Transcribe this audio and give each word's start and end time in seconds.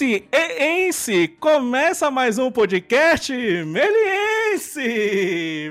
Meliense 0.00 0.26
e 0.32 0.86
Ense, 0.86 1.28
começa 1.28 2.10
mais 2.10 2.38
um 2.38 2.50
podcast 2.50 3.30
Meliense! 3.66 4.80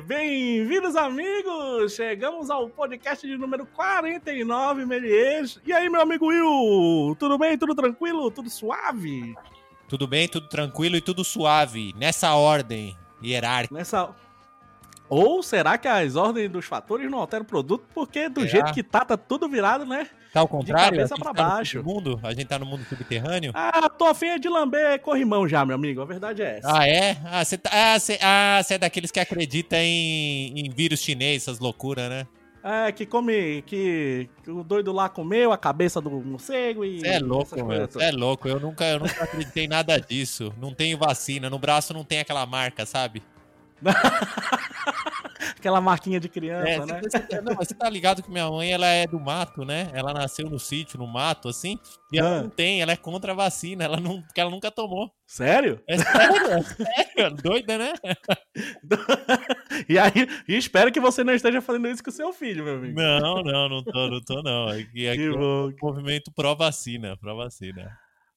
Bem-vindos, 0.06 0.96
amigos! 0.96 1.96
Chegamos 1.96 2.52
ao 2.52 2.70
podcast 2.70 3.26
de 3.26 3.36
número 3.36 3.66
49, 3.66 4.86
Meliense. 4.86 5.60
E 5.66 5.74
aí, 5.74 5.90
meu 5.90 6.02
amigo 6.02 6.28
Will? 6.28 7.16
Tudo 7.16 7.40
bem? 7.40 7.58
Tudo 7.58 7.74
tranquilo? 7.74 8.30
Tudo 8.30 8.52
suave? 8.52 9.34
Tudo 9.88 10.06
bem, 10.06 10.28
tudo 10.28 10.48
tranquilo 10.48 10.96
e 10.96 11.02
tudo 11.02 11.24
suave, 11.24 11.92
nessa 11.98 12.36
ordem 12.36 12.96
hierárquica. 13.24 13.74
Nessa... 13.74 14.14
Ou 15.10 15.42
será 15.42 15.76
que 15.76 15.88
as 15.88 16.16
ordens 16.16 16.52
dos 16.52 16.66
fatores 16.66 17.10
não 17.10 17.18
alteram 17.18 17.44
o 17.44 17.48
produto? 17.48 17.88
Porque 17.96 18.30
do 18.30 18.46
jeito 18.46 18.72
que 18.74 18.84
tá, 18.84 19.04
tá 19.04 19.18
tudo 19.18 19.50
virado, 19.50 19.86
né? 19.86 20.08
Tá 20.34 20.42
ao 20.42 20.48
contrário? 20.48 20.92
De 20.92 20.98
cabeça 20.98 21.16
pra 21.16 21.34
tá 21.34 21.50
baixo. 21.50 21.84
Mundo, 21.84 22.20
a 22.22 22.34
gente 22.34 22.46
tá 22.46 22.60
no 22.60 22.66
mundo 22.66 22.84
subterrâneo? 22.86 23.52
Ah, 23.56 23.90
tô 23.90 24.06
afim 24.06 24.40
de 24.40 24.48
lamber 24.48 25.00
corrimão 25.02 25.48
já, 25.48 25.66
meu 25.66 25.76
amigo. 25.76 26.02
A 26.02 26.06
verdade 26.06 26.42
é 26.42 26.58
essa. 26.58 26.80
Ah, 26.80 26.88
é? 26.88 27.18
Ah, 27.26 27.44
você 27.44 27.58
tá, 27.58 27.70
ah, 27.74 28.00
cê, 28.00 28.20
ah, 28.22 28.62
é 28.70 28.78
daqueles 28.78 29.10
que 29.10 29.20
acreditam 29.20 29.80
em, 29.80 30.54
em 30.60 30.70
vírus 30.70 31.00
chinês, 31.00 31.44
essas 31.44 31.60
loucuras, 31.60 32.10
né? 32.10 32.28
É, 32.64 32.92
que 32.92 33.06
come. 33.06 33.64
Que, 33.64 34.30
que, 34.44 34.52
o 34.52 34.64
doido 34.64 34.92
lá 34.92 35.08
comeu 35.08 35.52
a 35.52 35.58
cabeça 35.58 36.02
do 36.02 36.12
morcego 36.12 36.84
e. 36.84 37.00
Você 37.00 37.08
é 37.08 37.20
louco, 37.20 37.66
meu. 37.66 37.88
Você 37.88 38.04
é 38.04 38.12
louco. 38.12 38.48
Eu 38.48 38.60
nunca, 38.60 38.86
eu 38.86 39.00
nunca 39.00 39.24
acreditei 39.24 39.66
em 39.66 39.70
nada 39.70 39.98
disso. 40.00 40.54
Não 40.60 40.74
tenho 40.74 40.98
vacina. 40.98 41.50
No 41.50 41.58
braço 41.58 41.94
não 41.94 42.04
tem 42.04 42.20
aquela 42.20 42.46
marca, 42.46 42.86
sabe? 42.86 43.24
Aquela 45.58 45.82
marquinha 45.82 46.20
de 46.20 46.30
criança, 46.30 46.70
é, 46.70 46.86
né? 46.86 47.02
Você, 47.04 47.20
tá, 47.20 47.42
não, 47.42 47.56
você 47.56 47.74
tá 47.74 47.90
ligado 47.90 48.24
que 48.24 48.32
minha 48.32 48.50
mãe 48.50 48.72
ela 48.72 48.88
é 48.88 49.06
do 49.06 49.20
mato, 49.20 49.66
né? 49.66 49.90
Ela 49.94 50.14
nasceu 50.14 50.50
no 50.50 50.58
sítio, 50.58 50.98
no 50.98 51.06
mato, 51.06 51.50
assim, 51.50 51.78
e 52.14 52.20
ela 52.20 52.38
ah. 52.38 52.42
não 52.44 52.50
tem, 52.50 52.82
ela 52.82 52.94
é 52.94 52.96
contra 52.96 53.34
a 53.34 53.36
vacina, 53.36 53.84
ela 53.84 54.00
não, 54.00 54.22
porque 54.22 54.40
ela 54.40 54.50
nunca 54.50 54.72
tomou. 54.72 55.12
Sério? 55.28 55.82
É 55.88 55.98
sério, 55.98 56.48
é 56.48 56.64
sério, 56.64 57.36
doida, 57.36 57.78
né? 57.78 57.94
e 59.90 60.00
aí, 60.00 60.28
e 60.48 60.56
espero 60.56 60.92
que 60.92 61.00
você 61.00 61.24
não 61.24 61.34
esteja 61.34 61.62
fazendo 61.62 61.90
isso 61.90 62.04
com 62.04 62.10
o 62.10 62.14
seu 62.14 62.32
filho, 62.32 62.64
meu 62.64 62.76
amigo. 62.76 63.00
Não, 63.00 63.44
não, 63.44 63.70
não 63.70 63.84
tô, 63.84 64.08
não 64.08 64.22
tô, 64.22 64.42
não. 64.42 64.70
Aqui, 64.70 65.10
aqui 65.10 65.26
é 65.26 65.32
um 65.32 65.74
movimento 65.82 66.32
pró-vacina, 66.32 67.18
pró-vacina. 67.18 67.92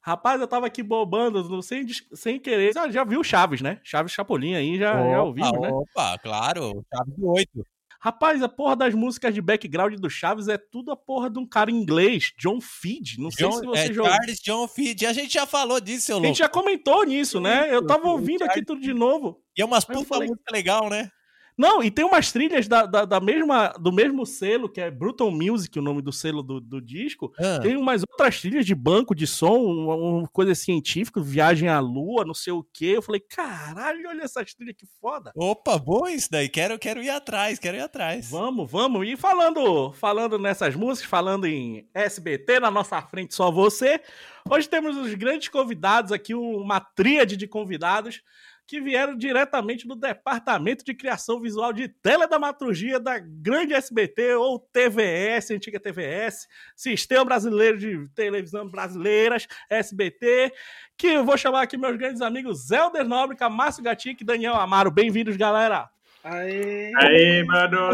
Rapaz, 0.05 0.41
eu 0.41 0.49
tava 0.49 0.67
aqui 0.67 0.83
bobando, 0.83 1.63
sem, 1.63 1.87
sem 2.13 2.39
querer. 2.41 2.75
Já, 2.75 2.91
já 2.91 3.05
viu 3.05 3.23
Chaves, 3.23 3.61
né? 3.61 3.81
Chaves 3.85 4.13
Chapolin 4.13 4.55
aí, 4.55 4.77
já, 4.77 5.01
opa, 5.01 5.11
já 5.11 5.23
ouvimos, 5.23 5.61
né? 5.61 5.69
Opa, 5.69 6.19
claro. 6.19 6.85
Chaves 6.93 7.15
8. 7.19 7.67
Rapaz, 8.01 8.43
a 8.43 8.49
porra 8.49 8.75
das 8.75 8.95
músicas 8.95 9.33
de 9.33 9.41
background 9.41 9.95
do 9.95 10.11
Chaves 10.11 10.49
é 10.49 10.59
tudo 10.59 10.91
a 10.91 10.97
porra 10.97 11.31
de 11.31 11.39
um 11.39 11.47
cara 11.47 11.71
inglês, 11.71 12.33
John 12.37 12.61
Feed. 12.61 13.21
Não 13.21 13.31
sei 13.31 13.47
John, 13.47 13.53
se 13.53 13.65
você 13.65 13.91
é 13.91 13.93
jogou. 13.93 14.11
Charles 14.11 14.41
John 14.41 14.67
Feed. 14.67 15.07
A 15.07 15.13
gente 15.13 15.33
já 15.35 15.47
falou 15.47 15.81
disso, 15.81 16.07
seu 16.07 16.17
louco. 16.17 16.27
A 16.27 16.29
gente 16.31 16.39
já 16.39 16.49
comentou 16.49 17.05
nisso, 17.05 17.41
né? 17.41 17.73
Eu 17.73 17.87
tava 17.87 18.09
ouvindo 18.09 18.43
aqui 18.43 18.65
tudo 18.65 18.81
de 18.81 18.93
novo. 18.93 19.41
E 19.57 19.63
é 19.63 19.65
umas 19.65 19.85
puta 19.85 20.05
falei... 20.05 20.27
música 20.27 20.53
legal, 20.53 20.91
né? 20.91 21.09
Não, 21.57 21.83
e 21.83 21.91
tem 21.91 22.05
umas 22.05 22.33
trilhas 22.33 22.67
da, 22.67 22.87
da, 22.87 23.05
da, 23.05 23.21
mesma, 23.21 23.69
do 23.79 23.93
mesmo 23.93 24.25
selo, 24.25 24.69
que 24.69 24.81
é 24.81 24.91
Brutal 24.91 25.31
Music, 25.31 25.79
o 25.79 25.83
nome 25.83 26.01
do 26.01 26.13
selo 26.13 26.43
do, 26.43 26.61
do 26.61 26.81
disco. 26.81 27.33
Ah. 27.39 27.61
Tem 27.61 27.77
umas 27.77 28.03
outras 28.03 28.41
trilhas 28.41 28.65
de 28.65 28.75
banco 28.75 29.15
de 29.15 29.27
som, 29.27 29.59
uma, 29.59 29.95
uma, 29.95 30.29
coisa 30.29 30.55
científica, 30.55 31.21
viagem 31.21 31.69
à 31.69 31.79
lua, 31.79 32.25
não 32.25 32.35
sei 32.35 32.53
o 32.53 32.67
quê. 32.73 32.93
Eu 32.97 33.03
falei, 33.03 33.21
caralho, 33.21 34.09
olha 34.09 34.23
essas 34.23 34.55
trilhas 34.55 34.77
que 34.77 34.87
foda. 35.01 35.33
Opa, 35.37 35.79
bom 35.79 36.09
isso 36.09 36.31
daí. 36.31 36.49
Quero, 36.49 36.79
quero 36.79 37.03
ir 37.03 37.11
atrás, 37.11 37.59
quero 37.59 37.77
ir 37.77 37.83
atrás. 37.83 38.31
Vamos, 38.31 38.71
vamos. 38.71 39.07
E 39.07 39.17
falando, 39.17 39.93
falando 39.93 40.39
nessas 40.39 40.75
músicas, 40.75 41.09
falando 41.09 41.47
em 41.47 41.89
SBT, 41.93 42.61
na 42.61 42.71
nossa 42.71 43.01
frente 43.03 43.35
só 43.35 43.51
você. 43.51 44.01
Hoje 44.49 44.69
temos 44.69 44.97
os 44.97 45.15
grandes 45.15 45.49
convidados 45.49 46.13
aqui, 46.13 46.35
uma 46.35 46.81
tríade 46.81 47.37
de 47.37 47.47
convidados 47.47 48.23
que 48.67 48.81
vieram 48.81 49.17
diretamente 49.17 49.87
do 49.87 49.95
Departamento 49.95 50.85
de 50.85 50.95
Criação 50.95 51.41
Visual 51.41 51.73
de 51.73 51.89
Teledramaturgia 51.89 52.99
da 52.99 53.19
grande 53.19 53.75
SBT 53.75 54.35
ou 54.35 54.59
TVS, 54.59 55.51
antiga 55.51 55.79
TVS, 55.79 56.49
Sistema 56.75 57.25
Brasileiro 57.25 57.79
de 57.79 58.09
Televisão 58.15 58.69
Brasileiras, 58.69 59.47
SBT, 59.69 60.53
que 60.97 61.09
eu 61.09 61.25
vou 61.25 61.37
chamar 61.37 61.63
aqui 61.63 61.77
meus 61.77 61.97
grandes 61.97 62.23
amigos 62.23 62.67
Zelder 62.67 63.05
Nóbrega, 63.05 63.51
Márcio 63.51 63.83
Gatic 63.83 64.21
e 64.21 64.25
Daniel 64.25 64.55
Amaro. 64.55 64.91
Bem-vindos, 64.91 65.37
galera! 65.37 65.91
Aê! 66.25 66.93
Aê, 66.97 67.45
mano! 67.45 67.91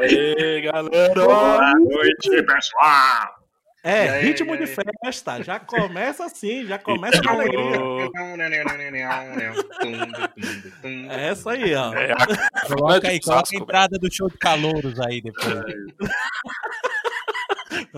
Aê, 0.00 0.60
galera! 0.60 1.14
Boa 1.14 1.72
noite, 1.78 2.42
pessoal! 2.42 3.45
É, 3.86 4.08
aí, 4.08 4.24
ritmo 4.24 4.52
aí, 4.52 4.58
de 4.58 4.66
festa. 4.66 5.40
Já 5.44 5.60
começa 5.60 6.24
assim, 6.24 6.66
já 6.66 6.76
começa 6.76 7.22
com 7.22 7.28
alegria. 7.28 7.60
é 11.08 11.28
essa 11.28 11.52
aí, 11.52 11.72
ó. 11.72 11.94
É, 11.94 12.10
a... 12.10 12.16
Coloca 12.66 13.08
aí, 13.08 13.20
coloca 13.20 13.48
a 13.52 13.56
entrada 13.56 13.96
do 13.96 14.12
show 14.12 14.28
de 14.28 14.36
calouros 14.38 14.98
aí 14.98 15.20
depois. 15.20 15.46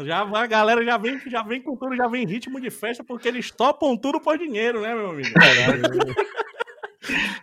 Já 0.04 0.20
a 0.20 0.46
galera 0.46 0.84
já 0.84 0.96
vem, 0.96 1.20
já 1.26 1.42
vem 1.42 1.60
com 1.60 1.76
tudo, 1.76 1.96
já 1.96 2.06
vem 2.06 2.24
ritmo 2.26 2.60
de 2.60 2.70
festa, 2.70 3.04
porque 3.04 3.28
eles 3.28 3.50
topam 3.50 3.96
tudo 3.96 4.20
por 4.20 4.38
dinheiro, 4.38 4.80
né, 4.80 4.94
meu 4.94 5.10
amigo? 5.10 5.28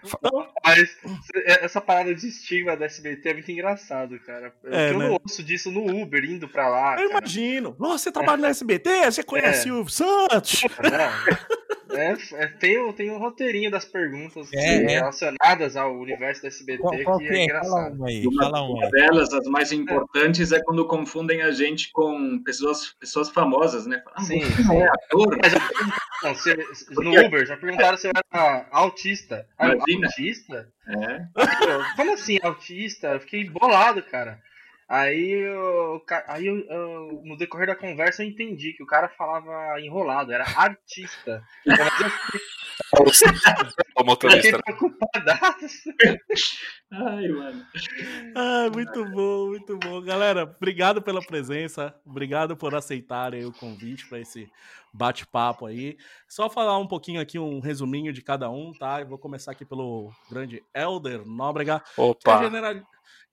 Então, 0.04 0.48
mas 0.64 0.98
essa 1.46 1.82
parada 1.82 2.14
de 2.14 2.28
estigma 2.28 2.76
da 2.76 2.86
SBT 2.86 3.30
é 3.30 3.34
muito 3.34 3.52
engraçado, 3.52 4.20
cara. 4.20 4.54
É, 4.66 4.92
eu 4.92 5.00
né? 5.00 5.08
não 5.08 5.20
ouço 5.24 5.44
disso 5.44 5.72
no 5.72 6.02
Uber 6.02 6.24
indo 6.24 6.48
pra 6.48 6.68
lá. 6.68 6.92
Eu 6.94 7.10
cara. 7.10 7.20
imagino. 7.20 7.76
Nossa, 7.80 8.06
você 8.06 8.12
trabalha 8.12 8.40
é. 8.40 8.42
na 8.42 8.50
SBT? 8.50 9.06
Você 9.06 9.24
conhece 9.24 9.70
é. 9.70 9.74
o 9.74 9.88
Santos? 9.88 10.62
Não. 10.64 11.56
É, 11.96 12.16
é, 12.34 12.48
tem, 12.48 12.94
tem 12.94 13.12
um 13.12 13.18
roteirinho 13.18 13.72
das 13.72 13.86
perguntas 13.86 14.52
é, 14.54 14.84
é. 14.84 14.88
relacionadas 14.88 15.76
ao 15.76 15.98
universo 15.98 16.42
da 16.42 16.48
SBT 16.48 16.82
qual, 16.82 17.04
qual 17.04 17.18
que 17.20 17.26
é, 17.26 17.38
é 17.38 17.44
engraçado. 17.44 17.72
Fala 17.72 17.90
uma, 17.92 18.08
aí, 18.08 18.28
uma, 18.28 18.44
fala 18.44 18.62
uma 18.62 18.90
delas, 18.90 19.34
as 19.34 19.48
mais 19.48 19.72
importantes, 19.72 20.52
é. 20.52 20.62
quando 20.64 20.88
confundem 20.88 21.42
a 21.42 21.52
gente 21.52 21.92
com 21.92 22.42
pessoas, 22.44 22.94
pessoas 23.00 23.30
famosas, 23.30 23.86
né? 23.86 24.02
Ah, 24.14 24.22
sim, 24.22 24.42
sim. 24.42 24.78
É 24.78 24.88
ator. 24.88 25.38
Mas 25.42 25.54
não, 26.24 26.36
se, 26.36 26.56
no 26.92 27.26
Uber 27.26 27.46
já 27.46 27.58
perguntaram 27.58 27.98
se 27.98 28.08
eu 28.08 28.12
era 28.16 28.68
autista. 28.72 29.48
Imagina. 29.60 30.08
Autista? 30.08 30.70
É. 30.88 31.26
Como 31.96 32.14
assim, 32.14 32.40
autista? 32.42 33.08
Eu 33.08 33.20
fiquei 33.20 33.50
bolado, 33.50 34.02
cara. 34.04 34.40
Aí, 34.88 35.32
eu, 35.32 36.00
aí 36.28 36.46
eu, 36.46 36.60
eu, 36.60 37.22
no 37.24 37.36
decorrer 37.36 37.66
da 37.66 37.76
conversa 37.76 38.24
eu 38.24 38.28
entendi 38.28 38.74
que 38.74 38.84
o 38.84 38.88
cara 38.88 39.10
falava 39.10 39.82
enrolado, 39.82 40.32
era 40.32 40.44
artista. 40.44 41.44
o 43.96 44.04
motorista. 44.04 44.62
Ai, 46.92 47.28
mano. 47.30 47.66
Ah, 48.36 48.70
muito 48.72 49.06
bom, 49.06 49.48
muito 49.48 49.78
bom. 49.78 50.02
Galera, 50.02 50.44
obrigado 50.44 51.02
pela 51.02 51.22
presença, 51.22 51.96
obrigado 52.06 52.56
por 52.56 52.76
aceitarem 52.76 53.44
o 53.44 53.52
convite 53.52 54.08
para 54.08 54.20
esse 54.20 54.50
bate-papo 54.94 55.66
aí. 55.66 55.98
Só 56.28 56.50
falar 56.50 56.78
um 56.78 56.88
pouquinho 56.88 57.20
aqui, 57.20 57.40
um 57.40 57.60
resuminho 57.60 58.14
de 58.14 58.22
cada 58.22 58.50
um, 58.50 58.72
tá? 58.72 59.02
Eu 59.02 59.08
vou 59.08 59.18
começar 59.18 59.52
aqui 59.52 59.66
pelo 59.66 60.12
grande 60.30 60.64
Elder 60.74 61.26
Nóbrega. 61.26 61.82
Opa! 61.98 62.40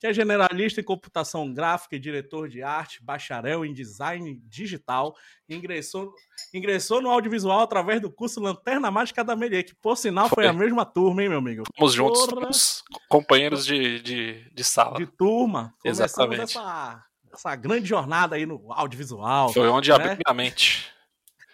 Que 0.03 0.09
é 0.09 0.13
generalista 0.13 0.81
em 0.81 0.85
computação 0.85 1.55
gráfica 1.55 1.95
e 1.95 1.99
diretor 2.01 2.49
de 2.49 2.61
arte, 2.61 3.01
bacharel 3.01 3.65
em 3.65 3.73
design 3.73 4.43
digital, 4.49 5.15
ingressou, 5.49 6.13
ingressou 6.53 7.01
no 7.01 7.09
audiovisual 7.09 7.61
através 7.61 8.01
do 8.01 8.11
curso 8.11 8.41
Lanterna 8.41 8.91
Mágica 8.91 9.23
da 9.23 9.37
Melier, 9.37 9.65
que 9.65 9.77
por 9.77 9.97
sinal 9.97 10.29
foi, 10.29 10.43
foi 10.43 10.47
a 10.49 10.53
mesma 10.53 10.85
turma, 10.85 11.23
hein, 11.23 11.29
meu 11.29 11.39
amigo? 11.39 11.63
Fomos 11.77 11.93
juntos, 11.93 12.25
fomos 12.25 12.85
companheiros 13.09 13.65
de, 13.65 14.01
de, 14.01 14.51
de 14.53 14.65
sala. 14.65 14.99
De 14.99 15.07
turma. 15.07 15.73
Exatamente. 15.85 16.43
Essa, 16.43 17.05
essa 17.33 17.55
grande 17.55 17.87
jornada 17.87 18.35
aí 18.35 18.45
no 18.45 18.73
audiovisual. 18.73 19.53
Foi 19.53 19.69
onde 19.69 19.91
né? 19.91 19.95
abriu 19.95 20.17
minha 20.27 20.35
mente. 20.35 20.91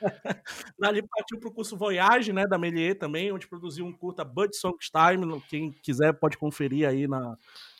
Dali 0.80 1.02
partiu 1.06 1.38
para 1.38 1.50
o 1.50 1.52
curso 1.52 1.76
Voyage, 1.76 2.32
né, 2.32 2.46
da 2.46 2.56
Melier 2.56 2.98
também, 2.98 3.30
onde 3.30 3.46
produziu 3.46 3.84
um 3.84 3.92
curta 3.92 4.24
Bud 4.24 4.56
Songs 4.56 4.90
Time. 4.90 5.38
Quem 5.50 5.70
quiser 5.70 6.14
pode 6.14 6.38
conferir 6.38 6.88
aí 6.88 7.06
na, 7.06 7.36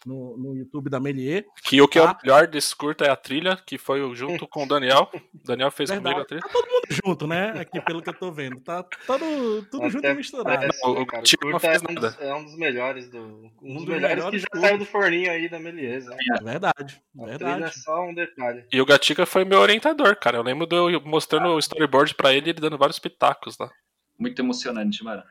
no, 0.06 0.36
no 0.36 0.56
YouTube 0.56 0.90
da 0.90 1.00
Melier. 1.00 1.44
Que 1.62 1.80
o 1.80 1.88
que 1.88 1.98
tá? 1.98 2.04
é 2.04 2.08
o 2.08 2.14
tá? 2.14 2.20
melhor 2.22 2.46
desse 2.46 2.74
curta 2.74 3.04
é 3.04 3.10
a 3.10 3.16
trilha, 3.16 3.56
que 3.56 3.78
foi 3.78 4.14
junto 4.14 4.46
com 4.46 4.64
o 4.64 4.68
Daniel. 4.68 5.10
O 5.12 5.20
Daniel 5.46 5.70
fez 5.70 5.90
Verdade. 5.90 6.14
comigo 6.14 6.22
a 6.22 6.24
trilha. 6.24 6.42
Tá 6.42 6.48
todo 6.48 6.66
mundo 6.66 6.86
junto, 6.90 7.26
né? 7.26 7.50
Aqui, 7.60 7.80
pelo 7.80 8.02
que 8.02 8.10
eu 8.10 8.14
tô 8.14 8.30
vendo. 8.32 8.60
Tá 8.60 8.82
todo, 9.06 9.62
tudo 9.70 9.82
Até 9.82 9.90
junto 9.90 10.06
e 10.06 10.14
misturado. 10.14 10.64
É, 10.64 10.68
o, 10.68 11.06
cara, 11.06 11.22
o 11.22 11.38
curta 11.38 11.66
é 11.66 11.78
um, 11.78 11.94
dos, 11.94 12.20
é 12.20 12.34
um, 12.34 12.44
dos, 12.44 12.56
melhores 12.56 13.08
do. 13.08 13.18
Um, 13.18 13.52
um 13.62 13.74
dos, 13.74 13.84
dos 13.84 13.94
melhores, 13.94 14.16
melhores, 14.16 14.44
que 14.44 14.56
já 14.56 14.68
saiu 14.68 14.78
do 14.78 14.84
forninho 14.84 15.30
aí 15.30 15.48
da 15.48 15.58
Melier. 15.58 16.04
Né? 16.04 16.16
É 16.38 16.44
verdade. 16.44 17.02
A 17.20 17.26
verdade. 17.26 17.64
é 17.64 17.70
só 17.70 18.04
um 18.04 18.14
detalhe. 18.14 18.64
E 18.72 18.80
o 18.80 18.86
Gatica 18.86 19.26
foi 19.26 19.44
meu 19.44 19.60
orientador, 19.60 20.16
cara. 20.16 20.38
Eu 20.38 20.42
lembro 20.42 20.66
de 20.66 20.76
eu 20.76 21.00
mostrando 21.04 21.48
o 21.48 21.58
storyboard 21.58 22.14
pra 22.14 22.32
ele 22.32 22.46
e 22.46 22.50
ele 22.50 22.60
dando 22.60 22.78
vários 22.78 22.98
pitacos 22.98 23.56
lá. 23.58 23.70
Muito 24.18 24.40
emocionante, 24.40 25.02
mano. 25.04 25.22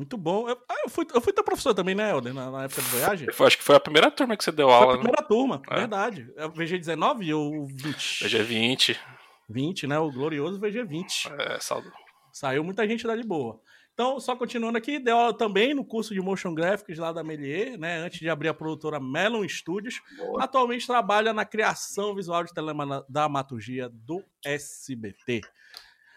Muito 0.00 0.16
bom. 0.16 0.48
Eu, 0.48 0.56
ah, 0.66 0.76
eu, 0.82 0.88
fui, 0.88 1.06
eu 1.12 1.20
fui 1.20 1.30
teu 1.30 1.44
professor 1.44 1.74
também, 1.74 1.94
né, 1.94 2.10
Helder, 2.10 2.32
na, 2.32 2.50
na 2.50 2.64
época 2.64 2.80
do 2.80 2.88
Voyage? 2.88 3.26
Eu 3.38 3.46
acho 3.46 3.58
que 3.58 3.62
foi 3.62 3.76
a 3.76 3.80
primeira 3.80 4.10
turma 4.10 4.34
que 4.34 4.42
você 4.42 4.50
deu 4.50 4.70
aula. 4.70 4.86
Foi 4.86 4.94
a 4.94 4.96
né? 4.96 5.02
primeira 5.02 5.20
né? 5.20 5.28
turma, 5.28 5.62
é. 5.68 5.74
verdade. 5.76 6.32
É 6.38 6.46
o 6.46 6.52
VG19 6.52 7.36
ou 7.36 7.66
20? 7.66 8.24
VG20. 8.24 8.98
20, 9.46 9.86
né? 9.86 9.98
O 9.98 10.10
glorioso 10.10 10.58
VG20. 10.58 11.30
É, 11.38 11.60
saldo. 11.60 11.92
Saiu 12.32 12.64
muita 12.64 12.88
gente 12.88 13.06
dali 13.06 13.22
boa. 13.22 13.60
Então, 13.92 14.18
só 14.18 14.34
continuando 14.34 14.78
aqui, 14.78 14.98
deu 14.98 15.18
aula 15.18 15.36
também 15.36 15.74
no 15.74 15.84
curso 15.84 16.14
de 16.14 16.20
Motion 16.22 16.54
Graphics 16.54 16.96
lá 16.96 17.12
da 17.12 17.22
Melier, 17.22 17.78
né? 17.78 17.98
Antes 17.98 18.20
de 18.20 18.30
abrir 18.30 18.48
a 18.48 18.54
produtora 18.54 18.98
Melon 18.98 19.46
Studios. 19.46 20.00
Boa. 20.16 20.44
Atualmente 20.44 20.86
trabalha 20.86 21.34
na 21.34 21.44
criação 21.44 22.14
visual 22.14 22.42
de 22.42 22.54
teledramaturgia 22.54 23.90
do 23.92 24.24
SBT. 24.42 25.42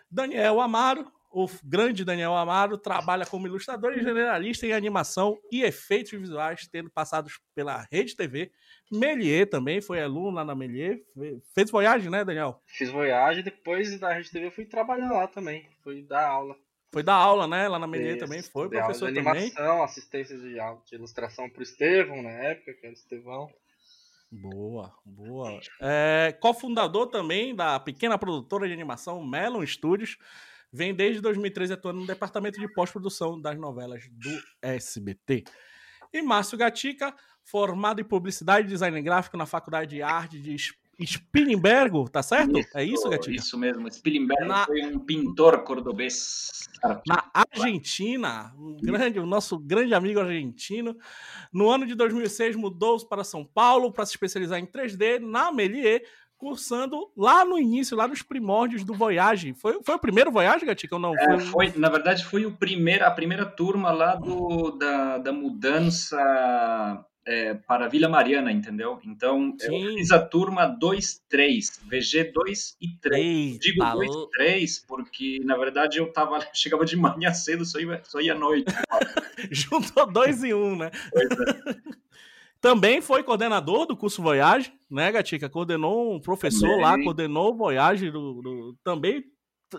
Daniel 0.09 0.61
Amaro, 0.61 1.11
o 1.33 1.47
grande 1.63 2.05
Daniel 2.05 2.35
Amaro, 2.35 2.77
trabalha 2.77 3.25
como 3.25 3.47
ilustrador 3.47 3.93
e 3.93 4.03
generalista 4.03 4.67
em 4.67 4.71
animação 4.71 5.37
e 5.51 5.63
efeitos 5.63 6.11
visuais, 6.11 6.67
tendo 6.71 6.91
passado 6.91 7.29
pela 7.55 7.87
Rede 7.91 8.15
TV. 8.15 8.51
Melier 8.91 9.49
também, 9.49 9.81
foi 9.81 10.01
aluno 10.01 10.29
lá 10.29 10.45
na 10.45 10.53
Melier. 10.53 11.01
Fez 11.55 11.71
Voyage, 11.71 12.09
né, 12.09 12.23
Daniel? 12.23 12.61
Fiz 12.67 12.89
Voyage, 12.91 13.41
depois 13.41 13.99
da 13.99 14.13
Rede 14.13 14.29
TV 14.29 14.51
fui 14.51 14.65
trabalhar 14.65 15.11
lá 15.11 15.27
também, 15.27 15.67
fui 15.83 16.03
dar 16.03 16.27
aula. 16.27 16.55
Foi 16.93 17.01
dar 17.01 17.15
aula, 17.15 17.47
né? 17.47 17.67
Lá 17.67 17.79
na 17.79 17.87
Melier 17.87 18.19
também 18.19 18.43
foi, 18.43 18.69
professor 18.69 19.11
de 19.11 19.15
também. 19.15 19.47
animação, 19.47 19.83
assistência 19.83 20.37
de, 20.37 20.53
de 20.85 20.95
ilustração 20.95 21.49
pro 21.49 21.63
Estevão 21.63 22.21
na 22.21 22.29
época, 22.29 22.73
que 22.75 22.85
era 22.85 22.93
o 22.93 22.97
Estevão. 22.97 23.49
Boa, 24.31 24.93
boa. 25.03 25.59
É, 25.81 26.35
cofundador 26.39 27.07
também 27.07 27.55
da 27.55 27.79
pequena 27.79 28.17
produtora 28.17 28.67
de 28.67 28.73
animação 28.73 29.23
Melon 29.23 29.65
Studios. 29.65 30.17
Vem 30.73 30.95
desde 30.95 31.21
2013 31.21 31.73
atuando 31.73 31.99
no 31.99 32.07
departamento 32.07 32.59
de 32.59 32.67
pós-produção 32.73 33.39
das 33.39 33.55
novelas 33.59 34.09
do 34.09 34.31
SBT. 34.59 35.43
E 36.11 36.21
Márcio 36.23 36.57
Gatica, 36.57 37.15
formado 37.43 38.01
em 38.01 38.03
publicidade 38.03 38.65
e 38.65 38.71
design 38.71 38.99
gráfico 39.03 39.37
na 39.37 39.45
Faculdade 39.45 39.91
de 39.91 40.01
Arte 40.01 40.39
de 40.39 40.57
Spilimbergo, 41.05 42.09
tá 42.09 42.23
certo? 42.23 42.57
Isso, 42.57 42.77
é 42.77 42.83
isso, 42.83 43.09
Gatinho? 43.09 43.35
Isso 43.35 43.57
mesmo. 43.57 43.91
Spilimbergo 43.91 44.45
na... 44.45 44.65
foi 44.65 44.83
um 44.83 44.99
pintor 44.99 45.63
cordobês. 45.63 46.69
Na 47.07 47.29
Argentina, 47.33 48.53
um 48.57 48.77
grande, 48.77 49.19
o 49.19 49.25
nosso 49.25 49.57
grande 49.59 49.93
amigo 49.93 50.19
argentino. 50.19 50.95
No 51.51 51.69
ano 51.69 51.85
de 51.85 51.95
2006 51.95 52.55
mudou 52.55 53.03
para 53.07 53.23
São 53.23 53.45
Paulo 53.45 53.91
para 53.91 54.05
se 54.05 54.11
especializar 54.11 54.59
em 54.59 54.65
3D 54.65 55.19
na 55.19 55.51
Melier, 55.51 56.03
cursando 56.43 57.09
lá 57.15 57.45
no 57.45 57.57
início, 57.57 57.95
lá 57.95 58.05
nos 58.05 58.21
primórdios 58.21 58.83
do 58.83 58.93
Voyage. 58.93 59.53
Foi, 59.53 59.81
foi 59.81 59.95
o 59.95 59.99
primeiro 59.99 60.29
Voyage, 60.29 60.65
Gatica, 60.65 60.95
ou 60.95 61.01
não? 61.01 61.17
É, 61.17 61.39
foi, 61.39 61.71
na 61.77 61.89
verdade, 61.89 62.25
foi 62.25 62.45
o 62.45 62.51
primeiro, 62.51 63.05
a 63.05 63.11
primeira 63.11 63.45
turma 63.45 63.91
lá 63.91 64.15
do, 64.15 64.71
da, 64.71 65.19
da 65.19 65.31
mudança 65.31 66.19
é, 67.25 67.53
para 67.53 67.87
Vila 67.87 68.09
Mariana, 68.09 68.51
entendeu? 68.51 68.99
Então, 69.05 69.55
Sim. 69.57 69.85
eu 69.85 69.93
fiz 69.93 70.11
a 70.11 70.19
turma 70.19 70.65
2, 70.65 71.23
3, 71.29 71.81
VG 71.85 72.31
2 72.33 72.77
e 72.81 72.89
3. 72.99 73.25
Eita, 73.25 73.59
Digo 73.59 73.85
2 73.85 74.11
e 74.11 74.29
3 74.31 74.85
porque, 74.85 75.39
na 75.45 75.55
verdade, 75.55 75.99
eu 75.99 76.11
tava, 76.11 76.39
chegava 76.53 76.83
de 76.83 76.97
manhã 76.97 77.33
cedo, 77.33 77.63
só 77.63 77.79
ia, 77.79 78.01
só 78.03 78.19
ia 78.19 78.33
à 78.33 78.37
noite. 78.37 78.65
Juntou 79.49 80.11
dois 80.11 80.43
em 80.43 80.53
um, 80.53 80.75
né? 80.75 80.91
Pois 81.09 81.29
é. 81.31 81.93
Também 82.63 83.01
foi 83.01 83.21
coordenador 83.23 83.85
do 83.85 83.97
curso 83.97 84.21
Voyage, 84.21 84.73
né, 84.89 85.11
Gatica? 85.11 85.49
Coordenou 85.49 86.15
um 86.15 86.21
professor 86.21 86.61
também. 86.61 86.81
lá, 86.81 86.97
coordenou 86.97 87.51
o 87.51 87.57
Voyage, 87.57 88.09
do, 88.09 88.41
do, 88.41 88.77
também 88.81 89.21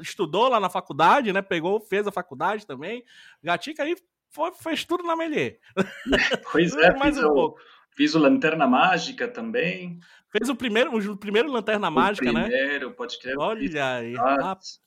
estudou 0.02 0.48
lá 0.48 0.60
na 0.60 0.68
faculdade, 0.68 1.32
né? 1.32 1.40
Pegou, 1.40 1.80
fez 1.80 2.06
a 2.06 2.12
faculdade 2.12 2.66
também. 2.66 3.02
Gatica 3.42 3.84
aí 3.84 3.96
foi, 4.28 4.52
fez 4.52 4.84
tudo 4.84 5.02
na 5.02 5.16
Melier. 5.16 5.58
Pois 6.52 6.76
é, 6.76 6.94
mais 6.94 7.16
um 7.16 7.26
o, 7.26 7.32
pouco. 7.32 7.60
Fiz 7.88 8.14
o 8.14 8.18
Lanterna 8.18 8.66
Mágica 8.66 9.28
também. 9.28 9.98
Fez 10.30 10.50
o 10.50 10.54
primeiro, 10.54 10.94
o 10.94 11.16
primeiro 11.16 11.50
Lanterna 11.50 11.90
Mágica, 11.90 12.26
primeiro, 12.26 12.50
né? 12.50 12.54
Primeiro, 12.54 12.90
pode 12.90 13.18
crer. 13.18 13.38
Olha 13.38 13.96
aí, 13.96 14.14
rapaz. 14.14 14.78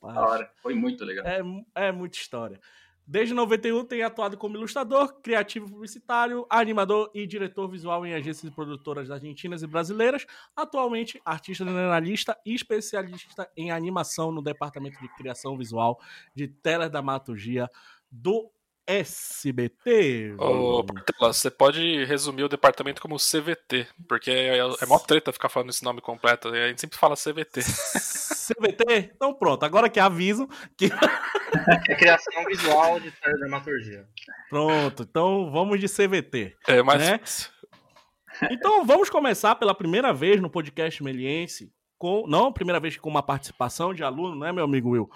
Foi 0.61 0.75
muito 0.75 1.03
legal. 1.03 1.25
É, 1.25 1.41
é 1.87 1.91
muita 1.91 2.15
história. 2.15 2.59
Desde 3.09 3.33
91 3.33 3.85
tem 3.85 4.03
atuado 4.03 4.35
como 4.35 4.57
ilustrador, 4.57 5.13
criativo 5.21 5.69
publicitário, 5.69 6.45
animador 6.49 7.09
e 7.13 7.25
diretor 7.25 7.69
visual 7.69 8.05
em 8.05 8.13
agências 8.13 8.51
e 8.51 8.53
produtoras 8.53 9.09
argentinas 9.09 9.63
e 9.63 9.67
brasileiras. 9.67 10.25
Atualmente, 10.53 11.21
artista 11.23 11.63
generalista 11.63 12.37
e 12.45 12.53
especialista 12.53 13.49
em 13.55 13.71
animação 13.71 14.29
no 14.29 14.41
departamento 14.41 14.99
de 14.99 15.07
criação 15.15 15.57
visual 15.57 16.01
de 16.35 16.49
teledramaturgia 16.49 17.69
do 18.11 18.51
SBT. 18.87 20.35
Ô, 20.39 20.81
Portela, 20.81 21.33
você 21.33 21.51
pode 21.51 22.05
resumir 22.05 22.43
o 22.43 22.49
departamento 22.49 23.01
como 23.01 23.17
CVT, 23.17 23.85
porque 24.07 24.31
é, 24.31 24.59
é 24.59 24.85
mó 24.85 24.97
treta 24.97 25.33
ficar 25.33 25.49
falando 25.49 25.71
esse 25.71 25.83
nome 25.83 25.99
completo. 25.99 26.47
A 26.47 26.69
gente 26.69 26.79
sempre 26.79 26.97
fala 26.97 27.15
CVT. 27.15 27.61
CVT? 28.47 29.11
Então 29.13 29.33
pronto, 29.33 29.63
agora 29.63 29.89
que 29.89 29.99
aviso 29.99 30.47
que. 30.77 30.89
É 31.89 31.95
criação 31.95 32.43
visual 32.45 32.99
de 32.99 33.11
dramaturgia. 33.39 34.05
Pronto, 34.49 35.03
então 35.03 35.49
vamos 35.49 35.79
de 35.79 35.87
CVT. 35.87 36.55
É 36.67 36.83
mais. 36.83 37.01
Né? 37.01 37.19
Então 38.51 38.85
vamos 38.85 39.09
começar 39.09 39.55
pela 39.55 39.73
primeira 39.73 40.13
vez 40.13 40.41
no 40.41 40.49
podcast 40.49 41.01
Meliense, 41.01 41.71
com. 41.97 42.27
Não 42.27 42.47
a 42.47 42.51
primeira 42.51 42.81
vez 42.81 42.97
com 42.97 43.09
uma 43.09 43.23
participação 43.23 43.93
de 43.93 44.03
aluno, 44.03 44.37
né, 44.37 44.51
meu 44.51 44.65
amigo 44.65 44.89
Will? 44.89 45.09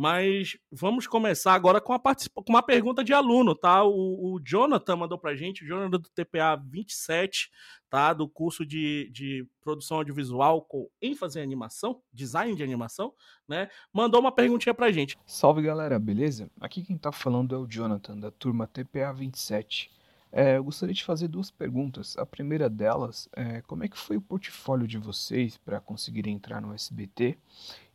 Mas 0.00 0.56
vamos 0.72 1.06
começar 1.06 1.52
agora 1.52 1.78
com, 1.78 1.92
a 1.92 2.00
com 2.00 2.44
uma 2.48 2.62
pergunta 2.62 3.04
de 3.04 3.12
aluno, 3.12 3.54
tá? 3.54 3.84
O, 3.84 4.32
o 4.32 4.40
Jonathan 4.42 4.96
mandou 4.96 5.18
pra 5.18 5.36
gente, 5.36 5.62
o 5.62 5.66
Jonathan 5.66 5.90
do 5.90 6.08
TPA 6.08 6.56
27, 6.56 7.50
tá? 7.90 8.14
Do 8.14 8.26
curso 8.26 8.64
de, 8.64 9.10
de 9.12 9.46
produção 9.60 9.98
audiovisual 9.98 10.62
com 10.62 10.88
ênfase 11.02 11.38
em 11.38 11.42
animação, 11.42 12.00
design 12.10 12.56
de 12.56 12.62
animação, 12.62 13.12
né? 13.46 13.68
Mandou 13.92 14.22
uma 14.22 14.32
perguntinha 14.32 14.72
pra 14.72 14.90
gente. 14.90 15.18
Salve 15.26 15.60
galera, 15.60 15.98
beleza? 15.98 16.50
Aqui 16.58 16.82
quem 16.82 16.96
tá 16.96 17.12
falando 17.12 17.54
é 17.54 17.58
o 17.58 17.66
Jonathan, 17.66 18.18
da 18.18 18.30
turma 18.30 18.66
TPA 18.66 19.12
27. 19.12 19.90
É, 20.32 20.56
eu 20.56 20.64
gostaria 20.64 20.94
de 20.94 21.04
fazer 21.04 21.26
duas 21.26 21.50
perguntas. 21.50 22.16
A 22.16 22.24
primeira 22.24 22.70
delas 22.70 23.28
é 23.32 23.62
como 23.62 23.84
é 23.84 23.88
que 23.88 23.98
foi 23.98 24.16
o 24.16 24.20
portfólio 24.20 24.86
de 24.86 24.96
vocês 24.96 25.56
para 25.56 25.80
conseguir 25.80 26.28
entrar 26.28 26.60
no 26.60 26.72
SBT 26.72 27.36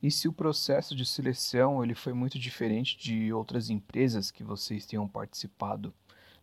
e 0.04 0.12
se 0.12 0.28
o 0.28 0.34
processo 0.34 0.96
de 0.96 1.06
seleção 1.06 1.84
ele 1.84 1.96
foi 1.96 2.14
muito 2.14 2.38
diferente 2.38 2.98
de 2.98 3.32
outras 3.32 3.70
empresas 3.70 4.32
que 4.32 4.44
vocês 4.44 4.86
tenham 4.86 5.08
participado. 5.08 5.94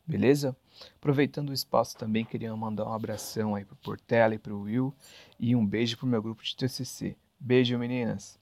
Beleza? 0.07 0.57
Aproveitando 0.97 1.51
o 1.51 1.55
espaço 1.55 1.97
também 1.97 2.25
queria 2.25 2.55
mandar 2.57 2.87
um 2.87 2.93
abração 2.93 3.55
aí 3.55 3.65
pro 3.65 3.77
Portela 3.77 4.35
e 4.35 4.39
pro 4.39 4.63
Will 4.63 4.95
e 5.39 5.55
um 5.55 5.65
beijo 5.65 5.97
pro 5.99 6.07
meu 6.07 6.23
grupo 6.23 6.43
de 6.43 6.57
TCC. 6.57 7.17
Beijo, 7.39 7.79
meninas. 7.79 8.41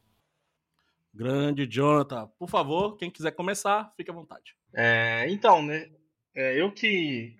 Grande 1.12 1.66
Jonathan. 1.66 2.30
Por 2.38 2.48
favor, 2.48 2.96
quem 2.96 3.10
quiser 3.10 3.32
começar, 3.32 3.92
fique 3.96 4.10
à 4.10 4.14
vontade. 4.14 4.54
É, 4.72 5.28
então, 5.28 5.60
né? 5.60 5.90
É, 6.34 6.60
eu 6.60 6.70
que 6.70 7.36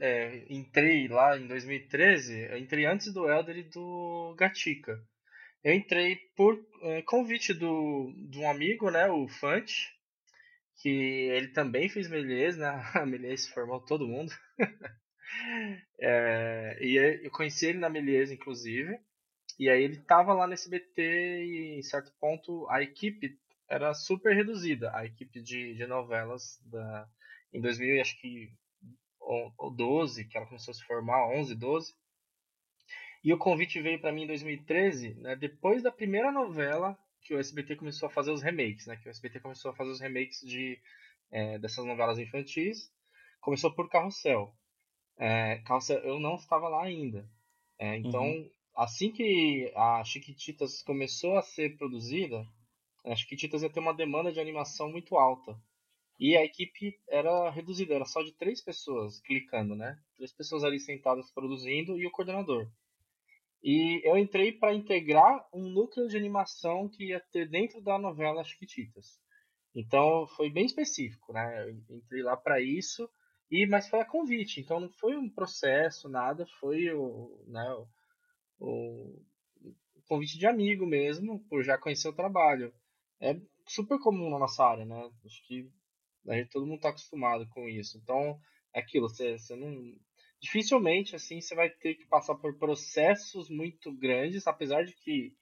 é, 0.00 0.44
entrei 0.48 1.08
lá 1.08 1.38
em 1.38 1.46
2013, 1.46 2.50
eu 2.50 2.58
entrei 2.58 2.86
antes 2.86 3.12
do 3.12 3.30
Elder 3.30 3.58
e 3.58 3.62
do 3.62 4.34
Gatica. 4.38 5.02
Eu 5.64 5.74
entrei 5.74 6.16
por 6.36 6.58
é, 6.82 7.02
convite 7.02 7.54
do, 7.54 8.12
de 8.28 8.38
um 8.38 8.50
amigo, 8.50 8.90
né, 8.90 9.08
o 9.08 9.28
Fante, 9.28 9.94
que 10.76 10.88
ele 10.88 11.48
também 11.48 11.88
fez 11.88 12.08
Melies, 12.08 12.56
né? 12.56 12.82
A 12.94 13.06
Melies 13.06 13.48
formou 13.48 13.80
todo 13.80 14.08
mundo. 14.08 14.32
é, 16.00 16.78
e 16.80 16.96
eu 17.24 17.30
conheci 17.30 17.66
ele 17.66 17.78
na 17.78 17.88
Melies, 17.88 18.30
inclusive. 18.30 18.98
E 19.58 19.68
aí 19.70 19.82
ele 19.84 19.98
tava 19.98 20.34
lá 20.34 20.46
no 20.46 20.54
SBT 20.54 21.02
e 21.44 21.78
em 21.78 21.82
certo 21.82 22.12
ponto 22.18 22.66
a 22.68 22.82
equipe 22.82 23.38
era 23.68 23.94
super 23.94 24.34
reduzida, 24.34 24.90
a 24.94 25.06
equipe 25.06 25.40
de, 25.40 25.74
de 25.74 25.86
novelas 25.86 26.60
da, 26.66 27.08
em 27.52 27.60
2000, 27.60 28.00
acho 28.00 28.20
que 28.20 28.52
ou 29.58 29.70
12, 29.70 30.24
que 30.26 30.36
ela 30.36 30.46
começou 30.46 30.72
a 30.72 30.74
se 30.74 30.84
formar, 30.84 31.28
11, 31.28 31.54
12. 31.54 31.94
E 33.24 33.32
o 33.32 33.38
convite 33.38 33.80
veio 33.80 34.00
para 34.00 34.12
mim 34.12 34.24
em 34.24 34.26
2013, 34.26 35.14
né, 35.14 35.36
depois 35.36 35.82
da 35.82 35.92
primeira 35.92 36.32
novela 36.32 36.98
que 37.20 37.34
o 37.34 37.38
SBT 37.38 37.76
começou 37.76 38.08
a 38.08 38.10
fazer 38.10 38.32
os 38.32 38.42
remakes, 38.42 38.86
né, 38.86 38.96
que 38.96 39.08
o 39.08 39.10
SBT 39.10 39.38
começou 39.40 39.70
a 39.70 39.74
fazer 39.74 39.90
os 39.92 40.00
remakes 40.00 40.40
de, 40.40 40.80
é, 41.30 41.58
dessas 41.58 41.84
novelas 41.84 42.18
infantis. 42.18 42.92
Começou 43.40 43.72
por 43.72 43.88
Carrossel. 43.88 44.52
É, 45.16 45.58
Carrossel 45.64 45.98
eu 46.00 46.18
não 46.18 46.34
estava 46.34 46.68
lá 46.68 46.82
ainda. 46.82 47.28
É, 47.78 47.96
então, 47.96 48.24
uhum. 48.24 48.50
assim 48.76 49.12
que 49.12 49.72
a 49.76 50.02
Chiquititas 50.04 50.82
começou 50.82 51.36
a 51.36 51.42
ser 51.42 51.76
produzida, 51.76 52.44
a 53.04 53.14
Chiquititas 53.14 53.62
ia 53.62 53.70
ter 53.70 53.80
uma 53.80 53.94
demanda 53.94 54.32
de 54.32 54.40
animação 54.40 54.90
muito 54.90 55.16
alta. 55.16 55.56
E 56.18 56.36
a 56.36 56.44
equipe 56.44 56.98
era 57.08 57.50
reduzida, 57.50 57.94
era 57.94 58.04
só 58.04 58.22
de 58.22 58.32
três 58.32 58.60
pessoas 58.62 59.20
clicando, 59.20 59.74
né? 59.74 59.98
Três 60.16 60.32
pessoas 60.32 60.62
ali 60.62 60.78
sentadas 60.78 61.30
produzindo 61.32 61.98
e 61.98 62.06
o 62.06 62.10
coordenador. 62.10 62.70
E 63.62 64.00
eu 64.04 64.18
entrei 64.18 64.52
para 64.52 64.74
integrar 64.74 65.48
um 65.52 65.68
núcleo 65.68 66.08
de 66.08 66.16
animação 66.16 66.88
que 66.88 67.08
ia 67.08 67.20
ter 67.32 67.48
dentro 67.48 67.80
da 67.80 67.98
novela 67.98 68.42
Chiquititas. 68.42 69.20
Então 69.74 70.26
foi 70.36 70.50
bem 70.50 70.66
específico, 70.66 71.32
né? 71.32 71.64
Eu 71.64 71.96
entrei 71.96 72.22
lá 72.22 72.36
para 72.36 72.60
isso, 72.60 73.08
e 73.50 73.66
mas 73.66 73.88
foi 73.88 74.00
a 74.00 74.04
convite, 74.04 74.60
então 74.60 74.80
não 74.80 74.90
foi 74.90 75.16
um 75.16 75.28
processo, 75.28 76.08
nada, 76.08 76.46
foi 76.58 76.90
o, 76.90 77.44
né, 77.46 77.74
o, 78.58 79.22
o 79.60 80.02
convite 80.08 80.38
de 80.38 80.46
amigo 80.46 80.86
mesmo, 80.86 81.38
por 81.48 81.62
já 81.62 81.78
conhecer 81.78 82.08
o 82.08 82.14
trabalho. 82.14 82.72
É 83.20 83.40
super 83.66 83.98
comum 83.98 84.30
na 84.30 84.38
nossa 84.38 84.64
área, 84.64 84.84
né? 84.84 85.10
Acho 85.24 85.46
que 85.46 85.70
a 86.28 86.34
gente, 86.34 86.50
todo 86.50 86.66
mundo 86.66 86.76
está 86.76 86.90
acostumado 86.90 87.46
com 87.48 87.68
isso. 87.68 87.98
Então, 87.98 88.38
é 88.72 88.80
aquilo, 88.80 89.08
você, 89.08 89.38
você 89.38 89.56
não. 89.56 89.94
Dificilmente, 90.40 91.14
assim, 91.14 91.40
você 91.40 91.54
vai 91.54 91.70
ter 91.70 91.94
que 91.94 92.06
passar 92.06 92.34
por 92.34 92.58
processos 92.58 93.48
muito 93.48 93.92
grandes, 93.92 94.46
apesar 94.46 94.84
de 94.84 94.92
que 94.94 95.32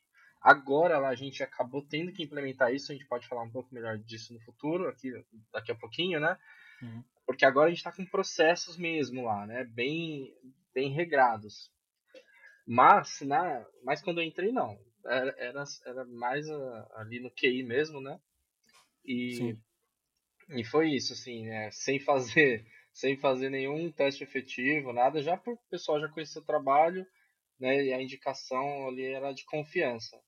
agora 0.40 0.98
lá, 0.98 1.08
a 1.08 1.14
gente 1.14 1.42
acabou 1.42 1.82
tendo 1.82 2.12
que 2.12 2.22
implementar 2.22 2.72
isso, 2.72 2.92
a 2.92 2.94
gente 2.94 3.06
pode 3.06 3.26
falar 3.26 3.42
um 3.42 3.50
pouco 3.50 3.74
melhor 3.74 3.98
disso 3.98 4.32
no 4.32 4.40
futuro, 4.40 4.88
aqui, 4.88 5.12
daqui 5.52 5.72
a 5.72 5.74
pouquinho, 5.74 6.20
né? 6.20 6.38
Uhum. 6.82 7.02
Porque 7.26 7.44
agora 7.44 7.66
a 7.66 7.70
gente 7.70 7.78
está 7.78 7.92
com 7.92 8.04
processos 8.04 8.76
mesmo 8.76 9.24
lá, 9.24 9.46
né? 9.46 9.64
Bem, 9.64 10.34
bem 10.74 10.90
regrados. 10.90 11.70
Mas, 12.66 13.20
na, 13.22 13.64
mas 13.84 14.02
quando 14.02 14.20
eu 14.20 14.24
entrei, 14.24 14.52
não. 14.52 14.78
Era, 15.04 15.34
era, 15.38 15.64
era 15.86 16.04
mais 16.04 16.48
a, 16.48 16.90
ali 16.96 17.20
no 17.20 17.30
QI 17.30 17.62
mesmo, 17.62 18.00
né? 18.00 18.20
E, 19.04 19.34
Sim. 19.34 19.62
E 20.50 20.64
foi 20.64 20.90
isso, 20.90 21.12
assim, 21.12 21.46
né? 21.46 21.70
Sem 21.70 21.98
fazer, 21.98 22.66
sem 22.92 23.16
fazer 23.16 23.50
nenhum 23.50 23.90
teste 23.90 24.24
efetivo, 24.24 24.92
nada, 24.92 25.22
já 25.22 25.34
o 25.34 25.56
pessoal 25.70 26.00
já 26.00 26.08
conhecer 26.08 26.38
o 26.38 26.44
trabalho, 26.44 27.06
né? 27.58 27.84
E 27.84 27.92
a 27.92 28.02
indicação 28.02 28.88
ali 28.88 29.04
era 29.04 29.32
de 29.32 29.44
confiança. 29.44 30.20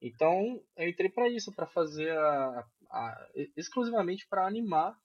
Então, 0.00 0.62
eu 0.76 0.88
entrei 0.88 1.08
para 1.08 1.28
isso, 1.28 1.52
para 1.52 1.66
fazer 1.66 2.10
a, 2.16 2.64
a, 2.90 3.28
exclusivamente 3.56 4.26
para 4.28 4.46
animar 4.46 4.96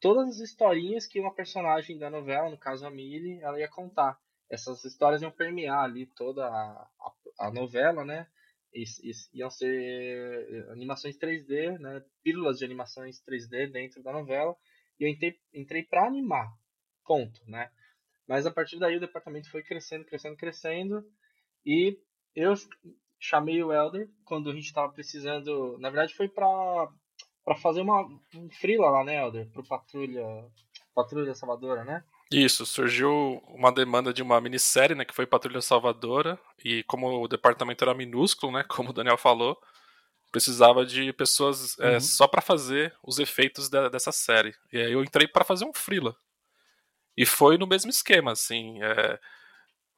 todas 0.00 0.28
as 0.28 0.38
historinhas 0.38 1.06
que 1.06 1.20
uma 1.20 1.34
personagem 1.34 1.98
da 1.98 2.10
novela, 2.10 2.50
no 2.50 2.58
caso 2.58 2.86
a 2.86 2.90
Millie, 2.90 3.40
ela 3.40 3.58
ia 3.58 3.68
contar. 3.68 4.18
Essas 4.48 4.84
histórias 4.84 5.22
iam 5.22 5.30
permear 5.30 5.84
ali 5.84 6.06
toda 6.06 6.46
a, 6.46 6.88
a, 7.00 7.46
a 7.46 7.50
novela, 7.50 8.04
né? 8.04 8.26
Iam 9.34 9.50
ser 9.50 10.46
eh, 10.48 10.72
animações 10.72 11.16
3D, 11.18 11.78
né? 11.78 12.02
Pílulas 12.22 12.58
de 12.58 12.64
animações 12.64 13.22
3D 13.22 13.70
dentro 13.70 14.02
da 14.02 14.12
novela. 14.12 14.56
E 14.98 15.04
eu 15.04 15.08
entrei, 15.08 15.38
entrei 15.52 15.82
para 15.82 16.06
animar, 16.06 16.48
ponto, 17.04 17.40
né? 17.46 17.70
Mas 18.26 18.46
a 18.46 18.50
partir 18.50 18.78
daí 18.78 18.96
o 18.96 19.00
departamento 19.00 19.50
foi 19.50 19.62
crescendo, 19.62 20.04
crescendo, 20.04 20.36
crescendo. 20.36 21.04
E 21.66 21.98
eu 22.34 22.54
chamei 23.18 23.62
o 23.62 23.72
Elder 23.72 24.08
quando 24.24 24.50
a 24.50 24.54
gente 24.54 24.64
estava 24.66 24.92
precisando. 24.92 25.78
Na 25.78 25.90
verdade, 25.90 26.14
foi 26.14 26.28
para 26.28 26.88
fazer 27.60 27.82
uma 27.82 28.02
um 28.34 28.50
freela 28.50 28.90
lá, 28.90 29.04
né, 29.04 29.22
Elder? 29.22 29.50
Pro 29.50 29.66
Patrulha, 29.66 30.24
Patrulha 30.94 31.34
Salvadora, 31.34 31.84
né? 31.84 32.04
Isso, 32.32 32.64
surgiu 32.64 33.42
uma 33.48 33.72
demanda 33.72 34.12
de 34.12 34.22
uma 34.22 34.40
minissérie, 34.40 34.94
né, 34.94 35.04
que 35.04 35.14
foi 35.14 35.26
Patrulha 35.26 35.60
Salvadora, 35.60 36.38
e 36.64 36.82
como 36.84 37.22
o 37.22 37.28
departamento 37.28 37.84
era 37.84 37.94
minúsculo, 37.94 38.52
né, 38.52 38.64
como 38.68 38.90
o 38.90 38.92
Daniel 38.92 39.18
falou, 39.18 39.60
precisava 40.30 40.84
de 40.86 41.12
pessoas 41.12 41.78
é, 41.78 41.90
uhum. 41.90 41.96
é, 41.96 42.00
só 42.00 42.26
para 42.26 42.40
fazer 42.40 42.94
os 43.02 43.18
efeitos 43.18 43.68
da, 43.68 43.88
dessa 43.88 44.12
série. 44.12 44.54
E 44.72 44.78
aí 44.78 44.92
eu 44.92 45.02
entrei 45.02 45.26
para 45.26 45.44
fazer 45.44 45.64
um 45.64 45.74
freela. 45.74 46.16
E 47.16 47.26
foi 47.26 47.58
no 47.58 47.66
mesmo 47.66 47.90
esquema, 47.90 48.32
assim, 48.32 48.82
é, 48.82 49.18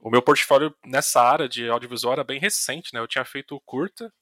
o 0.01 0.11
meu 0.11 0.21
portfólio 0.21 0.75
nessa 0.85 1.23
área 1.23 1.49
de 1.49 1.69
audiovisual 1.69 2.15
era 2.15 2.25
bem 2.25 2.41
recente, 2.41 2.93
né, 2.93 3.01
eu 3.01 3.07
tinha 3.07 3.25
feito 3.25 3.61
curta, 3.65 4.13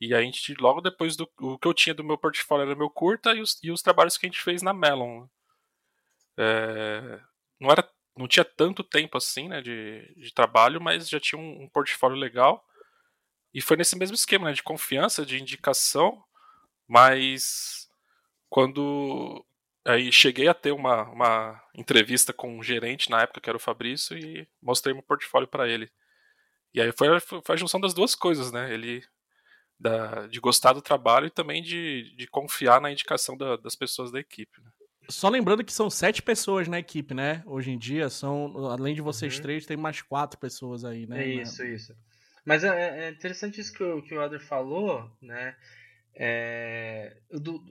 e 0.00 0.14
a 0.14 0.20
gente, 0.20 0.54
logo 0.60 0.80
depois 0.80 1.16
do 1.16 1.28
o 1.40 1.58
que 1.58 1.66
eu 1.66 1.72
tinha 1.72 1.94
do 1.94 2.04
meu 2.04 2.18
portfólio 2.18 2.66
era 2.66 2.76
meu 2.76 2.90
curta 2.90 3.34
e 3.34 3.40
os, 3.40 3.58
e 3.62 3.70
os 3.70 3.80
trabalhos 3.80 4.18
que 4.18 4.26
a 4.26 4.28
gente 4.28 4.42
fez 4.42 4.60
na 4.60 4.74
Melon. 4.74 5.26
É, 6.36 7.18
não 7.60 7.70
era 7.70 7.88
não 8.16 8.26
tinha 8.26 8.44
tanto 8.44 8.82
tempo 8.82 9.18
assim, 9.18 9.48
né, 9.48 9.60
de, 9.60 10.14
de 10.16 10.32
trabalho, 10.32 10.80
mas 10.80 11.08
já 11.08 11.20
tinha 11.20 11.38
um, 11.38 11.64
um 11.64 11.68
portfólio 11.68 12.16
legal. 12.16 12.64
E 13.52 13.60
foi 13.60 13.76
nesse 13.76 13.96
mesmo 13.96 14.14
esquema, 14.14 14.46
né, 14.46 14.52
de 14.54 14.62
confiança, 14.62 15.26
de 15.26 15.38
indicação, 15.38 16.24
mas 16.88 17.88
quando 18.48 19.44
aí 19.84 20.10
cheguei 20.10 20.48
a 20.48 20.54
ter 20.54 20.72
uma, 20.72 21.02
uma 21.10 21.62
entrevista 21.74 22.32
com 22.32 22.58
um 22.58 22.62
gerente 22.62 23.10
na 23.10 23.22
época, 23.22 23.40
que 23.40 23.50
era 23.50 23.56
o 23.56 23.60
Fabrício, 23.60 24.16
e 24.18 24.48
mostrei 24.62 24.94
meu 24.94 25.02
portfólio 25.02 25.48
para 25.48 25.68
ele. 25.68 25.90
E 26.74 26.80
aí 26.80 26.92
foi, 26.92 27.20
foi 27.20 27.54
a 27.54 27.56
junção 27.56 27.80
das 27.80 27.94
duas 27.94 28.14
coisas, 28.14 28.50
né? 28.52 28.72
Ele 28.72 29.02
da, 29.78 30.26
de 30.26 30.40
gostar 30.40 30.72
do 30.72 30.82
trabalho 30.82 31.26
e 31.26 31.30
também 31.30 31.62
de, 31.62 32.14
de 32.16 32.26
confiar 32.26 32.80
na 32.80 32.90
indicação 32.90 33.36
da, 33.36 33.56
das 33.56 33.74
pessoas 33.74 34.10
da 34.10 34.18
equipe. 34.18 34.60
Né? 34.60 34.70
Só 35.08 35.28
lembrando 35.28 35.64
que 35.64 35.72
são 35.72 35.88
sete 35.88 36.22
pessoas 36.22 36.68
na 36.68 36.78
equipe, 36.78 37.14
né? 37.14 37.42
Hoje 37.46 37.70
em 37.70 37.78
dia, 37.78 38.08
são 38.08 38.66
além 38.66 38.94
de 38.94 39.00
vocês 39.00 39.36
uhum. 39.36 39.42
três, 39.42 39.66
tem 39.66 39.76
mais 39.76 40.02
quatro 40.02 40.38
pessoas 40.38 40.84
aí, 40.84 41.06
né? 41.06 41.22
É 41.22 41.28
isso, 41.28 41.64
isso. 41.64 41.96
Mas 42.44 42.62
é, 42.62 43.06
é 43.06 43.10
interessante 43.10 43.60
isso 43.60 43.72
que 43.72 43.82
o, 43.82 44.02
que 44.02 44.14
o 44.14 44.20
Adler 44.20 44.40
falou, 44.40 45.10
né? 45.20 45.56
É, 46.14 47.16
do, 47.30 47.62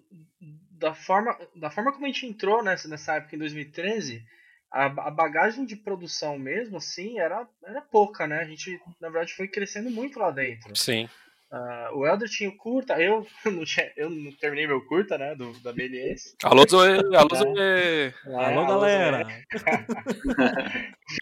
da, 0.71 0.93
forma, 0.93 1.35
da 1.55 1.71
forma 1.71 1.91
como 1.91 2.05
a 2.05 2.09
gente 2.09 2.25
entrou 2.25 2.63
nessa, 2.63 2.87
nessa 2.87 3.15
época, 3.15 3.35
em 3.35 3.39
2013, 3.39 4.23
a, 4.71 4.85
a 4.85 5.11
bagagem 5.11 5.65
de 5.65 5.75
produção 5.75 6.37
mesmo, 6.37 6.77
assim, 6.77 7.19
era, 7.19 7.47
era 7.63 7.81
pouca, 7.81 8.27
né? 8.27 8.39
A 8.39 8.45
gente, 8.45 8.79
na 8.99 9.09
verdade, 9.09 9.33
foi 9.33 9.47
crescendo 9.47 9.89
muito 9.89 10.19
lá 10.19 10.29
dentro. 10.31 10.75
Sim. 10.75 11.09
Uh, 11.51 11.99
o 11.99 12.07
Elder 12.07 12.27
tinha 12.27 12.49
o 12.49 12.57
curta, 12.57 12.99
eu 12.99 13.25
não, 13.45 13.63
tinha, 13.63 13.91
eu 13.95 14.09
não 14.09 14.31
terminei 14.33 14.67
meu 14.67 14.83
curta, 14.87 15.17
né, 15.17 15.35
do, 15.35 15.53
da 15.61 15.71
Melies. 15.73 16.35
Alô, 16.43 16.65
Zoe! 16.67 16.97
Alô, 17.15 17.35
Zoe! 17.35 17.59
É, 17.59 18.13
alô, 18.33 18.65
galera! 18.65 19.25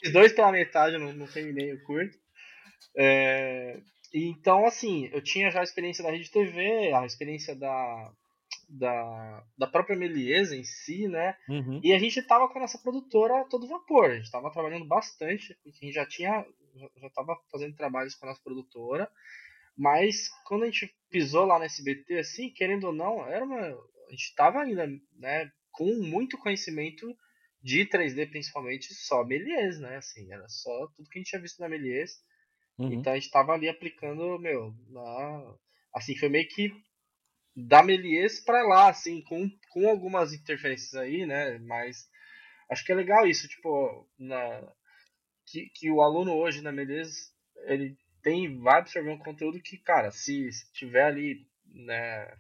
Fiz 0.01 0.13
dois 0.13 0.33
pela 0.33 0.51
metade, 0.51 0.97
não, 0.97 1.11
não 1.13 1.27
terminei 1.27 1.73
o 1.73 1.83
curta. 1.83 2.17
É, 2.95 3.79
então, 4.13 4.65
assim, 4.65 5.09
eu 5.11 5.21
tinha 5.21 5.51
já 5.51 5.59
a 5.59 5.63
experiência 5.63 6.03
da 6.03 6.11
Rede 6.11 6.31
TV, 6.31 6.93
a 6.93 7.05
experiência 7.05 7.55
da, 7.55 8.11
da, 8.69 9.43
da 9.57 9.67
própria 9.67 9.95
Meliesa 9.95 10.55
em 10.55 10.63
si, 10.63 11.07
né? 11.07 11.35
Uhum. 11.49 11.81
E 11.83 11.93
a 11.93 11.99
gente 11.99 12.21
tava 12.21 12.47
com 12.47 12.57
a 12.59 12.61
nossa 12.61 12.77
produtora 12.77 13.41
a 13.41 13.45
todo 13.45 13.67
vapor, 13.67 14.11
a 14.11 14.15
gente 14.15 14.31
tava 14.31 14.51
trabalhando 14.51 14.85
bastante, 14.85 15.57
a 15.65 15.69
gente 15.69 15.91
já 15.91 16.05
tinha, 16.05 16.45
já 16.97 17.09
tava 17.09 17.37
fazendo 17.51 17.75
trabalhos 17.75 18.15
com 18.15 18.25
a 18.25 18.29
nossa 18.29 18.41
produtora, 18.43 19.09
mas 19.77 20.29
quando 20.45 20.63
a 20.63 20.65
gente 20.65 20.93
pisou 21.09 21.45
lá 21.45 21.57
no 21.57 21.65
SBT, 21.65 22.19
assim, 22.19 22.51
querendo 22.51 22.85
ou 22.85 22.93
não, 22.93 23.25
era 23.27 23.43
uma, 23.43 23.59
a 23.59 24.11
gente 24.11 24.23
estava 24.23 24.61
ainda 24.61 24.87
né, 25.17 25.51
com 25.71 25.93
muito 25.95 26.37
conhecimento 26.37 27.05
de 27.61 27.85
3D, 27.85 28.29
principalmente 28.29 28.93
só 28.93 29.23
Melies, 29.23 29.79
né? 29.79 29.97
Assim, 29.97 30.31
era 30.31 30.47
só 30.49 30.87
tudo 30.95 31.09
que 31.09 31.17
a 31.17 31.21
gente 31.21 31.29
tinha 31.29 31.41
visto 31.41 31.59
na 31.59 31.69
Melies. 31.69 32.11
Uhum. 32.77 32.93
Então 32.93 33.13
a 33.13 33.15
gente 33.15 33.25
estava 33.25 33.53
ali 33.53 33.69
aplicando, 33.69 34.37
meu, 34.39 34.73
na, 34.89 35.55
assim, 35.95 36.15
foi 36.17 36.29
meio 36.29 36.47
que 36.49 36.71
da 37.55 37.81
Melies 37.83 38.43
para 38.43 38.63
lá, 38.63 38.89
assim, 38.89 39.23
com, 39.23 39.49
com 39.71 39.87
algumas 39.87 40.33
interferências 40.33 40.93
aí, 40.95 41.25
né? 41.25 41.57
Mas 41.59 42.07
acho 42.69 42.83
que 42.83 42.91
é 42.91 42.95
legal 42.95 43.25
isso, 43.25 43.47
tipo, 43.47 44.09
na, 44.19 44.61
que, 45.47 45.69
que 45.75 45.89
o 45.89 46.01
aluno 46.01 46.33
hoje 46.35 46.61
na 46.61 46.71
Melies, 46.71 47.31
ele 47.67 47.95
tem, 48.23 48.57
vai 48.59 48.79
absorver 48.79 49.11
um 49.11 49.17
conteúdo 49.17 49.59
que, 49.59 49.77
cara, 49.77 50.09
se, 50.09 50.49
tiver 50.73 51.03
ali, 51.03 51.45
né, 51.67 52.33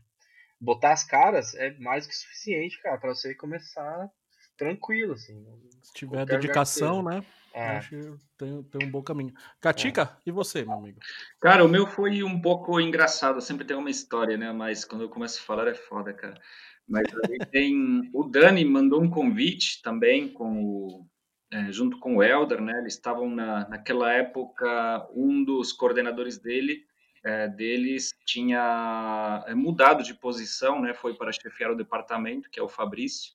botar 0.59 0.93
as 0.93 1.03
caras, 1.03 1.53
é 1.55 1.77
mais 1.77 2.07
que 2.07 2.15
suficiente, 2.15 2.81
cara, 2.81 2.97
para 2.97 3.13
você 3.13 3.35
começar 3.35 4.09
tranquilo, 4.57 5.13
assim. 5.13 5.45
Se 5.81 5.93
tiver 5.93 6.25
dedicação, 6.25 7.03
né? 7.03 7.23
É. 7.53 7.77
Acho 7.77 7.89
que 7.89 8.13
tem, 8.35 8.63
tem 8.63 8.87
um 8.87 8.91
bom 8.91 9.03
caminho. 9.03 9.33
Katika, 9.61 10.01
é. 10.01 10.29
e 10.29 10.31
você, 10.31 10.63
meu 10.63 10.73
amigo? 10.73 10.99
Cara, 11.39 11.63
o 11.63 11.67
meu 11.67 11.85
foi 11.85 12.23
um 12.23 12.41
pouco 12.41 12.79
engraçado, 12.79 13.39
sempre 13.41 13.65
tem 13.65 13.77
uma 13.77 13.91
história, 13.91 14.35
né? 14.37 14.51
Mas 14.51 14.83
quando 14.83 15.01
eu 15.01 15.09
começo 15.09 15.39
a 15.39 15.45
falar 15.45 15.67
é 15.67 15.75
foda, 15.75 16.13
cara. 16.13 16.39
Mas 16.87 17.05
aí 17.29 17.37
tem. 17.51 18.09
O 18.11 18.23
Dani 18.23 18.65
mandou 18.65 19.01
um 19.01 19.09
convite 19.09 19.81
também 19.83 20.27
com 20.29 20.63
o 20.63 21.07
é, 21.53 21.71
junto 21.71 21.99
com 21.99 22.17
o 22.17 22.23
Elder, 22.23 22.59
né? 22.59 22.79
Eles 22.79 22.93
estavam 22.93 23.29
na, 23.29 23.69
naquela 23.69 24.11
época 24.11 25.07
um 25.13 25.43
dos 25.43 25.71
coordenadores 25.71 26.39
dele 26.39 26.83
é, 27.23 27.47
deles 27.47 28.11
tinha 28.25 29.43
é, 29.47 29.53
mudado 29.53 30.03
de 30.03 30.15
posição, 30.15 30.81
né? 30.81 30.95
Foi 30.95 31.13
para 31.13 31.31
chefiar 31.31 31.71
o 31.71 31.75
departamento, 31.75 32.49
que 32.49 32.59
é 32.59 32.63
o 32.63 32.67
Fabrício. 32.67 33.31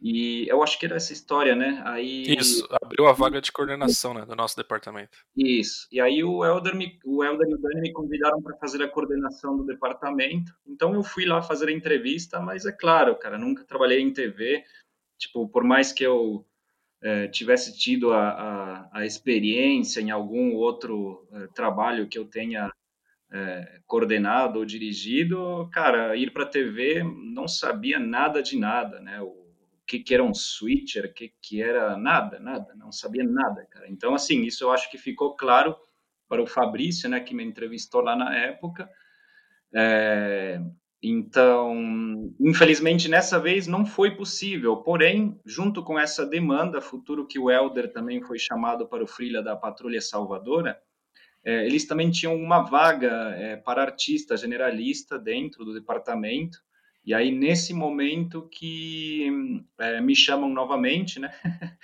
E 0.00 0.46
eu 0.48 0.62
acho 0.62 0.78
que 0.78 0.84
era 0.84 0.96
essa 0.96 1.14
história, 1.14 1.56
né? 1.56 1.80
Aí 1.86 2.36
isso 2.38 2.68
abriu 2.82 3.06
a 3.06 3.12
vaga 3.12 3.40
de 3.40 3.50
coordenação, 3.50 4.12
né, 4.12 4.26
do 4.26 4.36
nosso 4.36 4.54
departamento. 4.54 5.16
Isso. 5.34 5.88
E 5.90 5.98
aí 5.98 6.22
o 6.22 6.44
Elder, 6.44 6.76
me, 6.76 6.98
o 7.06 7.24
Elder 7.24 7.48
e 7.48 7.54
o 7.54 7.58
Dani 7.58 7.80
me 7.80 7.92
convidaram 7.92 8.42
para 8.42 8.54
fazer 8.58 8.82
a 8.82 8.88
coordenação 8.88 9.56
do 9.56 9.64
departamento. 9.64 10.52
Então 10.66 10.92
eu 10.92 11.02
fui 11.02 11.24
lá 11.24 11.40
fazer 11.40 11.70
a 11.70 11.72
entrevista, 11.72 12.38
mas 12.38 12.66
é 12.66 12.72
claro, 12.72 13.16
cara, 13.16 13.38
nunca 13.38 13.64
trabalhei 13.64 14.00
em 14.00 14.12
TV. 14.12 14.62
Tipo, 15.18 15.48
por 15.48 15.64
mais 15.64 15.90
que 15.90 16.04
eu 16.04 16.44
é, 17.04 17.28
tivesse 17.28 17.76
tido 17.76 18.14
a, 18.14 18.28
a, 18.30 18.88
a, 19.00 19.04
experiência 19.04 20.00
em 20.00 20.10
algum 20.10 20.54
outro 20.54 21.28
é, 21.32 21.46
trabalho 21.48 22.08
que 22.08 22.18
eu 22.18 22.24
tenha 22.24 22.72
é, 23.30 23.80
coordenado 23.86 24.58
ou 24.58 24.64
dirigido, 24.64 25.68
cara, 25.70 26.16
ir 26.16 26.32
para 26.32 26.44
a 26.44 26.48
TV 26.48 27.02
não 27.04 27.46
sabia 27.46 28.00
nada 28.00 28.42
de 28.42 28.58
nada, 28.58 29.00
né? 29.00 29.20
O, 29.20 29.44
que, 29.86 29.98
que 29.98 30.14
era 30.14 30.24
um 30.24 30.32
switcher, 30.32 31.04
o 31.04 31.12
que, 31.12 31.34
que 31.42 31.62
era 31.62 31.94
nada, 31.98 32.38
nada, 32.40 32.74
não 32.74 32.90
sabia 32.90 33.22
nada, 33.22 33.66
cara. 33.66 33.86
Então, 33.86 34.14
assim, 34.14 34.42
isso 34.42 34.64
eu 34.64 34.72
acho 34.72 34.90
que 34.90 34.96
ficou 34.96 35.36
claro 35.36 35.76
para 36.26 36.42
o 36.42 36.46
Fabrício, 36.46 37.06
né, 37.06 37.20
que 37.20 37.34
me 37.34 37.44
entrevistou 37.44 38.00
lá 38.00 38.16
na 38.16 38.34
época. 38.34 38.88
É, 39.74 40.58
Então, 41.06 42.34
infelizmente, 42.40 43.10
nessa 43.10 43.38
vez 43.38 43.66
não 43.66 43.84
foi 43.84 44.12
possível. 44.12 44.78
Porém, 44.78 45.38
junto 45.44 45.84
com 45.84 45.98
essa 45.98 46.24
demanda, 46.24 46.80
futuro 46.80 47.26
que 47.26 47.38
o 47.38 47.50
Helder 47.50 47.92
também 47.92 48.22
foi 48.22 48.38
chamado 48.38 48.88
para 48.88 49.04
o 49.04 49.06
Freela 49.06 49.42
da 49.42 49.54
Patrulha 49.54 50.00
Salvadora, 50.00 50.80
é, 51.44 51.66
eles 51.66 51.86
também 51.86 52.10
tinham 52.10 52.34
uma 52.34 52.62
vaga 52.62 53.34
é, 53.36 53.54
para 53.54 53.82
artista 53.82 54.34
generalista 54.34 55.18
dentro 55.18 55.62
do 55.62 55.74
departamento. 55.74 56.56
E 57.04 57.12
aí, 57.12 57.30
nesse 57.30 57.74
momento 57.74 58.48
que 58.50 59.28
é, 59.78 60.00
me 60.00 60.16
chamam 60.16 60.48
novamente, 60.48 61.20
né? 61.20 61.30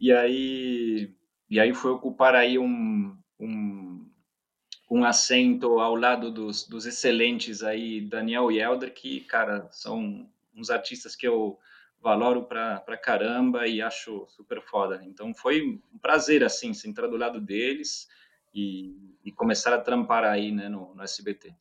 e 0.00 0.10
aí, 0.10 1.12
e 1.50 1.60
aí 1.60 1.74
foi 1.74 1.90
ocupar 1.90 2.34
aí 2.34 2.58
um, 2.58 3.14
um 3.38 4.10
um 4.92 5.04
assento 5.06 5.80
ao 5.80 5.96
lado 5.96 6.30
dos, 6.30 6.68
dos 6.68 6.84
excelentes 6.84 7.62
aí, 7.62 8.02
Daniel 8.02 8.52
e 8.52 8.60
Elder, 8.60 8.92
que, 8.92 9.20
cara, 9.22 9.66
são 9.70 10.28
uns 10.54 10.68
artistas 10.68 11.16
que 11.16 11.26
eu 11.26 11.58
valoro 11.98 12.42
pra, 12.42 12.78
pra 12.80 12.98
caramba 12.98 13.66
e 13.66 13.80
acho 13.80 14.26
super 14.28 14.60
foda. 14.60 15.00
Então 15.02 15.32
foi 15.32 15.80
um 15.94 15.98
prazer, 15.98 16.44
assim, 16.44 16.74
sentar 16.74 17.08
do 17.08 17.16
lado 17.16 17.40
deles 17.40 18.06
e, 18.54 19.16
e 19.24 19.32
começar 19.32 19.72
a 19.72 19.80
trampar 19.80 20.24
aí, 20.24 20.52
né, 20.52 20.68
no, 20.68 20.94
no 20.94 21.02
SBT. 21.02 21.54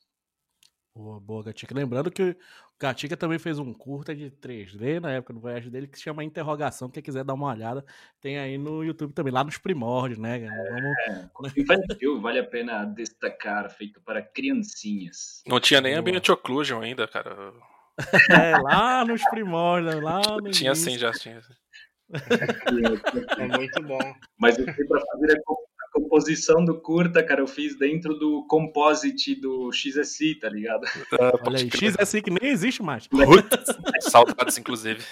Boa, 0.94 1.18
boa, 1.18 1.42
Gatica. 1.42 1.74
Lembrando 1.74 2.12
que 2.12 2.36
Gatica 2.82 3.16
também 3.16 3.38
fez 3.38 3.60
um 3.60 3.72
curta 3.72 4.16
de 4.16 4.32
3D 4.32 5.00
na 5.00 5.12
época 5.12 5.34
do 5.34 5.40
voyage 5.40 5.70
dele 5.70 5.86
que 5.86 5.98
se 5.98 6.04
chama 6.04 6.24
Interrogação. 6.24 6.90
Quem 6.90 7.04
quiser 7.04 7.24
dar 7.24 7.36
uma 7.36 7.48
olhada, 7.48 7.86
tem 8.20 8.40
aí 8.40 8.58
no 8.58 8.84
YouTube 8.84 9.14
também, 9.14 9.32
lá 9.32 9.44
nos 9.44 9.60
primórdios, 9.60 10.18
né? 10.18 10.48
Vamos... 11.36 11.56
É, 11.56 11.62
infantil, 11.62 12.20
vale 12.20 12.40
a 12.40 12.44
pena 12.44 12.84
destacar, 12.86 13.70
feito 13.70 14.02
para 14.02 14.20
criancinhas. 14.24 15.44
Não 15.46 15.60
tinha 15.60 15.80
nem 15.80 15.94
Ambient 15.94 16.28
Occlusion 16.30 16.82
ainda, 16.82 17.08
cara. 17.08 17.54
É, 18.32 18.58
lá 18.58 19.06
nos 19.06 19.22
primórdios, 19.30 20.02
lá 20.02 20.22
no 20.42 20.50
Tinha 20.50 20.74
sim, 20.74 20.98
já 20.98 21.12
tinha. 21.12 21.40
É 23.38 23.48
muito 23.58 23.84
bom. 23.84 24.00
Mas 24.40 24.58
eu 24.58 24.66
fui 24.74 24.86
para 24.86 25.02
fazer 25.06 25.38
a 25.38 25.42
composição 25.92 26.64
do 26.64 26.80
curta, 26.80 27.22
cara, 27.22 27.42
eu 27.42 27.48
fiz 27.48 27.78
dentro 27.78 28.16
do 28.16 28.46
composite 28.48 29.36
do 29.36 29.72
XSI, 29.72 30.36
tá 30.36 30.50
ligado? 30.50 30.84
Uh, 30.86 31.40
Olha 31.46 31.60
aí, 31.60 31.70
XSI 31.70 32.22
que 32.22 32.32
nem 32.32 32.50
existe 32.50 32.82
mais. 32.82 33.08
Saudades, 34.02 34.58
inclusive. 34.58 35.04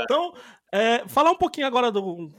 então, 0.00 0.34
é, 0.76 1.06
falar 1.06 1.30
um 1.30 1.36
pouquinho 1.36 1.68
agora 1.68 1.92
do. 1.92 2.32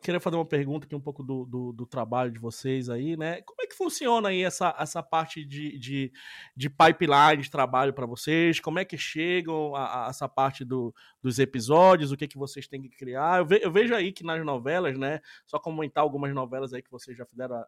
Queria 0.00 0.20
fazer 0.20 0.36
uma 0.36 0.44
pergunta 0.44 0.86
aqui 0.86 0.94
um 0.94 1.00
pouco 1.00 1.24
do, 1.24 1.44
do, 1.44 1.72
do, 1.72 1.84
trabalho 1.84 2.30
de 2.30 2.38
vocês 2.38 2.88
aí, 2.88 3.16
né? 3.16 3.42
Como 3.42 3.60
é 3.60 3.66
que 3.66 3.74
funciona 3.74 4.28
aí 4.28 4.44
essa, 4.44 4.72
essa 4.78 5.02
parte 5.02 5.44
de, 5.44 5.76
de, 5.76 6.12
de 6.56 6.70
pipeline 6.70 7.42
de 7.42 7.50
trabalho 7.50 7.92
para 7.92 8.06
vocês? 8.06 8.60
Como 8.60 8.78
é 8.78 8.84
que 8.84 8.96
chegam 8.96 9.74
a, 9.74 10.06
a, 10.06 10.10
essa 10.10 10.28
parte 10.28 10.64
do, 10.64 10.94
dos 11.20 11.40
episódios? 11.40 12.12
O 12.12 12.16
que, 12.16 12.28
que 12.28 12.38
vocês 12.38 12.68
têm 12.68 12.80
que 12.80 12.90
criar? 12.90 13.40
Eu, 13.40 13.46
ve, 13.46 13.58
eu, 13.60 13.72
vejo 13.72 13.92
aí 13.92 14.12
que 14.12 14.22
nas 14.22 14.44
novelas, 14.44 14.96
né? 14.96 15.20
Só 15.44 15.58
comentar 15.58 16.04
algumas 16.04 16.32
novelas 16.32 16.72
aí 16.72 16.82
que 16.82 16.90
vocês 16.92 17.18
já 17.18 17.26
fizeram. 17.26 17.60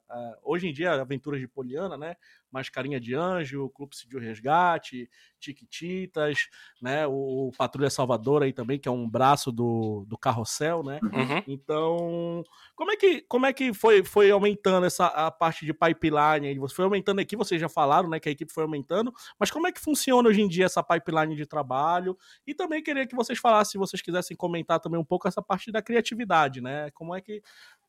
Hoje 0.45 0.69
em 0.69 0.73
dia, 0.73 0.93
Aventuras 0.93 1.41
de 1.41 1.49
Poliana, 1.49 1.97
né? 1.97 2.15
Mascarinha 2.53 3.01
de 3.01 3.15
Anjo, 3.15 3.71
Clube 3.71 3.97
de 4.09 4.19
Resgate, 4.19 5.09
Tiquititas, 5.41 6.49
né? 6.81 7.07
O, 7.07 7.49
o 7.49 7.53
Patrulha 7.57 7.91
Salvador 7.91 8.43
aí 8.43 8.53
também, 8.53 8.79
que 8.79 8.89
é 8.89 8.93
um 8.93 9.09
braço 9.09 9.51
do 9.51 10.05
do 10.07 10.19
carrossel, 10.19 10.83
né? 10.83 11.01
Uhum. 11.03 11.43
Então, 11.47 12.45
como 12.75 12.93
é 12.93 12.97
que, 12.97 13.23
como 13.23 13.47
é 13.47 13.53
que 13.53 13.73
foi, 13.73 14.05
foi 14.05 14.31
aumentando 14.31 14.87
essa 14.87 15.07
a 15.07 15.31
parte 15.31 15.65
de 15.65 15.73
pipeline? 15.73 16.59
Você 16.59 16.75
foi 16.75 16.85
aumentando 16.85 17.21
aqui, 17.21 17.37
vocês 17.37 17.61
já 17.61 17.69
falaram, 17.69 18.09
né, 18.09 18.21
que 18.21 18.29
a 18.29 18.33
equipe 18.33 18.53
foi 18.53 18.65
aumentando, 18.65 19.13
mas 19.39 19.51
como 19.51 19.67
é 19.67 19.73
que 19.73 19.81
funciona 19.81 20.29
hoje 20.29 20.41
em 20.41 20.49
dia 20.49 20.67
essa 20.67 20.83
pipeline 20.83 21.37
de 21.37 21.47
trabalho? 21.47 22.17
E 22.47 22.55
também 22.55 22.83
queria 22.83 23.07
que 23.07 23.15
vocês 23.15 23.39
falassem, 23.39 23.73
se 23.73 23.79
vocês 23.79 24.03
quisessem 24.03 24.37
comentar 24.37 24.81
também 24.81 25.01
um 25.01 25.05
pouco 25.05 25.29
essa 25.29 25.43
parte 25.43 25.71
da 25.71 25.83
criatividade, 25.83 26.61
né? 26.61 26.91
Como 26.93 27.15
é 27.15 27.21
que 27.21 27.43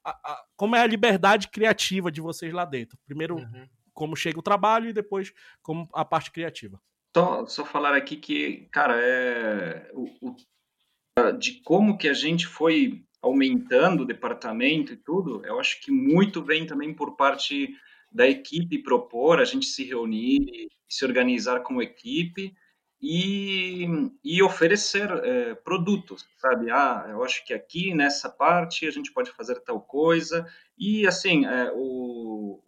a, 0.03 0.11
a, 0.11 0.43
como 0.55 0.75
é 0.75 0.81
a 0.81 0.87
liberdade 0.87 1.47
criativa 1.47 2.11
de 2.11 2.21
vocês 2.21 2.53
lá 2.53 2.65
dentro? 2.65 2.97
Primeiro, 3.05 3.37
uhum. 3.37 3.67
Como 3.93 4.15
chega 4.15 4.39
o 4.39 4.43
trabalho 4.43 4.89
e 4.89 4.93
depois 4.93 5.33
como 5.61 5.87
a 5.93 6.03
parte 6.03 6.31
criativa. 6.31 6.81
Só, 7.15 7.45
só 7.45 7.65
falar 7.65 7.95
aqui 7.95 8.15
que, 8.15 8.67
cara, 8.71 8.99
é, 8.99 9.91
o, 9.93 10.09
o 10.29 10.35
de 11.37 11.61
como 11.63 11.97
que 11.97 12.07
a 12.07 12.13
gente 12.13 12.47
foi 12.47 13.05
aumentando 13.21 14.03
o 14.03 14.05
departamento 14.05 14.93
e 14.93 14.97
tudo, 14.97 15.45
eu 15.45 15.59
acho 15.59 15.79
que 15.81 15.91
muito 15.91 16.43
vem 16.43 16.65
também 16.65 16.93
por 16.93 17.15
parte 17.15 17.69
da 18.11 18.27
equipe 18.27 18.79
propor, 18.79 19.39
a 19.39 19.45
gente 19.45 19.65
se 19.65 19.83
reunir, 19.83 20.67
se 20.89 21.05
organizar 21.05 21.61
como 21.61 21.81
equipe 21.81 22.53
e, 23.05 23.85
e 24.23 24.41
oferecer 24.41 25.11
é, 25.11 25.55
produtos, 25.55 26.25
sabe? 26.37 26.71
Ah, 26.71 27.05
eu 27.09 27.21
acho 27.21 27.45
que 27.45 27.53
aqui 27.53 27.93
nessa 27.93 28.29
parte 28.29 28.87
a 28.87 28.91
gente 28.91 29.11
pode 29.11 29.29
fazer 29.31 29.59
tal 29.59 29.81
coisa 29.81 30.47
e 30.79 31.05
assim 31.05 31.45
é, 31.45 31.69
o, 31.75 32.63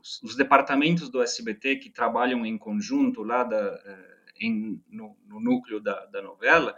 os, 0.00 0.22
os, 0.22 0.36
departamentos 0.36 1.10
do 1.10 1.22
SBT 1.22 1.76
que 1.76 1.90
trabalham 1.90 2.46
em 2.46 2.56
conjunto 2.56 3.22
lá 3.22 3.44
da, 3.44 3.78
é, 3.84 4.46
em, 4.46 4.82
no, 4.88 5.18
no 5.26 5.38
núcleo 5.38 5.78
da, 5.80 6.06
da 6.06 6.22
novela 6.22 6.74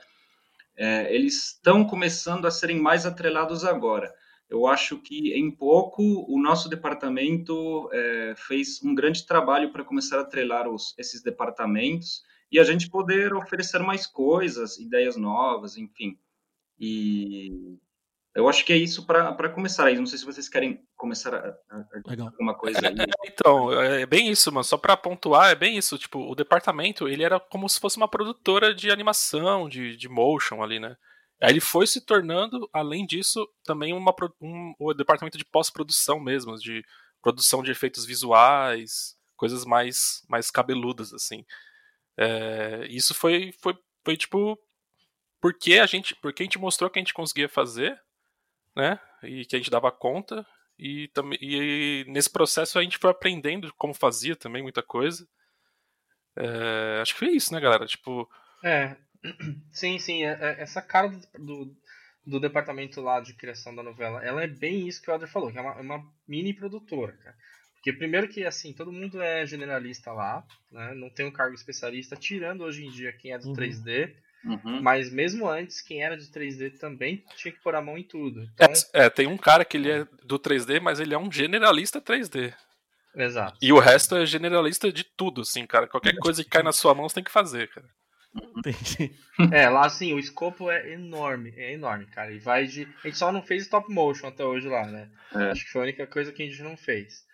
eles 1.09 1.53
estão 1.53 1.87
começando 1.87 2.45
a 2.45 2.51
serem 2.51 2.79
mais 2.79 3.07
atrelados 3.07 3.65
agora. 3.65 4.13
Eu 4.47 4.67
acho 4.67 4.99
que 4.99 5.33
em 5.33 5.51
pouco 5.51 6.03
o 6.29 6.39
nosso 6.39 6.69
departamento 6.69 7.89
é, 7.91 8.35
fez 8.37 8.83
um 8.85 8.95
grande 8.95 9.25
trabalho 9.25 9.73
para 9.73 9.83
começar 9.83 10.19
a 10.19 10.21
atrelar 10.21 10.69
os, 10.69 10.95
esses 10.99 11.23
departamentos 11.23 12.23
e 12.51 12.59
a 12.59 12.65
gente 12.65 12.89
poder 12.89 13.35
oferecer 13.35 13.81
mais 13.81 14.07
coisas, 14.07 14.79
ideias 14.79 15.17
novas, 15.17 15.77
enfim. 15.77 16.19
E 16.79 17.79
eu 18.35 18.49
acho 18.49 18.65
que 18.65 18.73
é 18.73 18.77
isso 18.77 19.07
para 19.07 19.49
começar. 19.49 19.91
Não 19.95 20.07
sei 20.07 20.19
se 20.19 20.25
vocês 20.25 20.49
querem 20.49 20.87
começar 20.95 21.35
a, 21.35 21.49
a, 21.71 22.23
alguma 22.23 22.55
coisa 22.55 22.79
aí. 22.87 22.95
então, 23.27 23.73
é 23.73 24.05
bem 24.05 24.31
isso, 24.31 24.53
mano. 24.53 24.63
Só 24.63 24.77
para 24.77 24.97
pontuar, 24.97 25.51
é 25.51 25.55
bem 25.55 25.79
isso. 25.79 25.99
Tipo, 25.99 26.21
o 26.21 26.35
departamento, 26.35 27.09
ele 27.09 27.23
era 27.23 27.41
como 27.41 27.67
se 27.69 27.81
fosse 27.81 27.97
uma 27.97 28.09
produtora 28.09 28.75
de 28.75 28.91
animação, 28.91 29.69
de, 29.69 29.97
de 29.97 30.09
motion 30.09 30.63
ali, 30.63 30.79
né? 30.79 30.97
Aí 31.43 31.51
ele 31.51 31.61
foi 31.61 31.87
se 31.87 32.05
tornando, 32.05 32.69
além 32.73 33.07
disso, 33.07 33.47
também 33.65 33.93
uma, 33.93 34.15
um, 34.41 34.75
o 34.79 34.95
departamento 34.95 35.37
de 35.37 35.45
pós-produção 35.45 36.21
mesmo, 36.21 36.57
de 36.57 36.83
produção 37.23 37.63
de 37.63 37.71
efeitos 37.71 38.07
visuais, 38.07 39.17
coisas 39.35 39.65
mais, 39.65 40.23
mais 40.29 40.51
cabeludas, 40.51 41.13
assim. 41.13 41.45
É, 42.17 42.87
isso 42.89 43.15
foi, 43.15 43.53
foi, 43.61 43.77
foi 44.05 44.17
tipo 44.17 44.59
porque 45.41 45.75
a 45.75 45.87
gente 45.87 46.15
porque 46.17 46.43
a 46.43 46.47
gente 46.47 46.59
mostrou 46.59 46.89
que 46.89 46.99
a 46.99 47.03
gente 47.03 47.15
conseguia 47.15 47.49
fazer 47.49 48.01
né? 48.77 49.01
E 49.23 49.47
que 49.47 49.57
a 49.57 49.59
gente 49.59 49.71
dava 49.71 49.91
conta. 49.91 50.47
E, 50.79 51.11
e 51.41 52.05
nesse 52.07 52.31
processo 52.31 52.79
a 52.79 52.83
gente 52.83 52.99
foi 52.99 53.11
aprendendo 53.11 53.73
como 53.79 53.95
fazia 53.95 54.37
também 54.37 54.63
muita 54.63 54.83
coisa. 54.83 55.27
É, 56.37 57.01
acho 57.01 57.15
que 57.15 57.21
foi 57.21 57.31
isso, 57.31 57.53
né, 57.55 57.59
galera? 57.59 57.87
Tipo. 57.87 58.29
É, 58.63 58.95
sim, 59.73 59.99
sim. 59.99 60.23
É, 60.23 60.33
é, 60.39 60.61
essa 60.61 60.83
cara 60.83 61.09
do, 61.09 61.19
do, 61.39 61.77
do, 62.27 62.41
departamento 62.41 63.01
lá 63.01 63.21
de 63.21 63.33
criação 63.33 63.75
da 63.75 63.83
novela, 63.83 64.23
ela 64.23 64.43
é 64.43 64.47
bem 64.47 64.87
isso 64.87 65.01
que 65.01 65.11
o 65.11 65.15
Adler 65.15 65.31
falou, 65.31 65.51
que 65.51 65.59
é 65.59 65.63
uma, 65.63 65.73
é 65.73 65.81
uma 65.81 66.05
mini 66.29 66.53
produtora, 66.53 67.17
cara. 67.17 67.37
Porque 67.77 67.93
primeiro 67.93 68.29
que 68.29 68.45
assim, 68.45 68.73
todo 68.73 68.93
mundo 68.93 69.23
é 69.23 69.47
generalista 69.47 70.13
lá, 70.13 70.45
né? 70.73 70.95
Não 70.95 71.09
tem 71.09 71.27
um 71.27 71.31
cargo 71.31 71.55
especialista, 71.55 72.17
tirando 72.17 72.65
hoje 72.65 72.85
em 72.85 72.91
dia 72.91 73.13
quem 73.13 73.33
é 73.33 73.39
do 73.39 73.49
uhum. 73.49 73.55
3D. 73.55 74.15
Uhum. 74.45 74.81
Mas 74.81 75.11
mesmo 75.11 75.49
antes, 75.49 75.81
quem 75.81 76.03
era 76.03 76.17
de 76.17 76.27
3D 76.27 76.79
também 76.79 77.25
tinha 77.37 77.53
que 77.53 77.61
pôr 77.61 77.75
a 77.75 77.83
mão 77.83 77.99
em 77.99 78.05
tudo. 78.05 78.49
Então... 78.55 78.69
É, 78.93 79.07
é, 79.07 79.11
tem 79.11 79.27
um 79.27 79.37
cara 79.37 79.65
que 79.65 79.77
ele 79.77 79.91
é 79.91 80.07
do 80.25 80.39
3D, 80.39 80.81
mas 80.81 81.01
ele 81.01 81.15
é 81.15 81.19
um 81.19 81.31
generalista 81.31 82.01
3D. 82.01 82.55
Exato. 83.15 83.59
E 83.63 83.73
o 83.73 83.79
resto 83.79 84.15
é 84.15 84.27
generalista 84.27 84.93
de 84.93 85.03
tudo, 85.03 85.41
assim, 85.41 85.67
cara. 85.67 85.89
Qualquer 85.89 86.17
coisa 86.17 86.45
que 86.45 86.51
cai 86.51 86.63
na 86.63 86.73
sua 86.73 86.95
mão, 86.95 87.09
você 87.09 87.17
tem 87.17 87.25
que 87.25 87.31
fazer, 87.31 87.69
cara. 87.69 87.89
Entendi. 88.57 89.13
É, 89.53 89.69
lá 89.69 89.87
assim, 89.87 90.13
o 90.13 90.19
escopo 90.19 90.71
é 90.71 90.93
enorme, 90.93 91.55
é 91.57 91.73
enorme, 91.73 92.07
cara. 92.07 92.33
E 92.33 92.39
vai 92.39 92.67
de. 92.67 92.87
A 93.03 93.07
gente 93.07 93.19
só 93.19 93.33
não 93.33 93.43
fez 93.43 93.63
stop 93.63 93.91
motion 93.91 94.29
até 94.29 94.45
hoje 94.45 94.69
lá, 94.69 94.87
né? 94.87 95.09
É. 95.35 95.51
Acho 95.51 95.65
que 95.65 95.71
foi 95.71 95.81
a 95.81 95.85
única 95.85 96.07
coisa 96.07 96.33
que 96.33 96.43
a 96.43 96.47
gente 96.47 96.63
não 96.63 96.77
fez. 96.77 97.26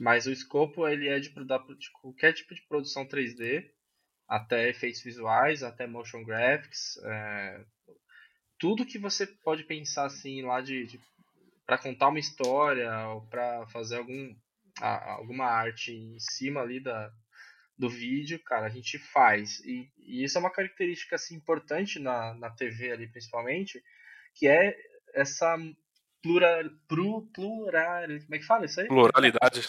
Mas 0.00 0.26
o 0.26 0.32
escopo 0.32 0.88
ele 0.88 1.08
é 1.08 1.20
de, 1.20 1.28
de 1.28 1.90
qualquer 2.00 2.32
tipo 2.32 2.54
de 2.54 2.62
produção 2.62 3.06
3D 3.06 3.70
até 4.26 4.70
efeitos 4.70 5.02
visuais, 5.02 5.62
até 5.62 5.86
motion 5.86 6.24
graphics, 6.24 6.96
é, 7.04 7.64
tudo 8.58 8.86
que 8.86 8.98
você 8.98 9.26
pode 9.26 9.64
pensar 9.64 10.06
assim 10.06 10.40
lá 10.40 10.62
de, 10.62 10.86
de 10.86 11.00
para 11.66 11.76
contar 11.76 12.08
uma 12.08 12.18
história 12.18 13.08
ou 13.08 13.26
para 13.26 13.66
fazer 13.66 13.98
algum 13.98 14.34
a, 14.80 15.12
alguma 15.12 15.44
arte 15.44 15.92
em 15.92 16.18
cima 16.18 16.62
ali 16.62 16.80
da, 16.80 17.12
do 17.76 17.90
vídeo, 17.90 18.38
cara, 18.42 18.66
a 18.66 18.70
gente 18.70 18.98
faz. 18.98 19.60
E, 19.60 19.86
e, 19.98 20.24
isso 20.24 20.38
é 20.38 20.40
uma 20.40 20.50
característica 20.50 21.16
assim, 21.16 21.34
importante 21.34 21.98
na, 21.98 22.32
na 22.34 22.48
TV 22.48 22.92
ali, 22.92 23.06
principalmente, 23.06 23.82
que 24.34 24.48
é 24.48 24.74
essa 25.12 25.58
plural, 26.22 26.64
plural, 26.88 28.06
como 28.24 28.34
é 28.34 28.38
que 28.38 28.46
fala 28.46 28.66
isso 28.66 28.80
aí? 28.80 28.86
Pluralidade. 28.86 29.60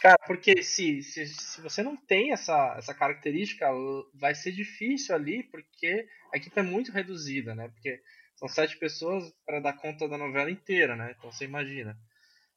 Cara, 0.00 0.18
porque 0.26 0.62
se, 0.62 1.02
se, 1.02 1.26
se 1.26 1.60
você 1.60 1.82
não 1.82 1.96
tem 1.96 2.32
essa, 2.32 2.74
essa 2.78 2.94
característica, 2.94 3.66
vai 4.14 4.34
ser 4.34 4.52
difícil 4.52 5.14
ali, 5.14 5.42
porque 5.44 6.06
a 6.32 6.36
equipe 6.36 6.58
é 6.58 6.62
muito 6.62 6.92
reduzida, 6.92 7.54
né? 7.54 7.68
Porque 7.68 8.00
são 8.36 8.48
sete 8.48 8.78
pessoas 8.78 9.32
para 9.44 9.60
dar 9.60 9.72
conta 9.72 10.08
da 10.08 10.16
novela 10.16 10.50
inteira, 10.50 10.94
né? 10.94 11.14
Então 11.16 11.32
você 11.32 11.44
imagina. 11.44 11.96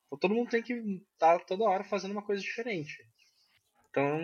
Então 0.06 0.20
todo 0.20 0.36
mundo 0.36 0.50
tem 0.50 0.62
que 0.62 0.74
estar 0.74 1.40
tá 1.40 1.46
toda 1.46 1.64
hora 1.64 1.84
fazendo 1.84 2.12
uma 2.12 2.22
coisa 2.22 2.42
diferente. 2.42 3.04
Então 3.90 4.20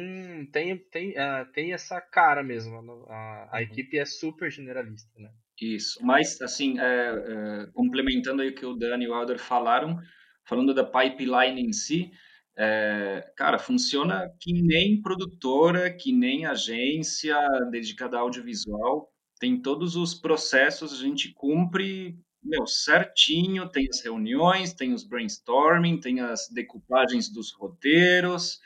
tem, 0.51 0.77
tem, 0.77 1.11
uh, 1.11 1.45
tem 1.53 1.73
essa 1.73 1.99
cara 1.99 2.43
mesmo. 2.43 2.77
A, 3.09 3.49
a 3.51 3.57
uhum. 3.57 3.63
equipe 3.63 3.97
é 3.97 4.05
super 4.05 4.51
generalista, 4.51 5.11
né? 5.19 5.29
Isso. 5.59 5.99
Mas, 6.05 6.39
assim, 6.41 6.79
é, 6.79 6.83
é, 6.83 7.67
complementando 7.73 8.41
aí 8.41 8.49
o 8.49 8.55
que 8.55 8.65
o 8.65 8.75
Dani 8.75 9.05
e 9.05 9.07
o 9.07 9.13
Alder 9.13 9.39
falaram, 9.39 9.99
falando 10.45 10.73
da 10.73 10.83
pipeline 10.83 11.61
em 11.61 11.73
si, 11.73 12.11
é, 12.57 13.31
cara, 13.35 13.59
funciona 13.59 14.31
que 14.39 14.51
nem 14.51 14.99
produtora, 15.01 15.93
que 15.93 16.11
nem 16.11 16.45
agência 16.45 17.37
dedicada 17.69 18.17
a 18.17 18.21
audiovisual. 18.21 19.11
Tem 19.39 19.61
todos 19.61 19.95
os 19.95 20.15
processos, 20.15 20.91
a 20.93 21.03
gente 21.03 21.31
cumpre 21.33 22.17
meu, 22.43 22.65
certinho, 22.65 23.69
tem 23.69 23.87
as 23.91 24.01
reuniões, 24.01 24.73
tem 24.73 24.93
os 24.93 25.03
brainstorming, 25.03 25.99
tem 25.99 26.21
as 26.21 26.47
decupagens 26.49 27.29
dos 27.29 27.51
roteiros, 27.51 28.59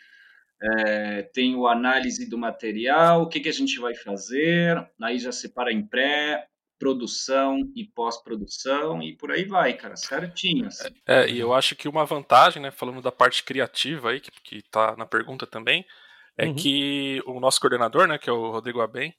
é, 0.61 1.23
tem 1.33 1.55
o 1.55 1.67
análise 1.67 2.29
do 2.29 2.37
material, 2.37 3.23
o 3.23 3.27
que, 3.27 3.39
que 3.39 3.49
a 3.49 3.53
gente 3.53 3.79
vai 3.79 3.95
fazer, 3.95 4.77
aí 5.01 5.17
já 5.17 5.31
separa 5.31 5.73
em 5.73 5.85
pré, 5.85 6.47
produção 6.81 7.59
e 7.75 7.85
pós-produção 7.85 9.03
e 9.03 9.15
por 9.15 9.31
aí 9.31 9.45
vai, 9.45 9.71
cara, 9.75 9.95
certinho. 9.95 10.65
Assim. 10.65 10.89
É, 11.07 11.29
e 11.29 11.39
eu 11.39 11.53
acho 11.53 11.75
que 11.75 11.87
uma 11.87 12.03
vantagem, 12.05 12.59
né, 12.59 12.71
falando 12.71 13.03
da 13.03 13.11
parte 13.11 13.43
criativa 13.43 14.09
aí, 14.09 14.19
que, 14.19 14.31
que 14.43 14.63
tá 14.63 14.95
na 14.97 15.05
pergunta 15.05 15.45
também, 15.45 15.85
é 16.35 16.47
uhum. 16.47 16.55
que 16.55 17.21
o 17.27 17.39
nosso 17.39 17.61
coordenador, 17.61 18.07
né, 18.07 18.17
que 18.17 18.27
é 18.27 18.33
o 18.33 18.49
Rodrigo 18.49 18.81
Abem, 18.81 19.13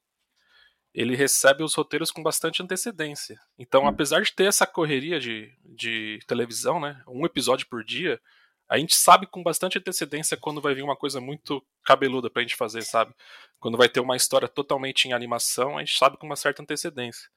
ele 0.93 1.15
recebe 1.15 1.63
os 1.63 1.73
roteiros 1.73 2.11
com 2.11 2.21
bastante 2.21 2.61
antecedência. 2.61 3.39
Então, 3.57 3.83
uhum. 3.83 3.89
apesar 3.89 4.23
de 4.23 4.33
ter 4.33 4.47
essa 4.47 4.67
correria 4.67 5.21
de, 5.21 5.49
de 5.65 6.19
televisão, 6.27 6.81
né, 6.81 7.01
um 7.07 7.25
episódio 7.25 7.69
por 7.69 7.85
dia, 7.85 8.21
a 8.69 8.77
gente 8.77 8.97
sabe 8.97 9.25
com 9.29 9.41
bastante 9.41 9.79
antecedência 9.79 10.37
quando 10.37 10.61
vai 10.61 10.75
vir 10.75 10.83
uma 10.83 10.97
coisa 10.97 11.21
muito 11.21 11.65
cabeluda 11.85 12.29
pra 12.29 12.43
gente 12.43 12.57
fazer, 12.57 12.83
sabe? 12.83 13.15
Quando 13.61 13.79
vai 13.79 13.89
ter 13.89 14.01
uma 14.01 14.17
história 14.17 14.49
totalmente 14.49 15.07
em 15.07 15.13
animação, 15.13 15.77
a 15.77 15.81
gente 15.81 15.97
sabe 15.97 16.17
com 16.17 16.27
uma 16.27 16.35
certa 16.35 16.61
antecedência. 16.61 17.29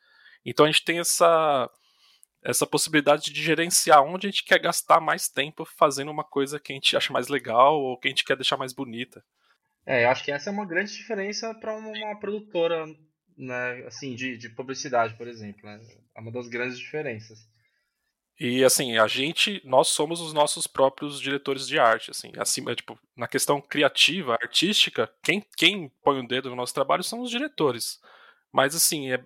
Então 0.45 0.65
a 0.65 0.71
gente 0.71 0.86
tem 0.86 0.99
essa 0.99 1.69
essa 2.45 2.67
possibilidade 2.67 3.34
de 3.34 3.43
gerenciar 3.43 4.03
onde 4.03 4.27
a 4.27 4.29
gente 4.29 4.43
quer 4.43 4.60
gastar 4.60 5.01
mais 5.01 5.27
tempo 5.27 5.65
fazendo 5.65 6.12
uma 6.12 6.23
coisa 6.23 6.60
que 6.60 6.71
a 6.71 6.75
gente 6.75 6.95
acha 6.95 7.12
mais 7.12 7.27
legal 7.27 7.81
ou 7.81 7.97
que 7.97 8.08
a 8.08 8.12
gente 8.12 8.23
quer 8.23 8.36
deixar 8.36 8.55
mais 8.55 8.71
bonita. 8.71 9.25
É, 9.84 10.05
eu 10.05 10.10
acho 10.10 10.23
que 10.23 10.31
essa 10.31 10.51
é 10.51 10.53
uma 10.53 10.65
grande 10.65 10.93
diferença 10.93 11.53
para 11.55 11.75
uma 11.75 12.19
produtora, 12.19 12.86
né, 13.36 13.84
assim, 13.88 14.13
de, 14.13 14.38
de 14.38 14.49
publicidade, 14.49 15.15
por 15.15 15.27
exemplo. 15.27 15.63
Né? 15.63 15.81
É 16.15 16.21
uma 16.21 16.31
das 16.31 16.47
grandes 16.47 16.77
diferenças. 16.77 17.39
E 18.39 18.63
assim, 18.63 18.97
a 18.97 19.08
gente, 19.08 19.62
nós 19.65 19.88
somos 19.88 20.21
os 20.21 20.34
nossos 20.34 20.67
próprios 20.67 21.19
diretores 21.19 21.67
de 21.67 21.79
arte, 21.79 22.12
assim, 22.12 22.31
acima, 22.38 22.75
tipo, 22.75 22.99
na 23.15 23.27
questão 23.27 23.62
criativa, 23.62 24.34
artística, 24.34 25.10
quem, 25.23 25.43
quem 25.55 25.89
põe 26.03 26.19
o 26.19 26.27
dedo 26.27 26.49
no 26.49 26.55
nosso 26.55 26.73
trabalho 26.73 27.01
são 27.01 27.21
os 27.21 27.31
diretores. 27.31 27.99
Mas 28.51 28.75
assim, 28.75 29.12
é 29.12 29.23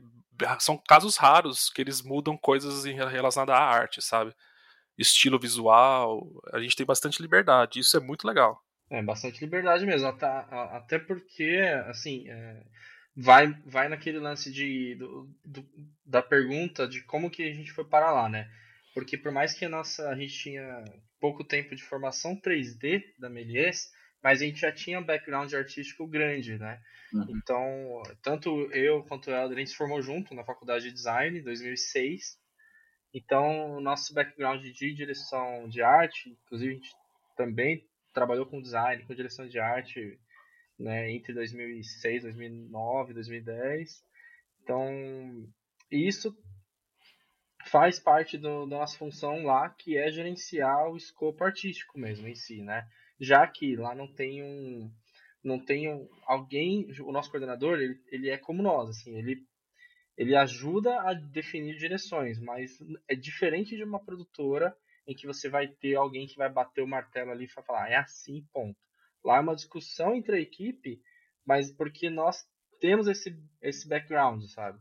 são 0.59 0.77
casos 0.77 1.17
raros 1.17 1.69
que 1.69 1.81
eles 1.81 2.01
mudam 2.01 2.37
coisas 2.37 2.83
relacionadas 2.83 3.55
à 3.55 3.59
arte, 3.59 4.01
sabe? 4.01 4.33
Estilo 4.97 5.39
visual, 5.39 6.27
a 6.51 6.59
gente 6.59 6.75
tem 6.75 6.85
bastante 6.85 7.21
liberdade, 7.21 7.79
isso 7.79 7.95
é 7.95 7.99
muito 7.99 8.27
legal. 8.27 8.61
É, 8.89 9.01
bastante 9.01 9.39
liberdade 9.39 9.85
mesmo, 9.85 10.07
até 10.07 10.99
porque, 10.99 11.61
assim, 11.87 12.27
é, 12.29 12.63
vai, 13.15 13.47
vai 13.65 13.87
naquele 13.87 14.19
lance 14.19 14.51
de, 14.51 14.95
do, 14.95 15.29
do, 15.45 15.65
da 16.05 16.21
pergunta 16.21 16.87
de 16.87 17.01
como 17.03 17.29
que 17.29 17.43
a 17.43 17.53
gente 17.53 17.71
foi 17.71 17.85
para 17.85 18.11
lá, 18.11 18.27
né? 18.27 18.49
Porque 18.93 19.17
por 19.17 19.31
mais 19.31 19.53
que 19.53 19.65
a 19.65 19.69
nossa, 19.69 20.09
a 20.09 20.15
gente 20.15 20.33
tinha 20.33 20.83
pouco 21.19 21.43
tempo 21.43 21.75
de 21.75 21.83
formação 21.83 22.35
3D 22.35 23.03
da 23.19 23.29
Melies, 23.29 23.91
mas 24.23 24.41
a 24.41 24.45
gente 24.45 24.59
já 24.59 24.71
tinha 24.71 24.99
um 24.99 25.05
background 25.05 25.53
artístico 25.53 26.05
grande, 26.05 26.57
né? 26.57 26.81
Uhum. 27.13 27.25
Então, 27.29 28.03
tanto 28.21 28.71
eu 28.73 29.03
quanto 29.03 29.29
o 29.29 29.33
Helder, 29.33 29.57
a 29.57 29.59
gente 29.59 29.71
se 29.71 29.77
formou 29.77 30.01
junto 30.01 30.35
na 30.35 30.43
faculdade 30.43 30.85
de 30.85 30.91
design 30.91 31.39
em 31.39 31.43
2006. 31.43 32.37
Então, 33.13 33.77
o 33.77 33.81
nosso 33.81 34.13
background 34.13 34.61
de 34.61 34.93
direção 34.93 35.67
de 35.67 35.81
arte, 35.81 36.37
inclusive 36.45 36.71
a 36.71 36.75
gente 36.75 36.95
também 37.35 37.87
trabalhou 38.13 38.45
com 38.45 38.61
design, 38.61 39.03
com 39.05 39.15
direção 39.15 39.47
de 39.47 39.59
arte, 39.59 40.19
né, 40.77 41.11
entre 41.11 41.33
2006, 41.33 42.23
2009, 42.23 43.13
2010. 43.13 44.03
Então, 44.61 45.47
isso 45.89 46.37
faz 47.65 47.99
parte 47.99 48.37
do, 48.37 48.65
da 48.65 48.77
nossa 48.77 48.97
função 48.97 49.43
lá, 49.43 49.69
que 49.69 49.97
é 49.97 50.11
gerenciar 50.11 50.89
o 50.89 50.97
escopo 50.97 51.43
artístico 51.43 51.97
mesmo 51.97 52.27
em 52.27 52.35
si, 52.35 52.61
né? 52.61 52.87
Já 53.19 53.45
que 53.47 53.75
lá 53.75 53.93
não 53.93 54.07
tem 54.07 54.43
um 54.43 54.91
não 55.43 55.59
tem 55.59 55.87
alguém, 56.25 56.87
o 57.01 57.11
nosso 57.11 57.29
coordenador, 57.29 57.79
ele, 57.79 57.99
ele 58.07 58.29
é 58.29 58.37
como 58.37 58.61
nós, 58.61 58.89
assim, 58.89 59.17
ele, 59.17 59.45
ele 60.17 60.35
ajuda 60.35 60.99
a 61.01 61.13
definir 61.13 61.77
direções, 61.77 62.39
mas 62.39 62.77
é 63.07 63.15
diferente 63.15 63.75
de 63.75 63.83
uma 63.83 64.03
produtora 64.03 64.75
em 65.07 65.15
que 65.15 65.25
você 65.25 65.49
vai 65.49 65.67
ter 65.67 65.95
alguém 65.95 66.27
que 66.27 66.35
vai 66.35 66.51
bater 66.51 66.83
o 66.83 66.87
martelo 66.87 67.31
ali 67.31 67.45
e 67.45 67.49
falar, 67.49 67.85
ah, 67.85 67.89
é 67.89 67.95
assim, 67.95 68.45
ponto. 68.53 68.77
Lá 69.23 69.37
é 69.37 69.41
uma 69.41 69.55
discussão 69.55 70.13
entre 70.13 70.35
a 70.35 70.41
equipe, 70.41 71.01
mas 71.45 71.71
porque 71.71 72.09
nós 72.09 72.45
temos 72.79 73.07
esse, 73.07 73.35
esse 73.61 73.87
background, 73.87 74.43
sabe? 74.43 74.79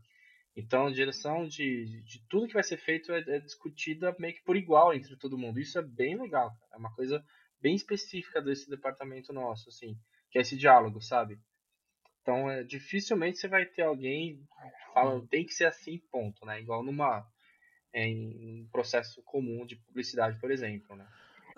Então, 0.55 0.87
a 0.87 0.91
direção 0.91 1.47
de, 1.47 2.03
de 2.03 2.21
tudo 2.27 2.47
que 2.47 2.53
vai 2.53 2.63
ser 2.63 2.77
feito 2.77 3.11
é, 3.13 3.19
é 3.19 3.39
discutida 3.39 4.15
meio 4.19 4.35
que 4.35 4.43
por 4.43 4.57
igual 4.57 4.93
entre 4.93 5.15
todo 5.15 5.37
mundo. 5.37 5.59
Isso 5.59 5.79
é 5.79 5.81
bem 5.81 6.19
legal, 6.19 6.51
é 6.73 6.77
uma 6.77 6.93
coisa 6.93 7.23
bem 7.61 7.75
específica 7.75 8.41
desse 8.41 8.69
departamento 8.69 9.33
nosso, 9.33 9.69
assim 9.69 9.97
que 10.29 10.37
é 10.37 10.41
esse 10.41 10.55
diálogo, 10.55 11.01
sabe? 11.01 11.39
Então, 12.21 12.49
é, 12.49 12.63
dificilmente 12.63 13.39
você 13.39 13.47
vai 13.47 13.65
ter 13.65 13.83
alguém 13.83 14.45
falando 14.93 15.27
tem 15.27 15.45
que 15.45 15.53
ser 15.53 15.65
assim, 15.65 15.97
ponto, 16.11 16.45
né? 16.45 16.61
Igual 16.61 16.83
numa 16.83 17.25
é, 17.91 18.05
em 18.05 18.61
um 18.61 18.69
processo 18.71 19.21
comum 19.23 19.65
de 19.65 19.75
publicidade, 19.75 20.39
por 20.39 20.51
exemplo, 20.51 20.95
né? 20.95 21.07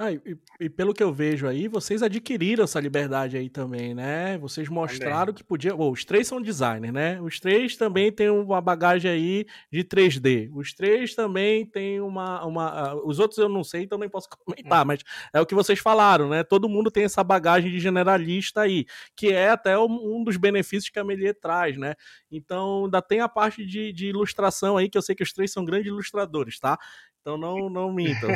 Ah, 0.04 0.12
e, 0.12 0.20
e, 0.60 0.68
pelo 0.68 0.96
que 0.96 1.04
eu 1.04 1.14
vejo 1.14 1.48
aí, 1.48 1.68
vocês 1.68 2.02
adquiriram 2.02 2.64
essa 2.64 2.80
liberdade 2.80 3.38
aí 3.38 3.48
também, 3.48 3.94
né? 3.94 4.36
Vocês 4.40 4.68
mostraram 4.68 5.28
também. 5.28 5.36
que 5.36 5.44
podia. 5.44 5.76
Bom, 5.76 5.92
os 5.92 6.04
três 6.04 6.28
são 6.28 6.42
designers, 6.42 6.92
né? 6.92 7.22
Os 7.22 7.40
três 7.40 7.78
também 7.78 8.12
têm 8.12 8.32
uma 8.32 8.60
bagagem 8.60 9.12
aí 9.12 9.46
de 9.72 9.84
3D. 9.84 10.50
Os 10.56 10.74
três 10.74 11.14
também 11.14 11.68
têm 11.68 12.02
uma. 12.02 12.44
uma 12.44 12.96
uh, 12.96 13.08
os 13.08 13.20
outros 13.20 13.38
eu 13.38 13.48
não 13.48 13.64
sei, 13.64 13.84
então 13.84 14.00
nem 14.00 14.10
posso 14.10 14.28
comentar, 14.44 14.82
hum. 14.82 14.88
mas 14.88 15.04
é 15.32 15.40
o 15.40 15.46
que 15.46 15.54
vocês 15.54 15.78
falaram, 15.78 16.30
né? 16.30 16.44
Todo 16.44 16.68
mundo 16.68 16.90
tem 16.90 17.04
essa 17.04 17.24
bagagem 17.24 17.70
de 17.70 17.80
generalista 17.80 18.62
aí, 18.62 18.88
que 19.16 19.28
é 19.28 19.50
até 19.52 19.78
um 19.78 20.24
dos 20.24 20.36
benefícios 20.36 20.90
que 20.90 20.98
a 20.98 21.04
Melier 21.04 21.38
traz, 21.40 21.78
né? 21.78 21.94
Então, 22.32 22.86
ainda 22.86 23.04
tem 23.04 23.20
a 23.20 23.30
parte 23.30 23.64
de, 23.64 23.94
de 23.94 24.08
ilustração 24.08 24.78
aí, 24.78 24.90
que 24.90 24.98
eu 24.98 25.02
sei 25.04 25.14
que 25.14 25.22
os 25.22 25.32
três 25.32 25.52
são 25.52 25.64
grandes 25.64 25.90
ilustradores, 25.90 26.60
tá? 26.60 26.80
Então 27.22 27.38
não, 27.38 27.70
não 27.70 27.94
mintam. 27.94 28.30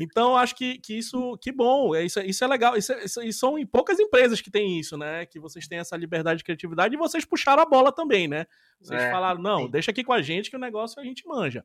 então 0.00 0.36
acho 0.36 0.54
que, 0.54 0.78
que 0.78 0.96
isso 0.96 1.36
que 1.38 1.52
bom, 1.52 1.94
é, 1.94 2.04
isso, 2.04 2.20
isso 2.20 2.42
é 2.42 2.46
legal. 2.46 2.76
Isso, 2.76 2.92
é, 2.92 3.04
isso, 3.04 3.32
são 3.32 3.58
em 3.58 3.66
poucas 3.66 3.98
empresas 3.98 4.40
que 4.40 4.50
tem 4.50 4.78
isso, 4.78 4.96
né? 4.96 5.26
Que 5.26 5.38
vocês 5.38 5.68
têm 5.68 5.78
essa 5.78 5.96
liberdade 5.96 6.38
de 6.38 6.44
criatividade 6.44 6.94
e 6.94 6.98
vocês 6.98 7.24
puxaram 7.24 7.62
a 7.62 7.66
bola 7.66 7.92
também, 7.92 8.26
né? 8.26 8.46
Vocês 8.80 9.02
é, 9.02 9.10
falaram, 9.10 9.40
não, 9.42 9.64
sim. 9.64 9.70
deixa 9.70 9.90
aqui 9.90 10.02
com 10.02 10.12
a 10.12 10.22
gente 10.22 10.48
que 10.48 10.56
o 10.56 10.60
negócio 10.60 11.00
a 11.00 11.04
gente 11.04 11.26
manja. 11.26 11.64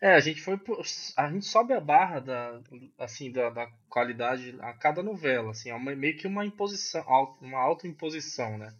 É, 0.00 0.14
a 0.14 0.20
gente 0.20 0.42
foi. 0.42 0.60
A 1.16 1.30
gente 1.30 1.46
sobe 1.46 1.72
a 1.72 1.80
barra 1.80 2.20
da, 2.20 2.60
assim, 2.98 3.32
da, 3.32 3.48
da 3.48 3.66
qualidade 3.88 4.54
a 4.60 4.74
cada 4.74 5.02
novela. 5.02 5.50
Assim, 5.50 5.70
é 5.70 5.74
uma, 5.74 5.94
meio 5.96 6.16
que 6.16 6.26
uma 6.26 6.44
imposição, 6.44 7.02
uma 7.40 7.58
autoimposição, 7.58 8.58
né? 8.58 8.74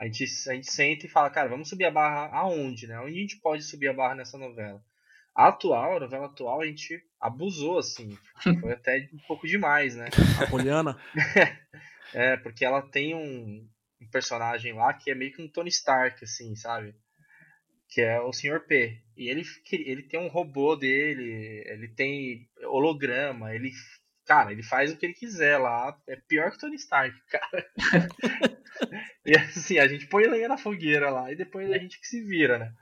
A 0.00 0.06
gente, 0.06 0.24
a 0.48 0.54
gente 0.54 0.70
senta 0.70 1.06
e 1.06 1.08
fala, 1.08 1.30
cara, 1.30 1.48
vamos 1.48 1.68
subir 1.68 1.84
a 1.84 1.90
barra 1.90 2.28
aonde, 2.36 2.86
né? 2.86 2.98
Onde 3.00 3.18
a 3.18 3.20
gente 3.20 3.40
pode 3.40 3.62
subir 3.62 3.88
a 3.88 3.92
barra 3.92 4.16
nessa 4.16 4.38
novela? 4.38 4.82
A 5.38 5.50
atual, 5.50 5.96
a 5.96 6.00
novela 6.00 6.26
atual, 6.26 6.60
a 6.62 6.66
gente 6.66 7.00
abusou, 7.20 7.78
assim. 7.78 8.18
Foi 8.60 8.72
até 8.72 9.08
um 9.14 9.18
pouco 9.18 9.46
demais, 9.46 9.94
né? 9.94 10.08
A 10.42 10.50
Poliana? 10.50 10.98
é, 12.12 12.36
porque 12.38 12.64
ela 12.64 12.82
tem 12.82 13.14
um, 13.14 13.64
um, 14.02 14.10
personagem 14.10 14.72
lá 14.72 14.92
que 14.92 15.12
é 15.12 15.14
meio 15.14 15.32
que 15.32 15.40
um 15.40 15.46
Tony 15.46 15.68
Stark, 15.68 16.24
assim, 16.24 16.56
sabe? 16.56 16.92
Que 17.88 18.00
é 18.00 18.20
o 18.20 18.32
Sr. 18.32 18.66
P. 18.66 19.00
E 19.16 19.28
ele, 19.28 19.44
ele 19.70 20.02
tem 20.02 20.18
um 20.18 20.26
robô 20.26 20.74
dele, 20.74 21.62
ele 21.66 21.86
tem 21.86 22.48
holograma, 22.64 23.54
ele. 23.54 23.70
Cara, 24.26 24.50
ele 24.50 24.64
faz 24.64 24.90
o 24.90 24.96
que 24.96 25.06
ele 25.06 25.14
quiser 25.14 25.56
lá. 25.56 25.96
É 26.08 26.16
pior 26.16 26.50
que 26.50 26.56
o 26.56 26.60
Tony 26.60 26.74
Stark, 26.74 27.16
cara. 27.30 27.70
e 29.24 29.36
assim, 29.36 29.78
a 29.78 29.86
gente 29.86 30.08
põe 30.08 30.26
lenha 30.26 30.48
na 30.48 30.58
fogueira 30.58 31.10
lá 31.10 31.30
e 31.30 31.36
depois 31.36 31.70
a 31.70 31.78
gente 31.78 32.00
que 32.00 32.08
se 32.08 32.24
vira, 32.24 32.58
né? 32.58 32.74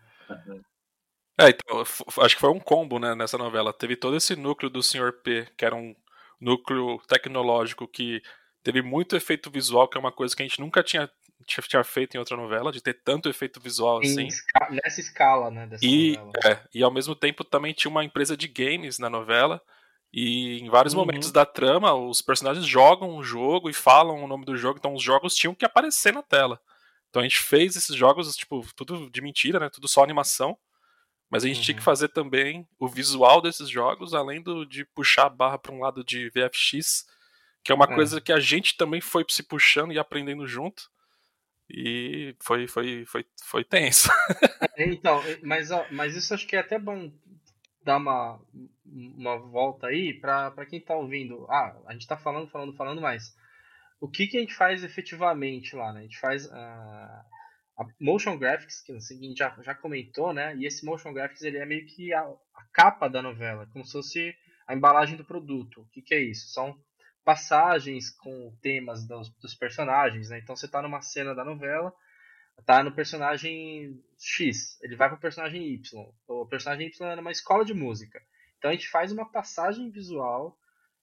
É, 1.38 1.50
então, 1.50 1.80
acho 1.80 2.34
que 2.34 2.40
foi 2.40 2.50
um 2.50 2.60
combo, 2.60 2.98
né, 2.98 3.14
nessa 3.14 3.36
novela. 3.36 3.72
Teve 3.72 3.96
todo 3.96 4.16
esse 4.16 4.34
núcleo 4.34 4.70
do 4.70 4.82
Sr. 4.82 5.12
P, 5.22 5.46
que 5.56 5.64
era 5.64 5.74
um, 5.74 5.94
núcleo 6.40 7.00
tecnológico 7.08 7.88
que 7.88 8.22
teve 8.62 8.82
muito 8.82 9.16
efeito 9.16 9.50
visual, 9.50 9.88
que 9.88 9.96
é 9.96 10.00
uma 10.00 10.12
coisa 10.12 10.34
que 10.34 10.42
a 10.42 10.46
gente 10.46 10.60
nunca 10.60 10.82
tinha, 10.82 11.08
tinha 11.46 11.84
feito 11.84 12.14
em 12.14 12.18
outra 12.18 12.36
novela, 12.36 12.72
de 12.72 12.80
ter 12.80 12.94
tanto 13.02 13.28
efeito 13.28 13.60
visual 13.60 13.98
assim. 13.98 14.26
Esca 14.26 14.68
nessa 14.70 15.00
escala, 15.00 15.50
né? 15.50 15.68
e, 15.82 16.16
é, 16.44 16.60
e 16.74 16.82
ao 16.82 16.92
mesmo 16.92 17.14
tempo 17.14 17.44
também 17.44 17.72
tinha 17.72 17.90
uma 17.90 18.04
empresa 18.04 18.36
de 18.36 18.48
games 18.48 18.98
na 18.98 19.08
novela. 19.08 19.60
E 20.12 20.60
em 20.60 20.70
vários 20.70 20.94
uhum. 20.94 21.00
momentos 21.00 21.30
da 21.30 21.44
trama, 21.44 21.92
os 21.92 22.22
personagens 22.22 22.64
jogam 22.66 23.16
o 23.16 23.22
jogo 23.22 23.68
e 23.68 23.74
falam 23.74 24.22
o 24.22 24.26
nome 24.26 24.44
do 24.44 24.56
jogo, 24.56 24.78
então 24.78 24.94
os 24.94 25.02
jogos 25.02 25.34
tinham 25.34 25.54
que 25.54 25.64
aparecer 25.64 26.12
na 26.12 26.22
tela. 26.22 26.58
Então 27.10 27.20
a 27.20 27.24
gente 27.24 27.38
fez 27.38 27.76
esses 27.76 27.94
jogos, 27.94 28.34
tipo, 28.34 28.64
tudo 28.74 29.10
de 29.10 29.20
mentira, 29.20 29.60
né? 29.60 29.68
Tudo 29.68 29.88
só 29.88 30.02
animação. 30.02 30.56
Mas 31.30 31.44
a 31.44 31.48
gente 31.48 31.58
uhum. 31.58 31.62
tinha 31.62 31.74
que 31.74 31.80
uhum. 31.80 31.84
fazer 31.84 32.08
também 32.08 32.66
o 32.78 32.88
visual 32.88 33.40
desses 33.40 33.68
jogos, 33.68 34.14
além 34.14 34.40
do, 34.40 34.64
de 34.64 34.84
puxar 34.84 35.26
a 35.26 35.30
barra 35.30 35.58
para 35.58 35.72
um 35.72 35.80
lado 35.80 36.04
de 36.04 36.30
VFX, 36.30 37.06
que 37.64 37.72
é 37.72 37.74
uma 37.74 37.86
é. 37.86 37.94
coisa 37.94 38.20
que 38.20 38.32
a 38.32 38.38
gente 38.38 38.76
também 38.76 39.00
foi 39.00 39.24
se 39.28 39.42
puxando 39.42 39.92
e 39.92 39.98
aprendendo 39.98 40.46
junto. 40.46 40.88
E 41.68 42.36
foi, 42.40 42.68
foi, 42.68 43.04
foi, 43.06 43.26
foi 43.44 43.64
tenso. 43.64 44.08
É, 44.78 44.84
então, 44.84 45.22
mas, 45.42 45.70
mas 45.90 46.14
isso 46.14 46.34
acho 46.34 46.46
que 46.46 46.54
é 46.54 46.58
até 46.58 46.78
bom 46.78 47.10
dar 47.82 47.96
uma, 47.96 48.38
uma 48.84 49.38
volta 49.38 49.86
aí 49.86 50.12
para 50.12 50.66
quem 50.68 50.78
está 50.78 50.94
ouvindo. 50.94 51.46
Ah, 51.48 51.74
a 51.86 51.92
gente 51.92 52.02
está 52.02 52.14
falando, 52.14 52.46
falando, 52.50 52.74
falando, 52.74 53.00
mas 53.00 53.34
o 54.00 54.06
que, 54.06 54.26
que 54.26 54.36
a 54.36 54.40
gente 54.40 54.54
faz 54.54 54.84
efetivamente 54.84 55.74
lá? 55.74 55.94
Né? 55.94 56.00
A 56.00 56.02
gente 56.02 56.18
faz. 56.18 56.44
Uh, 56.46 57.24
a 57.78 57.84
motion 58.00 58.38
graphics, 58.38 58.80
que 58.80 58.92
a 58.92 58.98
gente 58.98 59.38
já, 59.38 59.54
já 59.60 59.74
comentou, 59.74 60.32
né? 60.32 60.56
E 60.56 60.66
esse 60.66 60.84
motion 60.84 61.12
graphics 61.12 61.42
ele 61.42 61.58
é 61.58 61.66
meio 61.66 61.86
que 61.86 62.12
a, 62.12 62.22
a 62.22 62.64
capa 62.72 63.08
da 63.08 63.20
novela, 63.20 63.66
como 63.72 63.84
se 63.84 63.92
fosse 63.92 64.34
a 64.66 64.74
embalagem 64.74 65.16
do 65.16 65.24
produto. 65.24 65.82
O 65.82 65.88
que, 65.90 66.00
que 66.00 66.14
é 66.14 66.20
isso? 66.20 66.48
São 66.48 66.78
passagens 67.24 68.10
com 68.10 68.56
temas 68.62 69.06
dos, 69.06 69.28
dos 69.36 69.54
personagens, 69.54 70.30
né? 70.30 70.38
Então 70.38 70.56
você 70.56 70.66
está 70.66 70.80
numa 70.80 71.02
cena 71.02 71.34
da 71.34 71.44
novela, 71.44 71.92
tá 72.64 72.82
no 72.82 72.92
personagem 72.92 74.02
X, 74.18 74.80
ele 74.80 74.96
vai 74.96 75.08
para 75.08 75.18
o 75.18 75.20
personagem 75.20 75.74
Y. 75.74 76.12
O 76.26 76.46
personagem 76.46 76.86
Y 76.86 77.10
é 77.10 77.20
uma 77.20 77.30
escola 77.30 77.64
de 77.64 77.74
música. 77.74 78.22
Então 78.56 78.70
a 78.70 78.74
gente 78.74 78.88
faz 78.88 79.12
uma 79.12 79.30
passagem 79.30 79.90
visual 79.90 80.58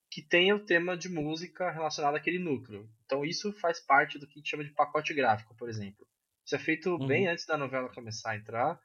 que 0.09 0.21
tenha 0.21 0.55
o 0.55 0.65
tema 0.65 0.95
de 0.95 1.09
música 1.09 1.69
relacionado 1.69 2.15
àquele 2.15 2.39
núcleo. 2.39 2.89
Então 3.05 3.25
isso 3.25 3.51
faz 3.53 3.79
parte 3.79 4.17
do 4.17 4.25
que 4.25 4.33
a 4.33 4.37
gente 4.37 4.49
chama 4.49 4.63
de 4.63 4.71
pacote 4.71 5.13
gráfico, 5.13 5.55
por 5.55 5.69
exemplo. 5.69 6.07
Isso 6.45 6.55
é 6.55 6.59
feito 6.59 6.95
uhum. 6.95 7.07
bem 7.07 7.27
antes 7.27 7.45
da 7.45 7.57
novela 7.57 7.89
começar 7.89 8.31
a 8.31 8.37
entrar. 8.37 8.79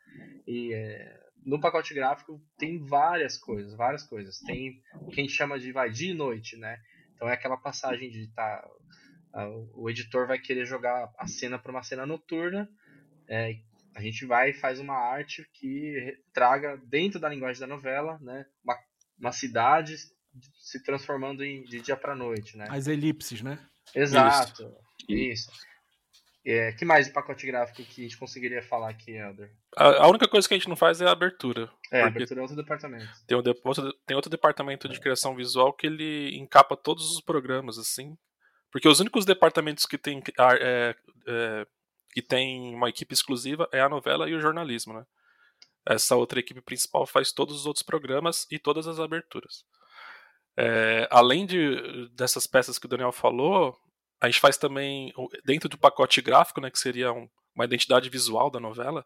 E 0.47 0.73
é, 0.73 1.21
no 1.44 1.61
pacote 1.61 1.94
gráfico 1.94 2.40
tem 2.57 2.79
várias 2.79 3.37
coisas, 3.37 3.75
várias 3.75 4.03
coisas. 4.03 4.38
Tem 4.40 4.81
o 5.01 5.11
que 5.11 5.21
a 5.21 5.25
gente 5.25 5.33
chama 5.33 5.59
de 5.59 5.73
vai 5.73 5.90
dia 5.90 6.12
e 6.12 6.14
noite, 6.14 6.57
né? 6.57 6.79
Então 7.14 7.29
é 7.29 7.33
aquela 7.33 7.57
passagem 7.57 8.11
de 8.11 8.29
tá, 8.33 8.64
o 9.75 9.90
editor 9.90 10.27
vai 10.27 10.38
querer 10.38 10.66
jogar 10.66 11.12
a 11.18 11.27
cena 11.27 11.59
para 11.59 11.73
uma 11.73 11.83
cena 11.83 12.07
noturna. 12.07 12.68
É, 13.29 13.57
a 13.94 14.01
gente 14.01 14.25
vai 14.25 14.51
e 14.51 14.55
faz 14.55 14.79
uma 14.79 14.94
arte 14.94 15.49
que 15.53 16.16
traga 16.33 16.77
dentro 16.87 17.18
da 17.18 17.29
linguagem 17.29 17.61
da 17.61 17.66
novela, 17.66 18.18
né? 18.21 18.47
Uma, 18.62 18.79
uma 19.18 19.33
cidade 19.33 19.97
se 20.61 20.83
transformando 20.85 21.44
em, 21.44 21.64
de 21.64 21.81
dia 21.81 21.97
para 21.97 22.14
noite, 22.14 22.57
né? 22.57 22.66
As 22.71 22.87
elipses, 22.87 23.42
né? 23.42 23.59
Exato. 23.94 24.62
Isso. 25.09 25.49
isso. 25.49 25.68
É, 26.51 26.73
que 26.73 26.83
mais 26.83 27.07
de 27.07 27.13
pacote 27.13 27.47
gráfico 27.47 27.83
que 27.83 28.01
a 28.01 28.05
gente 28.05 28.17
conseguiria 28.17 28.63
falar 28.63 28.89
aqui, 28.89 29.11
Elder? 29.11 29.51
A, 29.77 30.05
a, 30.05 30.09
única 30.09 30.27
coisa 30.27 30.49
que 30.49 30.55
a 30.55 30.57
gente 30.57 30.69
não 30.69 30.77
faz 30.77 30.99
é 30.99 31.07
a 31.07 31.11
abertura. 31.11 31.71
É, 31.93 32.01
a 32.01 32.07
abertura 32.07 32.41
é 32.41 32.43
outro 32.43 32.57
departamento. 32.57 33.07
Tem, 33.27 33.37
um 33.37 33.43
de, 33.43 33.51
outro, 33.51 33.93
tem 34.07 34.17
outro 34.17 34.31
departamento 34.31 34.89
de 34.89 34.97
é. 34.97 34.99
criação 34.99 35.37
visual 35.37 35.75
que 35.75 35.87
ele 35.87 36.35
encapa 36.39 36.75
todos 36.75 37.13
os 37.13 37.21
programas, 37.21 37.77
assim. 37.77 38.17
Porque 38.73 38.89
os 38.89 38.99
únicos 38.99 39.27
departamentos 39.27 39.85
que 39.85 39.99
tem, 39.99 40.23
é, 40.59 40.97
é, 41.27 41.67
que 42.13 42.23
tem 42.23 42.75
uma 42.75 42.89
equipe 42.89 43.13
exclusiva 43.13 43.69
é 43.71 43.83
a 43.83 43.89
novela 43.89 44.27
e 44.27 44.35
o 44.35 44.41
jornalismo, 44.41 44.95
né? 44.95 45.05
Essa 45.85 46.17
outra 46.17 46.41
equipe 46.41 46.63
principal 46.63 47.05
faz 47.05 47.31
todos 47.31 47.57
os 47.57 47.67
outros 47.67 47.83
programas 47.83 48.47
e 48.51 48.59
todas 48.59 48.89
as 48.89 48.99
aberturas. 48.99 49.67
É, 50.57 51.07
além 51.11 51.45
de, 51.45 52.09
dessas 52.15 52.47
peças 52.47 52.79
que 52.79 52.87
o 52.87 52.89
Daniel 52.89 53.13
falou, 53.13 53.79
a 54.21 54.27
gente 54.27 54.41
faz 54.41 54.57
também, 54.57 55.13
dentro 55.45 55.69
do 55.69 55.79
pacote 55.79 56.21
gráfico, 56.21 56.61
né, 56.61 56.71
que 56.71 56.79
seria 56.79 57.13
um, 57.13 57.29
uma 57.55 57.65
identidade 57.65 58.09
visual 58.09 58.51
da 58.51 58.59
novela, 58.59 59.05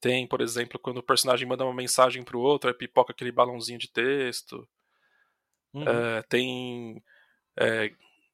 tem, 0.00 0.26
por 0.26 0.40
exemplo, 0.40 0.78
quando 0.78 0.98
o 0.98 1.02
personagem 1.02 1.46
manda 1.46 1.64
uma 1.64 1.74
mensagem 1.74 2.22
para 2.22 2.36
o 2.36 2.40
outro, 2.40 2.68
aí 2.70 2.74
pipoca 2.74 3.12
aquele 3.12 3.32
balãozinho 3.32 3.78
de 3.78 3.90
texto. 3.90 4.68
Uhum. 5.72 5.82
É, 5.82 6.22
tem 6.22 7.02
é, 7.58 7.92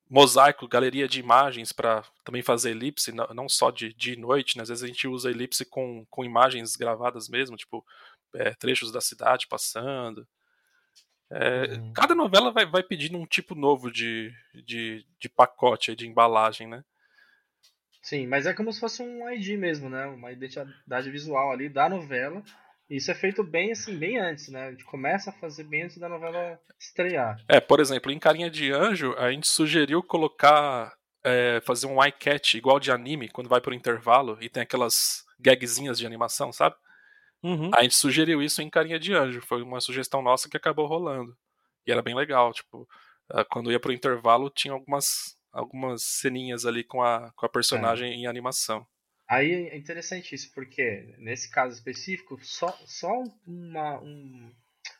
mosaico, 0.08 0.68
galeria 0.68 1.08
de 1.08 1.20
imagens 1.20 1.72
para 1.72 2.04
também 2.22 2.42
fazer 2.42 2.70
elipse, 2.70 3.12
não 3.12 3.48
só 3.48 3.70
de 3.70 3.94
dia 3.94 4.12
e 4.12 4.18
noite, 4.18 4.56
né? 4.56 4.62
às 4.62 4.68
vezes 4.68 4.84
a 4.84 4.86
gente 4.86 5.08
usa 5.08 5.30
elipse 5.30 5.64
com, 5.64 6.04
com 6.10 6.24
imagens 6.24 6.76
gravadas 6.76 7.28
mesmo, 7.28 7.56
tipo 7.56 7.84
é, 8.34 8.52
trechos 8.54 8.92
da 8.92 9.00
cidade 9.00 9.46
passando. 9.48 10.26
É, 11.30 11.74
uhum. 11.74 11.92
Cada 11.92 12.14
novela 12.14 12.52
vai, 12.52 12.66
vai 12.66 12.82
pedindo 12.82 13.18
um 13.18 13.26
tipo 13.26 13.54
novo 13.54 13.90
de, 13.90 14.32
de, 14.64 15.04
de 15.18 15.28
pacote, 15.28 15.94
de 15.96 16.06
embalagem, 16.06 16.66
né? 16.66 16.84
Sim, 18.02 18.26
mas 18.26 18.46
é 18.46 18.52
como 18.52 18.72
se 18.72 18.78
fosse 18.78 19.02
um 19.02 19.28
ID 19.30 19.58
mesmo, 19.58 19.88
né? 19.88 20.06
Uma 20.06 20.30
identidade 20.30 21.10
visual 21.10 21.50
ali 21.50 21.68
da 21.68 21.88
novela. 21.88 22.42
Isso 22.88 23.10
é 23.10 23.14
feito 23.14 23.42
bem 23.42 23.72
assim, 23.72 23.96
bem 23.96 24.18
antes, 24.18 24.48
né? 24.48 24.66
A 24.66 24.70
gente 24.70 24.84
começa 24.84 25.30
a 25.30 25.32
fazer 25.32 25.64
bem 25.64 25.84
antes 25.84 25.96
da 25.96 26.08
novela 26.08 26.60
estrear. 26.78 27.36
É, 27.48 27.60
por 27.60 27.80
exemplo, 27.80 28.12
em 28.12 28.18
Carinha 28.18 28.50
de 28.50 28.70
Anjo, 28.72 29.14
a 29.14 29.30
gente 29.30 29.48
sugeriu 29.48 30.02
colocar. 30.02 30.92
É, 31.26 31.62
fazer 31.64 31.86
um 31.86 32.04
iCat 32.04 32.54
igual 32.54 32.78
de 32.78 32.92
anime, 32.92 33.30
quando 33.30 33.48
vai 33.48 33.58
pro 33.58 33.72
intervalo 33.72 34.36
e 34.42 34.50
tem 34.50 34.62
aquelas 34.62 35.24
gagzinhas 35.40 35.96
de 35.96 36.04
animação, 36.04 36.52
sabe? 36.52 36.76
Uhum. 37.44 37.70
A 37.76 37.82
gente 37.82 37.94
sugeriu 37.94 38.42
isso 38.42 38.62
em 38.62 38.70
Carinha 38.70 38.98
de 38.98 39.12
Anjo. 39.12 39.42
Foi 39.42 39.62
uma 39.62 39.78
sugestão 39.78 40.22
nossa 40.22 40.48
que 40.48 40.56
acabou 40.56 40.86
rolando. 40.86 41.36
E 41.86 41.92
era 41.92 42.00
bem 42.00 42.14
legal. 42.14 42.54
Tipo, 42.54 42.88
ah, 43.30 43.44
quando 43.44 43.70
ia 43.70 43.78
pro 43.78 43.92
intervalo, 43.92 44.48
tinha 44.48 44.72
algumas, 44.72 45.36
algumas 45.52 46.02
ceninhas 46.02 46.64
ali 46.64 46.82
com 46.82 47.02
a, 47.02 47.30
com 47.36 47.44
a 47.44 47.48
personagem 47.48 48.10
é. 48.10 48.14
em 48.14 48.26
animação. 48.26 48.86
Aí 49.28 49.52
é 49.52 49.76
interessante 49.76 50.34
isso, 50.34 50.50
porque 50.54 51.14
nesse 51.18 51.50
caso 51.50 51.74
específico, 51.74 52.38
só, 52.42 52.68
só 52.86 53.10
uma, 53.46 54.00
um, 54.02 54.52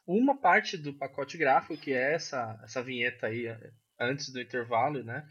uma 0.06 0.38
parte 0.38 0.76
do 0.76 0.92
pacote 0.92 1.38
gráfico, 1.38 1.76
que 1.76 1.92
é 1.92 2.14
essa, 2.14 2.60
essa 2.62 2.82
vinheta 2.82 3.26
aí 3.26 3.46
antes 3.98 4.30
do 4.30 4.40
intervalo, 4.40 5.02
né? 5.02 5.26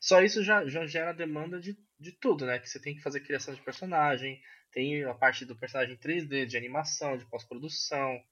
Só 0.00 0.22
isso 0.22 0.44
já, 0.44 0.66
já 0.66 0.86
gera 0.86 1.12
demanda 1.12 1.60
de, 1.60 1.76
de 1.98 2.12
tudo, 2.12 2.44
né? 2.46 2.58
Que 2.58 2.68
você 2.68 2.80
tem 2.80 2.94
que 2.94 3.02
fazer 3.02 3.20
criação 3.20 3.54
de 3.54 3.62
personagem, 3.62 4.40
tem 4.78 5.02
a 5.02 5.12
parte 5.12 5.44
do 5.44 5.56
personagem 5.56 5.96
3D, 5.96 6.46
de 6.46 6.56
animação, 6.56 7.18
de 7.18 7.26
pós-produção. 7.26 8.22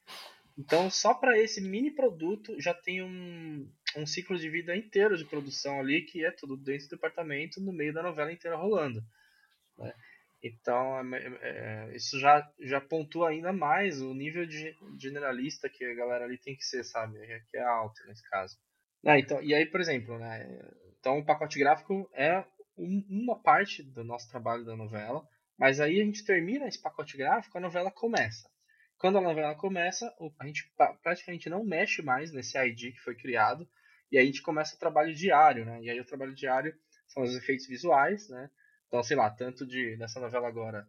Então, 0.56 0.88
só 0.88 1.12
para 1.12 1.36
esse 1.36 1.60
mini 1.60 1.90
produto 1.90 2.54
já 2.60 2.72
tem 2.72 3.02
um, 3.02 3.68
um 3.96 4.06
ciclo 4.06 4.38
de 4.38 4.48
vida 4.48 4.76
inteiro 4.76 5.18
de 5.18 5.24
produção 5.24 5.80
ali, 5.80 6.02
que 6.02 6.24
é 6.24 6.30
tudo 6.30 6.56
dentro 6.56 6.86
do 6.86 6.90
departamento, 6.90 7.60
no 7.60 7.72
meio 7.72 7.92
da 7.92 8.00
novela 8.00 8.32
inteira 8.32 8.56
rolando. 8.56 9.02
Né? 9.76 9.92
Então, 10.40 11.16
é, 11.16 11.18
é, 11.18 11.88
é, 11.90 11.96
isso 11.96 12.16
já, 12.20 12.48
já 12.60 12.80
pontua 12.80 13.30
ainda 13.30 13.52
mais 13.52 14.00
o 14.00 14.14
nível 14.14 14.46
de 14.46 14.72
generalista 15.00 15.68
que 15.68 15.84
a 15.84 15.94
galera 15.96 16.26
ali 16.26 16.38
tem 16.38 16.54
que 16.54 16.64
ser, 16.64 16.84
sabe? 16.84 17.18
Que 17.50 17.56
é 17.56 17.64
alto 17.64 18.00
nesse 18.06 18.22
caso. 18.30 18.56
Ah, 19.04 19.18
então, 19.18 19.42
e 19.42 19.52
aí, 19.52 19.66
por 19.66 19.80
exemplo, 19.80 20.16
né? 20.16 20.46
Então, 21.00 21.18
o 21.18 21.26
pacote 21.26 21.58
gráfico 21.58 22.08
é 22.14 22.44
um, 22.78 23.04
uma 23.10 23.42
parte 23.42 23.82
do 23.82 24.04
nosso 24.04 24.30
trabalho 24.30 24.64
da 24.64 24.76
novela. 24.76 25.26
Mas 25.58 25.80
aí 25.80 26.00
a 26.00 26.04
gente 26.04 26.24
termina 26.24 26.66
esse 26.66 26.80
pacote 26.80 27.16
gráfico, 27.16 27.56
a 27.56 27.60
novela 27.60 27.90
começa. 27.90 28.50
Quando 28.98 29.18
a 29.18 29.20
novela 29.20 29.54
começa, 29.54 30.14
a 30.38 30.46
gente 30.46 30.70
praticamente 31.02 31.50
não 31.50 31.64
mexe 31.64 32.02
mais 32.02 32.32
nesse 32.32 32.58
ID 32.58 32.94
que 32.94 33.00
foi 33.00 33.14
criado, 33.14 33.68
e 34.10 34.18
aí 34.18 34.24
a 34.24 34.26
gente 34.26 34.42
começa 34.42 34.74
o 34.74 34.78
trabalho 34.78 35.14
diário, 35.14 35.64
né? 35.64 35.82
E 35.82 35.90
aí 35.90 36.00
o 36.00 36.04
trabalho 36.04 36.34
diário 36.34 36.74
são 37.08 37.22
os 37.22 37.34
efeitos 37.36 37.66
visuais, 37.66 38.28
né? 38.28 38.50
Então, 38.86 39.02
sei 39.02 39.16
lá, 39.16 39.30
tanto 39.30 39.66
de 39.66 39.96
nessa 39.96 40.20
novela 40.20 40.48
agora 40.48 40.86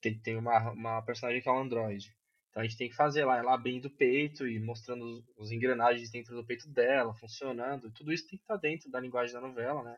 tem, 0.00 0.18
tem 0.18 0.36
uma, 0.36 0.70
uma 0.72 1.02
personagem 1.02 1.42
que 1.42 1.48
é 1.48 1.52
um 1.52 1.60
androide. 1.60 2.14
Então 2.50 2.62
a 2.62 2.66
gente 2.66 2.76
tem 2.76 2.88
que 2.88 2.96
fazer 2.96 3.24
lá 3.24 3.38
ela 3.38 3.54
abrindo 3.54 3.86
o 3.86 3.96
peito 3.96 4.46
e 4.46 4.58
mostrando 4.58 5.04
os, 5.04 5.24
os, 5.36 5.50
engrenagens 5.50 6.10
dentro 6.10 6.34
do 6.34 6.44
peito 6.44 6.68
dela, 6.68 7.14
funcionando. 7.14 7.90
Tudo 7.92 8.12
isso 8.12 8.26
tem 8.28 8.38
que 8.38 8.44
estar 8.44 8.56
dentro 8.56 8.90
da 8.90 9.00
linguagem 9.00 9.32
da 9.32 9.40
novela, 9.40 9.82
né? 9.82 9.96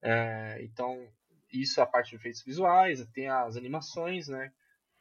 É, 0.00 0.62
então 0.62 1.08
isso 1.60 1.80
é 1.80 1.82
a 1.82 1.86
parte 1.86 2.10
de 2.10 2.16
efeitos 2.16 2.42
visuais, 2.42 3.04
tem 3.12 3.28
as 3.28 3.56
animações, 3.56 4.28
né? 4.28 4.52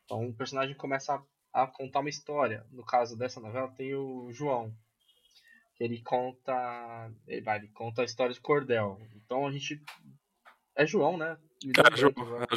Então 0.05 0.27
o 0.27 0.33
personagem 0.33 0.75
começa 0.75 1.15
a, 1.53 1.63
a, 1.63 1.67
contar 1.67 1.99
uma 1.99 2.09
história. 2.09 2.65
No 2.71 2.85
caso 2.85 3.17
dessa 3.17 3.39
novela 3.39 3.69
tem 3.69 3.95
o 3.95 4.31
João, 4.31 4.73
que 5.75 5.83
ele 5.83 6.01
conta, 6.01 7.11
ele, 7.27 7.41
vai, 7.41 7.59
ele 7.59 7.69
conta 7.69 8.01
a 8.01 8.05
história 8.05 8.33
de 8.33 8.41
Cordel. 8.41 8.99
Então 9.15 9.47
a 9.47 9.51
gente 9.51 9.81
é 10.75 10.85
João, 10.85 11.17
né? 11.17 11.37
me 11.65 11.71
deu 11.71 12.09
um 12.09 12.25
branco, 12.25 12.55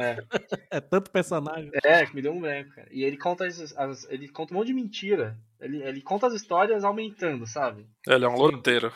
é. 0.00 0.16
é 0.76 0.80
tanto 0.80 1.10
personagem. 1.10 1.70
É, 1.84 2.04
que 2.04 2.14
me 2.14 2.22
deu 2.22 2.32
um 2.32 2.40
branco, 2.40 2.74
cara. 2.74 2.88
E 2.90 3.04
ele 3.04 3.16
conta, 3.16 3.46
as, 3.46 3.76
as, 3.76 4.04
ele 4.10 4.28
conta 4.28 4.52
um 4.52 4.58
monte 4.58 4.68
de 4.68 4.74
mentira. 4.74 5.38
Ele, 5.60 5.82
ele 5.82 6.02
conta 6.02 6.26
as 6.26 6.34
histórias 6.34 6.84
aumentando, 6.84 7.46
sabe? 7.46 7.86
Ele 8.06 8.24
é 8.24 8.28
um 8.28 8.36
loroteiro. 8.36 8.92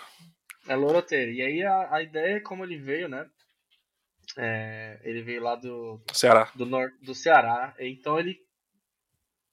É 0.68 0.74
loroteiro. 0.74 1.30
E 1.30 1.42
aí 1.42 1.62
a, 1.62 1.94
a 1.94 2.02
ideia 2.02 2.37
é 2.37 2.40
como 2.40 2.64
ele 2.64 2.78
veio, 2.78 3.09
né? 3.09 3.28
É, 4.36 5.00
ele 5.02 5.22
veio 5.22 5.42
lá 5.42 5.56
do 5.56 6.00
Ceará. 6.12 6.50
Do, 6.54 6.66
nor, 6.66 6.92
do 7.02 7.14
Ceará. 7.14 7.74
Então 7.78 8.18
ele 8.18 8.40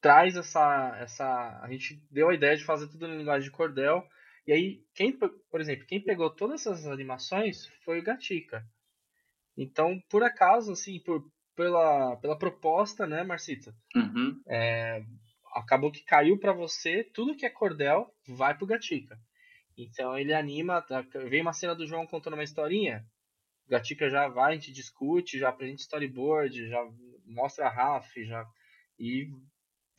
traz 0.01 0.35
essa, 0.35 0.97
essa. 0.99 1.59
A 1.61 1.67
gente 1.71 2.01
deu 2.11 2.29
a 2.29 2.33
ideia 2.33 2.55
de 2.55 2.63
fazer 2.63 2.87
tudo 2.87 3.07
em 3.07 3.17
linguagem 3.17 3.49
de 3.49 3.55
cordel. 3.55 4.07
E 4.45 4.53
aí, 4.53 4.81
quem, 4.93 5.11
por 5.11 5.59
exemplo, 5.59 5.85
quem 5.85 6.01
pegou 6.01 6.29
todas 6.29 6.61
essas 6.61 6.87
animações 6.87 7.67
foi 7.83 7.99
o 7.99 8.03
Gatica. 8.03 8.65
Então, 9.57 10.01
por 10.09 10.23
acaso, 10.23 10.71
assim, 10.71 10.99
por, 10.99 11.29
pela, 11.55 12.15
pela 12.17 12.37
proposta, 12.37 13.05
né, 13.05 13.23
Marcita? 13.23 13.75
Uhum. 13.95 14.41
É, 14.47 15.03
acabou 15.53 15.91
que 15.91 16.05
caiu 16.05 16.37
para 16.39 16.53
você, 16.53 17.03
tudo 17.03 17.35
que 17.35 17.45
é 17.45 17.49
cordel 17.49 18.09
vai 18.27 18.55
pro 18.55 18.67
Gatica. 18.67 19.19
Então 19.77 20.17
ele 20.17 20.33
anima, 20.33 20.81
tá, 20.81 21.01
vem 21.01 21.41
uma 21.41 21.53
cena 21.53 21.75
do 21.75 21.85
João 21.85 22.07
contando 22.07 22.33
uma 22.33 22.43
historinha, 22.43 23.05
Gatica 23.69 24.10
já 24.10 24.27
vai, 24.27 24.53
a 24.53 24.56
gente 24.56 24.71
discute, 24.71 25.39
já 25.39 25.49
apresenta 25.49 25.82
storyboard, 25.82 26.69
já 26.69 26.80
mostra 27.25 27.67
a 27.67 27.69
RAF, 27.69 28.23
já 28.23 28.45
e 28.99 29.27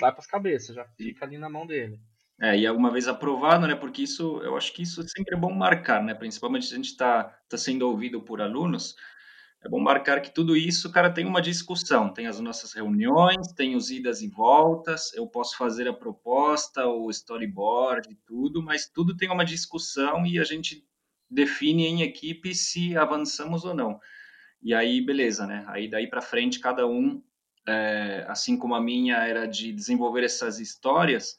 vai 0.01 0.11
para 0.11 0.21
as 0.21 0.27
cabeças, 0.27 0.75
já 0.75 0.85
fica 0.97 1.25
ali 1.25 1.39
na 1.39 1.49
mão 1.49 1.67
dele. 1.67 2.01
É, 2.41 2.57
e 2.57 2.67
alguma 2.67 2.91
vez 2.91 3.09
aprovado, 3.09 3.67
né? 3.67 3.75
Porque 3.75 4.03
isso, 4.03 4.41
eu 4.43 4.57
acho 4.57 4.73
que 4.73 4.83
isso 4.83 5.03
sempre 5.09 5.35
é 5.35 5.39
bom 5.39 5.53
marcar, 5.53 6.03
né? 6.03 6.15
Principalmente 6.15 6.67
se 6.67 6.73
a 6.73 6.77
gente 6.77 6.91
está 6.91 7.25
tá 7.49 7.59
sendo 7.59 7.89
ouvido 7.89 8.23
por 8.23 8.41
alunos, 8.41 8.95
é 9.65 9.69
bom 9.69 9.81
marcar 9.81 10.21
que 10.21 10.33
tudo 10.33 10.57
isso, 10.57 10.91
cara, 10.93 11.13
tem 11.13 11.27
uma 11.27 11.43
discussão. 11.43 12.13
Tem 12.13 12.29
as 12.29 12.39
nossas 12.39 12.73
reuniões, 12.73 13.49
tem 13.57 13.75
os 13.75 13.91
idas 13.91 14.23
e 14.23 14.29
voltas. 14.29 15.13
Eu 15.15 15.27
posso 15.27 15.57
fazer 15.57 15.89
a 15.89 15.93
proposta, 15.93 16.87
o 16.87 17.11
storyboard, 17.11 18.17
tudo, 18.25 18.63
mas 18.63 18.89
tudo 18.89 19.17
tem 19.17 19.29
uma 19.29 19.45
discussão 19.45 20.25
e 20.25 20.39
a 20.39 20.45
gente 20.45 20.87
define 21.31 21.87
em 21.87 22.03
equipe 22.03 22.55
se 22.55 22.97
avançamos 22.97 23.65
ou 23.65 23.75
não. 23.75 24.01
E 24.63 24.75
aí, 24.75 25.01
beleza, 25.01 25.47
né? 25.47 25.65
Aí 25.69 25.89
daí 25.89 26.09
para 26.09 26.21
frente, 26.21 26.61
cada 26.61 26.87
um, 26.87 27.23
é, 27.67 28.25
assim 28.29 28.57
como 28.57 28.75
a 28.75 28.81
minha 28.81 29.17
era 29.17 29.47
de 29.47 29.73
desenvolver 29.73 30.25
essas 30.25 30.59
histórias 30.59 31.39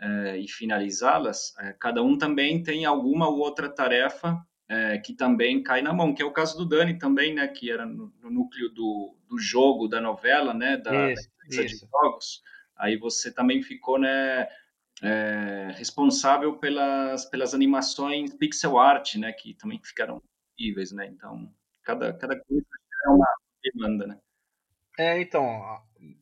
é, 0.00 0.38
e 0.38 0.48
finalizá-las, 0.48 1.54
é, 1.58 1.72
cada 1.72 2.02
um 2.02 2.16
também 2.16 2.62
tem 2.62 2.84
alguma 2.84 3.28
ou 3.28 3.38
outra 3.38 3.68
tarefa 3.68 4.40
é, 4.68 4.98
que 4.98 5.14
também 5.14 5.62
cai 5.62 5.80
na 5.80 5.92
mão, 5.92 6.14
que 6.14 6.22
é 6.22 6.24
o 6.24 6.32
caso 6.32 6.56
do 6.58 6.66
Dani 6.66 6.98
também, 6.98 7.34
né, 7.34 7.48
que 7.48 7.70
era 7.70 7.86
no, 7.86 8.12
no 8.20 8.30
núcleo 8.30 8.68
do, 8.68 9.16
do 9.26 9.38
jogo, 9.38 9.88
da 9.88 10.00
novela, 10.00 10.52
né, 10.52 10.76
da, 10.76 11.10
isso, 11.10 11.28
da 11.48 11.62
de 11.62 11.68
jogos. 11.68 12.42
Aí 12.76 12.96
você 12.96 13.32
também 13.32 13.62
ficou, 13.62 13.98
né, 13.98 14.46
é, 15.02 15.72
responsável 15.76 16.58
pelas, 16.58 17.24
pelas 17.26 17.54
animações 17.54 18.34
pixel 18.34 18.78
art, 18.78 19.16
né, 19.16 19.32
que 19.32 19.54
também 19.54 19.80
ficaram 19.82 20.22
incríveis, 20.52 20.92
né, 20.92 21.06
então 21.06 21.52
cada, 21.82 22.12
cada 22.12 22.38
coisa 22.40 22.66
é 23.06 23.08
uma 23.08 23.26
demanda, 23.62 24.06
né. 24.06 24.20
É, 24.98 25.20
então, 25.20 25.46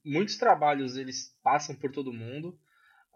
muitos 0.05 0.37
trabalhos 0.37 0.97
eles 0.97 1.35
passam 1.43 1.75
por 1.75 1.91
todo 1.91 2.13
mundo, 2.13 2.59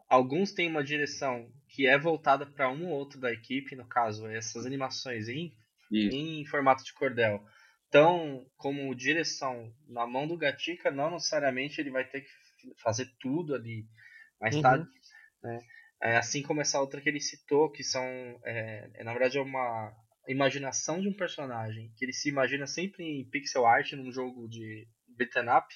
alguns 0.09 0.53
têm 0.53 0.68
uma 0.68 0.83
direção 0.83 1.53
que 1.68 1.87
é 1.87 1.99
voltada 1.99 2.46
para 2.46 2.70
um 2.70 2.88
ou 2.88 2.99
outro 2.99 3.20
da 3.20 3.31
equipe, 3.31 3.77
no 3.77 3.87
caso, 3.87 4.27
essas 4.27 4.64
animações 4.64 5.29
em, 5.29 5.55
em 5.92 6.44
formato 6.46 6.83
de 6.83 6.94
cordel. 6.94 7.44
Então, 7.88 8.46
como 8.57 8.94
direção 8.94 9.75
na 9.88 10.07
mão 10.07 10.27
do 10.27 10.37
Gatica, 10.37 10.90
não 10.90 11.11
necessariamente 11.11 11.81
ele 11.81 11.90
vai 11.90 12.05
ter 12.05 12.23
que 12.23 12.31
fazer 12.77 13.12
tudo 13.18 13.55
ali, 13.55 13.87
mas 14.40 14.55
uhum. 14.55 14.62
Né? 15.42 15.59
É, 16.03 16.16
assim 16.16 16.42
como 16.42 16.61
essa 16.61 16.81
outra 16.81 17.00
que 17.00 17.09
ele 17.09 17.20
citou, 17.20 17.70
que 17.70 17.85
são, 17.85 18.05
é, 18.44 18.90
é, 18.94 19.05
na 19.05 19.12
verdade, 19.12 19.38
é 19.38 19.42
uma 19.42 19.92
imaginação 20.26 21.00
de 21.00 21.09
um 21.09 21.12
personagem, 21.12 21.92
que 21.96 22.05
ele 22.05 22.12
se 22.12 22.29
imagina 22.29 22.66
sempre 22.66 23.05
em 23.05 23.29
pixel 23.29 23.66
art 23.66 23.92
num 23.92 24.11
jogo 24.11 24.48
de 24.48 24.87
beat'em 25.09 25.48
up, 25.50 25.66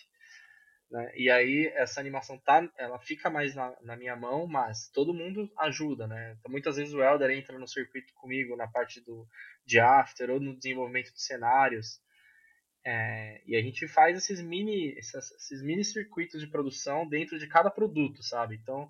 né? 0.91 1.13
E 1.17 1.31
aí 1.31 1.67
essa 1.75 2.01
animação 2.01 2.39
tá, 2.39 2.67
ela 2.79 2.99
fica 3.01 3.29
mais 3.29 3.55
na, 3.55 3.77
na, 3.83 3.97
minha 3.97 4.15
mão, 4.17 4.47
mas 4.47 4.89
todo 4.91 5.15
mundo 5.15 5.51
ajuda, 5.59 6.07
né? 6.07 6.37
Então, 6.39 6.51
muitas 6.51 6.77
vezes 6.77 6.95
o 6.95 7.03
Elder 7.03 7.31
entra 7.31 7.59
no 7.59 7.67
circuito 7.67 8.13
comigo 8.15 8.57
na 8.57 8.69
parte 8.69 9.01
do 9.05 9.27
de 9.67 9.81
after 9.81 10.31
ou 10.31 10.41
no 10.41 10.57
desenvolvimento 10.57 11.13
de 11.13 11.21
cenários. 11.21 12.01
É, 12.87 13.43
e 13.47 13.57
a 13.57 13.63
gente 13.63 13.89
faz 13.89 14.17
esses 14.17 14.41
mini, 14.41 14.93
esses, 14.97 15.31
esses 15.33 15.63
mini 15.63 15.85
circuitos 15.85 16.41
de 16.41 16.47
produção 16.47 17.09
dentro 17.09 17.39
de 17.39 17.49
cada 17.49 17.71
produto, 17.71 18.23
sabe? 18.23 18.57
Então 18.57 18.89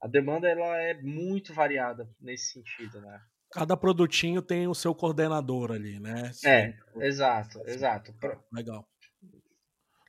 a 0.00 0.08
demanda 0.08 0.48
ela 0.48 0.76
é 0.78 0.94
muito 0.94 1.52
variada 1.52 2.08
nesse 2.20 2.52
sentido, 2.52 3.00
né? 3.00 3.20
Cada 3.52 3.76
produtinho 3.76 4.40
tem 4.40 4.68
o 4.68 4.74
seu 4.74 4.94
coordenador 4.94 5.72
ali, 5.72 5.98
né? 5.98 6.30
É, 6.44 6.74
exato, 7.00 7.60
exato. 7.66 8.14
Legal. 8.52 8.88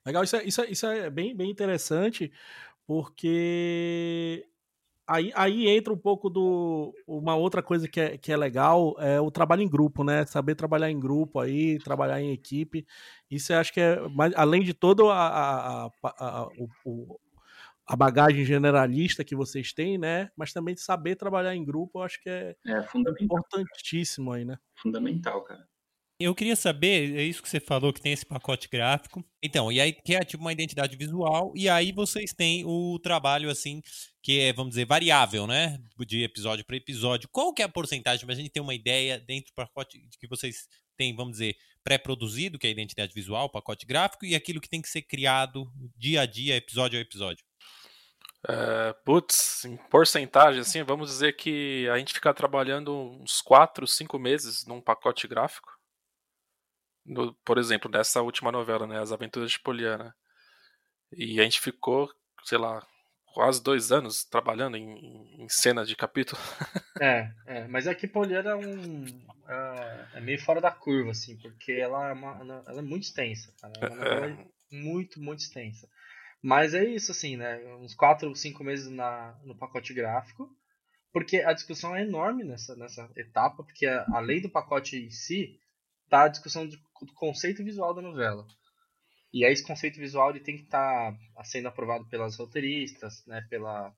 Legal, 0.06 0.24
isso 0.24 0.36
é, 0.36 0.44
isso 0.44 0.62
é, 0.62 0.70
isso 0.70 0.86
é 0.86 1.10
bem, 1.10 1.36
bem 1.36 1.50
interessante, 1.50 2.32
porque 2.88 4.48
aí, 5.08 5.32
aí 5.36 5.68
entra 5.68 5.92
um 5.92 5.98
pouco 5.98 6.30
do. 6.30 6.94
Uma 7.06 7.36
outra 7.36 7.62
coisa 7.62 7.88
que 7.88 8.00
é, 8.00 8.18
que 8.18 8.32
é 8.32 8.38
legal 8.38 8.96
é 9.00 9.20
o 9.20 9.32
trabalho 9.32 9.62
em 9.62 9.70
grupo, 9.70 10.04
né? 10.04 10.26
Saber 10.26 10.56
trabalhar 10.56 10.90
em 10.90 11.00
grupo 11.00 11.40
aí, 11.40 11.78
trabalhar 11.80 12.22
em 12.22 12.32
equipe. 12.32 12.86
Isso 13.30 13.52
eu 13.54 13.58
acho 13.58 13.74
que 13.74 13.82
é. 13.82 14.08
Mais, 14.10 14.34
além 14.36 14.64
de 14.64 14.74
todo 14.74 15.10
a, 15.10 15.28
a, 15.28 15.86
a, 15.86 15.90
a 16.04 16.48
o, 16.86 17.20
a 17.92 17.96
bagagem 17.98 18.46
generalista 18.46 19.22
que 19.22 19.36
vocês 19.36 19.74
têm, 19.74 19.98
né? 19.98 20.32
Mas 20.38 20.54
também 20.54 20.78
saber 20.78 21.18
trabalhar 21.18 21.54
em 21.54 21.66
grupo, 21.66 22.00
eu 22.00 22.04
acho 22.04 22.24
que 22.24 22.30
é, 22.30 22.56
é 22.66 22.86
importantíssimo 23.20 24.32
aí, 24.32 24.46
né? 24.46 24.58
Fundamental, 24.82 25.44
cara. 25.44 25.68
Eu 26.18 26.34
queria 26.34 26.56
saber, 26.56 27.18
é 27.18 27.24
isso 27.24 27.44
que 27.44 27.50
você 27.50 27.60
falou, 27.60 27.92
que 27.92 28.00
tem 28.00 28.14
esse 28.14 28.26
pacote 28.26 28.70
gráfico. 28.70 29.26
Então, 29.44 29.70
e 29.70 29.82
aí 29.82 29.92
que 29.92 30.16
é 30.16 30.22
tipo 30.22 30.42
uma 30.42 30.54
identidade 30.54 30.96
visual, 30.96 31.52
e 31.54 31.68
aí 31.68 31.92
vocês 31.92 32.32
têm 32.32 32.64
o 32.64 32.98
trabalho, 33.00 33.50
assim, 33.50 33.82
que 34.24 34.40
é, 34.40 34.54
vamos 34.54 34.70
dizer, 34.70 34.86
variável, 34.86 35.46
né? 35.46 35.78
De 36.08 36.24
episódio 36.24 36.64
para 36.64 36.78
episódio. 36.78 37.28
Qual 37.30 37.54
que 37.54 37.62
é 37.62 37.66
a 37.66 37.70
porcentagem, 37.70 38.26
pra 38.26 38.36
gente 38.36 38.52
ter 38.52 38.62
uma 38.62 38.74
ideia 38.74 39.20
dentro 39.20 39.52
do 39.52 39.56
pacote 39.56 40.02
que 40.18 40.28
vocês 40.30 40.70
têm, 40.96 41.14
vamos 41.14 41.34
dizer, 41.34 41.58
pré-produzido, 41.84 42.58
que 42.58 42.68
é 42.68 42.70
a 42.70 42.74
identidade 42.74 43.14
visual, 43.14 43.50
pacote 43.50 43.86
gráfico, 43.86 44.26
e 44.26 44.34
aquilo 44.34 44.62
que 44.62 44.70
tem 44.70 44.82
que 44.82 44.88
ser 44.88 45.02
criado 45.02 45.70
dia 45.98 46.22
a 46.22 46.26
dia, 46.26 46.56
episódio 46.56 46.98
a 46.98 47.02
episódio? 47.02 47.44
Uh, 48.44 48.94
putz, 49.06 49.66
em 49.66 49.78
porcentagem, 49.78 50.62
assim, 50.62 50.84
vamos 50.84 51.10
dizer 51.10 51.34
que 51.34 51.88
a 51.90 51.98
gente 51.98 52.14
fica 52.14 52.34
trabalhando 52.34 52.92
uns 53.22 53.40
4, 53.42 53.86
5 53.86 54.18
meses 54.18 54.66
num 54.66 54.82
pacote 54.82 55.28
gráfico 55.28 55.72
no, 57.06 57.34
por 57.46 57.58
exemplo, 57.58 57.90
nessa 57.90 58.22
última 58.22 58.52
novela, 58.52 58.88
né, 58.88 59.00
As 59.00 59.12
Aventuras 59.12 59.52
de 59.52 59.60
Poliana. 59.60 60.16
E 61.12 61.40
a 61.40 61.44
gente 61.44 61.60
ficou, 61.60 62.10
sei 62.44 62.58
lá, 62.58 62.86
quase 63.34 63.62
dois 63.62 63.92
anos 63.92 64.24
trabalhando 64.24 64.78
em, 64.78 65.44
em 65.44 65.50
cena 65.50 65.86
de 65.86 65.96
capítulo. 65.96 66.42
É, 67.02 67.32
é, 67.48 67.68
mas 67.68 67.88
aqui 67.88 68.06
Poliana 68.08 68.52
é 68.52 68.56
um. 68.56 69.06
É, 69.48 70.08
é, 70.18 70.20
meio 70.20 70.40
fora 70.40 70.62
da 70.62 70.70
curva, 70.70 71.10
assim, 71.10 71.36
porque 71.38 71.72
ela 71.72 72.10
é, 72.10 72.14
uma, 72.14 72.64
ela 72.68 72.78
é 72.78 72.82
muito 72.84 73.06
extensa, 73.06 73.52
cara. 73.60 73.74
É 73.82 73.88
uma 73.88 73.96
novela 73.96 74.28
é. 74.28 74.46
muito, 74.70 75.20
muito 75.20 75.40
extensa. 75.40 75.90
Mas 76.42 76.74
é 76.74 76.84
isso, 76.84 77.12
assim, 77.12 77.38
né? 77.38 77.58
Uns 77.76 77.94
quatro, 77.94 78.36
cinco 78.36 78.64
meses 78.64 78.90
na, 78.90 79.40
no 79.44 79.56
pacote 79.56 79.94
gráfico. 79.94 80.50
Porque 81.14 81.38
a 81.38 81.54
discussão 81.54 81.96
é 81.96 82.04
enorme 82.04 82.44
nessa, 82.44 82.76
nessa 82.76 83.10
etapa, 83.18 83.64
porque 83.64 83.86
além 84.14 84.42
do 84.42 84.50
pacote 84.50 84.98
em 84.98 85.10
si, 85.12 85.60
tá 86.10 86.24
a 86.24 86.30
discussão 86.30 86.66
do 86.68 86.78
conceito 87.16 87.64
visual 87.64 87.94
da 87.94 88.02
novela. 88.02 88.48
E 89.34 89.46
aí 89.46 89.52
esse 89.52 89.66
conceito 89.66 90.00
visual 90.00 90.30
ele 90.30 90.40
tem 90.40 90.56
que 90.56 90.64
estar 90.64 91.14
tá 91.36 91.44
sendo 91.44 91.68
aprovado 91.68 92.06
pelas 92.08 92.38
roteiristas, 92.38 93.26
né, 93.26 93.46
pela 93.50 93.94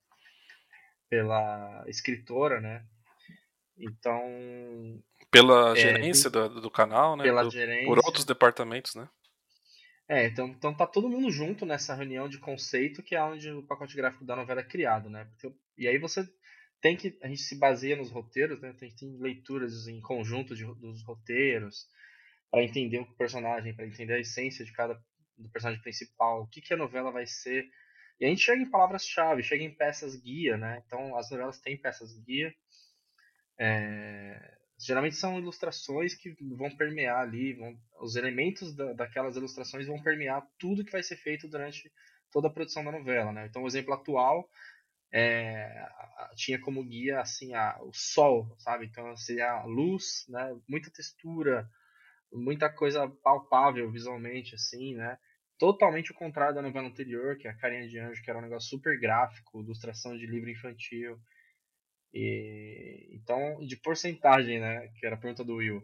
pela 1.09 1.83
escritora, 1.87 2.59
né? 2.59 2.83
Então, 3.77 4.23
pela 5.29 5.73
é, 5.73 5.75
gerência 5.75 6.31
tem, 6.31 6.41
do, 6.41 6.61
do, 6.61 6.71
canal, 6.71 7.15
né? 7.15 7.23
Pela 7.23 7.43
do, 7.43 7.51
gerência. 7.51 7.85
Por 7.85 7.99
outros 7.99 8.25
departamentos, 8.25 8.95
né? 8.95 9.07
É, 10.07 10.25
então, 10.27 10.47
então 10.49 10.75
tá 10.75 10.85
todo 10.85 11.09
mundo 11.09 11.31
junto 11.31 11.65
nessa 11.65 11.95
reunião 11.95 12.27
de 12.27 12.37
conceito 12.37 13.01
que 13.01 13.15
é 13.15 13.23
onde 13.23 13.49
o 13.49 13.63
pacote 13.63 13.95
gráfico 13.95 14.25
da 14.25 14.35
novela 14.35 14.61
é 14.61 14.63
criado, 14.63 15.09
né? 15.09 15.25
Porque, 15.25 15.55
e 15.77 15.87
aí 15.87 15.97
você 15.97 16.27
tem 16.81 16.97
que 16.97 17.17
a 17.21 17.27
gente 17.27 17.41
se 17.41 17.57
baseia 17.57 17.95
nos 17.95 18.11
roteiros, 18.11 18.59
né? 18.61 18.75
Gente 18.79 18.97
tem 18.97 19.17
leituras 19.17 19.87
em 19.87 20.01
conjunto 20.01 20.55
de, 20.55 20.65
dos 20.75 21.03
roteiros 21.03 21.87
para 22.51 22.63
entender 22.63 22.99
o 22.99 23.15
personagem, 23.15 23.73
para 23.73 23.87
entender 23.87 24.13
a 24.13 24.19
essência 24.19 24.65
de 24.65 24.73
cada 24.73 25.01
do 25.37 25.49
personagem 25.49 25.81
principal, 25.81 26.43
o 26.43 26.47
que, 26.47 26.61
que 26.61 26.73
a 26.73 26.77
novela 26.77 27.11
vai 27.11 27.25
ser. 27.25 27.67
E 28.19 28.25
a 28.25 28.29
gente 28.29 28.41
chega 28.41 28.61
em 28.61 28.69
palavras-chave, 28.69 29.41
chega 29.41 29.63
em 29.63 29.73
peças 29.73 30.15
guia, 30.15 30.57
né? 30.57 30.83
Então 30.85 31.17
as 31.17 31.31
novelas 31.31 31.59
têm 31.59 31.77
peças 31.77 32.13
guia. 32.19 32.53
É... 33.57 34.57
geralmente 34.79 35.15
são 35.15 35.37
ilustrações 35.37 36.15
que 36.15 36.35
vão 36.55 36.75
permear 36.75 37.21
ali, 37.21 37.53
vão, 37.53 37.77
os 38.01 38.15
elementos 38.15 38.75
da, 38.75 38.93
daquelas 38.93 39.35
ilustrações 39.35 39.87
vão 39.87 40.01
permear 40.01 40.45
tudo 40.57 40.83
que 40.83 40.91
vai 40.91 41.03
ser 41.03 41.17
feito 41.17 41.47
durante 41.47 41.91
toda 42.31 42.47
a 42.47 42.51
produção 42.51 42.83
da 42.83 42.91
novela, 42.91 43.31
né? 43.31 43.45
Então, 43.45 43.63
o 43.63 43.67
exemplo 43.67 43.93
atual 43.93 44.49
é, 45.13 45.87
tinha 46.35 46.59
como 46.59 46.83
guia 46.83 47.21
assim 47.21 47.53
a, 47.53 47.77
o 47.81 47.93
sol, 47.93 48.55
sabe? 48.57 48.87
Então 48.87 49.15
seria 49.15 49.51
a 49.51 49.65
luz, 49.65 50.25
né? 50.27 50.57
Muita 50.67 50.89
textura, 50.89 51.69
muita 52.31 52.67
coisa 52.67 53.07
palpável 53.23 53.91
visualmente, 53.91 54.55
assim, 54.55 54.95
né? 54.95 55.17
Totalmente 55.59 56.11
o 56.11 56.15
contrário 56.15 56.55
da 56.55 56.63
novela 56.63 56.87
anterior, 56.87 57.37
que 57.37 57.47
é 57.47 57.51
a 57.51 57.55
Carinha 57.57 57.87
de 57.87 57.99
Anjo, 57.99 58.23
que 58.23 58.29
era 58.29 58.39
um 58.39 58.41
negócio 58.41 58.69
super 58.69 58.99
gráfico, 58.99 59.61
ilustração 59.61 60.17
de 60.17 60.25
livro 60.25 60.49
infantil. 60.49 61.19
E, 62.13 63.09
então, 63.13 63.65
de 63.65 63.75
porcentagem, 63.77 64.59
né? 64.59 64.87
Que 64.99 65.05
era 65.05 65.15
a 65.15 65.17
pergunta 65.17 65.43
do 65.43 65.55
Will. 65.55 65.81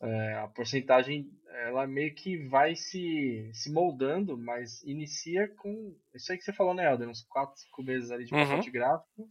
É, 0.00 0.34
a 0.34 0.48
porcentagem, 0.48 1.28
ela 1.64 1.86
meio 1.86 2.14
que 2.14 2.36
vai 2.48 2.76
se, 2.76 3.50
se 3.52 3.70
moldando, 3.70 4.38
mas 4.38 4.82
inicia 4.84 5.48
com 5.56 5.96
isso 6.14 6.30
aí 6.30 6.38
que 6.38 6.44
você 6.44 6.52
falou, 6.52 6.72
né, 6.72 6.88
Helder? 6.88 7.08
Uns 7.08 7.22
4, 7.24 7.54
5 7.56 7.82
meses 7.82 8.10
ali 8.10 8.24
de 8.24 8.34
uhum. 8.34 8.46
pacote 8.46 8.70
gráfico. 8.70 9.28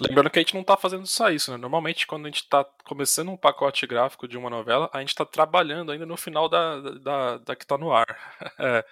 Lembrando 0.00 0.30
que 0.30 0.38
a 0.38 0.42
gente 0.42 0.54
não 0.54 0.60
está 0.60 0.76
fazendo 0.76 1.06
só 1.06 1.30
isso, 1.30 1.50
né? 1.50 1.56
Normalmente, 1.56 2.06
quando 2.06 2.26
a 2.26 2.28
gente 2.28 2.42
está 2.42 2.64
começando 2.84 3.30
um 3.30 3.36
pacote 3.36 3.86
gráfico 3.86 4.28
de 4.28 4.36
uma 4.36 4.50
novela, 4.50 4.90
a 4.92 5.00
gente 5.00 5.08
está 5.08 5.24
trabalhando 5.24 5.90
ainda 5.90 6.04
no 6.04 6.16
final 6.16 6.48
da, 6.48 6.80
da, 6.80 7.38
da 7.38 7.56
que 7.56 7.64
está 7.64 7.78
no 7.78 7.92
ar. 7.92 8.06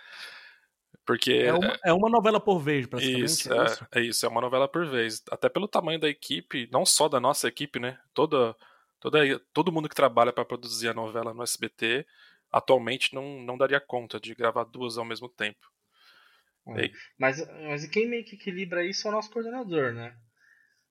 é. 1.07 1.13
Porque. 1.13 1.33
É 1.33 1.53
uma, 1.53 1.79
é 1.85 1.93
uma, 1.93 2.11
novela 2.11 2.41
por 2.41 2.59
vez, 2.59 2.87
praticamente. 2.87 3.25
Isso 3.25 3.53
é, 3.53 3.65
isso, 3.65 3.87
é, 3.93 3.99
é 3.99 4.03
isso, 4.03 4.27
é 4.27 4.29
uma 4.29 4.41
novela 4.41 4.69
por 4.69 4.87
vez. 4.87 5.23
Até 5.31 5.49
pelo 5.49 5.69
tamanho 5.69 6.01
da 6.01 6.09
equipe, 6.09 6.69
não 6.73 6.85
só 6.85 7.09
da 7.09 7.21
nossa 7.21 7.49
equipe, 7.49 7.79
né? 7.79 7.99
Toda, 8.13 8.55
toda, 9.01 9.39
todo 9.53 9.73
mundo 9.73 9.89
que 9.89 9.95
trabalha 9.95 10.33
para 10.33 10.45
produzir 10.45 10.89
a 10.89 10.95
novela 10.95 11.33
no 11.33 11.43
SBT 11.43 12.07
atualmente 12.51 13.15
não, 13.15 13.41
não 13.43 13.59
daria 13.59 13.81
conta 13.81 14.19
de 14.19 14.35
gravar 14.35 14.65
duas 14.65 14.97
ao 14.97 15.05
mesmo 15.05 15.29
tempo. 15.29 15.71
É. 16.69 16.91
Mas, 17.19 17.47
mas 17.47 17.87
quem 17.87 18.09
meio 18.09 18.25
que 18.25 18.35
equilibra 18.35 18.85
isso 18.85 19.07
é 19.07 19.11
o 19.11 19.15
nosso 19.15 19.31
coordenador, 19.31 19.93
né? 19.93 20.17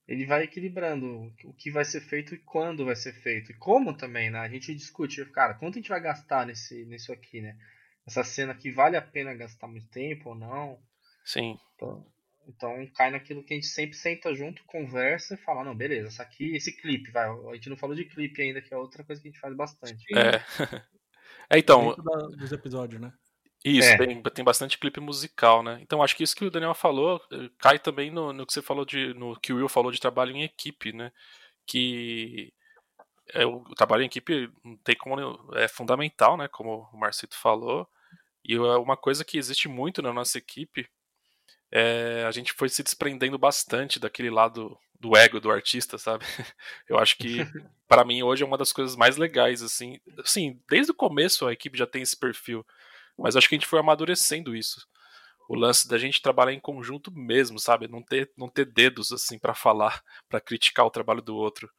Ele 0.08 0.26
vai 0.26 0.44
equilibrando 0.44 1.34
o 1.44 1.54
que 1.54 1.72
vai 1.72 1.84
ser 1.84 2.02
feito 2.02 2.36
e 2.36 2.38
quando 2.38 2.86
vai 2.86 2.96
ser 2.96 3.14
feito. 3.14 3.52
E 3.52 3.58
como 3.58 3.98
também, 3.98 4.30
né? 4.30 4.40
A 4.40 4.48
gente 4.48 4.74
discute, 4.76 5.26
cara, 5.32 5.56
quanto 5.56 5.76
a 5.76 5.82
gente 5.82 5.90
vai 5.90 6.00
gastar 6.00 6.46
nesse, 6.46 6.86
nisso 6.86 7.12
aqui, 7.12 7.42
né? 7.42 7.58
Essa 8.06 8.24
cena 8.24 8.52
aqui 8.52 8.72
vale 8.72 8.96
a 8.96 9.02
pena 9.02 9.34
gastar 9.34 9.68
muito 9.68 9.88
tempo 9.90 10.30
ou 10.30 10.36
não. 10.36 10.80
Sim. 11.24 11.58
Então, 11.76 12.06
então 12.48 12.88
cai 12.96 13.10
naquilo 13.10 13.44
que 13.44 13.54
a 13.54 13.58
gente 13.58 13.68
sempre 13.68 13.96
senta 13.96 14.34
junto, 14.36 14.64
conversa 14.66 15.34
e 15.34 15.38
fala, 15.38 15.64
não, 15.64 15.76
beleza, 15.76 16.10
essa 16.10 16.24
aqui, 16.24 16.56
esse 16.56 16.72
clipe, 16.80 17.12
vai. 17.12 17.28
A 17.28 17.56
gente 17.56 17.70
não 17.70 17.78
falou 17.78 17.96
de 17.96 18.06
clipe 18.06 18.42
ainda, 18.42 18.62
que 18.62 18.74
é 18.74 18.78
outra 18.78 19.04
coisa 19.04 19.22
que 19.22 19.28
a 19.28 19.32
gente 19.32 19.40
faz 19.40 19.56
bastante. 19.56 20.06
É. 20.16 20.36
é 21.50 21.58
então. 21.58 21.96
Da, 21.96 22.18
dos 22.28 22.52
episódios, 22.52 23.02
né? 23.02 23.12
Isso, 23.64 23.90
é. 23.90 23.98
tem, 23.98 24.22
tem 24.22 24.46
bastante 24.46 24.78
clipe 24.78 25.00
musical, 25.00 25.64
né? 25.64 25.80
Então 25.82 26.04
acho 26.04 26.16
que 26.16 26.24
isso 26.24 26.36
que 26.36 26.46
o 26.46 26.52
Daniel 26.52 26.76
falou 26.76 27.20
eh, 27.32 27.50
cai 27.58 27.80
também 27.80 28.12
no, 28.12 28.32
no 28.32 28.46
que 28.46 28.54
você 28.54 28.62
falou 28.62 28.86
de. 28.86 29.12
no 29.16 29.36
que 29.40 29.52
o 29.52 29.56
Will 29.56 29.68
falou 29.68 29.92
de 29.92 30.00
trabalho 30.00 30.36
em 30.36 30.44
equipe, 30.44 30.94
né? 30.94 31.12
Que 31.66 32.54
é, 33.34 33.44
o, 33.44 33.56
o 33.64 33.74
trabalho 33.74 34.04
em 34.04 34.06
equipe 34.06 34.52
tem 34.84 34.96
como 34.96 35.16
é 35.56 35.68
fundamental, 35.68 36.38
né? 36.38 36.48
Como 36.48 36.88
o 36.94 36.98
Marcito 36.98 37.36
falou. 37.36 37.90
E 38.48 38.54
é 38.54 38.78
uma 38.78 38.96
coisa 38.96 39.26
que 39.26 39.38
existe 39.38 39.68
muito 39.68 40.02
na 40.02 40.14
nossa 40.14 40.38
equipe 40.38 40.88
é 41.72 42.24
a 42.26 42.32
gente 42.32 42.54
foi 42.54 42.70
se 42.70 42.84
desprendendo 42.84 43.38
bastante 43.38 44.00
daquele 44.00 44.30
lado 44.30 44.78
do 45.00 45.16
ego 45.18 45.40
do 45.40 45.52
artista, 45.52 45.98
sabe? 45.98 46.24
Eu 46.88 46.98
acho 46.98 47.18
que 47.18 47.38
para 47.88 48.06
mim 48.06 48.24
hoje 48.24 48.44
é 48.44 48.46
uma 48.46 48.58
das 48.58 48.72
coisas 48.72 48.96
mais 48.96 49.18
legais 49.18 49.62
assim. 49.62 50.00
Assim, 50.20 50.62
desde 50.70 50.92
o 50.92 50.96
começo 50.96 51.46
a 51.46 51.54
equipe 51.54 51.78
já 51.78 51.88
tem 51.88 52.02
esse 52.02 52.18
perfil, 52.18 52.66
mas 53.18 53.36
acho 53.36 53.50
que 53.50 53.56
a 53.56 53.58
gente 53.58 53.68
foi 53.68 53.80
amadurecendo 53.80 54.56
isso. 54.56 54.88
O 55.48 55.56
lance 55.56 55.88
da 55.88 55.98
gente 55.98 56.22
trabalhar 56.22 56.54
em 56.54 56.60
conjunto 56.60 57.12
mesmo, 57.12 57.60
sabe? 57.60 57.88
Não 57.88 58.02
ter 58.02 58.32
não 58.38 58.48
ter 58.48 58.66
dedos 58.66 59.12
assim 59.12 59.38
para 59.38 59.54
falar, 59.54 60.02
para 60.30 60.40
criticar 60.40 60.86
o 60.86 60.92
trabalho 60.92 61.22
do 61.22 61.36
outro. 61.36 61.70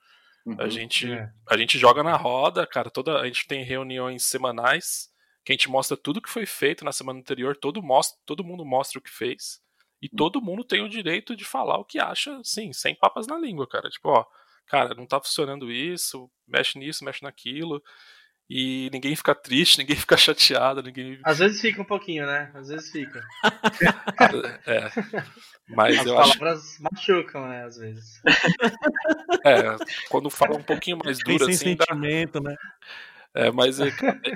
Uhum, 0.45 0.57
a 0.61 0.69
gente 0.69 1.11
é. 1.11 1.33
a 1.49 1.57
gente 1.57 1.79
joga 1.79 2.03
na 2.03 2.17
roda, 2.17 2.67
cara, 2.67 2.91
toda 2.91 3.21
a 3.21 3.25
gente 3.25 3.47
tem 3.47 3.65
reuniões 3.65 4.25
semanais 4.25 5.11
que 5.47 5.53
a 5.53 5.55
gente 5.55 5.71
mostra 5.71 5.97
tudo 5.97 6.21
que 6.21 6.29
foi 6.29 6.45
feito 6.45 6.85
na 6.85 6.91
semana 6.91 7.21
anterior, 7.21 7.57
todo, 7.57 7.81
mostra, 7.81 8.19
todo 8.27 8.43
mundo 8.43 8.65
mostra 8.65 8.99
o 8.99 9.03
que 9.03 9.09
fez, 9.09 9.61
e 10.03 10.07
hum. 10.07 10.17
todo 10.17 10.43
mundo 10.43 10.65
tem 10.65 10.83
o 10.83 10.89
direito 10.89 11.37
de 11.37 11.45
falar 11.45 11.79
o 11.79 11.85
que 11.85 12.01
acha, 12.01 12.41
sim, 12.43 12.73
sem 12.73 12.97
papas 12.97 13.29
na 13.29 13.39
língua, 13.39 13.65
cara. 13.65 13.89
Tipo, 13.89 14.09
ó, 14.09 14.25
cara, 14.67 14.93
não 14.97 15.07
tá 15.07 15.21
funcionando 15.21 15.71
isso, 15.71 16.29
mexe 16.49 16.77
nisso, 16.81 17.05
mexe 17.05 17.23
naquilo. 17.23 17.81
E 18.51 18.91
ninguém 18.93 19.15
fica 19.15 19.37
triste, 19.37 19.79
ninguém 19.79 19.95
fica 19.95 20.17
chateado, 20.17 20.83
ninguém. 20.83 21.21
Às 21.23 21.39
vezes 21.39 21.61
fica 21.61 21.81
um 21.81 21.85
pouquinho, 21.85 22.27
né? 22.27 22.51
Às 22.53 22.67
vezes 22.67 22.91
fica. 22.91 23.23
é. 24.67 24.91
Mas 25.69 26.01
As 26.01 26.07
eu 26.07 26.15
palavras 26.17 26.65
acho... 26.65 26.83
machucam, 26.83 27.49
né? 27.49 27.65
Às 27.65 27.77
vezes. 27.77 28.21
É, 29.45 29.77
quando 30.09 30.29
fala 30.29 30.57
um 30.57 30.63
pouquinho 30.63 30.99
mais 30.99 31.19
duro 31.19 31.47
Tem 31.47 31.55
assim. 31.55 31.77
sentimento, 31.77 32.41
dá... 32.41 32.51
né? 32.51 32.57
É, 33.37 33.53
mas 33.53 33.79
é, 33.79 33.89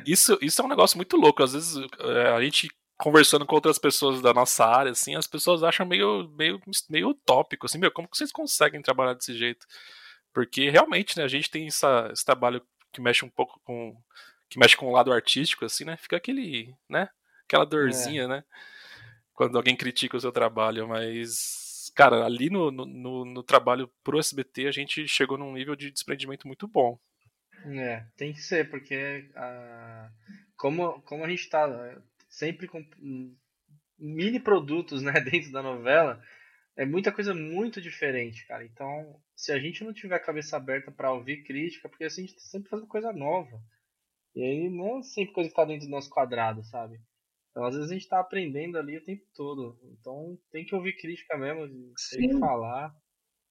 isso, 0.06 0.38
isso 0.42 0.60
é 0.60 0.64
um 0.64 0.68
negócio 0.68 0.98
muito 0.98 1.16
louco. 1.16 1.42
Às 1.42 1.54
vezes 1.54 1.74
é, 2.00 2.28
a 2.28 2.42
gente 2.42 2.70
conversando 2.98 3.46
com 3.46 3.54
outras 3.54 3.78
pessoas 3.78 4.20
da 4.20 4.34
nossa 4.34 4.62
área, 4.66 4.92
assim, 4.92 5.16
as 5.16 5.26
pessoas 5.26 5.62
acham 5.62 5.86
meio, 5.86 6.28
meio, 6.36 6.60
meio 6.90 7.08
utópico, 7.08 7.64
assim, 7.64 7.78
meu, 7.78 7.90
como 7.90 8.06
que 8.06 8.14
vocês 8.14 8.30
conseguem 8.30 8.82
trabalhar 8.82 9.14
desse 9.14 9.34
jeito? 9.34 9.66
Porque 10.34 10.68
realmente, 10.68 11.16
né, 11.16 11.24
a 11.24 11.28
gente 11.28 11.50
tem 11.50 11.66
essa, 11.66 12.10
esse 12.12 12.22
trabalho 12.22 12.62
que 12.92 13.00
mexe 13.00 13.24
um 13.24 13.30
pouco 13.30 13.58
com 13.64 13.96
que 14.50 14.58
mexe 14.58 14.76
com 14.76 14.88
o 14.88 14.92
lado 14.92 15.12
artístico, 15.12 15.64
assim, 15.64 15.84
né? 15.84 15.96
Fica 15.96 16.16
aquele, 16.16 16.74
né? 16.88 17.08
Aquela 17.44 17.64
dorzinha, 17.64 18.24
é. 18.24 18.28
né? 18.28 18.44
Quando 19.32 19.56
alguém 19.56 19.76
critica 19.76 20.16
o 20.16 20.20
seu 20.20 20.32
trabalho, 20.32 20.88
mas 20.88 21.90
cara, 21.94 22.24
ali 22.26 22.50
no, 22.50 22.70
no, 22.70 23.24
no 23.24 23.42
trabalho 23.42 23.90
pro 24.04 24.18
SBT 24.18 24.66
a 24.66 24.72
gente 24.72 25.06
chegou 25.08 25.38
num 25.38 25.52
nível 25.52 25.74
de 25.76 25.90
desprendimento 25.90 26.46
muito 26.46 26.68
bom. 26.68 26.98
É, 27.66 28.06
tem 28.16 28.32
que 28.32 28.40
ser, 28.40 28.70
porque 28.70 29.30
a, 29.34 30.10
como, 30.56 31.00
como 31.02 31.24
a 31.24 31.28
gente 31.28 31.40
está 31.40 31.66
sempre 32.28 32.66
com 32.66 32.84
mini 33.98 34.40
produtos 34.40 35.02
né, 35.02 35.12
dentro 35.20 35.52
da 35.52 35.62
novela, 35.62 36.22
é 36.76 36.86
muita 36.86 37.12
coisa 37.12 37.34
muito 37.34 37.80
diferente, 37.80 38.46
cara. 38.46 38.64
Então, 38.64 39.20
se 39.36 39.52
a 39.52 39.58
gente 39.58 39.84
não 39.84 39.92
tiver 39.92 40.16
a 40.16 40.24
cabeça 40.24 40.56
aberta 40.56 40.90
para 40.90 41.12
ouvir 41.12 41.44
crítica, 41.44 41.88
porque 41.88 42.04
assim, 42.04 42.22
a 42.22 42.26
gente 42.26 42.36
tá 42.36 42.42
sempre 42.42 42.70
fazendo 42.70 42.88
coisa 42.88 43.12
nova. 43.12 43.60
E 44.34 44.42
aí 44.42 44.70
não 44.70 45.00
é 45.00 45.02
sempre 45.02 45.34
coisa 45.34 45.48
que 45.48 45.52
está 45.52 45.64
dentro 45.64 45.86
do 45.86 45.90
nosso 45.90 46.08
quadrado, 46.08 46.62
sabe? 46.64 47.00
Então, 47.50 47.64
às 47.64 47.74
vezes 47.74 47.90
a 47.90 47.94
gente 47.94 48.04
está 48.04 48.20
aprendendo 48.20 48.78
ali 48.78 48.96
o 48.96 49.04
tempo 49.04 49.24
todo. 49.34 49.78
Então, 49.98 50.38
tem 50.52 50.64
que 50.64 50.74
ouvir 50.74 50.96
crítica 50.96 51.36
mesmo, 51.36 51.92
tem 52.12 52.28
que 52.28 52.38
falar. 52.38 52.94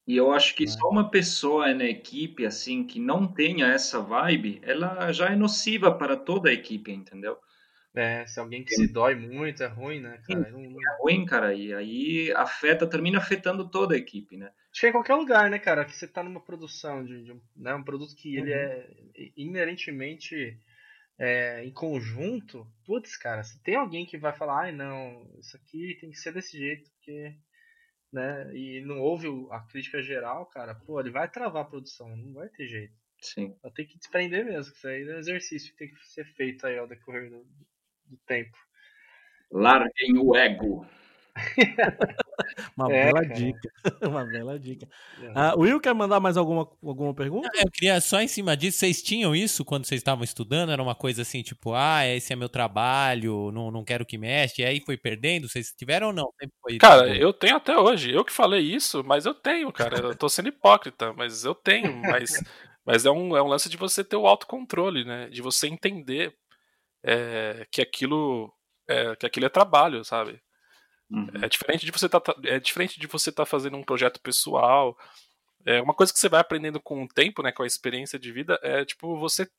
E 0.10 0.18
eu 0.18 0.32
acho 0.34 0.56
que 0.56 0.68
só 0.68 0.90
uma 0.90 1.12
pessoa 1.12 1.72
na 1.72 1.84
equipe, 1.84 2.44
assim, 2.44 2.84
que 2.84 3.00
não 3.00 3.32
tenha 3.32 3.68
essa 3.68 4.00
vibe, 4.00 4.60
ela 4.64 5.12
já 5.12 5.30
é 5.30 5.36
nociva 5.36 5.96
para 5.96 6.18
toda 6.18 6.50
a 6.50 6.52
equipe, 6.52 6.92
entendeu? 6.92 7.38
É, 7.94 8.26
se 8.26 8.40
alguém 8.40 8.64
que 8.64 8.74
se 8.74 8.92
dói 8.92 9.14
muito, 9.14 9.62
é 9.62 9.68
ruim, 9.68 10.00
né, 10.00 10.20
cara? 10.26 10.46
Sim, 10.46 10.76
é 10.76 11.04
ruim, 11.04 11.26
cara, 11.28 11.54
e 11.54 11.72
aí 11.76 12.34
afeta, 12.36 12.88
termina 12.88 13.20
afetando 13.20 13.70
toda 13.70 13.94
a 13.94 14.00
equipe, 14.00 14.36
né? 14.36 14.52
Acho 14.72 14.82
que 14.82 14.88
é 14.88 14.90
em 14.90 14.94
qualquer 14.94 15.14
lugar, 15.14 15.48
né, 15.48 15.60
cara, 15.60 15.86
que 15.86 15.96
você 15.96 16.08
tá 16.08 16.24
numa 16.24 16.42
produção 16.42 17.06
de, 17.06 17.26
de 17.26 17.40
né, 17.56 17.76
um 17.76 17.84
produto 17.84 18.16
que 18.16 18.36
ele 18.36 18.52
uhum. 18.52 18.58
é 18.58 18.88
inerentemente 19.38 20.58
é, 21.20 21.64
em 21.64 21.72
conjunto, 21.72 22.66
putz, 22.84 23.16
cara, 23.16 23.44
se 23.44 23.62
tem 23.62 23.76
alguém 23.76 24.08
que 24.08 24.18
vai 24.18 24.34
falar, 24.34 24.62
ai 24.62 24.72
não, 24.72 25.30
isso 25.40 25.56
aqui 25.56 26.00
tem 26.02 26.10
que 26.10 26.18
ser 26.18 26.34
desse 26.34 26.58
jeito, 26.58 26.90
porque 26.94 27.36
né? 28.12 28.50
E 28.56 28.82
não 28.82 29.00
houve 29.00 29.28
a 29.52 29.60
crítica 29.60 30.02
geral, 30.02 30.46
cara, 30.48 30.76
pô, 30.76 31.00
ele 31.00 31.12
vai 31.12 31.30
travar 31.30 31.64
a 31.64 31.68
produção, 31.68 32.16
não 32.16 32.34
vai 32.34 32.50
ter 32.50 32.68
jeito. 32.68 32.94
Sim. 33.22 33.56
Vai 33.62 33.72
ter 33.72 33.86
que 33.86 33.98
desprender 33.98 34.46
mesmo, 34.46 34.74
isso 34.74 34.88
aí 34.88 35.08
é 35.08 35.16
um 35.16 35.20
exercício 35.20 35.72
que 35.72 35.78
tem 35.78 35.94
que 35.94 36.08
ser 36.08 36.26
feito 36.26 36.66
aí 36.66 36.78
ao 36.78 36.88
decorrer 36.88 37.30
do, 37.30 37.46
do 38.06 38.18
tempo. 38.26 38.58
Larguem 39.52 40.18
o 40.18 40.36
ego. 40.36 40.86
Uma 42.78 42.92
é, 42.92 43.06
bela 43.06 43.22
cara. 43.22 43.34
dica. 43.34 43.74
Uma 44.02 44.26
bela 44.26 44.60
dica. 44.60 44.88
Uh, 45.20 45.60
Will, 45.60 45.80
quer 45.80 45.94
mandar 45.94 46.20
mais 46.20 46.38
alguma, 46.38 46.70
alguma 46.84 47.14
pergunta? 47.14 47.50
eu 47.56 47.72
queria 47.72 48.00
só 48.02 48.22
em 48.22 48.28
cima 48.28 48.56
disso, 48.56 48.80
vocês 48.80 49.02
tinham 49.02 49.36
isso 49.36 49.66
quando 49.66 49.86
vocês 49.86 50.00
estavam 50.00 50.24
estudando? 50.24 50.72
Era 50.72 50.82
uma 50.82 50.96
coisa 50.96 51.22
assim, 51.22 51.42
tipo, 51.42 51.74
ah, 51.74 52.06
esse 52.06 52.34
é 52.34 52.36
meu 52.36 52.50
trabalho, 52.50 53.52
não, 53.52 53.72
não 53.72 53.84
quero 53.84 54.06
que 54.06 54.18
mexe, 54.18 54.62
e 54.62 54.66
aí 54.66 54.82
foi 54.82 54.98
perdendo? 54.98 55.48
Vocês 55.48 55.72
tiveram 55.72 56.08
ou 56.08 56.14
não? 56.14 56.34
cara, 56.80 57.12
tipo... 57.12 57.22
eu 57.22 57.34
tenho 57.34 57.56
até 57.56 57.78
hoje. 57.78 58.12
Eu 58.12 58.24
que 58.24 58.32
falei 58.32 58.62
isso, 58.62 59.04
mas 59.04 59.26
eu 59.26 59.34
tenho, 59.34 59.72
cara. 59.72 60.00
Eu 60.00 60.16
tô 60.16 60.30
sendo 60.30 60.50
hipócrita, 60.50 61.14
mas 61.14 61.44
eu 61.44 61.56
tenho. 61.56 61.90
Mas, 62.10 62.44
mas 62.86 63.06
é, 63.06 63.12
um, 63.12 63.38
é 63.38 63.42
um 63.42 63.48
lance 63.48 63.70
de 63.70 63.78
você 63.78 64.04
ter 64.04 64.16
o 64.16 64.26
autocontrole, 64.26 65.06
né? 65.06 65.30
De 65.30 65.42
você 65.42 65.68
entender 65.68 66.36
é, 67.04 67.68
que 67.72 67.82
aquilo 67.82 68.52
é, 68.90 69.16
que 69.16 69.26
aquilo 69.26 69.46
é 69.46 69.50
trabalho, 69.50 70.04
sabe? 70.04 70.42
Uhum. 71.12 71.28
É 71.42 71.50
diferente 71.50 71.86
de 71.86 71.92
você 71.92 72.08
tá, 72.08 72.22
é 72.44 72.60
diferente 72.60 73.00
de 73.00 73.08
você 73.08 73.30
estar 73.32 73.44
tá 73.44 73.50
fazendo 73.50 73.78
um 73.78 73.84
projeto 73.84 74.22
pessoal 74.22 74.98
É 75.66 75.82
uma 75.82 75.94
coisa 75.94 76.14
que 76.14 76.20
você 76.20 76.30
vai 76.30 76.42
aprendendo 76.42 76.80
com 76.82 77.04
o 77.04 77.08
tempo, 77.08 77.44
né, 77.44 77.52
com 77.52 77.64
a 77.64 77.68
experiência 77.68 78.20
de 78.20 78.32
vida, 78.32 78.60
é 78.64 78.86
tipo 78.86 79.18
você 79.20 79.50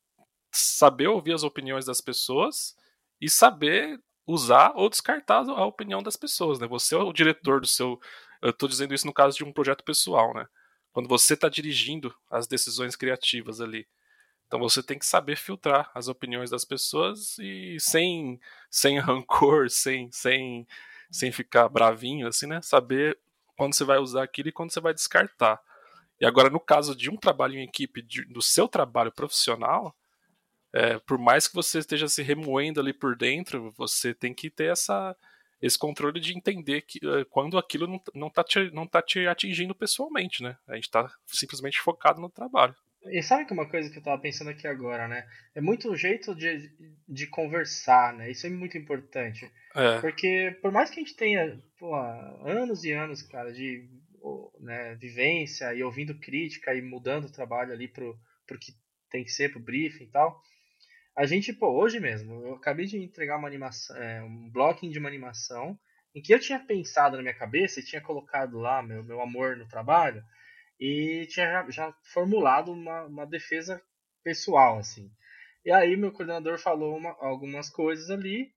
saber 0.53 1.09
ouvir 1.09 1.35
as 1.35 1.45
opiniões 1.45 1.87
das 1.87 2.01
pessoas 2.01 2.77
e 3.21 3.31
saber 3.31 4.01
usar 4.27 4.73
ou 4.77 4.89
descartar 4.91 5.49
a 5.49 5.67
opinião 5.67 6.03
das 6.03 6.17
pessoas, 6.17 6.59
né? 6.61 6.67
Você 6.69 6.95
é 6.95 6.99
o 6.99 7.13
diretor 7.13 7.61
do 7.61 7.67
seu. 7.67 8.01
Eu 8.43 8.51
estou 8.51 8.69
dizendo 8.69 8.95
isso 8.95 9.07
no 9.07 9.13
caso 9.15 9.37
de 9.37 9.45
um 9.45 9.53
projeto 9.53 9.85
pessoal, 9.85 10.35
né? 10.35 10.47
Quando 10.93 11.09
você 11.09 11.35
está 11.35 11.49
dirigindo 11.49 12.15
as 12.31 12.47
decisões 12.47 12.97
criativas 12.97 13.61
ali. 13.61 13.87
Então 14.47 14.61
você 14.61 14.83
tem 14.83 14.99
que 14.99 15.07
saber 15.07 15.37
filtrar 15.37 15.91
as 15.95 16.09
opiniões 16.09 16.51
das 16.51 16.65
pessoas 16.65 17.39
e 17.39 17.77
sem, 17.81 18.41
sem 18.71 18.99
rancor, 19.01 19.71
sem, 19.71 20.11
sem, 20.13 20.67
sem 21.11 21.33
ficar 21.33 21.69
bravinho, 21.69 22.27
assim, 22.27 22.47
né? 22.47 22.61
Saber 22.63 23.19
quando 23.57 23.75
você 23.75 23.85
vai 23.85 23.99
usar 23.99 24.23
aquilo 24.23 24.49
e 24.49 24.53
quando 24.53 24.73
você 24.73 24.81
vai 24.81 24.95
descartar. 24.95 25.61
E 26.21 26.27
agora, 26.27 26.51
no 26.51 26.61
caso 26.61 26.95
de 26.95 27.11
um 27.11 27.17
trabalho 27.17 27.55
em 27.55 27.65
equipe, 27.65 28.03
de, 28.03 28.25
do 28.27 28.43
seu 28.43 28.69
trabalho 28.69 29.11
profissional, 29.11 29.95
é, 30.73 30.99
por 31.01 31.19
mais 31.19 31.49
que 31.49 31.55
você 31.55 31.79
esteja 31.79 32.09
se 32.09 32.23
remoendo 32.23 32.81
ali 32.81 32.93
por 32.93 33.17
dentro, 33.17 33.73
você 33.77 34.15
tem 34.15 34.33
que 34.33 34.51
ter 34.51 34.71
essa, 34.71 35.17
esse 35.61 35.79
controle 35.79 36.21
de 36.21 36.37
entender 36.37 36.83
que 36.83 37.01
é, 37.03 37.25
quando 37.25 37.59
aquilo 37.59 37.87
não, 37.87 38.01
não, 38.15 38.31
tá 38.31 38.45
te, 38.45 38.71
não 38.71 38.87
tá 38.87 39.03
te 39.03 39.27
atingindo 39.27 39.75
pessoalmente, 39.75 40.43
né? 40.43 40.57
A 40.69 40.75
gente 40.75 40.85
está 40.85 41.11
simplesmente 41.27 41.81
focado 41.81 42.21
no 42.21 42.29
trabalho. 42.29 42.75
E 43.07 43.23
sabe 43.23 43.47
que 43.47 43.53
uma 43.53 43.69
coisa 43.69 43.89
que 43.89 43.97
eu 43.97 44.01
estava 44.01 44.21
pensando 44.21 44.51
aqui 44.51 44.67
agora, 44.67 45.09
né? 45.09 45.27
É 45.55 45.61
muito 45.61 45.91
o 45.91 45.97
jeito 45.97 46.35
de, 46.35 46.71
de 47.09 47.27
conversar, 47.27 48.13
né? 48.13 48.31
Isso 48.31 48.47
é 48.47 48.51
muito 48.51 48.77
importante. 48.77 49.51
É. 49.75 50.01
Porque 50.01 50.59
por 50.61 50.73
mais 50.73 50.91
que 50.91 51.01
a 51.01 51.03
gente 51.03 51.17
tenha 51.17 51.61
pô, 51.79 51.95
anos 52.45 52.85
e 52.85 52.93
anos, 52.93 53.23
cara, 53.23 53.53
de 53.53 53.89
né, 54.61 54.95
vivência 54.97 55.73
e 55.75 55.83
ouvindo 55.83 56.19
crítica 56.19 56.75
e 56.75 56.83
mudando 56.83 57.27
o 57.27 57.33
trabalho 57.33 57.73
ali 57.73 57.89
pro, 57.89 58.19
pro 58.47 58.59
que 58.59 58.73
tem 59.11 59.25
que 59.25 59.31
ser, 59.31 59.51
pro 59.51 59.61
briefing 59.61 60.05
e 60.05 60.11
tal, 60.11 60.41
a 61.17 61.27
gente, 61.27 61.53
pô, 61.53 61.71
hoje 61.71 62.01
mesmo, 62.01 62.35
eu 62.45 62.55
acabei 62.55 62.87
de 62.87 62.99
entregar 62.99 63.37
uma 63.37 63.49
animação, 63.49 63.97
é, 63.97 64.23
um 64.23 64.49
blocking 64.51 64.91
de 64.91 64.99
uma 64.99 65.09
animação 65.09 65.79
em 66.15 66.23
que 66.23 66.33
eu 66.33 66.41
tinha 66.41 66.59
pensado 66.59 67.17
na 67.17 67.23
minha 67.23 67.35
cabeça 67.35 67.81
e 67.81 67.85
tinha 67.85 68.01
colocado 68.01 68.59
lá 68.59 68.83
meu, 68.83 69.03
meu 69.05 69.21
amor 69.21 69.57
no 69.57 69.69
trabalho 69.69 70.23
e 70.79 71.27
tinha 71.29 71.47
já, 71.47 71.71
já 71.71 71.95
formulado 72.13 72.73
uma, 72.73 73.05
uma 73.05 73.27
defesa 73.27 73.83
pessoal, 74.23 74.79
assim. 74.79 75.11
E 75.65 75.71
aí 75.71 75.97
meu 75.97 76.11
coordenador 76.11 76.59
falou 76.59 76.97
uma, 76.97 77.11
algumas 77.21 77.69
coisas 77.69 78.11
ali, 78.11 78.53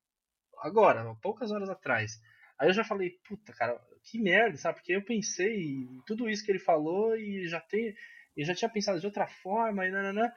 agora, 0.59 1.03
poucas 1.21 1.51
horas 1.51 1.69
atrás. 1.69 2.19
Aí 2.59 2.69
eu 2.69 2.73
já 2.73 2.83
falei, 2.83 3.11
puta, 3.27 3.51
cara, 3.53 3.79
que 4.03 4.19
merda, 4.19 4.57
sabe? 4.57 4.79
Porque 4.79 4.93
eu 4.93 5.03
pensei 5.03 5.63
em 5.63 6.01
tudo 6.05 6.29
isso 6.29 6.45
que 6.45 6.51
ele 6.51 6.59
falou 6.59 7.15
e 7.15 7.47
já 7.47 7.59
tem, 7.59 7.95
eu 8.37 8.45
já 8.45 8.53
tinha 8.55 8.69
pensado 8.69 8.99
de 8.99 9.05
outra 9.05 9.27
forma 9.27 9.85
e 9.85 9.91
nananã. 9.91 10.31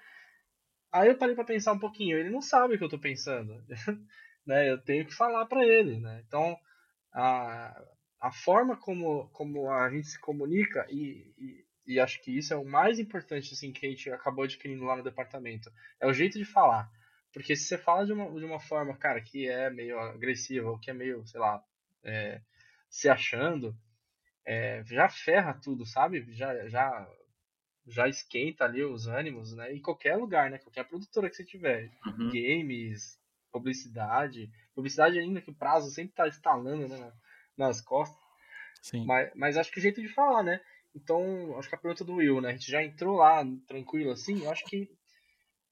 Aí 0.92 1.08
eu 1.08 1.18
parei 1.18 1.34
para 1.34 1.44
pensar 1.44 1.72
um 1.72 1.78
pouquinho, 1.78 2.18
ele 2.18 2.30
não 2.30 2.40
sabe 2.40 2.74
o 2.74 2.78
que 2.78 2.84
eu 2.84 2.88
tô 2.88 2.98
pensando, 2.98 3.62
né? 4.46 4.70
Eu 4.70 4.82
tenho 4.82 5.04
que 5.04 5.14
falar 5.14 5.46
para 5.46 5.64
ele, 5.66 5.98
né? 5.98 6.22
Então, 6.26 6.58
a, 7.12 7.84
a 8.20 8.32
forma 8.32 8.76
como, 8.76 9.28
como 9.30 9.70
a 9.70 9.90
gente 9.90 10.08
se 10.08 10.20
comunica 10.20 10.86
e, 10.90 11.32
e, 11.38 11.94
e, 11.94 12.00
acho 12.00 12.20
que 12.22 12.36
isso 12.36 12.52
é 12.52 12.56
o 12.56 12.64
mais 12.64 12.98
importante 12.98 13.52
assim 13.52 13.72
que 13.72 13.86
a 13.86 13.90
gente 13.90 14.10
acabou 14.10 14.44
adquirindo 14.44 14.84
lá 14.84 14.96
no 14.96 15.04
departamento, 15.04 15.70
é 16.00 16.06
o 16.06 16.12
jeito 16.12 16.38
de 16.38 16.44
falar. 16.44 16.90
Porque 17.36 17.54
se 17.54 17.64
você 17.64 17.76
fala 17.76 18.06
de 18.06 18.14
uma, 18.14 18.32
de 18.40 18.46
uma 18.46 18.58
forma, 18.58 18.96
cara, 18.96 19.20
que 19.20 19.46
é 19.46 19.68
meio 19.68 20.00
agressiva 20.00 20.70
ou 20.70 20.78
que 20.78 20.90
é 20.90 20.94
meio, 20.94 21.22
sei 21.26 21.38
lá, 21.38 21.62
é, 22.02 22.40
se 22.88 23.10
achando, 23.10 23.76
é, 24.42 24.82
já 24.86 25.06
ferra 25.10 25.52
tudo, 25.52 25.84
sabe? 25.84 26.24
Já, 26.32 26.66
já 26.66 27.06
já 27.86 28.08
esquenta 28.08 28.64
ali 28.64 28.82
os 28.82 29.06
ânimos, 29.06 29.52
né? 29.52 29.70
Em 29.70 29.82
qualquer 29.82 30.16
lugar, 30.16 30.50
né? 30.50 30.56
Qualquer 30.56 30.84
produtora 30.84 31.28
que 31.28 31.36
você 31.36 31.44
tiver. 31.44 31.92
Uhum. 32.06 32.30
Games, 32.30 33.20
publicidade. 33.52 34.50
Publicidade 34.74 35.18
ainda 35.18 35.42
que 35.42 35.50
o 35.50 35.54
prazo 35.54 35.90
sempre 35.90 36.14
tá 36.14 36.26
instalando 36.26 36.88
né? 36.88 37.12
nas 37.54 37.82
costas. 37.82 38.18
Sim. 38.80 39.04
Mas, 39.04 39.30
mas 39.34 39.56
acho 39.58 39.70
que 39.70 39.78
o 39.78 39.82
jeito 39.82 40.00
de 40.00 40.08
falar, 40.08 40.42
né? 40.42 40.58
Então, 40.94 41.54
acho 41.58 41.68
que 41.68 41.74
a 41.74 41.78
pergunta 41.78 42.02
do 42.02 42.14
Will, 42.14 42.40
né? 42.40 42.48
A 42.48 42.52
gente 42.52 42.70
já 42.70 42.82
entrou 42.82 43.16
lá 43.16 43.44
tranquilo 43.68 44.10
assim. 44.10 44.42
Eu 44.42 44.50
acho 44.50 44.64
que. 44.64 44.90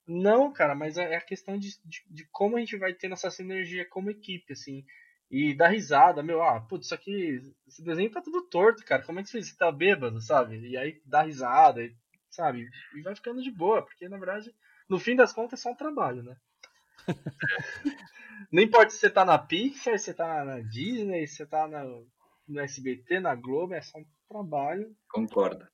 Não, 0.06 0.52
cara, 0.52 0.74
mas 0.74 0.98
é, 0.98 1.14
é 1.14 1.16
a 1.16 1.20
questão 1.20 1.58
de, 1.58 1.70
de, 1.84 2.04
de 2.10 2.28
como 2.30 2.56
a 2.56 2.60
gente 2.60 2.76
vai 2.76 2.92
ter 2.92 3.08
nossa 3.08 3.30
sinergia 3.30 3.88
como 3.88 4.10
equipe, 4.10 4.52
assim. 4.52 4.84
E 5.30 5.54
dar 5.54 5.68
risada, 5.68 6.22
meu, 6.22 6.42
ah, 6.42 6.60
putz, 6.60 6.86
isso 6.86 6.94
aqui, 6.94 7.40
esse 7.66 7.82
desenho 7.82 8.10
tá 8.10 8.20
tudo 8.20 8.42
torto, 8.42 8.84
cara. 8.84 9.02
Como 9.02 9.18
é 9.18 9.22
que 9.22 9.30
você, 9.30 9.42
você 9.42 9.56
tá 9.56 9.72
bêbado, 9.72 10.20
sabe? 10.20 10.58
E 10.68 10.76
aí 10.76 11.00
dá 11.06 11.22
risada, 11.22 11.82
e 11.82 11.96
sabe? 12.30 12.68
E 12.94 13.00
vai 13.02 13.14
ficando 13.14 13.42
de 13.42 13.50
boa, 13.50 13.82
porque 13.82 14.08
na 14.08 14.18
verdade, 14.18 14.54
no 14.88 14.98
fim 14.98 15.16
das 15.16 15.32
contas, 15.32 15.60
é 15.60 15.62
só 15.62 15.70
um 15.70 15.76
trabalho, 15.76 16.22
né? 16.22 16.36
Não 18.52 18.62
importa 18.62 18.90
se 18.90 18.98
você 18.98 19.10
tá 19.10 19.24
na 19.24 19.38
Pixar, 19.38 19.98
se 19.98 20.06
você 20.06 20.14
tá 20.14 20.44
na 20.44 20.60
Disney, 20.60 21.26
se 21.26 21.36
você 21.36 21.46
tá 21.46 21.66
na, 21.66 21.84
no 22.46 22.60
SBT, 22.60 23.20
na 23.20 23.34
Globo, 23.34 23.74
é 23.74 23.80
só 23.80 23.98
um 23.98 24.06
trabalho. 24.28 24.94
Concordo. 25.08 25.66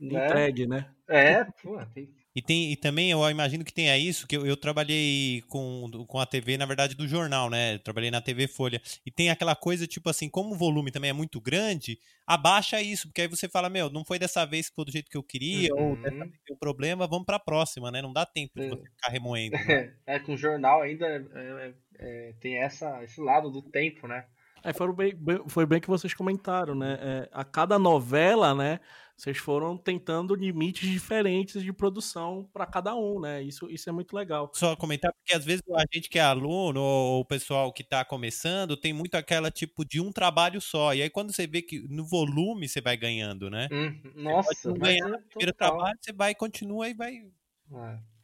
Né? 0.00 0.26
Entregue, 0.26 0.66
né? 0.66 0.90
É, 1.08 1.44
pô, 1.44 1.78
tem, 1.94 2.14
e, 2.36 2.42
tem, 2.42 2.70
e 2.70 2.76
também 2.76 3.10
eu 3.10 3.30
imagino 3.30 3.64
que 3.64 3.72
tenha 3.72 3.96
isso, 3.96 4.26
que 4.26 4.36
eu, 4.36 4.44
eu, 4.44 4.58
trabalhei 4.58 5.40
com, 5.48 5.90
com 6.06 6.20
a 6.20 6.26
TV, 6.26 6.58
na 6.58 6.66
verdade, 6.66 6.94
do 6.94 7.08
jornal, 7.08 7.48
né? 7.48 7.76
Eu 7.76 7.78
trabalhei 7.78 8.10
na 8.10 8.20
TV 8.20 8.46
Folha. 8.46 8.78
E 9.06 9.10
tem 9.10 9.30
aquela 9.30 9.56
coisa, 9.56 9.86
tipo 9.86 10.10
assim, 10.10 10.28
como 10.28 10.52
o 10.52 10.58
volume 10.58 10.90
também 10.90 11.08
é 11.08 11.14
muito 11.14 11.40
grande, 11.40 11.98
abaixa 12.26 12.78
isso, 12.82 13.08
porque 13.08 13.22
aí 13.22 13.26
você 13.26 13.48
fala, 13.48 13.70
meu, 13.70 13.88
não 13.88 14.04
foi 14.04 14.18
dessa 14.18 14.44
vez 14.44 14.68
que 14.68 14.74
foi 14.74 14.84
do 14.84 14.92
jeito 14.92 15.10
que 15.10 15.16
eu 15.16 15.22
queria, 15.22 15.74
uhum. 15.74 15.92
ou 15.92 15.96
dessa 15.96 16.24
vez 16.24 16.40
tem 16.44 16.54
um 16.54 16.58
problema, 16.58 17.06
vamos 17.06 17.24
pra 17.24 17.38
próxima, 17.38 17.90
né? 17.90 18.02
Não 18.02 18.12
dá 18.12 18.26
tempo 18.26 18.60
de 18.60 18.68
você 18.68 18.82
ficar 18.82 19.10
remoendo. 19.10 19.56
Né? 19.56 19.94
É, 20.06 20.18
com 20.18 20.34
o 20.34 20.36
jornal 20.36 20.82
ainda 20.82 21.06
é, 21.06 21.24
é, 21.34 21.74
é, 21.98 22.32
tem 22.38 22.58
essa, 22.58 23.02
esse 23.02 23.18
lado 23.18 23.50
do 23.50 23.62
tempo, 23.62 24.06
né? 24.06 24.26
É, 24.62 24.72
foi, 24.72 24.92
bem, 24.92 25.14
foi 25.48 25.64
bem 25.64 25.80
que 25.80 25.88
vocês 25.88 26.12
comentaram, 26.12 26.74
né? 26.74 26.98
É, 27.00 27.28
a 27.32 27.44
cada 27.44 27.78
novela, 27.78 28.54
né? 28.54 28.80
Vocês 29.16 29.38
foram 29.38 29.78
tentando 29.78 30.34
limites 30.34 30.88
diferentes 30.88 31.62
de 31.62 31.72
produção 31.72 32.46
para 32.52 32.66
cada 32.66 32.94
um, 32.94 33.18
né? 33.18 33.42
Isso, 33.42 33.70
isso 33.70 33.88
é 33.88 33.92
muito 33.92 34.14
legal. 34.14 34.50
Só 34.54 34.76
comentar, 34.76 35.10
porque 35.14 35.34
às 35.34 35.42
vezes 35.42 35.62
a 35.74 35.84
gente 35.90 36.10
que 36.10 36.18
é 36.18 36.22
aluno 36.22 36.80
ou 36.82 37.20
o 37.20 37.24
pessoal 37.24 37.72
que 37.72 37.82
está 37.82 38.04
começando 38.04 38.76
tem 38.76 38.92
muito 38.92 39.14
aquela 39.14 39.50
tipo 39.50 39.86
de 39.86 40.02
um 40.02 40.12
trabalho 40.12 40.60
só. 40.60 40.92
E 40.94 41.00
aí 41.00 41.08
quando 41.08 41.34
você 41.34 41.46
vê 41.46 41.62
que 41.62 41.80
no 41.88 42.04
volume 42.04 42.68
você 42.68 42.82
vai 42.82 42.94
ganhando, 42.94 43.48
né? 43.48 43.68
Hum, 43.72 43.98
nossa, 44.14 44.70
ganhar 44.74 45.08
é 45.08 45.10
no 45.12 45.22
primeiro 45.22 45.54
trabalho, 45.54 45.98
você 45.98 46.12
vai, 46.12 46.34
continua 46.34 46.86
e 46.86 46.92
vai. 46.92 47.14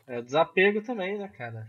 É, 0.07 0.19
é 0.19 0.23
desapego 0.23 0.83
também, 0.83 1.17
né, 1.17 1.27
cara? 1.27 1.67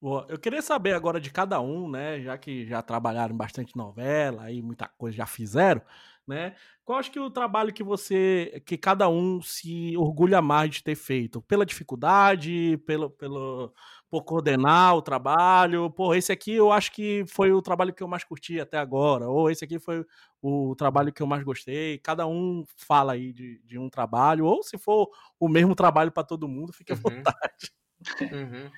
Boa. 0.00 0.26
Eu 0.28 0.38
queria 0.38 0.60
saber 0.60 0.92
agora 0.92 1.18
de 1.18 1.30
cada 1.30 1.60
um, 1.62 1.90
né? 1.90 2.20
Já 2.20 2.36
que 2.36 2.66
já 2.66 2.82
trabalharam 2.82 3.34
bastante 3.34 3.74
novela 3.74 4.52
e 4.52 4.60
muita 4.60 4.86
coisa 4.86 5.16
já 5.16 5.26
fizeram 5.26 5.80
né? 6.28 6.54
Qual 6.84 6.98
acho 6.98 7.10
que 7.10 7.18
o 7.18 7.30
trabalho 7.30 7.72
que 7.72 7.82
você, 7.82 8.62
que 8.66 8.76
cada 8.76 9.08
um 9.08 9.40
se 9.42 9.96
orgulha 9.96 10.40
mais 10.42 10.70
de 10.70 10.82
ter 10.84 10.94
feito? 10.94 11.42
Pela 11.42 11.66
dificuldade, 11.66 12.76
pelo, 12.86 13.10
pelo, 13.10 13.72
por 14.10 14.22
coordenar 14.24 14.94
o 14.96 15.02
trabalho? 15.02 15.90
Pô, 15.90 16.14
esse 16.14 16.30
aqui 16.30 16.52
eu 16.52 16.70
acho 16.70 16.92
que 16.92 17.24
foi 17.26 17.52
o 17.52 17.62
trabalho 17.62 17.92
que 17.92 18.02
eu 18.02 18.08
mais 18.08 18.24
curti 18.24 18.60
até 18.60 18.78
agora, 18.78 19.28
ou 19.28 19.50
esse 19.50 19.64
aqui 19.64 19.78
foi 19.78 20.04
o 20.40 20.74
trabalho 20.76 21.12
que 21.12 21.22
eu 21.22 21.26
mais 21.26 21.42
gostei. 21.42 21.98
Cada 21.98 22.26
um 22.26 22.64
fala 22.76 23.14
aí 23.14 23.32
de, 23.32 23.60
de 23.64 23.78
um 23.78 23.88
trabalho, 23.88 24.44
ou 24.44 24.62
se 24.62 24.78
for 24.78 25.10
o 25.40 25.48
mesmo 25.48 25.74
trabalho 25.74 26.12
para 26.12 26.24
todo 26.24 26.48
mundo, 26.48 26.72
fique 26.72 26.92
à 26.92 26.94
uhum. 26.94 27.00
vontade. 27.02 27.72
Uhum. 28.20 28.70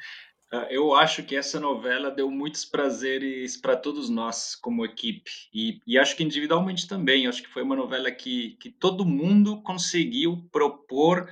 Ah, 0.53 0.66
eu 0.68 0.94
acho 0.96 1.22
que 1.22 1.36
essa 1.36 1.61
novela 1.61 2.11
deu 2.11 2.28
muitos 2.28 2.64
prazeres 2.64 3.57
para 3.57 3.76
todos 3.76 4.11
nós 4.11 4.57
como 4.57 4.84
equipe 4.84 5.30
e, 5.55 5.80
e, 5.86 5.96
acho 5.96 6.16
que 6.16 6.24
individualmente 6.24 6.88
também. 6.88 7.26
Acho 7.28 7.42
que 7.42 7.48
foi 7.48 7.62
uma 7.62 7.76
novela 7.76 8.11
que, 8.11 8.57
que 8.61 8.68
todo 8.68 9.05
mundo 9.05 9.62
conseguiu 9.62 10.44
propor 10.51 11.30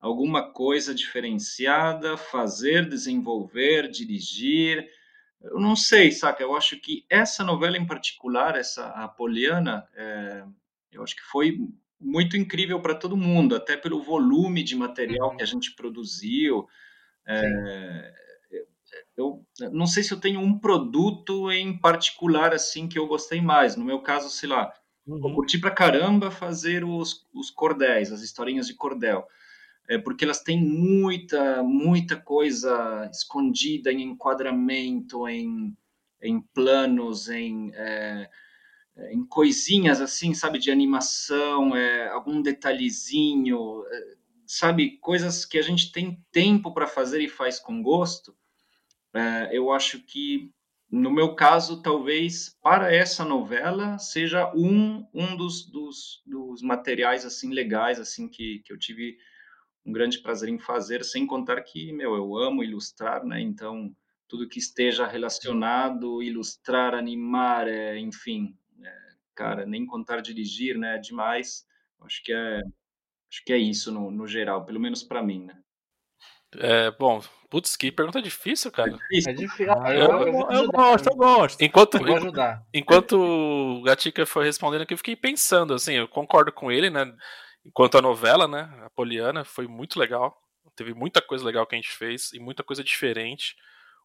alguma 0.00 0.52
coisa 0.52 0.94
diferenciada, 0.94 2.16
fazer, 2.16 2.88
desenvolver, 2.88 3.90
dirigir. 3.90 4.88
Eu 5.42 5.58
não 5.58 5.74
sei, 5.74 6.12
saca? 6.12 6.40
Eu 6.40 6.54
acho 6.54 6.78
que 6.78 7.04
essa 7.10 7.42
novela 7.42 7.76
em 7.76 7.86
particular, 7.86 8.56
essa 8.56 8.86
a 8.90 9.08
Poliana, 9.08 9.84
é, 9.96 10.44
eu 10.92 11.02
acho 11.02 11.16
que 11.16 11.22
foi 11.22 11.58
muito 12.00 12.36
incrível 12.36 12.80
para 12.80 12.94
todo 12.94 13.16
mundo, 13.16 13.56
até 13.56 13.76
pelo 13.76 14.00
volume 14.00 14.62
de 14.62 14.76
material 14.76 15.30
uhum. 15.30 15.36
que 15.36 15.42
a 15.42 15.46
gente 15.46 15.74
produziu. 15.74 16.68
É, 17.26 18.29
eu 19.20 19.70
não 19.70 19.86
sei 19.86 20.02
se 20.02 20.12
eu 20.12 20.20
tenho 20.20 20.40
um 20.40 20.58
produto 20.58 21.50
em 21.50 21.76
particular 21.76 22.52
assim 22.52 22.88
que 22.88 22.98
eu 22.98 23.06
gostei 23.06 23.40
mais. 23.40 23.76
No 23.76 23.84
meu 23.84 24.00
caso, 24.00 24.30
sei 24.30 24.48
lá, 24.48 24.72
uhum. 25.06 25.28
eu 25.28 25.34
curti 25.34 25.58
pra 25.58 25.70
caramba 25.70 26.30
fazer 26.30 26.84
os, 26.84 27.26
os 27.32 27.50
cordéis, 27.50 28.12
as 28.12 28.22
historinhas 28.22 28.66
de 28.66 28.74
cordel. 28.74 29.26
É 29.88 29.98
porque 29.98 30.24
elas 30.24 30.40
têm 30.40 30.62
muita, 30.62 31.62
muita 31.62 32.16
coisa 32.16 33.08
escondida 33.12 33.92
em 33.92 34.02
enquadramento, 34.02 35.28
em, 35.28 35.76
em 36.22 36.40
planos, 36.40 37.28
em, 37.28 37.72
é, 37.74 38.30
é, 38.96 39.12
em 39.12 39.24
coisinhas 39.24 40.00
assim, 40.00 40.34
sabe, 40.34 40.58
de 40.58 40.70
animação, 40.70 41.74
é, 41.74 42.08
algum 42.08 42.40
detalhezinho, 42.40 43.84
é, 43.86 44.14
sabe, 44.46 44.98
coisas 44.98 45.44
que 45.44 45.58
a 45.58 45.62
gente 45.62 45.92
tem 45.92 46.24
tempo 46.32 46.72
para 46.72 46.86
fazer 46.86 47.20
e 47.20 47.28
faz 47.28 47.58
com 47.58 47.82
gosto. 47.82 48.34
É, 49.14 49.50
eu 49.56 49.72
acho 49.72 50.00
que 50.04 50.50
no 50.90 51.10
meu 51.10 51.36
caso, 51.36 51.82
talvez 51.82 52.56
para 52.60 52.92
essa 52.92 53.24
novela 53.24 53.96
seja 53.98 54.52
um, 54.56 55.06
um 55.14 55.36
dos, 55.36 55.64
dos, 55.70 56.20
dos 56.26 56.62
materiais 56.62 57.24
assim 57.24 57.52
legais 57.52 58.00
assim 58.00 58.28
que, 58.28 58.60
que 58.64 58.72
eu 58.72 58.78
tive 58.78 59.16
um 59.86 59.92
grande 59.92 60.18
prazer 60.20 60.48
em 60.48 60.58
fazer, 60.58 61.04
sem 61.04 61.26
contar 61.26 61.62
que, 61.62 61.92
meu, 61.92 62.14
eu 62.14 62.36
amo 62.36 62.62
ilustrar, 62.62 63.24
né? 63.24 63.40
Então, 63.40 63.94
tudo 64.28 64.48
que 64.48 64.58
esteja 64.58 65.06
relacionado, 65.06 66.22
ilustrar, 66.22 66.94
animar, 66.94 67.66
é, 67.66 67.98
enfim, 67.98 68.56
é, 68.82 68.98
cara, 69.34 69.64
nem 69.64 69.86
contar 69.86 70.20
dirigir, 70.20 70.76
né? 70.76 70.96
É 70.96 70.98
demais. 70.98 71.66
Acho 72.02 72.22
que 72.22 72.32
é, 72.32 72.60
acho 73.30 73.44
que 73.44 73.52
é 73.52 73.58
isso 73.58 73.90
no, 73.92 74.10
no 74.10 74.26
geral, 74.26 74.64
pelo 74.66 74.80
menos 74.80 75.02
para 75.02 75.22
mim, 75.22 75.44
né? 75.44 75.58
É, 76.58 76.90
bom, 76.92 77.22
putz, 77.48 77.76
que 77.76 77.92
pergunta 77.92 78.20
difícil, 78.20 78.70
cara. 78.72 78.98
É 79.26 79.32
difícil. 79.32 79.72
Ah, 79.72 79.94
eu, 79.94 80.10
eu, 80.10 80.26
eu, 80.26 80.50
eu, 80.50 80.66
gosto, 80.68 81.08
eu 81.08 81.16
gosto. 81.16 81.60
Enquanto, 81.60 81.96
eu 81.96 82.04
vou 82.04 82.16
ajudar. 82.16 82.64
Enquanto 82.74 83.12
o 83.18 83.82
Gatica 83.82 84.26
foi 84.26 84.44
respondendo 84.44 84.82
aqui, 84.82 84.94
eu 84.94 84.98
fiquei 84.98 85.16
pensando, 85.16 85.74
assim, 85.74 85.94
eu 85.94 86.08
concordo 86.08 86.52
com 86.52 86.70
ele, 86.70 86.90
né? 86.90 87.12
Enquanto 87.64 87.98
a 87.98 88.02
novela, 88.02 88.48
né, 88.48 88.70
a 88.84 88.90
Poliana, 88.90 89.44
foi 89.44 89.66
muito 89.66 89.98
legal. 89.98 90.36
Teve 90.74 90.94
muita 90.94 91.20
coisa 91.20 91.44
legal 91.44 91.66
que 91.66 91.74
a 91.74 91.78
gente 91.78 91.90
fez 91.90 92.32
e 92.32 92.40
muita 92.40 92.62
coisa 92.62 92.82
diferente. 92.82 93.54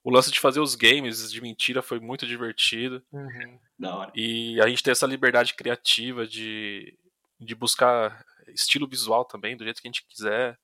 O 0.03 0.11
lance 0.11 0.29
de 0.29 0.39
fazer 0.39 0.59
os 0.59 0.75
games 0.75 1.31
de 1.31 1.41
mentira 1.41 1.81
foi 1.81 1.99
muito 1.99 2.27
divertido. 2.27 3.01
Uhum. 3.11 3.59
Da 3.79 3.95
hora. 3.95 4.11
E 4.13 4.59
a 4.61 4.67
gente 4.67 4.83
tem 4.83 4.91
essa 4.91 5.07
liberdade 5.07 5.53
criativa 5.55 6.27
de, 6.27 6.95
de 7.39 7.55
buscar 7.55 8.23
estilo 8.49 8.87
visual 8.87 9.25
também, 9.25 9.57
do 9.57 9.63
jeito 9.63 9.81
que 9.81 9.87
a 9.87 9.91
gente 9.91 10.05
quiser. 10.07 10.59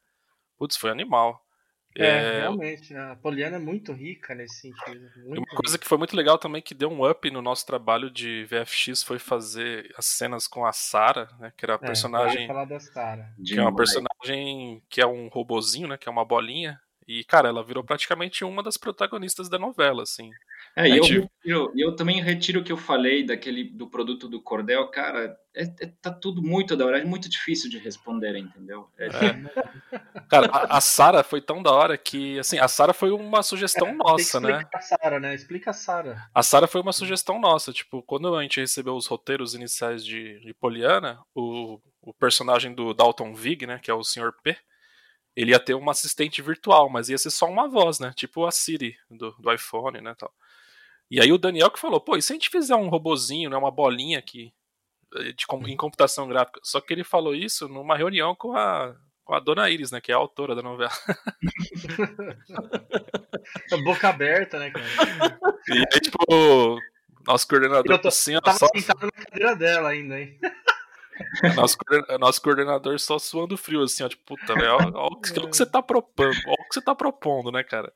Putz, 0.58 0.78
foi 0.78 0.92
animal. 0.92 1.42
É, 1.96 2.06
é, 2.06 2.40
realmente, 2.40 2.96
a 2.96 3.16
Poliana 3.18 3.58
é 3.58 3.60
muito 3.60 3.92
rica 3.92 4.34
nesse 4.34 4.62
sentido. 4.62 5.10
uma 5.26 5.46
coisa 5.46 5.78
que 5.78 5.88
foi 5.88 5.98
muito 5.98 6.16
legal 6.16 6.38
também, 6.38 6.62
que 6.62 6.74
deu 6.74 6.90
um 6.90 7.10
up 7.10 7.30
no 7.30 7.42
nosso 7.42 7.66
trabalho 7.66 8.10
de 8.10 8.46
VFX, 8.46 9.04
foi 9.04 9.20
fazer 9.20 9.94
as 9.98 10.06
cenas 10.06 10.48
com 10.48 10.66
a 10.66 10.72
Sarah, 10.72 11.28
né, 11.40 11.52
que 11.58 11.66
era 11.66 11.74
a 11.74 11.76
é, 11.76 11.86
personagem... 11.86 12.48
falar 12.48 12.66
da 12.66 12.80
Sarah. 12.80 13.30
Que 13.46 13.60
é 13.60 13.62
uma 13.62 13.76
personagem 13.76 14.82
que 14.90 15.02
é 15.02 15.06
um 15.06 15.28
robozinho, 15.28 15.88
né, 15.90 15.98
que 15.98 16.08
é 16.08 16.12
uma 16.12 16.24
bolinha, 16.24 16.80
e, 17.08 17.26
cara, 17.26 17.50
ela 17.50 17.64
virou 17.64 17.84
praticamente 17.84 18.46
uma 18.46 18.64
das 18.64 18.78
protagonistas 18.78 19.50
da 19.50 19.60
novela, 19.60 20.04
assim. 20.04 20.32
É, 20.76 20.88
e 20.88 20.98
eu, 20.98 21.30
eu, 21.44 21.74
eu, 21.76 21.96
também 21.96 22.22
retiro 22.22 22.62
o 22.62 22.64
que 22.64 22.72
eu 22.72 22.78
falei 22.78 23.26
daquele 23.26 23.66
do 23.66 23.88
produto 23.88 24.30
do 24.30 24.42
Cordel, 24.42 24.88
cara, 24.88 25.38
é, 25.54 25.64
é, 25.64 25.92
tá 26.02 26.10
tudo 26.12 26.42
muito 26.42 26.78
da 26.78 26.86
hora, 26.86 27.00
é 27.00 27.04
muito 27.04 27.30
difícil 27.30 27.70
de 27.70 27.78
responder, 27.78 28.38
entendeu? 28.38 28.90
É, 28.98 29.08
é. 29.08 30.22
Cara, 30.30 30.48
a, 30.48 30.78
a 30.78 30.82
Sara 30.82 31.24
foi 31.24 31.42
tão 31.42 31.62
da 31.62 31.72
hora 31.72 31.98
que, 31.98 32.40
assim, 32.40 32.58
a 32.58 32.70
Sara 32.70 32.94
foi 32.94 33.12
uma 33.12 33.44
sugestão 33.44 33.90
é, 33.90 33.94
nossa, 33.94 34.40
né? 34.40 34.66
A 34.74 34.80
Sara, 34.80 35.20
né? 35.20 35.36
Explica 35.36 35.72
a 35.72 35.74
Sara. 35.74 36.30
A 36.34 36.42
Sara 36.42 36.68
foi 36.68 36.80
uma 36.80 36.94
sugestão 36.94 37.40
nossa, 37.40 37.74
tipo, 37.74 38.02
quando 38.04 38.34
a 38.34 38.42
gente 38.42 38.62
recebeu 38.62 38.96
os 38.96 39.08
roteiros 39.08 39.54
iniciais 39.54 40.06
de, 40.06 40.40
de 40.40 40.54
Poliana, 40.54 41.20
o, 41.36 41.82
o 42.02 42.14
personagem 42.14 42.74
do 42.74 42.94
Dalton 42.94 43.34
Vig, 43.34 43.68
né, 43.68 43.78
que 43.78 43.92
é 43.92 43.94
o 43.94 44.04
Sr. 44.04 44.32
P, 44.42 44.56
ele 45.36 45.52
ia 45.52 45.60
ter 45.60 45.74
uma 45.74 45.92
assistente 45.92 46.42
virtual, 46.42 46.90
mas 46.90 47.10
ia 47.10 47.18
ser 47.18 47.30
só 47.30 47.46
uma 47.46 47.68
voz, 47.68 48.00
né? 48.00 48.12
Tipo 48.16 48.46
a 48.46 48.52
Siri 48.52 48.98
do, 49.10 49.32
do 49.40 49.52
iPhone, 49.52 50.02
né, 50.02 50.14
tal. 50.18 50.34
E 51.12 51.20
aí 51.20 51.32
o 51.34 51.38
Daniel 51.38 51.70
que 51.70 51.78
falou, 51.78 52.00
pô, 52.00 52.16
e 52.16 52.22
se 52.22 52.32
a 52.32 52.36
gente 52.36 52.50
fizer 52.50 52.74
um 52.74 52.88
robozinho, 52.88 53.50
né, 53.50 53.58
uma 53.58 53.70
bolinha 53.70 54.18
aqui 54.18 54.54
eh, 55.18 55.34
de, 55.34 55.46
em 55.68 55.76
computação 55.76 56.26
gráfica? 56.26 56.62
Só 56.64 56.80
que 56.80 56.94
ele 56.94 57.04
falou 57.04 57.36
isso 57.36 57.68
numa 57.68 57.98
reunião 57.98 58.34
com 58.34 58.56
a, 58.56 58.96
com 59.26 59.36
a 59.36 59.42
Dona 59.42 59.70
Iris, 59.70 59.92
né, 59.92 60.00
que 60.00 60.10
é 60.10 60.16
a 60.16 60.18
autora 60.18 60.56
da 60.56 60.62
novela. 60.62 60.90
Boca 63.84 64.08
aberta, 64.08 64.58
né, 64.58 64.72
cara? 64.72 64.86
E 65.68 65.80
aí, 65.80 66.00
tipo, 66.00 66.80
nosso 67.28 67.46
coordenador 67.46 68.00
tô, 68.00 68.08
assim, 68.08 68.40
tava 68.40 68.58
só... 68.58 68.70
sentado 68.74 69.06
na 69.06 69.12
cadeira 69.12 69.54
dela 69.54 69.90
ainda, 69.90 70.18
hein? 70.18 70.40
Nosso, 71.56 71.78
nosso 72.20 72.42
coordenador 72.42 73.00
só 73.00 73.20
suando 73.20 73.58
frio, 73.58 73.82
assim, 73.82 74.04
ó, 74.04 74.10
tipo, 74.10 74.24
puta, 74.26 74.54
velho, 74.54 74.74
olha 74.74 74.92
o 74.96 75.20
que 75.20 75.30
você 75.32 75.66
tá 75.66 75.82
propondo, 75.82 76.36
olha 76.48 76.58
o 76.60 76.68
que 76.68 76.74
você 76.74 76.82
tá 76.82 76.96
propondo, 76.96 77.52
né, 77.52 77.64
cara? 77.64 77.92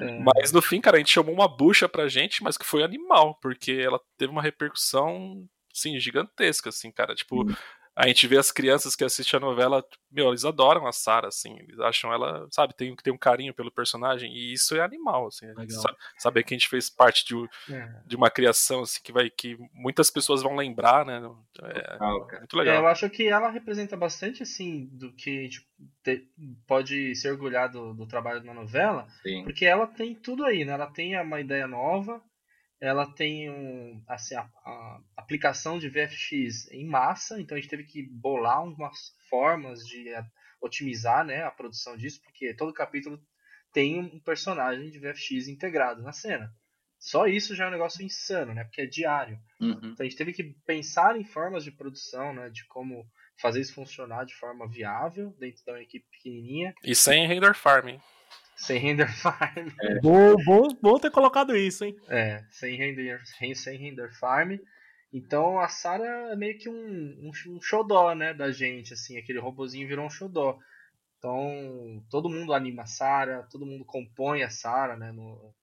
É. 0.00 0.18
Mas 0.18 0.52
no 0.52 0.62
fim, 0.62 0.80
cara, 0.80 0.96
a 0.96 1.00
gente 1.00 1.12
chamou 1.12 1.34
uma 1.34 1.48
bucha 1.48 1.88
pra 1.88 2.08
gente, 2.08 2.42
mas 2.42 2.56
que 2.56 2.64
foi 2.64 2.82
animal, 2.82 3.38
porque 3.40 3.72
ela 3.72 4.00
teve 4.16 4.32
uma 4.32 4.42
repercussão, 4.42 5.46
sim, 5.72 5.98
gigantesca, 5.98 6.68
assim, 6.68 6.90
cara, 6.90 7.14
tipo, 7.14 7.42
hum 7.42 7.54
a 7.94 8.06
gente 8.06 8.26
vê 8.26 8.38
as 8.38 8.50
crianças 8.50 8.96
que 8.96 9.04
assistem 9.04 9.36
a 9.36 9.40
novela, 9.40 9.84
meu, 10.10 10.28
eles 10.28 10.44
adoram 10.44 10.86
a 10.86 10.92
Sarah, 10.92 11.28
assim, 11.28 11.58
eles 11.58 11.78
acham 11.78 12.12
ela, 12.12 12.46
sabe, 12.50 12.74
tem, 12.74 12.94
tem 12.96 13.12
um 13.12 13.18
carinho 13.18 13.52
pelo 13.52 13.70
personagem, 13.70 14.32
e 14.32 14.52
isso 14.52 14.74
é 14.74 14.80
animal, 14.80 15.26
assim, 15.26 15.46
sabe, 15.68 15.96
saber 16.16 16.42
que 16.42 16.54
a 16.54 16.56
gente 16.58 16.68
fez 16.68 16.88
parte 16.88 17.24
de, 17.26 17.34
é. 17.72 17.88
de 18.06 18.16
uma 18.16 18.30
criação, 18.30 18.80
assim, 18.80 19.00
que 19.02 19.12
vai, 19.12 19.28
que 19.28 19.58
muitas 19.74 20.10
pessoas 20.10 20.42
vão 20.42 20.56
lembrar, 20.56 21.04
né, 21.04 21.22
é, 21.62 21.98
muito 22.38 22.56
legal. 22.56 22.76
É, 22.76 22.78
eu 22.78 22.86
acho 22.86 23.10
que 23.10 23.28
ela 23.28 23.50
representa 23.50 23.96
bastante, 23.96 24.42
assim, 24.42 24.88
do 24.92 25.12
que 25.12 25.38
a 25.38 25.42
gente 25.42 25.66
te, 26.02 26.26
pode 26.66 27.14
se 27.14 27.30
orgulhar 27.30 27.70
do, 27.70 27.92
do 27.92 28.06
trabalho 28.06 28.42
na 28.42 28.54
novela, 28.54 29.06
Sim. 29.22 29.44
porque 29.44 29.66
ela 29.66 29.86
tem 29.86 30.14
tudo 30.14 30.46
aí, 30.46 30.64
né, 30.64 30.72
ela 30.72 30.90
tem 30.90 31.20
uma 31.20 31.40
ideia 31.40 31.66
nova, 31.66 32.22
ela 32.82 33.06
tem 33.06 33.48
um, 33.48 34.02
assim, 34.08 34.34
a, 34.34 34.40
a, 34.40 35.00
aplicação 35.16 35.78
de 35.78 35.88
VFX 35.88 36.68
em 36.72 36.84
massa, 36.84 37.40
então 37.40 37.56
a 37.56 37.60
gente 37.60 37.70
teve 37.70 37.84
que 37.84 38.02
bolar 38.02 38.64
umas 38.64 39.14
formas 39.30 39.86
de 39.86 40.08
otimizar 40.60 41.24
né, 41.24 41.44
a 41.44 41.50
produção 41.50 41.96
disso, 41.96 42.20
porque 42.22 42.52
todo 42.54 42.74
capítulo 42.74 43.22
tem 43.72 44.00
um 44.00 44.18
personagem 44.18 44.90
de 44.90 44.98
VFX 44.98 45.46
integrado 45.46 46.02
na 46.02 46.12
cena. 46.12 46.52
Só 46.98 47.26
isso 47.26 47.54
já 47.54 47.64
é 47.64 47.68
um 47.68 47.72
negócio 47.72 48.04
insano, 48.04 48.52
né? 48.52 48.64
Porque 48.64 48.82
é 48.82 48.86
diário. 48.86 49.38
Uhum. 49.60 49.72
Então 49.72 49.96
a 50.00 50.04
gente 50.04 50.16
teve 50.16 50.32
que 50.32 50.44
pensar 50.64 51.16
em 51.16 51.24
formas 51.24 51.64
de 51.64 51.72
produção, 51.72 52.32
né? 52.32 52.48
De 52.48 52.64
como 52.66 53.04
fazer 53.40 53.60
isso 53.60 53.74
funcionar 53.74 54.24
de 54.24 54.34
forma 54.34 54.68
viável 54.68 55.34
dentro 55.38 55.64
da 55.64 55.72
uma 55.72 55.82
equipe 55.82 56.06
pequenininha. 56.10 56.72
E 56.84 56.94
sem 56.94 57.26
render 57.26 57.54
farming. 57.54 58.00
Sem 58.56 58.78
render 58.78 59.10
farm. 59.16 59.68
É. 59.80 60.00
Bom, 60.00 60.36
bom, 60.44 60.68
bom 60.80 60.98
ter 60.98 61.10
colocado 61.10 61.56
isso, 61.56 61.84
hein? 61.84 61.96
É, 62.08 62.44
sem 62.50 62.76
render, 62.76 63.20
sem 63.54 63.76
render 63.76 64.10
farm. 64.18 64.56
Então 65.12 65.60
a 65.60 65.68
Sarah 65.68 66.32
é 66.32 66.36
meio 66.36 66.58
que 66.58 66.68
um, 66.68 66.74
um, 66.74 67.30
um 67.48 67.60
xodó, 67.60 68.14
né, 68.14 68.32
da 68.32 68.50
gente, 68.50 68.94
assim, 68.94 69.18
aquele 69.18 69.38
robozinho 69.38 69.86
virou 69.86 70.06
um 70.06 70.10
xodó. 70.10 70.58
Então 71.18 72.02
todo 72.08 72.30
mundo 72.30 72.54
anima 72.54 72.82
a 72.82 72.86
Sarah, 72.86 73.42
todo 73.44 73.66
mundo 73.66 73.84
compõe 73.84 74.42
a 74.42 74.48
Sarah, 74.48 74.96
né, 74.96 75.12
no, 75.12 75.54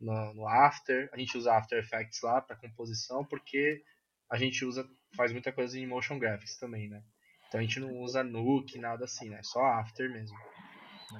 no, 0.00 0.34
no, 0.34 0.48
After. 0.48 1.08
A 1.12 1.18
gente 1.18 1.38
usa 1.38 1.54
After 1.54 1.78
Effects 1.78 2.20
lá 2.22 2.40
para 2.40 2.56
composição, 2.56 3.24
porque 3.24 3.84
a 4.28 4.36
gente 4.36 4.64
usa, 4.64 4.84
faz 5.16 5.32
muita 5.32 5.52
coisa 5.52 5.78
em 5.78 5.86
motion 5.86 6.18
graphics 6.18 6.58
também, 6.58 6.88
né. 6.88 7.00
Então 7.46 7.60
a 7.60 7.62
gente 7.62 7.78
não 7.78 7.96
usa 7.98 8.24
Nuke, 8.24 8.78
nada 8.78 9.04
assim, 9.04 9.28
né, 9.28 9.40
só 9.44 9.64
After 9.64 10.10
mesmo. 10.10 10.36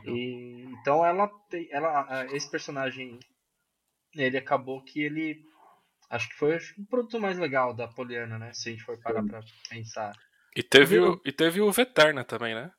E, 0.05 0.67
então 0.81 1.05
ela 1.05 1.29
tem, 1.49 1.69
ela, 1.71 2.27
esse 2.33 2.51
personagem, 2.51 3.19
ele 4.15 4.37
acabou 4.37 4.83
que 4.83 5.01
ele, 5.03 5.41
acho 6.09 6.29
que 6.29 6.35
foi 6.37 6.55
acho, 6.55 6.81
o 6.81 6.87
produto 6.87 7.21
mais 7.21 7.39
legal 7.39 7.75
da 7.75 7.89
Poliana, 7.89 8.39
né? 8.39 8.53
Se 8.53 8.69
a 8.69 8.73
gente 8.73 8.85
for 8.85 8.99
parar 9.01 9.25
para 9.25 9.41
pensar. 9.69 10.13
E 10.57 10.63
teve, 10.63 10.99
o, 10.99 11.21
e 11.25 11.33
teve 11.33 11.61
o 11.61 11.71
Veterna 11.71 12.25
também, 12.25 12.55
né? 12.55 12.71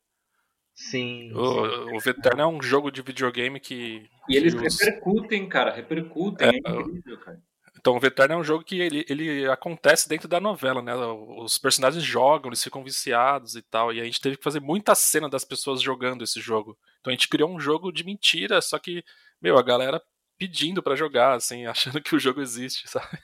Sim. 0.74 1.32
O, 1.34 1.90
sim. 1.90 1.96
o 1.96 2.00
Veterna 2.00 2.44
é 2.44 2.48
um 2.48 2.62
jogo 2.62 2.92
de 2.92 3.02
videogame 3.02 3.60
que. 3.60 4.10
E 4.30 4.36
eles 4.36 4.54
que 4.54 4.66
os... 4.66 4.80
repercutem, 4.80 5.48
cara, 5.48 5.72
repercutem. 5.72 6.48
É, 6.48 6.70
é 6.70 6.74
incrível, 6.76 7.20
cara. 7.20 7.42
Então, 7.78 7.96
o 7.96 8.00
Veterno 8.00 8.36
é 8.36 8.38
um 8.38 8.44
jogo 8.44 8.64
que 8.64 8.80
ele, 8.80 9.06
ele 9.10 9.50
acontece 9.50 10.08
dentro 10.08 10.28
da 10.28 10.40
novela, 10.40 10.82
né? 10.84 10.94
Os 10.96 11.58
personagens 11.58 12.04
jogam, 12.04 12.50
eles 12.50 12.64
ficam 12.64 12.84
viciados 12.84 13.56
e 13.56 13.62
tal. 13.62 13.92
E 13.92 14.00
a 14.00 14.04
gente 14.04 14.22
teve 14.22 14.38
que 14.38 14.44
fazer 14.44 14.60
muita 14.60 14.94
cena 14.94 15.28
das 15.28 15.44
pessoas 15.44 15.82
jogando 15.82 16.24
esse 16.24 16.40
jogo. 16.40 16.78
Então 17.02 17.12
a 17.12 17.16
gente 17.16 17.28
criou 17.28 17.50
um 17.50 17.60
jogo 17.60 17.92
de 17.92 18.06
mentira, 18.06 18.62
só 18.62 18.80
que, 18.80 19.04
meu, 19.42 19.58
a 19.58 19.64
galera 19.64 20.02
pedindo 20.38 20.82
para 20.82 20.96
jogar, 20.96 21.34
assim, 21.34 21.66
achando 21.68 22.02
que 22.02 22.16
o 22.16 22.20
jogo 22.20 22.42
existe, 22.42 22.88
sabe? 22.88 23.18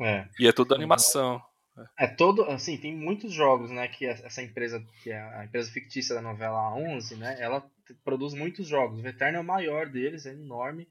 É. 0.00 0.28
E 0.38 0.46
é 0.46 0.52
tudo 0.52 0.74
animação. 0.74 1.40
É 1.98 2.06
todo, 2.06 2.44
assim, 2.44 2.76
tem 2.76 2.94
muitos 2.94 3.32
jogos, 3.32 3.70
né, 3.70 3.88
que 3.88 4.06
essa 4.06 4.42
empresa, 4.42 4.84
que 5.02 5.10
é 5.10 5.20
a 5.20 5.44
empresa 5.44 5.72
fictícia 5.72 6.14
da 6.14 6.22
novela 6.22 6.72
11, 6.72 7.16
né, 7.16 7.36
ela 7.40 7.68
produz 8.04 8.34
muitos 8.34 8.68
jogos. 8.68 8.98
O 8.98 9.02
Veterno 9.02 9.38
é 9.38 9.40
o 9.40 9.44
maior 9.44 9.88
deles, 9.88 10.26
é 10.26 10.32
enorme. 10.32 10.88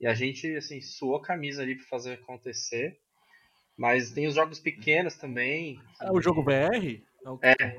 E 0.00 0.06
a 0.06 0.14
gente, 0.14 0.56
assim, 0.56 0.80
suou 0.80 1.20
camisa 1.20 1.62
ali 1.62 1.74
para 1.74 1.84
fazer 1.86 2.14
acontecer. 2.14 2.98
Mas 3.76 4.10
tem 4.10 4.26
os 4.26 4.34
jogos 4.34 4.58
pequenos 4.58 5.16
também. 5.16 5.80
É 6.00 6.10
o 6.10 6.20
jogo 6.20 6.42
VR? 6.42 7.00
É. 7.22 7.28
O... 7.28 7.38
é. 7.42 7.76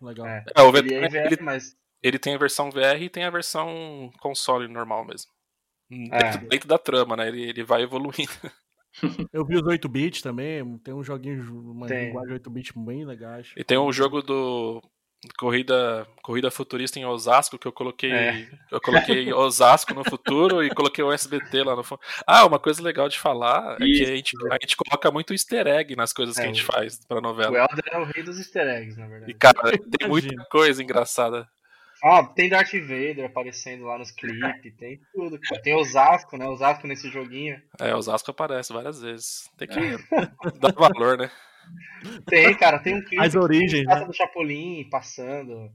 Legal. 0.00 0.26
É, 0.26 0.44
é 0.54 0.62
o 0.62 0.72
VR, 0.72 0.78
ele, 0.78 0.94
é 0.94 1.08
VR, 1.08 1.42
mas... 1.42 1.76
ele 2.02 2.18
tem 2.18 2.34
a 2.34 2.38
versão 2.38 2.70
VR 2.70 3.00
e 3.00 3.08
tem 3.08 3.24
a 3.24 3.30
versão 3.30 4.10
console 4.20 4.68
normal 4.68 5.04
mesmo. 5.04 5.30
Dentro, 5.90 6.16
é. 6.16 6.48
dentro 6.48 6.68
da 6.68 6.78
trama, 6.78 7.16
né? 7.16 7.28
Ele, 7.28 7.42
ele 7.42 7.62
vai 7.62 7.82
evoluindo. 7.82 8.32
Eu 9.32 9.44
vi 9.44 9.56
os 9.56 9.62
8 9.62 9.88
bits 9.88 10.22
também, 10.22 10.78
tem 10.78 10.92
uns 10.92 11.06
joguinhos, 11.06 11.48
uma 11.48 11.86
tem. 11.86 12.06
linguagem 12.06 12.34
8 12.34 12.50
bits 12.50 12.72
bem 12.76 13.04
legais. 13.04 13.50
E 13.56 13.64
tem 13.64 13.78
um 13.78 13.92
jogo 13.92 14.22
do 14.22 14.82
corrida 15.38 16.06
corrida 16.20 16.50
futurista 16.50 16.98
em 16.98 17.06
Osasco 17.06 17.56
que 17.56 17.68
eu 17.68 17.72
coloquei 17.72 18.10
é. 18.10 18.48
eu 18.72 18.80
coloquei 18.80 19.30
Osasco 19.32 19.94
no 19.94 20.02
futuro 20.02 20.64
e 20.64 20.70
coloquei 20.70 21.02
o 21.04 21.12
SBT 21.12 21.62
lá 21.62 21.76
no 21.76 21.84
fundo. 21.84 22.00
Ah, 22.26 22.44
uma 22.44 22.58
coisa 22.58 22.82
legal 22.82 23.08
de 23.08 23.18
falar 23.18 23.76
é 23.80 23.84
que 23.84 24.02
a 24.02 24.16
gente, 24.16 24.36
a 24.50 24.58
gente 24.60 24.76
coloca 24.76 25.10
muito 25.10 25.32
easter 25.32 25.66
egg 25.66 25.94
nas 25.94 26.12
coisas 26.12 26.36
é, 26.36 26.40
que 26.40 26.48
a 26.48 26.52
gente 26.52 26.64
faz 26.64 26.98
pra 27.06 27.20
novela. 27.20 27.52
O 27.52 27.56
Elder 27.56 27.84
é 27.92 27.98
o 27.98 28.04
rei 28.04 28.22
dos 28.22 28.38
easter 28.38 28.66
eggs, 28.66 28.98
na 28.98 29.06
verdade. 29.06 29.30
E 29.30 29.34
cara, 29.34 29.78
tem 29.98 30.08
muita 30.08 30.44
coisa 30.46 30.82
engraçada. 30.82 31.48
Ah, 32.02 32.24
tem 32.24 32.48
Darth 32.48 32.72
Vader 32.72 33.26
aparecendo 33.26 33.84
lá 33.84 33.96
nos 33.96 34.10
clipes, 34.10 34.74
tem 34.76 35.00
tudo, 35.14 35.38
cara. 35.38 35.62
Tem 35.62 35.76
Osasco, 35.76 36.36
né? 36.36 36.46
Osasco 36.46 36.86
nesse 36.86 37.08
joguinho. 37.08 37.62
É, 37.80 37.94
Osasco 37.94 38.30
aparece 38.32 38.72
várias 38.72 39.00
vezes. 39.00 39.48
Tem 39.56 39.68
que 39.68 39.78
é. 39.78 39.96
dar 40.58 40.72
valor, 40.74 41.16
né? 41.16 41.30
Tem, 42.26 42.52
cara, 42.56 42.80
tem 42.80 42.96
um 42.96 43.04
clipe 43.04 43.22
As 43.22 43.36
origens, 43.36 43.86
né? 43.86 44.04
do 44.04 44.12
Chapolin 44.12 44.88
passando. 44.90 45.70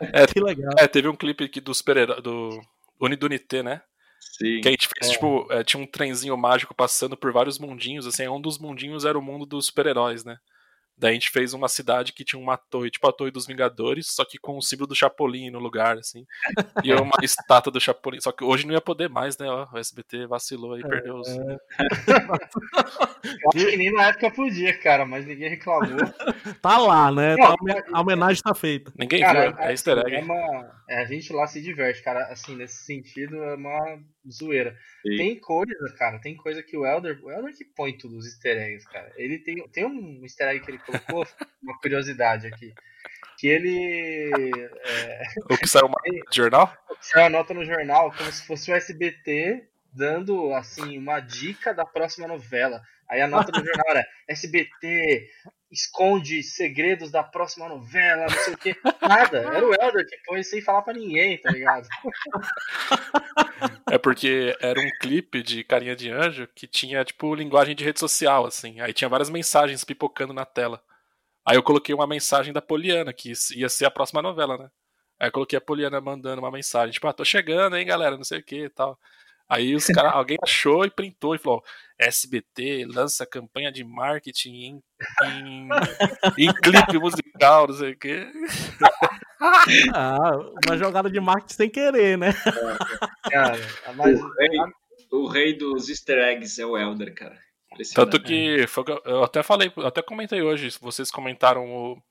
É, 0.00 0.24
que 0.24 0.40
legal. 0.40 0.72
É, 0.78 0.86
teve 0.86 1.08
um 1.08 1.16
clipe 1.16 1.42
aqui 1.44 1.60
do 1.60 1.74
super 1.74 2.06
do 2.22 2.60
Unidunité, 3.00 3.62
né? 3.64 3.82
Sim. 4.20 4.60
Que 4.60 4.68
a 4.68 4.70
gente 4.70 4.88
fez, 4.88 5.10
é. 5.10 5.14
tipo, 5.14 5.46
é, 5.50 5.64
tinha 5.64 5.82
um 5.82 5.86
trenzinho 5.86 6.36
mágico 6.36 6.74
passando 6.74 7.16
por 7.16 7.32
vários 7.32 7.58
mundinhos, 7.58 8.06
assim, 8.06 8.28
um 8.28 8.40
dos 8.40 8.58
mundinhos 8.58 9.04
era 9.04 9.18
o 9.18 9.22
mundo 9.22 9.44
dos 9.44 9.66
super-heróis, 9.66 10.24
né? 10.24 10.38
Daí 11.02 11.10
a 11.10 11.14
gente 11.14 11.30
fez 11.30 11.52
uma 11.52 11.66
cidade 11.66 12.12
que 12.12 12.24
tinha 12.24 12.40
uma 12.40 12.56
torre, 12.56 12.88
tipo 12.88 13.08
a 13.08 13.12
Torre 13.12 13.32
dos 13.32 13.44
Vingadores, 13.44 14.06
só 14.06 14.24
que 14.24 14.38
com 14.38 14.56
o 14.56 14.62
símbolo 14.62 14.86
do 14.86 14.94
Chapolin 14.94 15.50
no 15.50 15.58
lugar, 15.58 15.98
assim. 15.98 16.24
E 16.84 16.94
uma 16.94 17.10
estátua 17.20 17.72
do 17.72 17.80
Chapolin. 17.80 18.20
Só 18.20 18.30
que 18.30 18.44
hoje 18.44 18.64
não 18.64 18.72
ia 18.72 18.80
poder 18.80 19.08
mais, 19.08 19.36
né? 19.36 19.48
Ó, 19.48 19.66
o 19.72 19.78
SBT 19.78 20.28
vacilou 20.28 20.78
e 20.78 20.80
é, 20.80 20.86
perdeu 20.86 21.16
os. 21.16 21.26
É. 21.26 21.58
Eu 23.24 23.50
acho 23.52 23.66
que 23.66 23.76
nem 23.76 23.92
na 23.92 24.10
época 24.10 24.30
podia, 24.30 24.78
cara, 24.78 25.04
mas 25.04 25.26
ninguém 25.26 25.50
reclamou. 25.50 25.82
Tá 26.60 26.78
lá, 26.78 27.10
né? 27.10 27.34
Não, 27.36 27.56
tá, 27.56 27.84
a 27.92 28.00
homenagem 28.00 28.42
tá 28.42 28.54
feita. 28.54 28.92
Ninguém 28.96 29.20
cara, 29.20 29.50
viu, 29.50 29.58
é, 29.58 29.66
é 29.66 29.70
easter 29.72 29.98
egg. 29.98 30.16
É 30.16 30.20
uma, 30.20 30.82
é, 30.88 31.02
a 31.02 31.04
gente 31.04 31.32
lá 31.32 31.46
se 31.46 31.60
diverte, 31.60 32.02
cara. 32.02 32.26
Assim, 32.26 32.54
nesse 32.54 32.84
sentido, 32.84 33.36
é 33.42 33.54
uma 33.54 33.98
zoeira. 34.30 34.76
Sim. 35.06 35.16
Tem 35.16 35.40
coisa, 35.40 35.94
cara, 35.96 36.18
tem 36.18 36.36
coisa 36.36 36.62
que 36.62 36.76
o 36.76 36.86
Elder. 36.86 37.18
O 37.22 37.30
Elder 37.30 37.56
que 37.56 37.64
põe 37.64 37.96
tudo 37.96 38.16
os 38.16 38.26
easter 38.26 38.56
eggs, 38.56 38.88
cara. 38.88 39.12
Ele 39.16 39.38
tem, 39.38 39.66
tem 39.68 39.84
um 39.84 40.22
easter 40.22 40.48
egg 40.48 40.64
que 40.64 40.70
ele 40.70 40.78
colocou, 40.78 41.26
uma 41.62 41.78
curiosidade 41.78 42.46
aqui. 42.46 42.74
Que 43.38 43.48
ele. 43.48 44.32
É, 44.84 45.22
o 45.50 45.56
que 45.56 45.66
saiu 45.66 45.86
uma 45.86 45.96
jornal? 46.32 46.76
O 46.90 46.96
que 46.96 47.06
saiu 47.06 47.26
a 47.26 47.30
nota 47.30 47.52
no 47.52 47.64
jornal, 47.64 48.12
como 48.12 48.30
se 48.30 48.46
fosse 48.46 48.70
o 48.70 48.74
SBT 48.74 49.71
dando 49.92 50.52
assim 50.54 50.98
uma 50.98 51.20
dica 51.20 51.74
da 51.74 51.84
próxima 51.84 52.26
novela. 52.26 52.82
Aí 53.08 53.20
a 53.20 53.28
nota 53.28 53.52
do 53.52 53.58
jornal 53.64 53.86
era 53.90 54.06
SBT 54.28 55.28
esconde 55.70 56.42
segredos 56.42 57.10
da 57.10 57.22
próxima 57.24 57.66
novela, 57.68 58.26
não 58.26 58.38
sei 58.44 58.54
o 58.54 58.58
que. 58.58 58.76
Nada. 59.00 59.38
Era 59.38 59.66
o 59.66 59.72
Elder 59.72 60.06
que 60.06 60.18
foi 60.24 60.44
sem 60.44 60.60
falar 60.60 60.82
para 60.82 60.92
ninguém, 60.92 61.38
tá 61.38 61.50
ligado? 61.50 61.88
É 63.90 63.96
porque 63.96 64.56
era 64.60 64.78
um 64.78 64.90
clipe 65.00 65.42
de 65.42 65.64
Carinha 65.64 65.96
de 65.96 66.10
Anjo 66.10 66.46
que 66.54 66.66
tinha, 66.66 67.04
tipo, 67.04 67.34
linguagem 67.34 67.74
de 67.74 67.84
rede 67.84 68.00
social, 68.00 68.44
assim. 68.44 68.80
Aí 68.80 68.92
tinha 68.92 69.08
várias 69.08 69.30
mensagens 69.30 69.84
pipocando 69.84 70.32
na 70.32 70.44
tela. 70.44 70.82
Aí 71.44 71.56
eu 71.56 71.62
coloquei 71.62 71.94
uma 71.94 72.06
mensagem 72.06 72.52
da 72.52 72.62
Poliana, 72.62 73.12
que 73.12 73.32
ia 73.54 73.68
ser 73.68 73.86
a 73.86 73.90
próxima 73.90 74.22
novela, 74.22 74.58
né? 74.58 74.70
Aí 75.18 75.28
eu 75.28 75.32
coloquei 75.32 75.56
a 75.56 75.60
Poliana 75.60 76.00
mandando 76.00 76.40
uma 76.40 76.50
mensagem, 76.50 76.92
tipo, 76.92 77.06
ah, 77.06 77.12
tô 77.12 77.24
chegando, 77.24 77.76
hein, 77.76 77.86
galera, 77.86 78.16
não 78.16 78.24
sei 78.24 78.40
o 78.40 78.44
que 78.44 78.64
e 78.64 78.68
tal. 78.68 78.98
Aí 79.48 79.74
os 79.74 79.86
cara, 79.86 80.10
alguém 80.12 80.38
achou 80.42 80.84
e 80.84 80.90
printou 80.90 81.34
e 81.34 81.38
falou: 81.38 81.62
SBT 81.98 82.86
lança 82.86 83.26
campanha 83.26 83.70
de 83.70 83.84
marketing 83.84 84.50
em, 84.50 84.82
em, 85.24 85.68
em 86.38 86.52
clipe 86.54 86.98
musical, 86.98 87.68
não 87.68 87.74
sei 87.74 87.92
o 87.92 87.98
quê. 87.98 88.26
Ah, 89.92 90.36
uma 90.68 90.78
jogada 90.78 91.10
de 91.10 91.18
marketing 91.18 91.54
sem 91.54 91.68
querer, 91.68 92.16
né? 92.16 92.32
Cara, 93.28 93.58
mas... 93.96 94.20
o, 94.20 94.32
rei, 94.38 94.50
o 95.10 95.26
rei 95.26 95.58
dos 95.58 95.88
easter 95.88 96.18
eggs 96.18 96.60
é 96.60 96.64
o 96.64 96.78
Elder, 96.78 97.12
cara. 97.12 97.36
Tanto 97.92 98.22
que 98.22 98.66
foi, 98.68 98.84
eu 99.04 99.24
até 99.24 99.42
falei, 99.42 99.72
eu 99.76 99.86
até 99.86 100.00
comentei 100.00 100.42
hoje, 100.42 100.76
vocês 100.80 101.10
comentaram 101.10 101.68
o, 101.68 102.02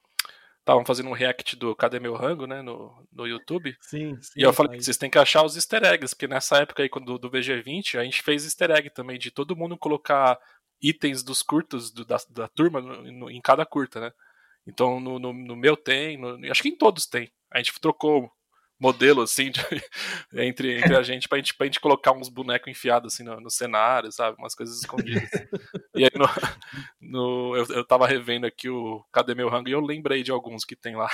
estavam 0.61 0.85
fazendo 0.85 1.09
um 1.09 1.13
react 1.13 1.55
do 1.55 1.75
Cadê 1.75 1.99
Meu 1.99 2.15
Rango, 2.15 2.45
né, 2.45 2.61
no, 2.61 2.93
no 3.11 3.27
YouTube. 3.27 3.75
Sim, 3.81 4.15
sim 4.21 4.39
E 4.39 4.43
eu 4.43 4.53
falei 4.53 4.79
vocês 4.79 4.97
têm 4.97 5.09
que 5.09 5.17
achar 5.17 5.43
os 5.43 5.55
easter 5.55 5.83
eggs, 5.83 6.15
porque 6.15 6.27
nessa 6.27 6.57
época 6.57 6.83
aí 6.83 6.89
do, 6.89 7.17
do 7.17 7.29
VG20, 7.29 7.99
a 7.99 8.03
gente 8.03 8.21
fez 8.21 8.45
easter 8.45 8.71
egg 8.71 8.89
também, 8.91 9.17
de 9.17 9.31
todo 9.31 9.55
mundo 9.55 9.77
colocar 9.77 10.39
itens 10.81 11.23
dos 11.23 11.43
curtos 11.43 11.91
do, 11.91 12.05
da, 12.05 12.17
da 12.29 12.47
turma 12.47 12.79
no, 12.79 13.11
no, 13.11 13.29
em 13.29 13.41
cada 13.41 13.65
curta, 13.65 13.99
né. 13.99 14.11
Então 14.65 14.99
no, 14.99 15.19
no, 15.19 15.33
no 15.33 15.55
meu 15.55 15.75
tem, 15.75 16.19
acho 16.49 16.61
que 16.61 16.69
em 16.69 16.77
todos 16.77 17.07
tem. 17.07 17.31
A 17.51 17.57
gente 17.57 17.73
trocou 17.79 18.31
modelo, 18.81 19.21
assim, 19.21 19.51
de, 19.51 19.61
entre, 20.33 20.79
entre 20.79 20.95
a 20.95 21.03
gente 21.03 21.29
pra, 21.29 21.37
gente, 21.37 21.53
pra 21.53 21.67
gente 21.67 21.79
colocar 21.79 22.13
uns 22.13 22.29
bonecos 22.29 22.67
enfiados, 22.67 23.13
assim, 23.13 23.23
no, 23.23 23.39
no 23.39 23.51
cenário, 23.51 24.11
sabe? 24.11 24.35
Umas 24.39 24.55
coisas 24.55 24.79
escondidas. 24.79 25.29
e 25.95 26.03
aí, 26.03 26.11
no, 26.15 26.25
no, 26.99 27.55
eu, 27.55 27.65
eu 27.75 27.85
tava 27.85 28.07
revendo 28.07 28.47
aqui 28.47 28.67
o 28.67 29.05
Cadê 29.11 29.35
Meu 29.35 29.49
Rango 29.49 29.69
e 29.69 29.71
eu 29.71 29.79
lembrei 29.79 30.23
de 30.23 30.31
alguns 30.31 30.65
que 30.65 30.75
tem 30.75 30.95
lá. 30.95 31.09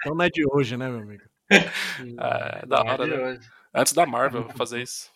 então 0.00 0.14
não 0.14 0.24
é 0.24 0.30
de 0.30 0.44
hoje, 0.46 0.76
né, 0.76 0.88
meu 0.88 1.00
amigo? 1.00 1.24
É, 2.18 2.64
da 2.64 2.80
hora, 2.80 3.04
é 3.04 3.34
né? 3.34 3.40
Antes 3.74 3.92
da 3.92 4.06
Marvel 4.06 4.48
fazer 4.56 4.80
isso. 4.80 5.10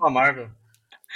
a 0.00 0.10
Marvel. 0.10 0.50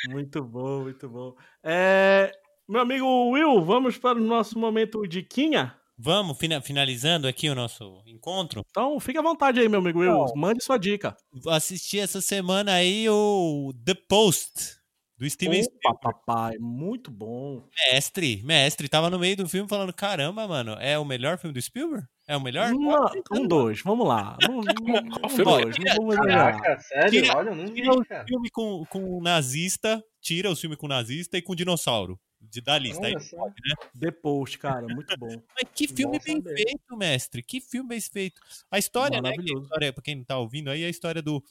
Muito 0.08 0.42
bom, 0.42 0.82
muito 0.82 1.08
bom. 1.08 1.36
É, 1.62 2.32
meu 2.68 2.80
amigo 2.80 3.30
Will, 3.30 3.62
vamos 3.62 3.96
para 3.96 4.18
o 4.18 4.22
nosso 4.22 4.58
momento 4.58 5.06
de 5.06 5.22
Quinha? 5.22 5.78
Vamos 5.98 6.36
finalizando 6.62 7.26
aqui 7.26 7.48
o 7.48 7.54
nosso 7.54 8.02
encontro. 8.06 8.62
Então, 8.68 9.00
fique 9.00 9.18
à 9.18 9.22
vontade 9.22 9.60
aí, 9.60 9.68
meu 9.68 9.80
amigo 9.80 10.00
Will. 10.00 10.26
Mande 10.34 10.62
sua 10.62 10.78
dica. 10.78 11.16
Assisti 11.48 11.98
essa 11.98 12.20
semana 12.20 12.74
aí 12.74 13.08
o 13.08 13.72
The 13.82 13.94
Post 14.06 14.76
do 15.18 15.28
Steven 15.28 15.64
Opa, 15.82 16.12
papai, 16.12 16.58
muito 16.58 17.10
bom. 17.10 17.66
Mestre, 17.90 18.42
mestre, 18.44 18.88
tava 18.88 19.08
no 19.08 19.18
meio 19.18 19.36
do 19.38 19.48
filme 19.48 19.66
falando: 19.68 19.92
caramba, 19.92 20.46
mano, 20.46 20.76
é 20.78 20.98
o 20.98 21.04
melhor 21.04 21.38
filme 21.38 21.54
do 21.54 21.62
Spielberg? 21.62 22.06
É 22.28 22.36
o 22.36 22.40
melhor? 22.40 22.70
Uma, 22.72 23.10
um, 23.32 23.46
dois, 23.46 23.80
vamos 23.80 24.06
lá. 24.06 24.36
Um, 24.50 24.58
um, 24.58 25.44
dois, 25.44 25.76
vamos 25.96 26.16
Caraca, 26.16 26.78
sério? 26.80 27.22
Tira, 27.22 27.38
Olha, 27.38 27.50
eu 27.50 27.54
não 27.54 27.66
vi, 27.66 27.74
tira 27.74 27.92
o 27.92 28.04
filme 28.26 28.50
com, 28.50 28.84
com 28.86 29.22
nazista, 29.22 30.02
tira 30.20 30.50
o 30.50 30.56
filme 30.56 30.76
com 30.76 30.86
nazista 30.86 31.38
e 31.38 31.42
com 31.42 31.54
dinossauro 31.54 32.18
de 32.40 32.60
dar 32.60 32.78
lista. 32.78 33.06
Aí, 33.06 33.14
né? 33.14 33.74
The 33.98 34.10
Post, 34.10 34.58
cara, 34.58 34.86
muito 34.86 35.16
bom. 35.18 35.28
Mas 35.54 35.70
que 35.74 35.88
filme 35.88 36.18
bem 36.18 36.36
saber. 36.36 36.54
feito, 36.54 36.96
mestre. 36.96 37.42
Que 37.42 37.60
filme 37.60 37.88
bem 37.88 38.00
feito. 38.00 38.40
A 38.70 38.78
história, 38.78 39.20
né? 39.20 39.32
Que 39.32 39.40
a 39.40 39.60
história, 39.60 39.92
pra 39.92 40.02
quem 40.02 40.16
não 40.16 40.24
tá 40.24 40.38
ouvindo 40.38 40.70
aí, 40.70 40.82
é 40.82 40.86
a 40.86 40.90
história 40.90 41.22
do, 41.22 41.42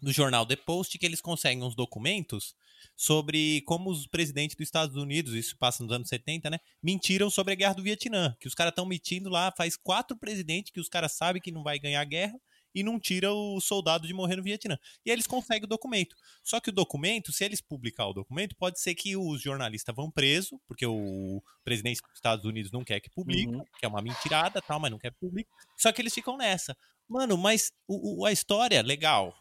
do 0.00 0.12
jornal 0.12 0.46
The 0.46 0.56
Post, 0.56 0.98
que 0.98 1.06
eles 1.06 1.20
conseguem 1.20 1.62
uns 1.62 1.74
documentos 1.74 2.54
sobre 2.96 3.62
como 3.62 3.90
os 3.90 4.06
presidentes 4.06 4.56
dos 4.56 4.66
Estados 4.66 4.96
Unidos, 4.96 5.34
isso 5.34 5.56
passa 5.56 5.82
nos 5.82 5.92
anos 5.92 6.08
70, 6.08 6.50
né? 6.50 6.58
Mentiram 6.82 7.30
sobre 7.30 7.52
a 7.52 7.56
guerra 7.56 7.74
do 7.74 7.82
Vietnã. 7.82 8.36
Que 8.38 8.48
os 8.48 8.54
caras 8.54 8.72
estão 8.72 8.86
mentindo 8.86 9.28
lá, 9.28 9.52
faz 9.56 9.76
quatro 9.76 10.16
presidentes 10.16 10.72
que 10.72 10.80
os 10.80 10.88
caras 10.88 11.12
sabem 11.12 11.42
que 11.42 11.50
não 11.50 11.62
vai 11.62 11.78
ganhar 11.78 12.00
a 12.00 12.04
guerra 12.04 12.38
e 12.74 12.82
não 12.82 12.98
tira 12.98 13.32
o 13.32 13.60
soldado 13.60 14.06
de 14.06 14.14
morrer 14.14 14.36
no 14.36 14.42
Vietnã. 14.42 14.78
E 15.04 15.10
aí 15.10 15.14
eles 15.14 15.26
conseguem 15.26 15.64
o 15.64 15.68
documento. 15.68 16.14
Só 16.42 16.60
que 16.60 16.70
o 16.70 16.72
documento, 16.72 17.32
se 17.32 17.44
eles 17.44 17.60
publicar 17.60 18.06
o 18.06 18.12
documento, 18.12 18.56
pode 18.56 18.80
ser 18.80 18.94
que 18.94 19.16
os 19.16 19.40
jornalistas 19.40 19.94
vão 19.94 20.10
preso, 20.10 20.60
porque 20.66 20.86
o 20.86 21.42
presidente 21.64 22.00
dos 22.00 22.14
Estados 22.14 22.44
Unidos 22.44 22.70
não 22.70 22.84
quer 22.84 23.00
que 23.00 23.10
publique, 23.10 23.52
uhum. 23.52 23.64
que 23.78 23.84
é 23.84 23.88
uma 23.88 24.02
mentirada, 24.02 24.60
tal, 24.62 24.80
mas 24.80 24.90
não 24.90 24.98
quer 24.98 25.12
que 25.12 25.18
publique. 25.18 25.50
Só 25.76 25.92
que 25.92 26.02
eles 26.02 26.14
ficam 26.14 26.36
nessa. 26.36 26.76
Mano, 27.08 27.36
mas 27.36 27.72
o, 27.86 28.22
o, 28.22 28.26
a 28.26 28.32
história, 28.32 28.82
legal. 28.82 29.34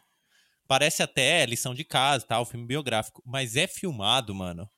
Parece 0.67 1.01
até 1.01 1.45
lição 1.45 1.73
de 1.73 1.86
casa, 1.86 2.25
tal, 2.25 2.45
filme 2.45 2.65
biográfico, 2.65 3.23
mas 3.25 3.55
é 3.55 3.67
filmado, 3.67 4.36
mano. 4.36 4.69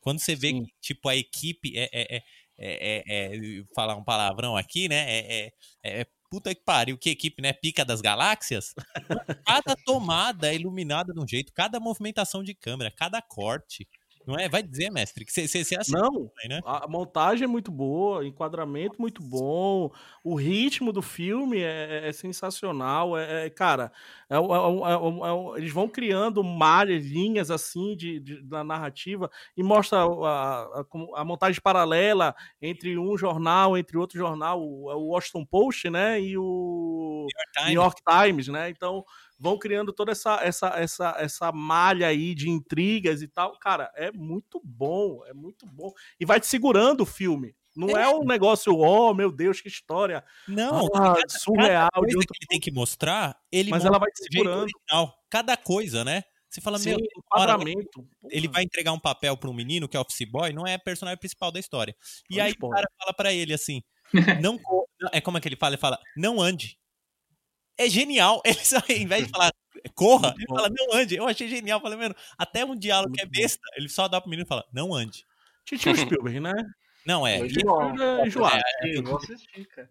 Quando 0.00 0.20
você 0.20 0.34
vê 0.34 0.50
Sim. 0.50 0.64
que, 0.64 0.72
tipo, 0.80 1.08
a 1.08 1.16
equipe 1.16 1.72
é, 1.76 1.88
é, 1.92 2.16
é 2.16 2.22
é, 2.58 3.02
é, 3.06 3.36
é, 3.36 3.64
falar 3.74 3.94
um 3.94 4.02
palavrão 4.02 4.56
aqui, 4.56 4.88
né? 4.88 5.04
É, 5.08 5.46
é, 5.84 6.00
é, 6.00 6.06
puta 6.30 6.54
que 6.54 6.62
pariu, 6.62 6.98
que 6.98 7.10
equipe, 7.10 7.42
né? 7.42 7.52
Pica 7.52 7.84
das 7.84 8.00
galáxias. 8.00 8.74
Cada 9.46 9.76
tomada 9.84 10.48
é 10.48 10.54
iluminada 10.54 11.12
de 11.12 11.20
um 11.20 11.26
jeito, 11.26 11.52
cada 11.52 11.80
movimentação 11.80 12.42
de 12.42 12.54
câmera, 12.54 12.90
cada 12.90 13.20
corte. 13.22 13.88
Não 14.28 14.38
é? 14.38 14.46
Vai 14.46 14.62
dizer, 14.62 14.90
mestre, 14.90 15.24
que 15.24 15.32
você 15.32 15.44
assistiu 15.44 15.98
Não, 15.98 16.30
né? 16.46 16.60
a 16.66 16.86
montagem 16.86 17.44
é 17.44 17.46
muito 17.46 17.70
boa, 17.70 18.26
enquadramento 18.26 19.00
muito 19.00 19.22
bom, 19.22 19.90
o 20.22 20.34
ritmo 20.34 20.92
do 20.92 21.00
filme 21.00 21.62
é, 21.62 22.02
é, 22.04 22.08
é 22.08 22.12
sensacional. 22.12 23.16
É, 23.16 23.46
é 23.46 23.50
cara, 23.50 23.90
é, 24.28 24.36
é 24.36 25.56
eles 25.56 25.72
vão 25.72 25.88
criando 25.88 26.44
malhas, 26.44 27.06
linhas 27.06 27.50
assim 27.50 27.96
de, 27.96 28.20
de, 28.20 28.42
da 28.42 28.62
narrativa 28.62 29.30
e 29.56 29.62
mostra 29.62 30.00
a, 30.00 30.04
a, 30.04 30.84
a, 31.16 31.24
montagem 31.24 31.62
paralela 31.62 32.36
entre 32.60 32.98
um 32.98 33.16
jornal, 33.16 33.78
entre 33.78 33.96
outro 33.96 34.18
jornal, 34.18 34.60
o, 34.60 34.92
o 34.94 35.08
Washington 35.08 35.46
Post, 35.46 35.88
né? 35.88 36.20
E 36.20 36.36
o 36.36 37.26
New 37.30 37.32
York 37.32 37.52
Times, 37.54 37.66
New 37.66 37.82
York 37.82 38.02
Times 38.06 38.48
né? 38.48 38.68
Então 38.68 39.06
vão 39.38 39.58
criando 39.58 39.92
toda 39.92 40.12
essa, 40.12 40.40
essa, 40.42 40.68
essa, 40.76 41.14
essa 41.18 41.52
malha 41.52 42.08
aí 42.08 42.34
de 42.34 42.50
intrigas 42.50 43.22
e 43.22 43.28
tal. 43.28 43.58
Cara, 43.58 43.92
é 43.94 44.10
muito 44.10 44.60
bom, 44.64 45.24
é 45.26 45.32
muito 45.32 45.66
bom. 45.66 45.92
E 46.18 46.24
vai 46.24 46.40
te 46.40 46.46
segurando 46.46 47.02
o 47.02 47.06
filme. 47.06 47.54
Não 47.76 47.96
é, 47.96 48.02
é 48.02 48.08
um 48.08 48.24
negócio, 48.24 48.76
oh 48.76 49.14
meu 49.14 49.30
Deus, 49.30 49.60
que 49.60 49.68
história. 49.68 50.24
Não, 50.48 50.86
ah, 50.86 51.14
cada, 51.14 51.28
surreal. 51.28 51.88
Cada 51.92 52.12
coisa 52.12 52.26
que 52.26 52.38
ele 52.40 52.48
tem 52.48 52.60
que 52.60 52.72
mostrar, 52.72 53.38
ele 53.52 53.70
Mas 53.70 53.84
ela 53.84 53.98
vai 53.98 54.10
te 54.10 54.24
segurando. 54.24 54.62
Original. 54.62 55.14
Cada 55.30 55.56
coisa, 55.56 56.04
né? 56.04 56.24
Você 56.50 56.60
fala, 56.60 56.78
Sim, 56.78 56.90
meu, 56.90 56.98
enquadramento. 57.16 58.08
Ele 58.30 58.48
vai 58.48 58.64
entregar 58.64 58.92
um 58.92 58.98
papel 58.98 59.36
para 59.36 59.50
um 59.50 59.54
menino 59.54 59.86
que 59.86 59.96
é 59.96 60.00
office 60.00 60.28
boy, 60.28 60.52
não 60.52 60.66
é 60.66 60.76
personagem 60.78 61.18
principal 61.18 61.52
da 61.52 61.60
história. 61.60 61.94
E 62.28 62.40
aí 62.40 62.52
o 62.60 62.68
cara 62.68 62.88
fala 62.98 63.12
para 63.14 63.32
ele 63.32 63.52
assim: 63.52 63.82
não 64.42 64.58
é 65.12 65.20
como 65.20 65.38
é 65.38 65.40
que 65.40 65.48
ele 65.48 65.56
fala? 65.56 65.74
Ele 65.74 65.80
fala, 65.80 65.98
não 66.16 66.40
ande. 66.40 66.78
É 67.78 67.88
genial. 67.88 68.42
Ele 68.44 68.56
só, 68.56 68.76
ao 68.76 68.96
invés 68.96 69.26
de 69.26 69.30
falar 69.30 69.52
corra, 69.94 70.34
ele 70.36 70.46
fala, 70.48 70.68
não 70.68 70.98
ande. 70.98 71.16
Eu 71.16 71.26
achei 71.26 71.48
genial. 71.48 71.80
Falei, 71.80 71.96
mano, 71.96 72.14
até 72.36 72.64
um 72.64 72.74
diálogo 72.74 73.14
que 73.14 73.22
é 73.22 73.26
besta, 73.26 73.62
ele 73.76 73.88
só 73.88 74.08
dá 74.08 74.20
pro 74.20 74.28
menino 74.28 74.44
e 74.44 74.48
fala, 74.48 74.64
não 74.72 74.92
ande. 74.92 75.24
Titio 75.64 75.94
Spielberg, 75.96 76.40
né? 76.40 76.52
Não, 77.06 77.26
é. 77.26 77.40
Hoje 77.40 77.58
é, 77.60 78.26
enjoado. 78.26 78.62
É, 78.82 78.98
é, 78.98 79.02
vou 79.02 79.16
assistir, 79.16 79.64
cara. 79.66 79.88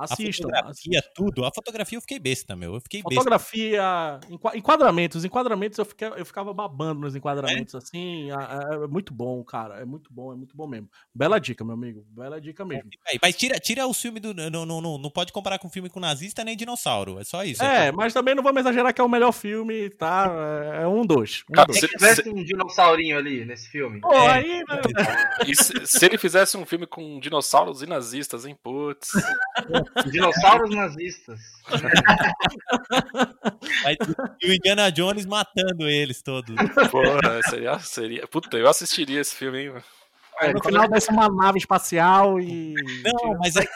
Assistam. 0.00 0.48
A 0.48 0.56
fotografia, 0.56 1.02
tudo. 1.14 1.44
A 1.44 1.50
fotografia 1.54 1.96
eu 1.98 2.00
fiquei 2.00 2.18
besta, 2.18 2.56
meu. 2.56 2.74
Eu 2.74 2.80
fiquei 2.80 3.02
fotografia, 3.02 4.18
besta. 4.28 4.56
enquadramentos. 4.56 5.24
Enquadramentos 5.24 5.78
eu, 5.78 5.84
fiquei, 5.84 6.08
eu 6.08 6.24
ficava 6.24 6.52
babando 6.52 7.00
nos 7.00 7.14
enquadramentos, 7.14 7.74
é? 7.74 7.78
assim. 7.78 8.30
É, 8.30 8.74
é, 8.74 8.86
muito 8.86 9.12
bom, 9.12 9.42
cara. 9.44 9.80
É 9.80 9.84
muito 9.84 10.12
bom, 10.12 10.32
é 10.32 10.36
muito 10.36 10.56
bom 10.56 10.66
mesmo. 10.66 10.88
Bela 11.14 11.38
dica, 11.38 11.64
meu 11.64 11.74
amigo. 11.74 12.04
Bela 12.08 12.40
dica 12.40 12.64
mesmo. 12.64 12.90
Mas 13.22 13.36
tira, 13.36 13.58
tira 13.58 13.86
o 13.86 13.94
filme 13.94 14.20
do. 14.20 14.32
Não, 14.34 14.64
não, 14.64 14.80
não, 14.80 14.98
não 14.98 15.10
pode 15.10 15.32
comparar 15.32 15.58
com 15.58 15.68
filme 15.68 15.90
com 15.90 16.00
nazista 16.00 16.44
nem 16.44 16.56
dinossauro. 16.56 17.18
É 17.18 17.24
só 17.24 17.44
isso. 17.44 17.62
É, 17.62 17.92
mas 17.92 18.12
também 18.12 18.34
não 18.34 18.42
vamos 18.42 18.60
exagerar 18.60 18.94
que 18.94 19.00
é 19.00 19.04
o 19.04 19.08
melhor 19.08 19.32
filme, 19.32 19.90
tá? 19.90 20.30
É 20.74 20.86
um, 20.86 21.04
dois. 21.04 21.44
Um, 21.50 21.54
cara, 21.54 21.66
dois. 21.66 21.80
Se 21.80 21.88
tivesse 21.88 22.28
um 22.28 22.42
dinossaurinho 22.42 23.18
ali 23.18 23.44
nesse 23.44 23.68
filme. 23.68 24.00
Pô, 24.00 24.12
é. 24.12 24.28
aí, 24.28 24.64
né? 24.68 24.80
E 25.46 25.54
se, 25.54 25.86
se, 25.86 26.04
ele 26.04 26.18
fizesse 26.18 26.56
um 26.56 26.64
filme 26.64 26.86
com 26.86 27.18
dinossauros 27.20 27.82
e 27.82 27.86
nazistas, 27.86 28.44
hein? 28.44 28.56
Putz. 28.62 29.10
Dinossauros 30.10 30.74
nazistas. 30.74 31.40
e 34.40 34.50
o 34.50 34.54
Indiana 34.54 34.90
Jones 34.90 35.26
matando 35.26 35.88
eles 35.88 36.22
todos. 36.22 36.54
Porra, 36.90 37.40
seria, 37.48 37.78
seria. 37.78 38.26
Puta, 38.26 38.56
eu 38.56 38.68
assistiria 38.68 39.20
esse 39.20 39.34
filme, 39.34 39.66
hein, 39.66 39.74
é, 40.40 40.54
no 40.54 40.62
final 40.62 40.88
desce 40.88 41.10
uma 41.10 41.28
nave 41.28 41.58
espacial 41.58 42.40
e. 42.40 42.72
Não, 43.04 43.36
mas 43.38 43.58
aí 43.58 43.68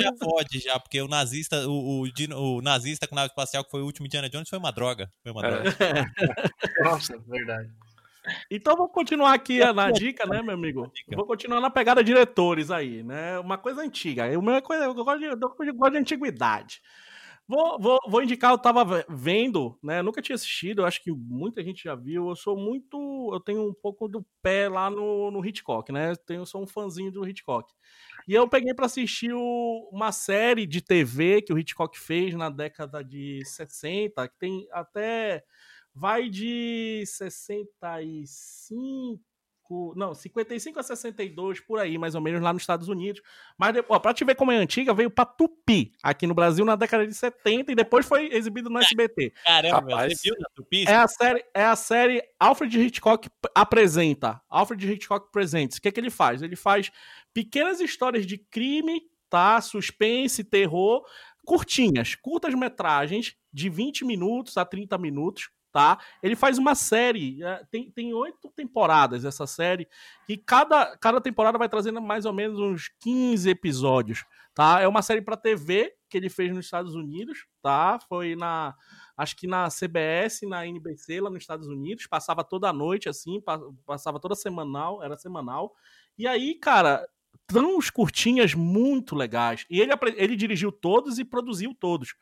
já 0.00 0.12
pode, 0.12 0.58
já, 0.58 0.80
porque 0.80 1.02
o 1.02 1.08
nazista, 1.08 1.68
o, 1.68 2.02
o, 2.02 2.06
o, 2.34 2.62
nazista 2.62 3.06
com 3.06 3.14
nave 3.14 3.28
espacial, 3.28 3.62
que 3.62 3.70
foi 3.70 3.82
o 3.82 3.84
último 3.84 4.06
Indiana 4.06 4.30
Jones, 4.30 4.48
foi 4.48 4.58
uma 4.58 4.72
droga. 4.72 5.10
Foi 5.22 5.32
uma 5.32 5.44
é. 5.44 5.50
droga. 5.50 5.76
Nossa, 6.82 7.18
verdade. 7.26 7.68
Então 8.50 8.76
vou 8.76 8.88
continuar 8.88 9.32
aqui 9.32 9.60
na 9.72 9.90
dica, 9.90 10.26
né, 10.26 10.42
meu 10.42 10.54
amigo? 10.54 10.90
Vou 11.14 11.26
continuar 11.26 11.60
na 11.60 11.70
pegada 11.70 12.02
diretores 12.02 12.70
aí, 12.70 13.02
né? 13.02 13.38
Uma 13.38 13.58
coisa 13.58 13.82
antiga. 13.82 14.28
Eu, 14.28 14.40
uma 14.40 14.60
coisa, 14.62 14.84
eu, 14.84 14.94
gosto, 14.94 15.18
de, 15.18 15.26
eu 15.26 15.74
gosto 15.74 15.92
de 15.92 15.98
antiguidade. 15.98 16.80
Vou, 17.48 17.78
vou, 17.78 17.98
vou 18.08 18.22
indicar, 18.22 18.50
eu 18.50 18.58
tava 18.58 19.04
vendo, 19.08 19.78
né? 19.80 20.02
Nunca 20.02 20.20
tinha 20.20 20.34
assistido, 20.34 20.84
acho 20.84 21.00
que 21.00 21.12
muita 21.12 21.62
gente 21.62 21.84
já 21.84 21.94
viu. 21.94 22.28
Eu 22.28 22.34
sou 22.34 22.56
muito. 22.56 23.30
Eu 23.32 23.38
tenho 23.38 23.68
um 23.68 23.72
pouco 23.72 24.08
do 24.08 24.26
pé 24.42 24.68
lá 24.68 24.90
no, 24.90 25.30
no 25.30 25.46
Hitchcock, 25.46 25.92
né? 25.92 26.10
Eu 26.10 26.16
tenho, 26.16 26.44
sou 26.44 26.62
um 26.62 26.66
fãzinho 26.66 27.12
do 27.12 27.26
Hitchcock. 27.26 27.72
E 28.26 28.34
eu 28.34 28.48
peguei 28.48 28.74
para 28.74 28.86
assistir 28.86 29.32
o, 29.32 29.88
uma 29.92 30.10
série 30.10 30.66
de 30.66 30.80
TV 30.82 31.40
que 31.40 31.52
o 31.52 31.58
Hitchcock 31.58 31.96
fez 31.96 32.34
na 32.34 32.50
década 32.50 33.04
de 33.04 33.40
60, 33.44 34.26
que 34.26 34.38
tem 34.38 34.66
até 34.72 35.44
vai 35.96 36.28
de 36.28 37.02
65, 37.06 39.94
não, 39.96 40.14
55 40.14 40.78
a 40.78 40.82
62 40.82 41.60
por 41.60 41.78
aí, 41.78 41.96
mais 41.96 42.14
ou 42.14 42.20
menos 42.20 42.42
lá 42.42 42.52
nos 42.52 42.62
Estados 42.62 42.86
Unidos. 42.86 43.22
Mas 43.56 43.74
para 43.80 44.12
te 44.12 44.22
ver 44.22 44.34
como 44.34 44.52
é 44.52 44.56
antiga, 44.56 44.92
veio 44.92 45.10
para 45.10 45.24
Tupi 45.24 45.94
aqui 46.02 46.26
no 46.26 46.34
Brasil 46.34 46.66
na 46.66 46.76
década 46.76 47.06
de 47.06 47.14
70 47.14 47.72
e 47.72 47.74
depois 47.74 48.04
foi 48.04 48.26
exibido 48.26 48.68
no 48.68 48.78
SBT. 48.78 49.32
Caramba, 49.44 49.76
Rapaz, 49.76 50.12
você 50.12 50.28
viu 50.28 50.38
na 50.38 50.50
Tupi? 50.54 50.84
É 50.86 50.94
a 50.94 51.08
série, 51.08 51.42
é 51.54 51.64
a 51.64 51.74
série 51.74 52.22
Alfred 52.38 52.78
Hitchcock 52.78 53.30
apresenta. 53.54 54.38
Alfred 54.50 54.92
Hitchcock 54.92 55.32
Presents. 55.32 55.78
O 55.78 55.80
que 55.80 55.88
é 55.88 55.90
que 55.90 55.98
ele 55.98 56.10
faz? 56.10 56.42
Ele 56.42 56.56
faz 56.56 56.92
pequenas 57.32 57.80
histórias 57.80 58.26
de 58.26 58.36
crime, 58.36 59.00
tá? 59.30 59.58
Suspense, 59.62 60.44
terror, 60.44 61.06
curtinhas, 61.44 62.14
curtas 62.14 62.54
metragens 62.54 63.34
de 63.50 63.70
20 63.70 64.04
minutos 64.04 64.58
a 64.58 64.64
30 64.64 64.98
minutos 64.98 65.55
tá? 65.76 65.98
Ele 66.22 66.34
faz 66.34 66.56
uma 66.56 66.74
série, 66.74 67.44
é, 67.44 67.62
tem, 67.70 67.90
tem 67.90 68.14
oito 68.14 68.50
temporadas 68.56 69.26
essa 69.26 69.46
série, 69.46 69.86
e 70.26 70.34
cada, 70.34 70.96
cada 70.96 71.20
temporada 71.20 71.58
vai 71.58 71.68
trazendo 71.68 72.00
mais 72.00 72.24
ou 72.24 72.32
menos 72.32 72.58
uns 72.58 72.88
15 72.98 73.50
episódios, 73.50 74.24
tá? 74.54 74.80
É 74.80 74.88
uma 74.88 75.02
série 75.02 75.20
para 75.20 75.36
TV 75.36 75.92
que 76.08 76.16
ele 76.16 76.30
fez 76.30 76.50
nos 76.50 76.64
Estados 76.64 76.94
Unidos, 76.94 77.46
tá? 77.60 77.98
Foi 78.08 78.34
na, 78.34 78.74
acho 79.18 79.36
que 79.36 79.46
na 79.46 79.68
CBS, 79.68 80.48
na 80.48 80.66
NBC 80.66 81.20
lá 81.20 81.28
nos 81.28 81.42
Estados 81.42 81.68
Unidos, 81.68 82.06
passava 82.06 82.42
toda 82.42 82.72
noite 82.72 83.10
assim, 83.10 83.38
passava 83.84 84.18
toda 84.18 84.34
semanal, 84.34 85.02
era 85.02 85.18
semanal. 85.18 85.74
E 86.16 86.26
aí, 86.26 86.54
cara, 86.54 87.06
tão 87.46 87.78
curtinhas 87.92 88.54
muito 88.54 89.14
legais. 89.14 89.66
E 89.68 89.78
ele, 89.78 89.92
ele 90.16 90.36
dirigiu 90.36 90.72
todos 90.72 91.18
e 91.18 91.24
produziu 91.24 91.74
todos 91.78 92.14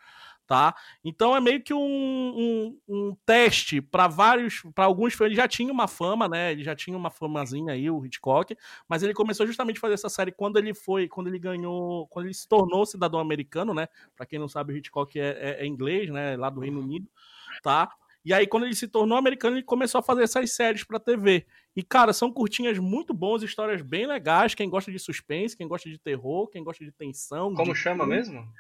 tá? 0.47 0.75
Então 1.03 1.35
é 1.35 1.41
meio 1.41 1.63
que 1.63 1.73
um, 1.73 1.79
um, 1.79 2.79
um 2.89 3.17
teste 3.25 3.81
para 3.81 4.07
vários, 4.07 4.63
para 4.75 4.85
alguns 4.85 5.19
ele 5.21 5.35
já 5.35 5.49
tinha 5.49 5.73
uma 5.73 5.89
fama, 5.89 6.29
né? 6.29 6.53
Ele 6.53 6.63
já 6.63 6.75
tinha 6.75 6.97
uma 6.97 7.11
famazinha 7.11 7.73
aí, 7.73 7.91
o 7.91 8.05
Hitchcock, 8.05 8.57
mas 8.89 9.03
ele 9.03 9.15
começou 9.15 9.47
justamente 9.47 9.79
a 9.79 9.81
fazer 9.81 9.95
essa 9.95 10.09
série 10.09 10.33
quando 10.33 10.59
ele 10.59 10.75
foi, 10.75 11.09
quando 11.09 11.29
ele 11.29 11.39
ganhou, 11.39 12.07
quando 12.09 12.27
ele 12.27 12.35
se 12.35 12.49
tornou 12.49 12.85
cidadão 12.85 13.21
americano, 13.21 13.73
né? 13.73 13.89
Para 14.17 14.27
quem 14.27 14.39
não 14.39 14.49
sabe, 14.49 14.73
o 14.73 14.77
Hitchcock 14.77 15.19
é, 15.19 15.31
é, 15.41 15.63
é 15.63 15.67
inglês, 15.67 16.11
né? 16.11 16.37
Lá 16.37 16.51
do 16.51 16.61
Reino 16.61 16.81
Unido, 16.81 17.09
tá? 17.63 17.91
E 18.25 18.33
aí, 18.33 18.47
quando 18.47 18.65
ele 18.65 18.75
se 18.75 18.89
tornou 18.89 19.19
americano, 19.19 19.57
ele 19.57 19.63
começou 19.63 19.99
a 19.99 20.03
fazer 20.03 20.23
essas 20.23 20.51
séries 20.53 20.83
para 20.83 20.99
TV. 20.99 21.45
E, 21.77 21.83
cara, 21.83 22.11
são 22.11 22.33
curtinhas 22.33 22.79
muito 22.79 23.13
boas, 23.13 23.43
histórias 23.43 23.83
bem 23.83 24.07
legais. 24.07 24.55
Quem 24.55 24.71
gosta 24.71 24.91
de 24.91 24.99
suspense, 24.99 25.55
quem 25.55 25.69
gosta 25.69 25.91
de 25.91 25.99
terror, 25.99 26.49
quem 26.49 26.65
gosta 26.65 26.83
de 26.83 26.91
tensão. 26.91 27.55
Como 27.55 27.75
de... 27.75 27.79
chama 27.79 28.07
mesmo? 28.07 28.51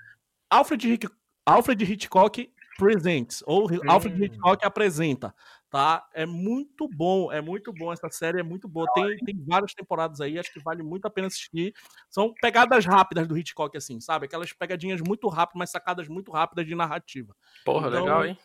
Alfred 0.50 0.98
Alfred 1.46 1.84
Hitchcock 1.84 2.50
Presents, 2.76 3.42
ou 3.46 3.70
hum. 3.70 3.78
Alfred 3.86 4.24
Hitchcock 4.24 4.64
apresenta, 4.64 5.32
tá? 5.70 6.04
É 6.12 6.26
muito 6.26 6.88
bom, 6.88 7.30
é 7.30 7.40
muito 7.40 7.72
bom 7.72 7.92
essa 7.92 8.08
série, 8.10 8.40
é 8.40 8.42
muito 8.42 8.66
boa. 8.66 8.86
Tem, 8.94 9.16
tem 9.18 9.44
várias 9.46 9.72
temporadas 9.74 10.20
aí, 10.20 10.38
acho 10.38 10.52
que 10.52 10.60
vale 10.60 10.82
muito 10.82 11.06
a 11.06 11.10
pena 11.10 11.28
assistir. 11.28 11.72
São 12.10 12.34
pegadas 12.40 12.84
rápidas 12.84 13.28
do 13.28 13.38
Hitchcock, 13.38 13.76
assim, 13.76 14.00
sabe? 14.00 14.26
Aquelas 14.26 14.52
pegadinhas 14.52 15.00
muito 15.00 15.28
rápidas, 15.28 15.58
mas 15.58 15.70
sacadas 15.70 16.08
muito 16.08 16.32
rápidas 16.32 16.66
de 16.66 16.74
narrativa. 16.74 17.34
Porra, 17.64 17.88
então, 17.88 18.04
legal, 18.04 18.24
hein? 18.26 18.38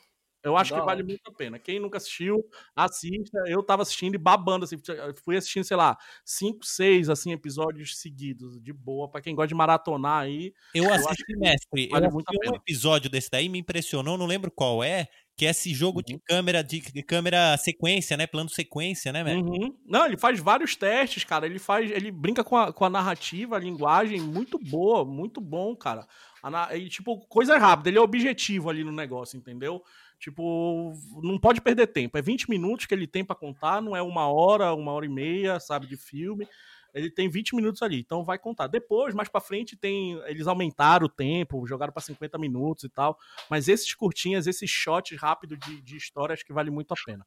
Eu 0.43 0.55
acho 0.55 0.73
Não. 0.73 0.79
que 0.79 0.85
vale 0.85 1.03
muito 1.03 1.21
a 1.27 1.33
pena. 1.33 1.59
Quem 1.59 1.79
nunca 1.79 1.97
assistiu, 1.97 2.43
assista. 2.75 3.39
Eu 3.45 3.61
tava 3.61 3.81
assistindo 3.81 4.15
e 4.15 4.17
babando, 4.17 4.65
assim, 4.65 4.77
fui 5.23 5.35
assistindo, 5.35 5.63
sei 5.63 5.75
lá, 5.75 5.97
cinco, 6.23 6.65
seis, 6.65 7.09
assim, 7.09 7.31
episódios 7.31 7.97
seguidos, 7.99 8.61
de 8.61 8.71
boa. 8.71 9.09
para 9.09 9.21
quem 9.21 9.35
gosta 9.35 9.49
de 9.49 9.55
maratonar 9.55 10.23
aí. 10.23 10.53
Eu, 10.73 10.85
eu 10.85 10.93
assisti, 10.93 11.35
mestre. 11.37 11.89
Vale 11.89 12.07
eu 12.07 12.11
muito 12.11 12.31
um 12.31 12.55
episódio 12.55 13.09
desse 13.09 13.29
daí, 13.29 13.49
me 13.49 13.59
impressionou, 13.59 14.17
não 14.17 14.25
lembro 14.25 14.49
qual 14.49 14.83
é, 14.83 15.07
que 15.39 15.45
é 15.45 15.51
esse 15.51 15.73
jogo 15.73 15.99
uhum. 15.99 16.03
de 16.05 16.19
câmera, 16.19 16.61
de, 16.61 16.81
de, 16.81 17.01
câmera 17.01 17.55
sequência, 17.55 18.17
né? 18.17 18.27
Plano 18.27 18.49
sequência, 18.49 19.13
né, 19.13 19.23
mestre? 19.23 19.49
Uhum. 19.49 19.73
Não, 19.85 20.05
ele 20.05 20.17
faz 20.17 20.37
vários 20.37 20.75
testes, 20.75 21.23
cara. 21.23 21.45
Ele 21.45 21.59
faz, 21.59 21.89
ele 21.89 22.11
brinca 22.11 22.43
com 22.43 22.57
a, 22.57 22.73
com 22.73 22.83
a 22.83 22.89
narrativa, 22.89 23.55
a 23.55 23.59
linguagem, 23.59 24.19
muito 24.19 24.59
boa, 24.59 25.05
muito 25.05 25.39
bom, 25.39 25.73
cara. 25.77 26.05
E, 26.73 26.89
tipo, 26.89 27.19
coisa 27.27 27.57
rápida, 27.57 27.89
ele 27.89 27.97
é 27.97 28.01
objetivo 28.01 28.69
ali 28.69 28.83
no 28.83 28.91
negócio, 28.91 29.37
entendeu? 29.37 29.81
Tipo, 30.19 30.93
não 31.23 31.39
pode 31.39 31.61
perder 31.61 31.87
tempo. 31.87 32.17
É 32.17 32.21
20 32.21 32.49
minutos 32.49 32.85
que 32.85 32.93
ele 32.93 33.07
tem 33.07 33.23
para 33.23 33.35
contar, 33.35 33.81
não 33.81 33.95
é 33.95 34.01
uma 34.01 34.27
hora, 34.27 34.73
uma 34.73 34.91
hora 34.91 35.05
e 35.05 35.09
meia, 35.09 35.59
sabe, 35.59 35.87
de 35.87 35.95
filme. 35.95 36.47
Ele 36.93 37.09
tem 37.09 37.29
20 37.29 37.55
minutos 37.55 37.81
ali, 37.81 37.99
então 37.99 38.23
vai 38.23 38.37
contar. 38.37 38.67
Depois, 38.67 39.13
mais 39.13 39.29
para 39.29 39.39
frente, 39.39 39.77
tem 39.77 40.19
eles 40.25 40.47
aumentaram 40.47 41.05
o 41.05 41.09
tempo, 41.09 41.65
jogaram 41.65 41.93
para 41.93 42.01
50 42.01 42.37
minutos 42.37 42.83
e 42.83 42.89
tal. 42.89 43.17
Mas 43.49 43.67
esses 43.67 43.93
curtinhas, 43.93 44.47
esses 44.47 44.69
shots 44.69 45.17
rápidos 45.17 45.57
de, 45.59 45.81
de 45.81 45.95
história, 45.95 46.33
acho 46.33 46.45
que 46.45 46.53
vale 46.53 46.69
muito 46.69 46.91
a 46.91 46.97
pena. 47.05 47.25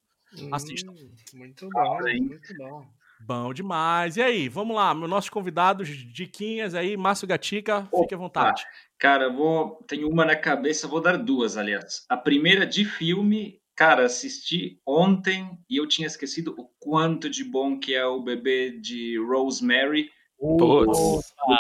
Assistam. 0.51 0.93
Hum, 0.93 1.15
muito 1.35 1.69
bom, 1.71 1.99
muito 2.03 2.55
bom. 2.57 2.87
Bom 3.25 3.53
demais. 3.55 4.17
E 4.17 4.23
aí, 4.23 4.49
vamos 4.49 4.75
lá, 4.75 4.95
meus 4.95 5.09
nossos 5.09 5.31
convidados, 5.31 5.89
Diquinhas 5.89 6.75
aí, 6.75 6.97
Márcio 6.97 7.29
Gatica, 7.29 7.89
fique 8.01 8.15
à 8.15 8.19
vontade. 8.19 8.65
Cara, 8.99 9.31
vou. 9.31 9.83
Tenho 9.87 10.09
uma 10.09 10.25
na 10.25 10.37
cabeça, 10.37 10.89
vou 10.89 11.01
dar 11.01 11.17
duas, 11.17 11.57
aliás. 11.57 12.05
A 12.09 12.17
primeira 12.17 12.67
de 12.67 12.85
filme, 12.85 13.61
cara, 13.75 14.05
assisti 14.05 14.81
ontem 14.87 15.59
e 15.69 15.77
eu 15.77 15.87
tinha 15.87 16.07
esquecido 16.07 16.55
o 16.59 16.69
quanto 16.79 17.29
de 17.29 17.45
bom 17.45 17.79
que 17.79 17.95
é 17.95 18.05
o 18.07 18.23
bebê 18.23 18.71
de 18.71 19.19
Rosemary, 19.19 20.11
O 20.39 20.57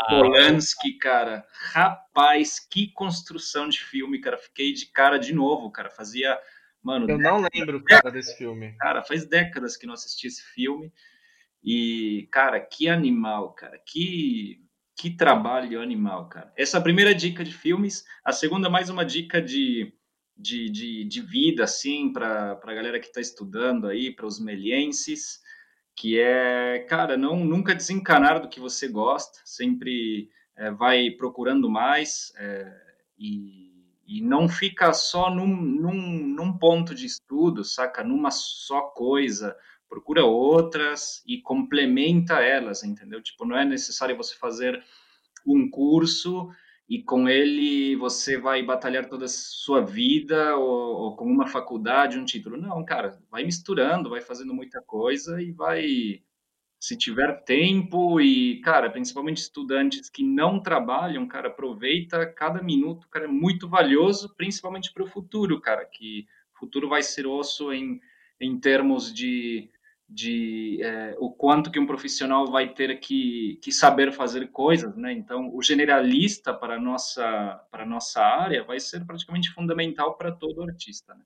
Polanski, 0.09 0.95
cara. 0.99 1.45
Rapaz, 1.73 2.59
que 2.59 2.93
construção 2.93 3.69
de 3.69 3.79
filme, 3.79 4.21
cara. 4.21 4.37
Fiquei 4.37 4.73
de 4.73 4.87
cara 4.87 5.19
de 5.19 5.33
novo, 5.33 5.71
cara. 5.71 5.89
Fazia. 5.89 6.37
Mano, 6.83 7.09
eu 7.09 7.17
não 7.17 7.47
lembro, 7.55 7.81
cara, 7.85 8.11
desse 8.11 8.37
filme. 8.37 8.75
Cara, 8.79 9.05
faz 9.05 9.25
décadas 9.25 9.77
que 9.77 9.87
não 9.87 9.95
assisti 9.95 10.27
esse 10.27 10.43
filme. 10.43 10.93
E, 11.63 12.29
cara, 12.31 12.61
que 12.61 12.89
animal, 12.89 13.53
cara. 13.53 13.79
Que, 13.87 14.61
que 14.97 15.11
trabalho 15.11 15.81
animal, 15.81 16.29
cara. 16.29 16.53
Essa 16.57 16.77
é 16.77 16.81
a 16.81 16.83
primeira 16.83 17.15
dica 17.15 17.45
de 17.45 17.53
filmes. 17.53 18.05
A 18.25 18.33
segunda, 18.33 18.69
mais 18.69 18.91
uma 18.91 19.05
dica 19.05 19.41
de, 19.41 19.93
de, 20.37 20.71
de, 20.71 21.05
de 21.05 21.21
vida, 21.21 21.65
assim, 21.65 22.13
para 22.13 22.53
a 22.63 22.75
galera 22.75 22.99
que 22.99 23.07
está 23.07 23.21
estudando 23.21 23.87
aí, 23.87 24.11
para 24.11 24.27
os 24.27 24.41
melienses 24.41 25.43
que 25.95 26.19
é, 26.19 26.81
cara, 26.89 27.17
não 27.17 27.45
nunca 27.45 27.75
desencanar 27.75 28.41
do 28.41 28.49
que 28.49 28.61
você 28.61 28.89
gosta, 28.89 29.39
sempre 29.45 30.31
é, 30.57 30.71
vai 30.71 31.11
procurando 31.11 31.69
mais 31.69 32.33
é, 32.37 32.73
e, 33.19 33.73
e, 34.07 34.21
não 34.21 34.49
fica 34.49 34.93
só 34.93 35.31
num, 35.31 35.47
num, 35.47 36.27
num, 36.27 36.59
ponto 36.59 36.95
de 36.95 37.07
estudo, 37.07 37.65
saca? 37.65 38.03
Numa 38.03 38.31
só 38.31 38.83
coisa, 38.83 39.57
procura 39.93 40.24
outras 40.24 41.22
e 41.26 41.43
complementa 41.43 42.40
elas, 42.40 42.82
entendeu? 42.82 43.22
Tipo, 43.22 43.45
não 43.45 43.59
é 43.59 43.62
necessário 43.62 44.16
você 44.16 44.34
fazer 44.34 44.82
um 45.47 45.68
curso 45.68 46.49
e 46.88 47.03
com 47.03 47.28
ele 47.28 47.95
você 47.97 48.38
vai 48.38 48.62
batalhar 48.62 49.07
toda 49.07 49.26
a 49.26 49.28
sua 49.28 49.84
vida 49.84 50.57
ou, 50.57 50.97
ou, 50.97 51.16
com 51.16 51.26
uma 51.26 51.47
faculdade, 51.47 52.18
um 52.18 52.24
título. 52.24 52.57
Não, 52.57 52.82
cara, 52.86 53.18
vai 53.30 53.45
misturando, 53.45 54.09
vai 54.09 54.22
fazendo 54.22 54.55
muita 54.55 54.80
coisa 54.80 55.43
e 55.43 55.53
vai, 55.53 56.22
se 56.80 56.97
tiver 56.97 57.45
tempo 57.45 58.18
e, 58.18 58.62
cara, 58.62 58.88
principalmente 58.88 59.43
estudantes 59.43 60.09
que 60.09 60.24
não 60.24 60.59
trabalham, 60.59 61.28
cara, 61.28 61.49
aproveita 61.49 62.24
cada 62.32 62.62
minuto, 62.62 63.07
cara, 63.11 63.26
é 63.26 63.28
muito 63.28 63.68
valioso, 63.68 64.34
principalmente 64.36 64.90
para 64.90 65.03
o 65.05 65.07
futuro, 65.07 65.61
cara, 65.61 65.84
que 65.84 66.26
o 66.57 66.61
futuro 66.61 66.88
vai 66.88 67.03
ser 67.03 67.26
osso 67.26 67.74
em, 67.74 68.01
em 68.40 68.59
termos 68.59 69.12
de 69.12 69.70
de 70.13 70.79
é, 70.83 71.17
o 71.19 71.31
quanto 71.31 71.71
que 71.71 71.79
um 71.79 71.87
profissional 71.87 72.51
vai 72.51 72.69
ter 72.69 73.01
que, 73.01 73.59
que 73.63 73.73
saber 73.73 74.13
fazer 74.13 74.49
coisas, 74.49 74.95
né? 74.97 75.13
Então, 75.13 75.55
o 75.55 75.63
generalista 75.63 76.53
para 76.53 76.75
a 76.75 76.81
nossa, 76.81 77.65
para 77.71 77.87
nossa 77.87 78.21
área 78.21 78.63
vai 78.63 78.79
ser 78.79 79.05
praticamente 79.07 79.51
fundamental 79.53 80.15
para 80.17 80.31
todo 80.31 80.63
artista, 80.63 81.15
né? 81.15 81.25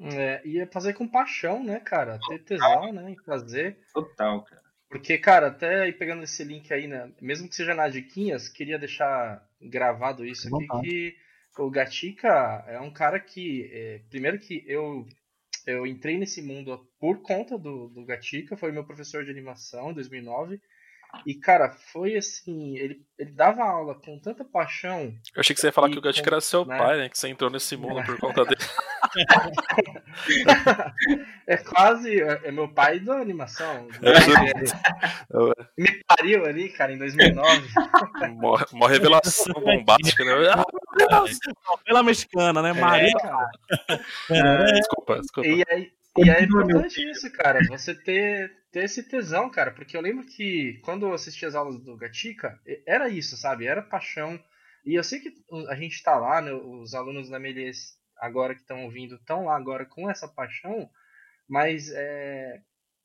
É, 0.00 0.42
e 0.44 0.58
é 0.58 0.66
fazer 0.66 0.94
com 0.94 1.06
paixão, 1.06 1.62
né, 1.62 1.78
cara? 1.78 2.18
Ter 2.28 2.40
tesão, 2.40 2.92
né, 2.92 3.12
em 3.12 3.16
fazer. 3.24 3.78
Total, 3.92 4.42
cara. 4.42 4.62
Porque, 4.88 5.18
cara, 5.18 5.48
até 5.48 5.82
aí 5.82 5.92
pegando 5.92 6.22
esse 6.22 6.42
link 6.42 6.72
aí, 6.72 6.86
né, 6.86 7.12
mesmo 7.20 7.48
que 7.48 7.54
seja 7.54 7.74
na 7.74 7.88
diquinhas, 7.88 8.48
queria 8.48 8.78
deixar 8.78 9.46
gravado 9.60 10.24
isso 10.24 10.48
aqui, 10.56 11.16
que 11.54 11.62
o 11.62 11.70
Gatica 11.70 12.64
é 12.66 12.80
um 12.80 12.92
cara 12.92 13.20
que, 13.20 13.70
é, 13.72 14.00
primeiro 14.08 14.38
que 14.38 14.64
eu 14.66 15.06
eu 15.66 15.86
entrei 15.86 16.18
nesse 16.18 16.42
mundo 16.42 16.86
por 16.98 17.22
conta 17.22 17.58
do, 17.58 17.88
do 17.88 18.04
Gatica, 18.04 18.56
foi 18.56 18.72
meu 18.72 18.84
professor 18.84 19.24
de 19.24 19.30
animação 19.30 19.90
em 19.90 19.94
2009. 19.94 20.60
E, 21.26 21.34
cara, 21.34 21.70
foi 21.92 22.16
assim, 22.16 22.76
ele, 22.76 23.00
ele 23.18 23.32
dava 23.32 23.62
aula 23.62 23.94
com 23.94 24.18
tanta 24.18 24.44
paixão. 24.44 25.14
Eu 25.34 25.40
achei 25.40 25.54
que 25.54 25.60
você 25.60 25.68
ia 25.68 25.72
falar 25.72 25.90
que 25.90 25.98
o 25.98 26.00
Gatica 26.00 26.28
era 26.28 26.40
seu 26.40 26.64
né? 26.64 26.76
pai, 26.78 26.98
né? 26.98 27.08
Que 27.08 27.18
você 27.18 27.28
entrou 27.28 27.50
nesse 27.50 27.76
mundo 27.76 28.00
é. 28.00 28.04
por 28.04 28.18
conta 28.18 28.44
dele. 28.44 28.60
é 31.46 31.56
quase. 31.56 32.20
É, 32.20 32.40
é 32.44 32.50
meu 32.50 32.68
pai 32.68 33.00
da 33.00 33.16
animação. 33.16 33.88
É. 34.02 34.14
Me 35.76 36.00
pariu 36.06 36.44
ali, 36.44 36.68
cara, 36.68 36.92
em 36.92 36.98
2009. 36.98 37.68
Uma, 38.32 38.66
uma 38.72 38.88
revelação 38.88 39.52
bombástica, 39.54 40.24
né? 40.24 40.32
Novela 41.66 42.02
mexicana, 42.02 42.62
né? 42.62 42.72
Maria. 42.72 43.12
É, 44.30 44.72
desculpa, 44.72 45.20
desculpa. 45.20 45.48
E 45.48 45.64
aí, 45.68 45.90
e 46.18 46.30
é 46.30 46.42
importante 46.42 47.10
isso, 47.10 47.30
cara. 47.32 47.60
Você 47.68 47.94
ter, 47.94 48.52
ter 48.70 48.84
esse 48.84 49.02
tesão, 49.08 49.50
cara. 49.50 49.72
Porque 49.72 49.96
eu 49.96 50.00
lembro 50.00 50.24
que 50.24 50.80
quando 50.84 51.06
eu 51.06 51.12
assisti 51.12 51.44
as 51.44 51.54
aulas 51.54 51.78
do 51.78 51.96
Gatica, 51.96 52.60
era 52.86 53.08
isso, 53.08 53.36
sabe? 53.36 53.66
Era 53.66 53.82
paixão. 53.82 54.38
E 54.84 54.94
eu 54.94 55.02
sei 55.02 55.20
que 55.20 55.32
a 55.68 55.74
gente 55.74 56.02
tá 56.02 56.16
lá, 56.16 56.40
né, 56.40 56.52
os 56.52 56.94
alunos 56.94 57.30
da 57.30 57.38
Melies 57.38 57.98
agora 58.16 58.54
que 58.54 58.60
estão 58.60 58.84
ouvindo 58.84 59.16
estão 59.16 59.44
lá 59.44 59.56
agora 59.56 59.84
com 59.86 60.10
essa 60.10 60.28
paixão, 60.28 60.88
mas 61.48 61.90
é, 61.90 62.60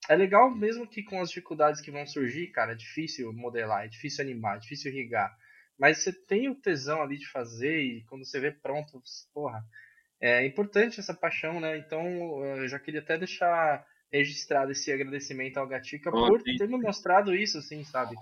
é 0.10 0.16
legal 0.16 0.53
mesmo 0.53 0.88
que 0.88 1.03
com 1.03 1.22
as 1.22 1.30
dificuldades 1.30 1.82
que 1.82 1.91
vão 1.91 2.05
surgir, 2.05 2.47
cara, 2.47 2.74
é 2.74 2.76
difícil 2.76 3.32
modelar, 3.34 3.86
é 3.86 3.88
difícil 3.88 4.24
animar, 4.24 4.57
é 4.57 4.60
difícil 4.60 4.91
irrigar. 4.91 5.36
Mas 5.78 5.99
você 5.99 6.12
tem 6.12 6.49
o 6.49 6.55
tesão 6.55 7.01
ali 7.01 7.18
de 7.18 7.28
fazer 7.28 7.82
e 7.82 8.03
quando 8.05 8.26
você 8.26 8.39
vê 8.39 8.51
pronto, 8.51 9.01
porra, 9.34 9.64
é 10.22 10.46
importante 10.46 11.00
essa 11.00 11.14
paixão, 11.14 11.60
né? 11.60 11.78
Então 11.78 12.06
eu 12.46 12.68
já 12.68 12.80
queria 12.80 13.00
até 13.00 13.18
deixar 13.18 13.86
registrado 14.12 14.72
esse 14.72 14.92
agradecimento 14.92 15.58
ao 15.58 15.68
Gatica 15.68 16.12
por 16.12 16.42
ter 16.42 16.68
me 16.68 16.78
mostrado 16.78 17.36
isso, 17.36 17.60
assim, 17.60 17.84
sabe? 17.84 18.16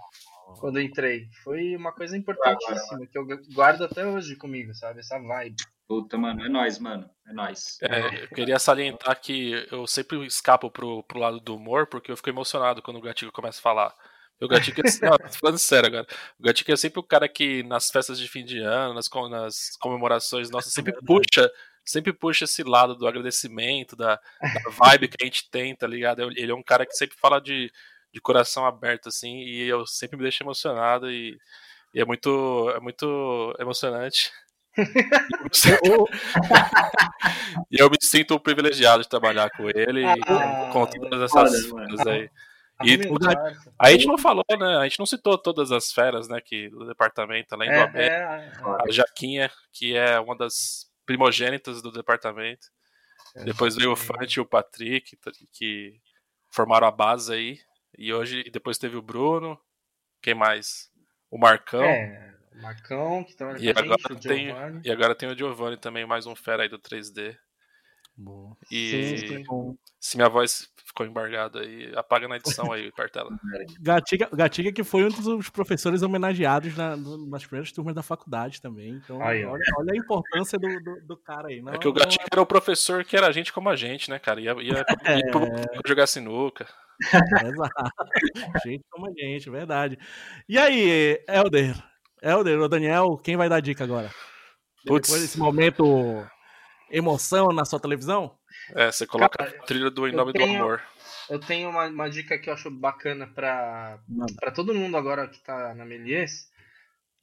Quando 0.60 0.80
eu 0.80 0.84
entrei. 0.84 1.28
Foi 1.44 1.76
uma 1.76 1.92
coisa 1.92 2.16
importantíssima 2.18 3.06
que 3.08 3.18
eu 3.18 3.26
guardo 3.54 3.84
até 3.84 4.06
hoje 4.06 4.36
comigo, 4.36 4.74
sabe? 4.74 5.00
Essa 5.00 5.20
vibe. 5.20 5.56
Puta, 5.88 6.18
mano, 6.18 6.46
é 6.46 6.50
nóis, 6.50 6.80
mano. 6.80 7.10
É 7.26 7.34
nóis. 7.34 7.78
É, 7.82 8.24
eu 8.24 8.28
queria 8.30 8.60
salientar 8.60 9.20
que 9.22 9.66
eu 9.72 9.88
sempre 9.88 10.26
escapo 10.26 10.70
pro, 10.70 11.02
pro 11.04 11.20
lado 11.20 11.40
do 11.40 11.56
humor, 11.56 11.88
porque 11.88 12.12
eu 12.12 12.18
fico 12.18 12.30
emocionado 12.30 12.82
quando 12.82 12.98
o 12.98 13.02
Gatica 13.02 13.32
começa 13.32 13.60
a 13.60 13.62
falar. 13.62 13.96
O 14.42 14.48
Gatica, 14.48 14.82
não, 15.02 15.18
tô 15.18 15.38
falando 15.40 15.58
sério 15.58 15.88
agora. 15.88 16.08
O 16.38 16.44
Gatica 16.44 16.74
é 16.74 16.76
sempre 16.76 17.00
o 17.00 17.04
cara 17.04 17.28
que 17.28 17.64
nas 17.64 17.90
festas 17.90 18.20
de 18.20 18.28
fim 18.28 18.44
de 18.44 18.60
ano, 18.60 18.94
nas, 18.94 19.10
nas 19.30 19.78
comemorações 19.80 20.50
nossas, 20.50 20.74
sempre 20.74 20.94
puxa, 21.06 21.50
sempre 21.90 22.14
puxa 22.14 22.46
esse 22.46 22.64
lado 22.64 22.96
do 22.96 23.08
agradecimento, 23.08 23.96
da, 23.96 24.20
da 24.42 24.72
vibe 24.72 25.08
que 25.08 25.18
a 25.22 25.26
gente 25.26 25.50
tem, 25.50 25.76
tá 25.76 25.88
ligado? 25.88 26.22
Ele 26.36 26.52
é 26.52 26.56
um 26.56 26.64
cara 26.64 26.86
que 26.86 26.94
sempre 26.94 27.18
fala 27.20 27.40
de, 27.40 27.72
de 28.14 28.22
coração 28.22 28.66
aberto, 28.66 29.10
assim, 29.10 29.40
e 29.40 29.68
eu 29.68 29.86
sempre 29.86 30.18
me 30.18 30.24
deixo 30.24 30.44
emocionado 30.44 31.10
e, 31.10 31.38
e 31.94 32.02
é 32.02 32.06
muito, 32.06 32.72
é 32.76 32.80
muito 32.80 33.56
emocionante. 33.60 34.32
e 37.72 37.82
eu 37.82 37.90
me 37.90 37.98
sinto 38.02 38.40
privilegiado 38.40 39.02
de 39.02 39.10
trabalhar 39.10 39.50
com 39.52 39.68
ele 39.70 40.02
e 40.02 40.06
ah, 40.06 40.70
com 40.72 40.86
todas 40.86 41.22
essas 41.22 41.66
coisas 41.66 42.06
aí. 42.06 42.30
E 42.84 43.00
a 43.80 43.92
gente 43.92 44.06
não 44.06 44.18
falou, 44.18 44.46
né? 44.52 44.78
A 44.78 44.84
gente 44.84 45.00
não 45.00 45.06
citou 45.06 45.38
todas 45.38 45.72
as 45.72 45.92
feras, 45.92 46.28
né? 46.28 46.40
Que 46.40 46.70
do 46.70 46.86
departamento, 46.86 47.56
além 47.56 47.70
é, 47.70 47.88
do 47.88 47.98
é, 47.98 48.08
é, 48.08 48.52
a 48.88 48.92
Jaquinha, 48.92 49.50
que 49.74 49.96
é 49.96 50.20
uma 50.20 50.38
das 50.38 50.86
primogênitas 51.08 51.82
do 51.82 51.92
departamento. 51.92 52.68
É, 53.36 53.46
depois 53.46 53.76
veio 53.76 53.94
o 53.94 53.96
Fante 53.96 54.38
e 54.38 54.42
o 54.42 54.46
Patrick, 54.46 55.18
que 55.52 56.00
formaram 56.52 56.86
a 56.86 56.92
base 56.92 57.34
aí. 57.34 57.60
E 57.98 58.14
hoje, 58.14 58.44
depois 58.52 58.78
teve 58.78 58.96
o 58.96 59.02
Bruno. 59.02 59.60
Quem 60.22 60.36
mais? 60.36 60.92
O 61.32 61.38
Marcão. 61.38 61.84
É, 61.84 62.36
Marcão, 62.62 63.24
que 63.24 63.36
trabalha 63.36 63.60
e 63.60 63.70
agora 63.70 63.98
gente, 64.10 64.28
tem, 64.28 64.48
E 64.84 64.92
agora 64.92 65.16
tem 65.16 65.30
o 65.30 65.38
Giovanni 65.38 65.78
também, 65.78 66.06
mais 66.06 66.26
um 66.26 66.36
fera 66.36 66.64
aí 66.64 66.70
do 66.70 66.78
3D. 66.78 67.38
Bom. 68.18 68.56
E 68.72 69.18
sim, 69.20 69.28
sim. 69.28 69.78
se 70.00 70.18
minha 70.18 70.28
voz 70.28 70.68
ficou 70.84 71.06
embargada 71.06 71.60
aí, 71.60 71.94
apaga 71.96 72.28
na 72.28 72.38
edição 72.38 72.72
aí, 72.72 72.92
Partela. 72.92 73.30
Gatiga, 73.80 74.28
Gatiga 74.34 74.72
que 74.72 74.84
foi 74.84 75.04
um 75.04 75.10
dos 75.10 75.50
professores 75.52 76.02
homenageados 76.02 76.76
na, 76.76 76.98
nas 76.98 77.46
primeiras 77.46 77.72
turmas 77.72 77.94
da 77.94 78.02
faculdade 78.02 78.60
também. 78.60 78.96
Então, 78.96 79.22
aí, 79.22 79.46
olha, 79.46 79.62
olha, 79.78 79.94
a 79.94 79.96
importância 79.96 80.58
do, 80.58 80.68
do, 80.68 81.02
do 81.06 81.18
cara 81.18 81.50
aí. 81.50 81.62
Não, 81.62 81.74
é 81.74 81.78
que 81.78 81.88
o 81.88 81.94
Gatiga 81.94 82.24
não... 82.24 82.30
era 82.32 82.42
o 82.42 82.46
professor 82.46 83.06
que 83.06 83.16
era 83.16 83.32
gente 83.32 83.54
como 83.54 83.70
a 83.70 83.76
gente, 83.76 84.10
né, 84.10 84.18
cara? 84.18 84.42
Ia, 84.42 84.54
ia, 84.54 84.84
ia 85.06 85.22
é... 85.84 85.88
jogar 85.88 86.08
sinuca. 86.08 86.68
Exato. 87.46 87.92
gente 88.66 88.84
como 88.90 89.08
a 89.08 89.14
gente, 89.14 89.48
verdade. 89.52 90.00
E 90.50 90.58
aí, 90.58 91.24
Helder? 91.30 91.76
Helder 92.20 92.60
ou 92.60 92.68
Daniel, 92.68 93.20
quem 93.24 93.38
vai 93.38 93.48
dar 93.48 93.60
dica 93.60 93.84
agora? 93.84 94.10
Putz. 94.88 95.08
Depois 95.08 95.22
desse 95.22 95.38
momento 95.38 96.26
emoção 96.90 97.48
na 97.48 97.66
sua 97.66 97.80
televisão? 97.80 98.38
É, 98.76 98.92
você 98.92 99.06
coloca 99.06 99.38
Cara, 99.38 99.58
a 99.58 99.64
trilha 99.64 99.90
do 99.90 100.08
Em 100.08 100.12
Nome 100.14 100.34
tenho, 100.34 100.48
do 100.48 100.56
Amor. 100.56 100.84
Eu 101.30 101.40
tenho 101.40 101.70
uma, 101.70 101.88
uma 101.88 102.10
dica 102.10 102.38
que 102.38 102.50
eu 102.50 102.54
acho 102.54 102.70
bacana 102.70 103.28
pra, 103.28 104.00
pra 104.40 104.52
todo 104.52 104.74
mundo 104.74 104.98
agora 104.98 105.28
que 105.28 105.40
tá 105.44 105.74
na 105.74 105.86
Melies, 105.86 106.50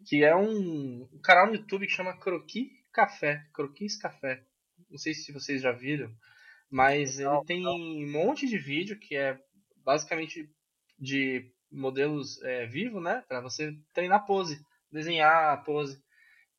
que 0.06 0.24
é 0.24 0.34
um, 0.34 1.08
um 1.12 1.20
canal 1.22 1.46
no 1.46 1.54
YouTube 1.54 1.86
que 1.86 1.92
chama 1.92 2.18
Croqui 2.18 2.70
Café. 2.92 3.44
Croquis 3.52 3.96
Café. 3.96 4.42
Não 4.90 4.98
sei 4.98 5.14
se 5.14 5.32
vocês 5.32 5.62
já 5.62 5.72
viram, 5.72 6.10
mas 6.70 7.18
não, 7.18 7.36
ele 7.36 7.46
tem 7.46 7.62
não. 7.62 7.74
um 7.74 8.10
monte 8.10 8.46
de 8.46 8.58
vídeo 8.58 8.98
que 8.98 9.16
é 9.16 9.38
basicamente 9.84 10.48
de 10.98 11.50
modelos 11.70 12.40
é, 12.42 12.66
vivo, 12.66 13.00
né? 13.00 13.24
Pra 13.28 13.40
você 13.40 13.72
treinar 13.92 14.26
pose 14.26 14.64
desenhar 14.94 15.52
a 15.52 15.56
pose. 15.56 16.00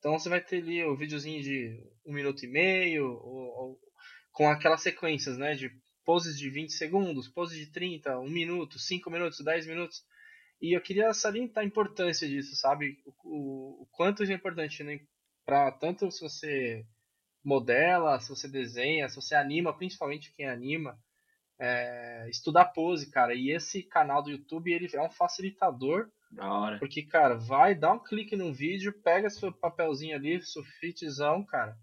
Então 0.06 0.20
você 0.20 0.28
vai 0.28 0.40
ter 0.40 0.58
ali 0.58 0.84
o 0.84 0.96
videozinho 0.96 1.42
de 1.42 1.82
um 2.06 2.12
minuto 2.12 2.44
e 2.44 2.46
meio, 2.46 3.10
ou, 3.10 3.58
ou, 3.58 3.80
com 4.30 4.48
aquelas 4.48 4.80
sequências, 4.80 5.36
né? 5.36 5.56
De 5.56 5.68
poses 6.04 6.38
de 6.38 6.48
20 6.48 6.72
segundos, 6.72 7.26
poses 7.26 7.58
de 7.58 7.72
30, 7.72 8.16
1 8.20 8.30
minuto, 8.30 8.78
5 8.78 9.10
minutos, 9.10 9.44
10 9.44 9.66
minutos. 9.66 10.04
E 10.62 10.76
eu 10.76 10.80
queria 10.80 11.12
salientar 11.12 11.64
a 11.64 11.66
importância 11.66 12.28
disso, 12.28 12.54
sabe? 12.54 13.02
O, 13.04 13.10
o, 13.24 13.82
o 13.82 13.86
quanto 13.90 14.22
isso 14.22 14.30
é 14.30 14.36
importante 14.36 14.84
né? 14.84 15.00
para 15.44 15.72
tanto 15.72 16.08
se 16.12 16.20
você 16.20 16.86
modela, 17.42 18.20
se 18.20 18.28
você 18.28 18.46
desenha, 18.46 19.08
se 19.08 19.16
você 19.16 19.34
anima, 19.34 19.76
principalmente 19.76 20.32
quem 20.36 20.46
anima, 20.46 20.96
é, 21.58 22.28
estudar 22.30 22.66
pose, 22.66 23.10
cara. 23.10 23.34
E 23.34 23.50
esse 23.50 23.82
canal 23.82 24.22
do 24.22 24.30
YouTube 24.30 24.72
ele 24.72 24.88
é 24.94 25.02
um 25.02 25.10
facilitador. 25.10 26.08
Da 26.36 26.52
hora. 26.52 26.78
Porque, 26.78 27.02
cara, 27.02 27.34
vai, 27.34 27.74
dá 27.74 27.92
um 27.92 27.98
clique 27.98 28.36
no 28.36 28.52
vídeo, 28.52 28.92
pega 29.02 29.30
seu 29.30 29.52
papelzinho 29.52 30.14
ali, 30.14 30.40
sulfitezão, 30.42 31.44
cara. 31.44 31.76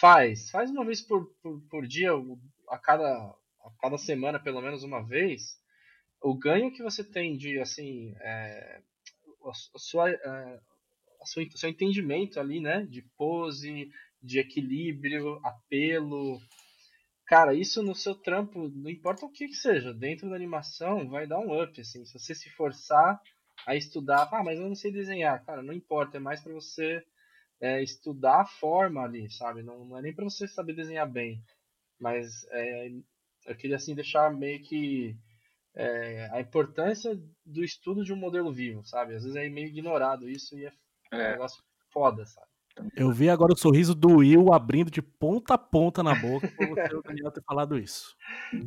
Faz. 0.00 0.50
Faz 0.50 0.70
uma 0.70 0.84
vez 0.84 1.02
por, 1.02 1.26
por, 1.42 1.60
por 1.68 1.86
dia, 1.86 2.10
a 2.68 2.78
cada, 2.78 3.06
a 3.06 3.70
cada 3.80 3.98
semana, 3.98 4.40
pelo 4.40 4.62
menos 4.62 4.82
uma 4.82 5.06
vez 5.06 5.62
o 6.24 6.34
ganho 6.34 6.72
que 6.72 6.82
você 6.82 7.04
tem 7.04 7.36
de 7.36 7.60
assim 7.60 8.14
é, 8.18 8.80
a 9.44 9.78
sua, 9.78 10.10
é, 10.10 10.60
a 11.20 11.26
sua, 11.26 11.44
seu 11.54 11.68
entendimento 11.68 12.40
ali, 12.40 12.60
né, 12.60 12.86
de 12.86 13.02
pose, 13.16 13.90
de 14.22 14.38
equilíbrio, 14.38 15.38
apelo, 15.44 16.40
cara, 17.26 17.52
isso 17.52 17.82
no 17.82 17.94
seu 17.94 18.14
trampo, 18.14 18.70
não 18.70 18.90
importa 18.90 19.26
o 19.26 19.30
que 19.30 19.48
que 19.48 19.54
seja, 19.54 19.92
dentro 19.92 20.30
da 20.30 20.34
animação 20.34 21.10
vai 21.10 21.26
dar 21.26 21.40
um 21.40 21.62
up, 21.62 21.78
assim, 21.78 22.06
se 22.06 22.18
você 22.18 22.34
se 22.34 22.48
forçar 22.48 23.20
a 23.66 23.74
estudar, 23.74 24.28
ah, 24.30 24.42
mas 24.42 24.58
eu 24.58 24.68
não 24.68 24.74
sei 24.74 24.92
desenhar, 24.92 25.44
cara, 25.44 25.62
não 25.62 25.72
importa, 25.72 26.16
é 26.16 26.20
mais 26.20 26.42
para 26.42 26.52
você 26.52 27.04
é, 27.60 27.82
estudar 27.82 28.42
a 28.42 28.46
forma 28.46 29.02
ali, 29.02 29.30
sabe, 29.30 29.62
não, 29.62 29.84
não 29.84 29.98
é 29.98 30.02
nem 30.02 30.14
para 30.14 30.24
você 30.24 30.46
saber 30.46 30.74
desenhar 30.74 31.10
bem, 31.10 31.42
mas 31.98 32.46
é, 32.50 32.88
eu 33.46 33.56
queria 33.56 33.76
assim 33.76 33.94
deixar 33.94 34.32
meio 34.32 34.62
que 34.62 35.16
é, 35.74 36.28
a 36.32 36.40
importância 36.40 37.18
do 37.44 37.64
estudo 37.64 38.04
de 38.04 38.12
um 38.12 38.16
modelo 38.16 38.52
vivo, 38.52 38.84
sabe? 38.84 39.14
Às 39.14 39.24
vezes 39.24 39.36
é 39.36 39.48
meio 39.48 39.68
ignorado 39.68 40.28
isso 40.28 40.56
e 40.58 40.66
é, 40.66 40.72
é. 41.12 41.16
um 41.16 41.30
negócio 41.32 41.62
foda, 41.92 42.24
sabe? 42.24 42.46
Eu 42.96 43.12
vi 43.12 43.30
agora 43.30 43.52
o 43.52 43.56
sorriso 43.56 43.94
do 43.94 44.16
Will 44.16 44.52
abrindo 44.52 44.90
de 44.90 45.00
ponta 45.00 45.54
a 45.54 45.58
ponta 45.58 46.02
na 46.02 46.12
boca 46.14 46.48
por 46.48 46.68
você, 46.68 46.96
o 46.96 47.02
Daniel, 47.02 47.30
ter 47.30 47.42
falado 47.42 47.78
isso. 47.78 48.16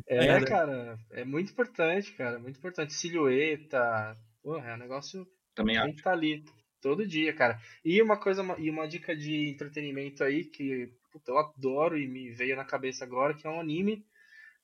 É, 0.06 0.28
é, 0.28 0.44
cara, 0.44 0.98
é 1.10 1.24
muito 1.26 1.52
importante, 1.52 2.12
cara, 2.14 2.38
muito 2.38 2.58
importante. 2.58 2.94
Silhueta, 2.94 4.16
porra, 4.42 4.70
é 4.70 4.74
um 4.74 4.78
negócio 4.78 5.26
Também 5.54 5.80
tem 5.80 5.94
que 5.94 6.02
tá 6.02 6.12
ali 6.12 6.44
todo 6.80 7.06
dia, 7.06 7.32
cara. 7.34 7.58
E 7.84 8.00
uma 8.00 8.18
coisa, 8.18 8.42
e 8.58 8.70
uma 8.70 8.86
dica 8.86 9.16
de 9.16 9.50
entretenimento 9.50 10.22
aí 10.22 10.44
que 10.44 10.92
puta, 11.10 11.32
eu 11.32 11.38
adoro 11.38 11.98
e 11.98 12.06
me 12.06 12.30
veio 12.30 12.56
na 12.56 12.64
cabeça 12.64 13.04
agora, 13.04 13.34
que 13.34 13.46
é 13.46 13.50
um 13.50 13.60
anime 13.60 14.04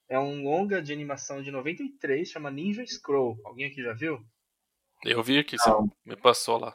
é 0.08 0.18
um 0.18 0.42
longa 0.42 0.82
de 0.82 0.92
animação 0.92 1.42
de 1.42 1.50
93, 1.50 2.28
chama 2.28 2.50
Ninja 2.50 2.84
Scroll. 2.86 3.40
Alguém 3.44 3.66
aqui 3.66 3.82
já 3.82 3.92
viu? 3.92 4.24
Eu 5.04 5.22
vi 5.22 5.38
aqui, 5.38 5.56
você 5.56 5.70
me 6.04 6.16
passou 6.16 6.58
lá. 6.58 6.74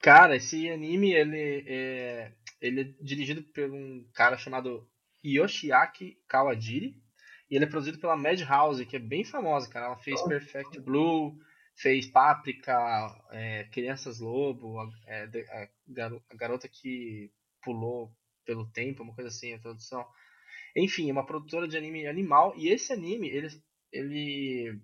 Cara, 0.00 0.36
esse 0.36 0.68
anime 0.68 1.12
ele 1.12 1.64
é, 1.66 2.32
ele 2.60 2.80
é 2.80 2.84
dirigido 3.00 3.42
por 3.42 3.70
um 3.70 4.08
cara 4.12 4.36
chamado 4.36 4.88
Yoshiaki 5.24 6.18
Kawajiri. 6.28 7.00
E 7.50 7.56
ele 7.56 7.66
é 7.66 7.68
produzido 7.68 7.98
pela 7.98 8.16
Madhouse, 8.16 8.86
que 8.86 8.96
é 8.96 8.98
bem 8.98 9.24
famosa, 9.24 9.68
cara. 9.68 9.86
Ela 9.86 9.98
fez 9.98 10.22
Perfect 10.22 10.80
Blue, 10.80 11.38
fez 11.74 12.06
Páprica, 12.06 12.74
é, 13.30 13.64
Crianças 13.64 14.20
Lobo, 14.20 14.76
é, 15.06 15.24
a, 15.50 16.36
garota 16.36 16.68
que 16.68 17.30
pulou 17.62 18.12
pelo 18.44 18.70
tempo, 18.70 19.02
uma 19.02 19.14
coisa 19.14 19.28
assim, 19.28 19.52
a 19.54 19.58
tradução. 19.58 20.06
Enfim, 20.76 21.08
é 21.08 21.12
uma 21.12 21.26
produtora 21.26 21.68
de 21.68 21.76
anime 21.76 22.06
animal. 22.06 22.54
E 22.56 22.68
esse 22.68 22.92
anime, 22.92 23.28
ele, 23.28 23.48
ele, 23.92 24.80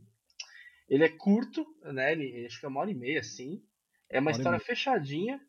ele 0.89 1.05
é 1.05 1.09
curto, 1.09 1.67
né? 1.83 2.13
Ele, 2.13 2.47
acho 2.47 2.61
que 2.61 2.67
é 2.67 2.69
uma 2.69 2.81
hora 2.81 2.91
e 2.91 2.95
meia, 2.95 3.21
assim. 3.21 3.63
É 4.09 4.21
uma, 4.21 4.31
uma 4.31 4.37
história 4.37 4.61
fechadinha. 4.61 5.41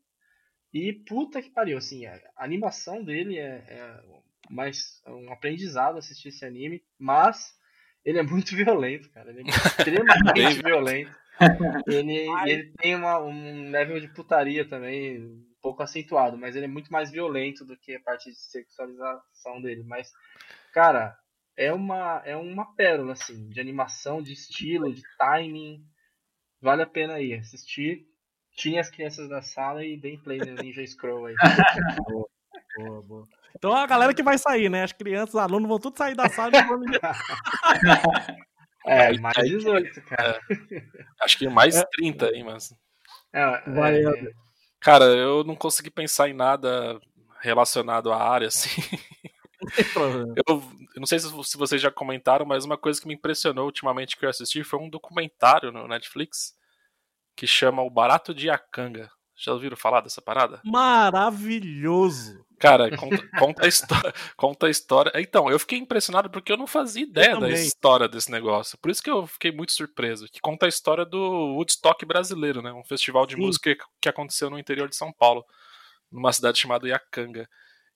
E 0.72 0.92
puta 0.92 1.42
que 1.42 1.50
pariu, 1.50 1.78
assim, 1.78 2.06
a 2.06 2.20
animação 2.36 3.02
dele 3.02 3.38
é, 3.38 3.64
é 3.68 4.02
mais 4.48 5.02
um 5.06 5.32
aprendizado 5.32 5.98
assistir 5.98 6.28
esse 6.28 6.44
anime, 6.44 6.82
mas 6.98 7.56
ele 8.04 8.18
é 8.18 8.22
muito 8.22 8.54
violento, 8.56 9.10
cara. 9.10 9.30
Ele 9.30 9.40
é 9.40 9.50
extremamente 9.50 10.62
violento. 10.62 11.19
Ele, 11.86 12.26
ele 12.46 12.72
tem 12.76 12.94
uma, 12.94 13.18
um 13.18 13.70
level 13.70 13.98
de 13.98 14.08
putaria 14.08 14.68
também 14.68 15.42
pouco 15.62 15.82
acentuado, 15.82 16.36
mas 16.36 16.56
ele 16.56 16.64
é 16.64 16.68
muito 16.68 16.92
mais 16.92 17.10
violento 17.10 17.64
do 17.64 17.76
que 17.76 17.94
a 17.94 18.00
parte 18.00 18.30
de 18.30 18.36
sexualização 18.36 19.60
dele. 19.60 19.82
Mas, 19.84 20.10
cara, 20.72 21.16
é 21.56 21.72
uma, 21.72 22.22
é 22.24 22.36
uma 22.36 22.74
pérola, 22.74 23.12
assim, 23.12 23.48
de 23.48 23.60
animação, 23.60 24.22
de 24.22 24.32
estilo, 24.32 24.92
de 24.92 25.02
timing. 25.18 25.84
Vale 26.60 26.82
a 26.82 26.86
pena 26.86 27.14
aí 27.14 27.34
assistir. 27.34 28.06
Tinha 28.56 28.80
as 28.80 28.90
crianças 28.90 29.28
da 29.28 29.42
sala 29.42 29.84
e 29.84 29.96
dei 29.96 30.18
play 30.18 30.38
no 30.38 30.54
Ninja 30.62 30.86
Scroll 30.86 31.26
aí. 31.26 31.34
boa, 32.08 32.28
boa, 32.76 33.02
boa. 33.02 33.28
Então 33.56 33.72
a 33.72 33.86
galera 33.86 34.14
que 34.14 34.22
vai 34.22 34.38
sair, 34.38 34.68
né? 34.68 34.84
As 34.84 34.92
crianças, 34.92 35.34
os 35.34 35.40
alunos 35.40 35.68
vão 35.68 35.78
tudo 35.78 35.96
sair 35.96 36.14
da 36.14 36.28
sala 36.28 36.50
e 36.56 36.62
vão. 36.62 36.80
é, 38.86 39.18
mais 39.18 39.34
18, 39.36 40.02
cara. 40.02 40.40
É, 40.50 40.82
acho 41.22 41.38
que 41.38 41.48
mais 41.48 41.82
30 41.92 42.26
aí, 42.26 42.42
mas. 42.42 42.74
É, 43.32 43.70
vai, 43.70 44.04
é, 44.04 44.32
Cara, 44.80 45.04
eu 45.04 45.44
não 45.44 45.54
consegui 45.54 45.90
pensar 45.90 46.28
em 46.28 46.32
nada 46.32 46.98
relacionado 47.40 48.10
à 48.10 48.16
área, 48.16 48.48
assim. 48.48 48.70
eu, 50.36 50.42
eu, 50.48 50.62
não 50.96 51.06
sei 51.06 51.18
se, 51.18 51.28
se, 51.44 51.56
vocês 51.58 51.82
já 51.82 51.90
comentaram, 51.90 52.46
mas 52.46 52.64
uma 52.64 52.78
coisa 52.78 53.00
que 53.00 53.06
me 53.06 53.14
impressionou 53.14 53.66
ultimamente 53.66 54.16
que 54.16 54.24
eu 54.24 54.30
assisti 54.30 54.64
foi 54.64 54.78
um 54.78 54.88
documentário 54.88 55.70
no 55.70 55.86
Netflix 55.86 56.54
que 57.36 57.46
chama 57.46 57.82
O 57.82 57.90
Barato 57.90 58.34
de 58.34 58.48
Akanga. 58.48 59.10
Já 59.40 59.54
ouviram 59.54 59.74
falar 59.74 60.02
dessa 60.02 60.20
parada? 60.20 60.60
Maravilhoso! 60.62 62.44
Cara, 62.58 62.94
conta, 62.94 63.26
conta, 63.38 63.64
a 63.64 63.68
história, 63.68 64.14
conta 64.36 64.66
a 64.66 64.70
história. 64.70 65.12
Então, 65.16 65.50
eu 65.50 65.58
fiquei 65.58 65.78
impressionado 65.78 66.28
porque 66.28 66.52
eu 66.52 66.58
não 66.58 66.66
fazia 66.66 67.04
ideia 67.04 67.40
da 67.40 67.48
história 67.48 68.06
desse 68.06 68.30
negócio. 68.30 68.76
Por 68.76 68.90
isso 68.90 69.02
que 69.02 69.08
eu 69.08 69.26
fiquei 69.26 69.50
muito 69.50 69.72
surpreso. 69.72 70.26
Que 70.30 70.42
conta 70.42 70.66
a 70.66 70.68
história 70.68 71.06
do 71.06 71.54
Woodstock 71.54 72.04
brasileiro, 72.04 72.60
né? 72.60 72.70
Um 72.70 72.84
festival 72.84 73.24
de 73.24 73.34
Sim. 73.34 73.40
música 73.40 73.74
que 73.98 74.10
aconteceu 74.10 74.50
no 74.50 74.58
interior 74.58 74.90
de 74.90 74.96
São 74.96 75.10
Paulo, 75.10 75.42
numa 76.12 76.34
cidade 76.34 76.58
chamada 76.58 76.86
Iacanga. 76.86 77.48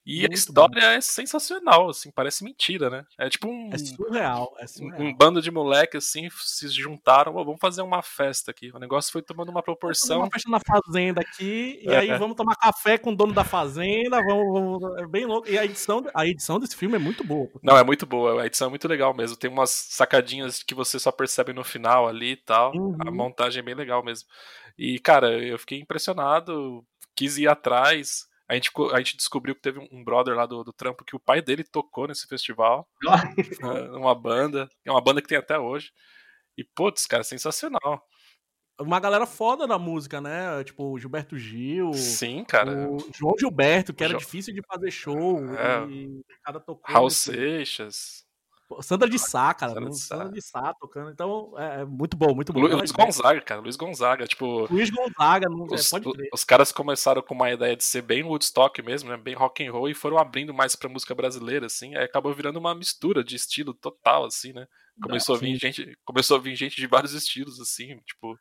E 0.07 0.21
Muito 0.21 0.33
a 0.33 0.35
história 0.35 0.83
bom. 0.83 0.89
é 0.89 1.01
sensacional, 1.01 1.89
assim, 1.89 2.11
parece 2.11 2.45
mentira, 2.45 2.91
né? 2.91 3.07
É 3.19 3.31
tipo 3.31 3.49
um. 3.49 3.71
É 3.73 3.79
surreal, 3.79 4.55
é 4.59 4.67
surreal. 4.67 5.01
Um, 5.01 5.15
bando 5.15 5.41
de 5.41 5.51
moleque, 5.51 5.97
assim, 5.97 6.29
se 6.31 6.69
juntaram, 6.69 7.33
vamos 7.33 7.59
fazer 7.59 7.81
uma 7.81 8.03
festa 8.03 8.51
aqui. 8.51 8.71
O 8.75 8.79
negócio 8.79 9.11
foi 9.11 9.23
tomando 9.23 9.49
uma 9.49 9.63
proporção. 9.63 10.19
Uma 10.19 10.31
festa 10.31 10.51
na 10.51 10.61
fazenda 10.61 11.23
aqui, 11.23 11.81
e 11.83 11.89
é. 11.89 11.99
aí 11.99 12.19
vamos 12.19 12.37
tomar 12.37 12.55
café 12.57 12.99
com 12.99 13.13
o 13.13 13.17
dono 13.17 13.33
da 13.33 13.45
fazenda, 13.45 14.21
vamos, 14.23 14.81
vamos, 14.81 14.99
É 14.99 15.07
bem 15.07 15.25
louco. 15.25 15.49
E 15.49 15.59
a 15.59 15.65
edição, 15.65 16.05
a 16.15 16.27
edição 16.27 16.61
desse 16.61 16.77
filme 16.77 16.97
é 16.97 16.99
muito 16.99 17.25
boa. 17.25 17.49
Não, 17.63 17.79
é 17.79 17.83
muito 17.83 18.05
boa, 18.05 18.43
a 18.43 18.47
edição 18.47 18.67
é 18.67 18.71
muito 18.71 18.87
legal 18.87 19.15
mesmo. 19.15 19.39
Tem 19.39 19.51
umas 19.51 19.71
sacadinhas 19.71 20.63
que 20.63 20.75
você 20.75 20.99
só 20.99 21.11
percebe 21.11 21.55
no 21.55 21.65
final 21.65 22.07
ali 22.07 22.33
e 22.33 22.37
tal. 22.37 22.77
Uhum. 22.77 22.97
A 23.01 23.11
montagem 23.11 23.61
é 23.61 23.65
bem 23.65 23.75
legal 23.75 24.05
mesmo. 24.05 24.29
E, 24.77 24.99
cara, 24.99 25.31
eu 25.43 25.59
fiquei 25.59 25.81
impressionado, 25.81 26.85
quis 27.17 27.39
ir 27.39 27.49
atrás. 27.49 28.27
A 28.49 28.55
gente, 28.55 28.71
a 28.93 28.99
gente 28.99 29.17
descobriu 29.17 29.55
que 29.55 29.63
teve 29.63 29.79
um 29.91 30.05
brother 30.05 30.35
lá 30.35 30.45
do, 30.45 30.63
do 30.63 30.73
trampo 30.73 31.05
que 31.05 31.17
o 31.17 31.21
pai 31.21 31.41
dele 31.41 31.65
tocou 31.65 32.07
nesse 32.07 32.27
festival. 32.27 32.87
uma 33.97 34.15
banda. 34.15 34.69
É 34.85 34.91
uma 34.91 35.01
banda 35.01 35.23
que 35.23 35.29
tem 35.29 35.39
até 35.39 35.59
hoje. 35.59 35.91
E, 36.57 36.63
putz, 36.63 37.07
cara, 37.07 37.25
sensacional. 37.25 38.07
Uma 38.79 38.99
galera 38.99 39.25
foda 39.25 39.67
da 39.67 39.79
música, 39.79 40.21
né? 40.21 40.63
Tipo, 40.65 40.93
o 40.93 40.99
Gilberto 40.99 41.39
Gil. 41.39 41.93
Sim, 41.95 42.45
cara. 42.45 42.91
O 42.91 42.99
João 43.15 43.35
Gilberto, 43.39 43.95
que 43.95 44.03
era 44.03 44.15
jo... 44.15 44.19
difícil 44.19 44.53
de 44.53 44.63
fazer 44.67 44.91
show. 44.91 45.39
É. 45.55 45.87
E 45.89 46.25
cada 46.43 46.61
tocou. 46.61 46.93
Raul 46.93 47.07
nesse... 47.07 47.33
Seixas. 47.33 48.24
Sandra 48.81 49.09
de 49.09 49.19
Sá, 49.19 49.53
cara. 49.53 49.75
Sandra 49.75 49.91
de 49.91 49.99
Sá, 49.99 50.17
Sandra 50.17 50.33
de 50.33 50.43
Sá 50.43 50.75
tocando. 50.75 51.11
Então, 51.11 51.53
é, 51.57 51.83
é 51.83 51.85
muito 51.85 52.17
bom, 52.17 52.35
muito 52.35 52.53
bom. 52.53 52.61
Lu, 52.61 52.77
Luiz 52.77 52.91
Gonzaga, 52.91 53.41
cara. 53.41 53.61
Luiz 53.61 53.77
Gonzaga, 53.77 54.27
tipo. 54.27 54.67
Luiz 54.73 54.91
Gonzaga, 54.91 55.49
não, 55.49 55.67
os, 55.71 55.87
é, 55.87 55.91
pode 55.91 56.13
crer. 56.13 56.29
Os 56.33 56.45
caras 56.45 56.73
começaram 56.73 57.23
com 57.23 57.35
uma 57.35 57.51
ideia 57.51 57.77
de 57.77 57.85
ser 57.85 58.03
bem 58.03 58.23
Woodstock 58.23 58.83
mesmo, 58.83 59.11
né? 59.11 59.17
Bem 59.17 59.35
rock 59.35 59.67
and 59.67 59.73
roll 59.73 59.89
e 59.89 59.95
foram 59.95 60.19
abrindo 60.19 60.55
mais 60.55 60.75
pra 60.75 60.89
música 60.89 61.15
brasileira, 61.15 61.67
assim. 61.67 61.95
Aí 61.95 62.05
acabou 62.05 62.33
virando 62.35 62.59
uma 62.59 62.75
mistura 62.75 63.23
de 63.23 63.37
estilo 63.37 63.75
total, 63.75 64.25
assim, 64.25 64.53
né? 64.53 64.67
Começou, 65.03 65.35
a 65.35 65.39
vir 65.39 65.57
gente, 65.57 65.99
começou 66.05 66.37
a 66.37 66.41
vir 66.41 66.55
gente 66.55 66.77
de 66.77 66.87
vários 66.87 67.15
estilos, 67.15 67.61
assim, 67.61 67.99
tipo, 68.07 68.39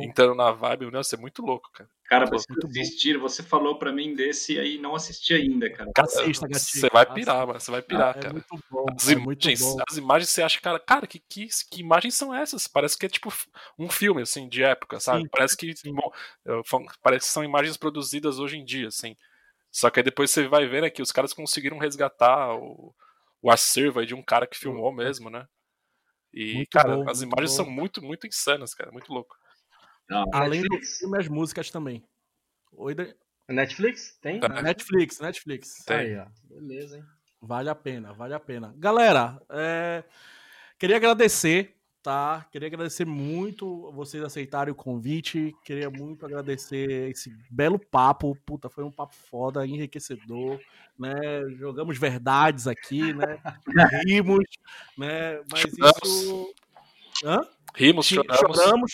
entrando 0.00 0.36
na 0.36 0.52
vibe. 0.52 0.86
O 0.86 0.90
Nelson 0.90 1.16
é 1.16 1.18
muito 1.18 1.42
louco, 1.42 1.68
cara. 1.72 1.90
Cara, 2.04 2.26
você 2.26 2.46
assistir, 2.64 3.18
você 3.18 3.42
falou 3.42 3.78
pra 3.78 3.92
mim 3.92 4.14
desse 4.14 4.58
aí 4.58 4.78
não 4.78 4.94
assisti 4.94 5.34
ainda, 5.34 5.70
cara. 5.72 5.90
Você 6.06 6.88
vai 6.92 7.06
pirar, 7.12 7.46
mano. 7.46 7.60
Você 7.60 7.70
vai 7.70 7.82
pirar, 7.82 8.14
ah, 8.14 8.18
é 8.18 8.22
cara. 8.22 8.32
Muito 8.34 8.64
bom, 8.70 8.86
as, 8.96 9.08
é 9.08 9.12
imagens, 9.12 9.60
bom. 9.60 9.82
as 9.88 9.96
imagens 9.96 10.30
você 10.30 10.42
acha, 10.42 10.60
cara, 10.60 10.78
cara, 10.78 11.06
que, 11.06 11.18
que, 11.18 11.48
que 11.70 11.80
imagens 11.80 12.14
são 12.14 12.34
essas? 12.34 12.66
Parece 12.66 12.96
que 12.96 13.06
é 13.06 13.08
tipo 13.08 13.32
um 13.78 13.88
filme, 13.88 14.22
assim, 14.22 14.48
de 14.48 14.62
época, 14.62 15.00
sabe? 15.00 15.22
Sim. 15.22 15.28
Parece 15.28 15.56
que 15.56 15.74
bom, 15.86 16.12
parece 17.02 17.26
que 17.26 17.32
são 17.32 17.44
imagens 17.44 17.76
produzidas 17.76 18.38
hoje 18.38 18.56
em 18.56 18.64
dia, 18.64 18.88
assim. 18.88 19.16
Só 19.70 19.88
que 19.90 20.00
aí 20.00 20.04
depois 20.04 20.30
você 20.30 20.48
vai 20.48 20.66
ver 20.66 20.82
né, 20.82 20.90
que 20.90 21.02
os 21.02 21.12
caras 21.12 21.32
conseguiram 21.32 21.78
resgatar 21.78 22.54
o, 22.54 22.94
o 23.40 23.50
acervo 23.50 24.00
aí 24.00 24.06
de 24.06 24.14
um 24.14 24.22
cara 24.22 24.46
que 24.46 24.58
filmou 24.58 24.92
mesmo, 24.92 25.30
né? 25.30 25.46
E, 26.32 26.54
muito 26.54 26.70
cara, 26.70 26.96
bom, 26.96 27.08
as 27.08 27.22
imagens 27.22 27.50
bom. 27.50 27.56
são 27.56 27.70
muito, 27.70 28.02
muito 28.02 28.26
insanas, 28.26 28.74
cara. 28.74 28.92
Muito 28.92 29.12
louco. 29.12 29.36
Não. 30.08 30.24
Além 30.32 30.62
Netflix. 30.62 30.90
do 30.92 30.98
filme, 30.98 31.18
as 31.18 31.28
músicas 31.28 31.70
também. 31.70 32.04
Oi, 32.72 32.94
da... 32.94 33.06
Netflix? 33.48 34.18
Tem? 34.20 34.40
É. 34.42 34.62
Netflix, 34.62 35.20
Netflix. 35.20 35.84
Tem. 35.84 35.96
Aí, 35.96 36.16
ó. 36.18 36.26
Beleza, 36.44 36.98
hein? 36.98 37.04
Vale 37.40 37.70
a 37.70 37.74
pena, 37.74 38.12
vale 38.12 38.34
a 38.34 38.40
pena. 38.40 38.74
Galera, 38.76 39.40
é... 39.48 40.04
queria 40.78 40.96
agradecer 40.96 41.79
tá? 42.02 42.46
Queria 42.50 42.68
agradecer 42.68 43.04
muito 43.04 43.90
vocês 43.92 44.22
aceitarem 44.22 44.72
o 44.72 44.76
convite. 44.76 45.54
Queria 45.64 45.90
muito 45.90 46.24
agradecer 46.24 47.10
esse 47.10 47.34
belo 47.50 47.78
papo. 47.78 48.36
Puta, 48.46 48.68
foi 48.68 48.84
um 48.84 48.90
papo 48.90 49.14
foda, 49.14 49.66
enriquecedor, 49.66 50.58
né? 50.98 51.14
Jogamos 51.58 51.98
verdades 51.98 52.66
aqui, 52.66 53.12
né? 53.12 53.38
Rimos, 54.06 54.44
né? 54.96 55.40
Mas 55.50 55.64
isso. 55.64 56.54
Hã? 57.24 57.40
Rimos, 57.74 58.06
choramos. 58.06 58.38
choramos. 58.38 58.92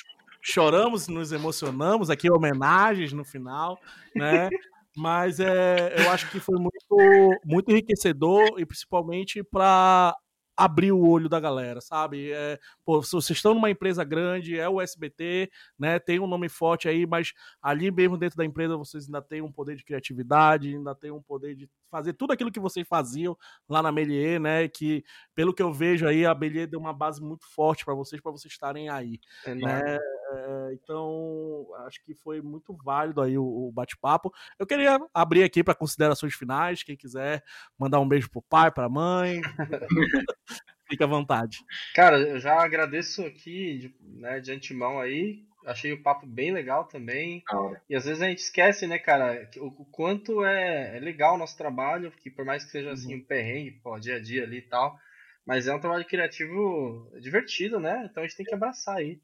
Choramos, 0.48 1.08
nos 1.08 1.32
emocionamos, 1.32 2.08
aqui 2.08 2.30
homenagens 2.30 3.12
no 3.12 3.24
final, 3.24 3.80
né? 4.14 4.48
Mas 4.96 5.40
é, 5.40 5.94
eu 5.98 6.10
acho 6.10 6.30
que 6.30 6.38
foi 6.38 6.56
muito, 6.56 7.40
muito 7.44 7.70
enriquecedor 7.70 8.54
e 8.56 8.64
principalmente 8.64 9.42
para 9.42 10.16
abrir 10.56 10.92
o 10.92 11.06
olho 11.06 11.28
da 11.28 11.38
galera, 11.38 11.80
sabe? 11.80 12.32
É, 12.32 12.58
pô, 12.84 13.02
se 13.02 13.12
vocês 13.12 13.36
estão 13.36 13.52
numa 13.54 13.70
empresa 13.70 14.02
grande, 14.02 14.58
é 14.58 14.68
o 14.68 14.80
SBT, 14.80 15.50
né? 15.78 15.98
Tem 15.98 16.18
um 16.18 16.26
nome 16.26 16.48
forte 16.48 16.88
aí, 16.88 17.06
mas 17.06 17.32
ali 17.60 17.90
mesmo 17.90 18.16
dentro 18.16 18.38
da 18.38 18.44
empresa 18.44 18.76
vocês 18.76 19.04
ainda 19.06 19.20
têm 19.20 19.42
um 19.42 19.52
poder 19.52 19.76
de 19.76 19.84
criatividade, 19.84 20.74
ainda 20.74 20.94
tem 20.94 21.10
um 21.10 21.22
poder 21.22 21.54
de 21.54 21.68
fazer 21.90 22.14
tudo 22.14 22.32
aquilo 22.32 22.50
que 22.50 22.60
vocês 22.60 22.86
faziam 22.88 23.36
lá 23.68 23.82
na 23.82 23.92
Melier, 23.92 24.40
né? 24.40 24.66
Que 24.68 25.04
pelo 25.34 25.52
que 25.52 25.62
eu 25.62 25.72
vejo 25.72 26.06
aí, 26.06 26.24
a 26.24 26.34
Melier 26.34 26.66
deu 26.66 26.80
uma 26.80 26.92
base 26.92 27.20
muito 27.20 27.46
forte 27.54 27.84
para 27.84 27.94
vocês, 27.94 28.20
para 28.20 28.32
vocês 28.32 28.52
estarem 28.52 28.88
aí. 28.88 29.20
É 29.44 29.54
né? 29.54 29.98
É, 30.32 30.72
então, 30.74 31.66
acho 31.86 32.02
que 32.04 32.14
foi 32.14 32.40
muito 32.40 32.76
válido 32.84 33.20
aí 33.20 33.38
o, 33.38 33.44
o 33.44 33.72
bate-papo. 33.72 34.32
Eu 34.58 34.66
queria 34.66 34.98
abrir 35.14 35.42
aqui 35.42 35.62
para 35.62 35.74
considerações 35.74 36.34
finais, 36.34 36.82
quem 36.82 36.96
quiser 36.96 37.42
mandar 37.78 38.00
um 38.00 38.08
beijo 38.08 38.30
pro 38.30 38.42
pai, 38.42 38.70
pra 38.70 38.88
mãe. 38.88 39.40
Fique 40.88 41.02
à 41.02 41.06
vontade. 41.06 41.58
Cara, 41.94 42.18
eu 42.18 42.38
já 42.38 42.62
agradeço 42.62 43.24
aqui 43.24 43.78
de, 43.78 43.94
né, 44.20 44.40
de 44.40 44.52
antemão 44.52 45.00
aí. 45.00 45.44
Achei 45.64 45.92
o 45.92 46.02
papo 46.02 46.24
bem 46.26 46.52
legal 46.52 46.84
também. 46.84 47.42
E 47.90 47.96
às 47.96 48.04
vezes 48.04 48.22
a 48.22 48.28
gente 48.28 48.38
esquece, 48.38 48.86
né, 48.86 48.98
cara, 48.98 49.50
o, 49.58 49.82
o 49.82 49.84
quanto 49.86 50.44
é, 50.44 50.96
é, 50.96 51.00
legal 51.00 51.34
o 51.34 51.38
nosso 51.38 51.56
trabalho, 51.56 52.12
que 52.12 52.30
por 52.30 52.44
mais 52.44 52.64
que 52.64 52.70
seja 52.70 52.92
assim 52.92 53.14
uhum. 53.14 53.20
um 53.20 53.24
perrengue, 53.24 53.80
pô, 53.82 53.98
dia 53.98 54.16
a 54.16 54.20
dia 54.20 54.44
ali 54.44 54.58
e 54.58 54.68
tal, 54.68 54.96
mas 55.44 55.66
é 55.66 55.74
um 55.74 55.80
trabalho 55.80 56.04
criativo 56.04 57.10
divertido, 57.20 57.80
né? 57.80 58.06
Então 58.08 58.22
a 58.22 58.26
gente 58.26 58.36
tem 58.36 58.46
que 58.46 58.54
abraçar 58.54 58.96
aí. 58.96 59.20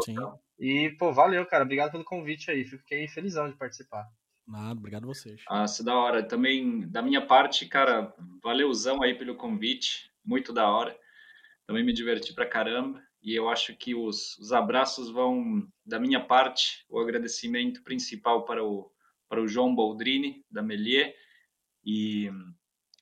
Sim. 0.00 0.16
E, 0.58 0.90
pô, 0.98 1.12
valeu, 1.12 1.44
cara. 1.46 1.64
Obrigado 1.64 1.92
pelo 1.92 2.04
convite 2.04 2.50
aí. 2.50 2.64
Fiquei 2.64 3.08
felizão 3.08 3.50
de 3.50 3.56
participar. 3.56 4.08
Nada, 4.46 4.78
obrigado 4.78 5.04
a 5.04 5.06
vocês. 5.06 5.42
Ah, 5.48 5.66
se 5.66 5.84
da 5.84 5.94
hora. 5.94 6.22
Também, 6.22 6.88
da 6.88 7.02
minha 7.02 7.24
parte, 7.24 7.66
cara, 7.66 8.14
valeuzão 8.42 9.02
aí 9.02 9.14
pelo 9.14 9.34
convite. 9.34 10.10
Muito 10.24 10.52
da 10.52 10.70
hora. 10.70 10.96
Também 11.66 11.84
me 11.84 11.92
diverti 11.92 12.32
pra 12.34 12.46
caramba. 12.46 13.02
E 13.22 13.34
eu 13.34 13.48
acho 13.48 13.76
que 13.76 13.94
os, 13.94 14.36
os 14.38 14.52
abraços 14.52 15.10
vão, 15.10 15.66
da 15.86 15.98
minha 16.00 16.20
parte, 16.20 16.84
o 16.88 16.98
agradecimento 16.98 17.82
principal 17.84 18.44
para 18.44 18.64
o, 18.64 18.90
para 19.28 19.40
o 19.40 19.46
João 19.46 19.74
Baldrini, 19.74 20.44
da 20.50 20.60
Melier. 20.60 21.14
E, 21.84 22.30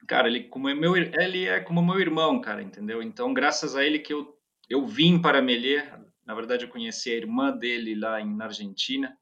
cara, 0.06 0.28
ele, 0.28 0.44
como 0.44 0.68
é 0.68 0.74
meu, 0.74 0.94
ele 0.96 1.46
é 1.46 1.60
como 1.60 1.82
meu 1.82 1.98
irmão, 1.98 2.38
cara, 2.40 2.62
entendeu? 2.62 3.02
Então, 3.02 3.32
graças 3.32 3.74
a 3.74 3.84
ele 3.84 3.98
que 3.98 4.12
eu, 4.12 4.38
eu 4.68 4.86
vim 4.86 5.20
para 5.20 5.38
a 5.38 5.42
Melier, 5.42 5.98
na 6.30 6.36
verdade, 6.36 6.64
eu 6.64 6.68
conheci 6.68 7.10
a 7.10 7.16
irmã 7.16 7.50
dele 7.50 7.92
lá 7.96 8.20
em, 8.20 8.36
na 8.36 8.44
Argentina. 8.44 9.18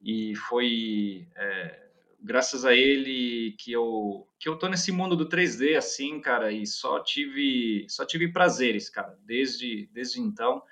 E 0.00 0.34
foi 0.34 1.28
é, 1.36 1.90
graças 2.18 2.64
a 2.64 2.74
ele 2.74 3.54
que 3.58 3.70
eu 3.70 4.26
que 4.38 4.48
eu 4.48 4.56
tô 4.56 4.66
nesse 4.66 4.90
mundo 4.90 5.14
do 5.14 5.28
3D 5.28 5.76
assim, 5.76 6.22
cara, 6.22 6.50
e 6.50 6.66
só 6.66 7.00
tive 7.00 7.86
só 7.86 8.06
tive 8.06 8.32
prazeres, 8.32 8.88
cara, 8.88 9.14
desde 9.26 9.90
desde 9.92 10.22
então. 10.22 10.62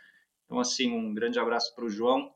Então 0.46 0.58
assim, 0.58 0.92
um 0.94 1.12
grande 1.12 1.38
abraço 1.38 1.74
para 1.74 1.84
o 1.84 1.90
João. 1.90 2.34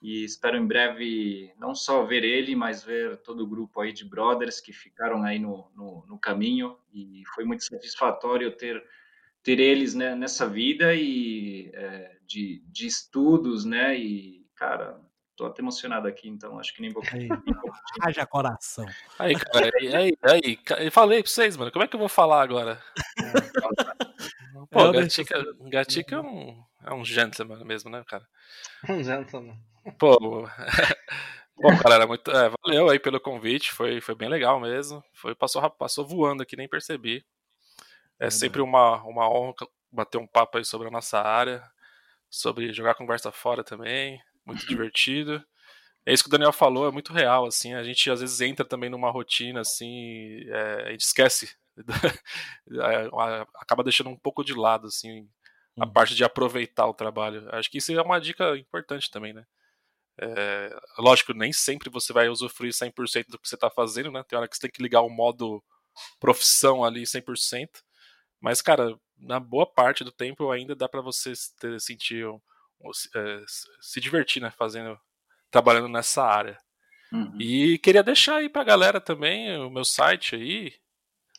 E 0.00 0.24
espero 0.24 0.56
em 0.56 0.66
breve 0.66 1.52
não 1.58 1.74
só 1.74 2.04
ver 2.06 2.24
ele, 2.24 2.56
mas 2.56 2.82
ver 2.82 3.18
todo 3.18 3.44
o 3.44 3.46
grupo 3.46 3.82
aí 3.82 3.92
de 3.92 4.04
brothers 4.06 4.62
que 4.62 4.72
ficaram 4.72 5.22
aí 5.24 5.38
no, 5.38 5.70
no, 5.76 6.06
no 6.06 6.18
caminho. 6.18 6.78
E 6.90 7.22
foi 7.34 7.44
muito 7.44 7.64
satisfatório 7.64 8.50
ter 8.56 8.82
ter 9.42 9.60
eles 9.60 9.94
né, 9.94 10.14
nessa 10.14 10.48
vida. 10.48 10.94
E 10.94 11.70
é, 11.74 12.15
de, 12.26 12.62
de 12.66 12.86
estudos, 12.86 13.64
né? 13.64 13.96
E, 13.96 14.46
cara, 14.54 15.00
tô 15.36 15.46
até 15.46 15.62
emocionado 15.62 16.08
aqui, 16.08 16.28
então 16.28 16.58
acho 16.58 16.74
que 16.74 16.82
nem 16.82 16.92
vou. 16.92 17.02
Haja 18.02 18.26
coração. 18.26 18.86
Aí, 19.18 19.34
cara, 19.34 19.70
aí, 19.80 19.94
aí, 19.94 20.18
aí, 20.22 20.58
eu 20.84 20.92
falei 20.92 21.22
pra 21.22 21.30
vocês, 21.30 21.56
mano, 21.56 21.70
como 21.70 21.84
é 21.84 21.88
que 21.88 21.94
eu 21.94 22.00
vou 22.00 22.08
falar 22.08 22.42
agora? 22.42 22.82
Pô, 24.70 24.80
é, 24.80 24.92
Gatica, 24.92 25.44
Gatica 25.68 26.16
é 26.16 26.20
um, 26.20 26.64
é 26.84 26.94
um 26.94 27.04
gentleman 27.04 27.64
mesmo, 27.64 27.90
né, 27.90 28.02
cara? 28.06 28.26
Um 28.88 29.02
gentleman. 29.02 29.56
Pô, 29.98 30.18
Bom, 31.58 31.74
galera, 31.82 32.06
muito, 32.06 32.30
é, 32.30 32.50
valeu 32.62 32.90
aí 32.90 32.98
pelo 32.98 33.18
convite, 33.18 33.72
foi, 33.72 33.98
foi 34.00 34.14
bem 34.14 34.28
legal 34.28 34.60
mesmo. 34.60 35.02
Foi, 35.14 35.34
passou, 35.34 35.68
passou 35.70 36.06
voando 36.06 36.42
aqui, 36.42 36.54
nem 36.54 36.68
percebi. 36.68 37.24
É 38.18 38.30
sempre 38.30 38.60
uma, 38.60 39.02
uma 39.04 39.28
honra 39.30 39.54
bater 39.90 40.18
um 40.18 40.26
papo 40.26 40.58
aí 40.58 40.64
sobre 40.64 40.88
a 40.88 40.90
nossa 40.90 41.18
área, 41.20 41.62
sobre 42.30 42.72
jogar 42.72 42.94
conversa 42.94 43.30
fora 43.32 43.64
também, 43.64 44.20
muito 44.44 44.66
divertido. 44.66 45.44
É 46.04 46.12
isso 46.12 46.22
que 46.22 46.28
o 46.28 46.30
Daniel 46.30 46.52
falou, 46.52 46.88
é 46.88 46.92
muito 46.92 47.12
real, 47.12 47.46
assim, 47.46 47.74
a 47.74 47.82
gente 47.82 48.08
às 48.10 48.20
vezes 48.20 48.40
entra 48.40 48.64
também 48.64 48.88
numa 48.88 49.10
rotina, 49.10 49.60
assim, 49.60 50.40
é, 50.48 50.88
a 50.88 50.90
gente 50.92 51.00
esquece, 51.00 51.56
é, 52.70 53.42
acaba 53.56 53.82
deixando 53.82 54.10
um 54.10 54.16
pouco 54.16 54.44
de 54.44 54.54
lado, 54.54 54.86
assim, 54.86 55.28
a 55.78 55.84
uhum. 55.84 55.92
parte 55.92 56.14
de 56.14 56.24
aproveitar 56.24 56.86
o 56.86 56.94
trabalho. 56.94 57.48
Acho 57.52 57.70
que 57.70 57.78
isso 57.78 57.92
é 57.92 58.00
uma 58.00 58.20
dica 58.20 58.56
importante 58.56 59.10
também, 59.10 59.32
né? 59.32 59.44
É, 60.18 60.74
lógico, 60.98 61.34
nem 61.34 61.52
sempre 61.52 61.90
você 61.90 62.12
vai 62.12 62.28
usufruir 62.28 62.72
100% 62.72 63.26
do 63.28 63.38
que 63.38 63.48
você 63.48 63.54
está 63.54 63.68
fazendo, 63.68 64.10
né? 64.10 64.22
Tem 64.26 64.38
hora 64.38 64.48
que 64.48 64.56
você 64.56 64.62
tem 64.62 64.70
que 64.70 64.82
ligar 64.82 65.02
o 65.02 65.10
modo 65.10 65.62
profissão 66.20 66.84
ali 66.84 67.02
100%, 67.02 67.68
mas, 68.40 68.62
cara, 68.62 68.96
na 69.18 69.40
boa 69.40 69.66
parte 69.66 70.04
do 70.04 70.12
tempo 70.12 70.50
ainda 70.50 70.74
dá 70.74 70.88
para 70.88 71.00
você 71.00 71.32
ter, 71.58 71.80
sentir, 71.80 72.24
é, 73.14 73.44
se 73.80 74.00
divertir, 74.00 74.40
né? 74.42 74.50
Fazendo, 74.50 74.98
trabalhando 75.50 75.88
nessa 75.88 76.24
área. 76.24 76.58
Uhum. 77.12 77.36
E 77.40 77.78
queria 77.78 78.02
deixar 78.02 78.36
aí 78.36 78.48
pra 78.48 78.64
galera 78.64 79.00
também 79.00 79.56
o 79.58 79.70
meu 79.70 79.84
site 79.84 80.34
aí. 80.34 80.72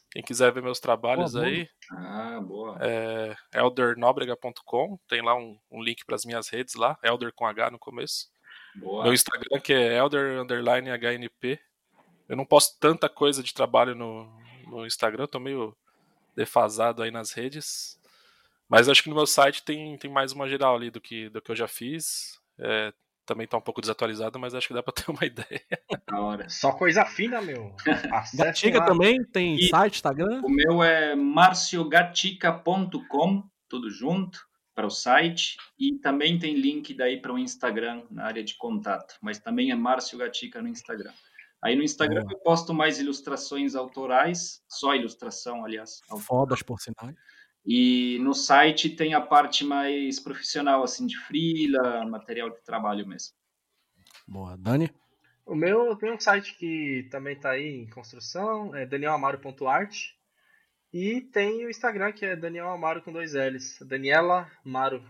Quem 0.09 0.23
quiser 0.23 0.51
ver 0.51 0.63
meus 0.63 0.79
trabalhos 0.79 1.33
boa, 1.33 1.45
aí. 1.45 1.69
Ah, 1.91 2.39
boa. 2.41 2.77
É 2.81 3.35
eldernobrega.com. 3.53 4.97
Tem 5.07 5.21
lá 5.21 5.35
um, 5.35 5.59
um 5.69 5.83
link 5.83 6.05
para 6.05 6.15
as 6.15 6.25
minhas 6.25 6.47
redes 6.47 6.75
lá. 6.75 6.97
Elder 7.03 7.33
com 7.33 7.45
H 7.45 7.69
no 7.69 7.77
começo. 7.77 8.29
Boa. 8.75 9.03
Meu 9.03 9.13
Instagram 9.13 9.59
que 9.59 9.73
é 9.73 9.97
elder 9.97 10.39
underline 10.39 10.89
HNP. 10.89 11.59
Eu 12.27 12.35
não 12.35 12.45
posto 12.45 12.77
tanta 12.79 13.09
coisa 13.09 13.43
de 13.43 13.53
trabalho 13.53 13.95
no, 13.95 14.27
no 14.67 14.85
Instagram, 14.85 15.27
tô 15.27 15.39
meio 15.39 15.75
defasado 16.38 17.01
aí 17.01 17.11
nas 17.11 17.34
redes. 17.34 17.99
Mas 18.69 18.88
acho 18.88 19.01
que 19.01 19.09
no 19.09 19.15
meu 19.15 19.26
site 19.26 19.64
tem, 19.64 19.97
tem 19.97 20.11
mais 20.11 20.31
uma 20.31 20.47
geral 20.47 20.76
ali 20.76 20.91
do 20.91 21.01
que, 21.01 21.30
do 21.30 21.41
que 21.41 21.51
eu 21.51 21.55
já 21.55 21.68
fiz. 21.68 22.39
É, 22.59 22.93
também 23.26 23.45
está 23.45 23.57
um 23.57 23.61
pouco 23.61 23.81
desatualizado, 23.81 24.38
mas 24.38 24.53
acho 24.53 24.68
que 24.68 24.73
dá 24.73 24.84
para 24.84 24.93
ter 24.93 25.09
uma 25.09 25.26
ideia. 25.26 25.65
Só 26.47 26.73
coisa 26.73 27.03
fina, 27.05 27.41
meu. 27.41 27.76
Gatica 28.35 28.85
também 28.85 29.23
tem 29.23 29.55
e 29.55 29.69
site, 29.69 29.95
Instagram? 29.95 30.41
O 30.43 30.49
meu 30.49 30.84
é 30.84 31.15
marciogatica.com, 31.15 33.43
tudo 33.68 33.89
junto, 33.89 34.45
para 34.76 34.85
o 34.85 34.91
site. 34.91 35.57
E 35.80 35.97
também 35.99 36.38
tem 36.38 36.53
link 36.55 36.93
daí 36.93 37.19
para 37.19 37.34
o 37.34 37.39
Instagram 37.39 38.03
na 38.11 38.26
área 38.26 38.43
de 38.43 38.55
contato. 38.55 39.15
Mas 39.22 39.39
também 39.39 39.72
é 39.72 39.76
Márcio 39.76 40.19
Gatica 40.19 40.61
no 40.61 40.68
Instagram. 40.68 41.14
Aí 41.63 41.75
no 41.75 41.84
Instagram 41.84 42.23
eu 42.29 42.38
posto 42.39 42.73
mais 42.73 42.99
ilustrações 42.99 43.75
autorais, 43.75 44.61
só 44.67 44.95
ilustração, 44.95 45.65
aliás. 45.65 46.01
Fodas, 46.19 46.61
por 46.61 46.79
sinal. 46.79 47.13
E 47.65 48.17
no 48.19 48.34
site 48.34 48.89
tem 48.89 49.13
a 49.13 49.19
parte 49.19 49.65
mais 49.65 50.19
profissional, 50.19 50.84
assim, 50.84 51.05
de 51.05 51.17
freela, 51.17 52.05
material 52.05 52.49
de 52.49 52.63
trabalho 52.63 53.05
mesmo. 53.05 53.34
Boa. 54.27 54.55
Dani? 54.57 54.89
O 55.45 55.55
meu 55.55 55.95
tem 55.95 56.11
um 56.11 56.19
site 56.19 56.57
que 56.57 57.07
também 57.09 57.35
está 57.35 57.51
aí 57.51 57.67
em 57.67 57.89
construção, 57.89 58.75
é 58.75 58.85
danielamaro.art. 58.85 59.97
E 60.93 61.21
tem 61.21 61.65
o 61.65 61.69
Instagram 61.69 62.11
que 62.11 62.25
é 62.25 62.35
Daniel 62.35 62.69
Amaro 62.69 63.01
com 63.01 63.11
dois 63.11 63.34
L's. 63.34 63.79
Daniela 63.81 64.49
Maro. 64.63 65.03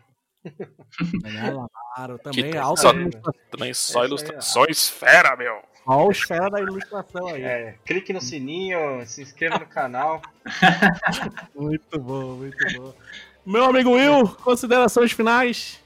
Daniela 1.22 1.68
Amaro 1.96 2.20
também, 2.20 2.52
é 2.52 2.58
alta 2.58 2.90
Também 3.52 3.74
só 3.74 4.06
ilustrações 4.06 4.90
fera, 4.90 5.36
meu. 5.36 5.62
Olha 5.90 6.10
o 6.10 6.14
fera 6.14 6.50
da 6.50 6.60
ilustração 6.60 7.28
aí. 7.28 7.42
É, 7.42 7.76
clique 7.86 8.12
no 8.12 8.20
sininho, 8.20 9.06
se 9.06 9.22
inscreva 9.22 9.58
no 9.58 9.66
canal. 9.66 10.22
muito 11.56 11.98
bom, 11.98 12.36
muito 12.36 12.58
bom. 12.78 12.94
Meu 13.46 13.64
amigo 13.64 13.92
Will, 13.92 14.28
considerações 14.44 15.14
finais? 15.14 15.80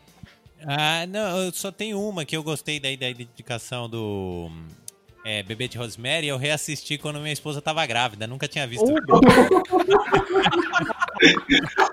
Ah, 0.66 1.06
não, 1.06 1.44
eu 1.44 1.52
só 1.52 1.72
tenho 1.72 2.02
uma 2.02 2.26
que 2.26 2.36
eu 2.36 2.42
gostei 2.42 2.80
daí 2.80 2.98
da 2.98 3.12
indicação 3.12 3.88
do 3.88 4.50
é, 5.24 5.44
Bebê 5.44 5.68
de 5.68 5.78
Rosemary. 5.78 6.28
Eu 6.28 6.38
reassisti 6.38 6.98
quando 6.98 7.20
minha 7.20 7.32
esposa 7.32 7.62
tava 7.62 7.86
grávida, 7.86 8.26
nunca 8.26 8.48
tinha 8.48 8.66
visto. 8.66 8.84
Uh! 8.84 8.96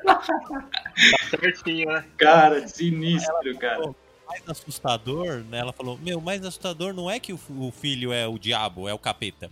tá 0.07 1.29
certinho, 1.29 1.93
né? 1.93 2.07
Cara, 2.17 2.67
sinistro, 2.67 3.55
cara 3.59 3.95
mais 4.29 4.49
assustador, 4.49 5.45
né? 5.45 5.59
Ela 5.59 5.73
falou: 5.73 5.99
Meu, 5.99 6.21
mais 6.21 6.45
assustador 6.45 6.93
não 6.93 7.11
é 7.11 7.19
que 7.19 7.33
o, 7.33 7.73
filho 7.73 8.13
é 8.13 8.27
o 8.27 8.39
diabo, 8.39 8.89
é 8.89 8.95
o 8.95 8.99
capeta. 8.99 9.51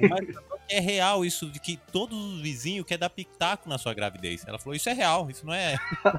Mas 0.00 0.26
é 0.68 0.80
real 0.80 1.24
isso 1.24 1.48
de 1.50 1.60
que 1.60 1.76
todos 1.92 2.18
os 2.18 2.40
vizinhos 2.40 2.86
querem 2.86 3.00
dar 3.00 3.10
pitaco 3.10 3.68
na 3.68 3.78
sua 3.78 3.94
gravidez. 3.94 4.44
Ela 4.46 4.58
falou: 4.58 4.74
Isso 4.74 4.88
é 4.88 4.92
real, 4.92 5.30
isso 5.30 5.44
não 5.46 5.54
é. 5.54 5.76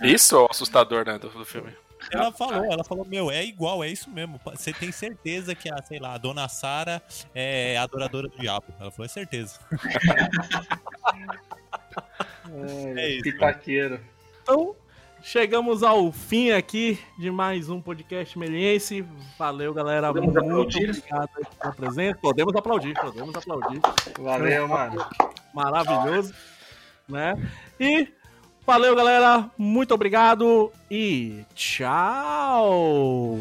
Isso 0.00 0.36
é 0.36 0.38
o 0.38 0.46
assustador, 0.48 1.04
né, 1.04 1.18
do, 1.18 1.28
do 1.28 1.44
filme. 1.44 1.72
Ela 2.12 2.30
falou, 2.32 2.64
ela 2.64 2.84
falou, 2.84 3.04
meu, 3.04 3.30
é 3.30 3.44
igual, 3.44 3.82
é 3.82 3.88
isso 3.88 4.08
mesmo. 4.08 4.40
Você 4.44 4.72
tem 4.72 4.92
certeza 4.92 5.54
que 5.54 5.68
a, 5.68 5.82
sei 5.82 5.98
lá, 5.98 6.14
a 6.14 6.18
dona 6.18 6.48
Sara 6.48 7.02
é 7.34 7.76
adoradora 7.76 8.28
do 8.28 8.38
diabo. 8.38 8.66
Ela 8.78 8.90
falou, 8.90 9.04
é 9.04 9.08
certeza. 9.08 9.58
é, 12.96 13.00
é 13.02 13.10
isso. 13.10 13.24
Pitaqueiro. 13.24 14.00
Então, 14.42 14.76
Chegamos 15.22 15.82
ao 15.82 16.10
fim 16.12 16.52
aqui 16.52 16.98
de 17.18 17.30
mais 17.30 17.68
um 17.68 17.80
podcast 17.80 18.38
meliense. 18.38 19.04
Valeu, 19.38 19.74
galera. 19.74 20.08
Podemos 20.08 20.32
Muito 20.32 20.44
aplaudir? 20.46 20.90
obrigado 20.90 21.28
pela 21.58 21.72
presença. 21.72 22.18
Podemos 22.22 22.54
aplaudir, 22.56 22.94
podemos 22.94 23.34
aplaudir. 23.34 23.80
Valeu, 24.18 24.68
mano. 24.68 25.04
Maravilhoso. 25.52 26.32
Né? 27.08 27.34
E 27.80 28.08
valeu, 28.66 28.94
galera. 28.94 29.50
Muito 29.58 29.92
obrigado 29.92 30.72
e 30.90 31.44
tchau. 31.54 33.36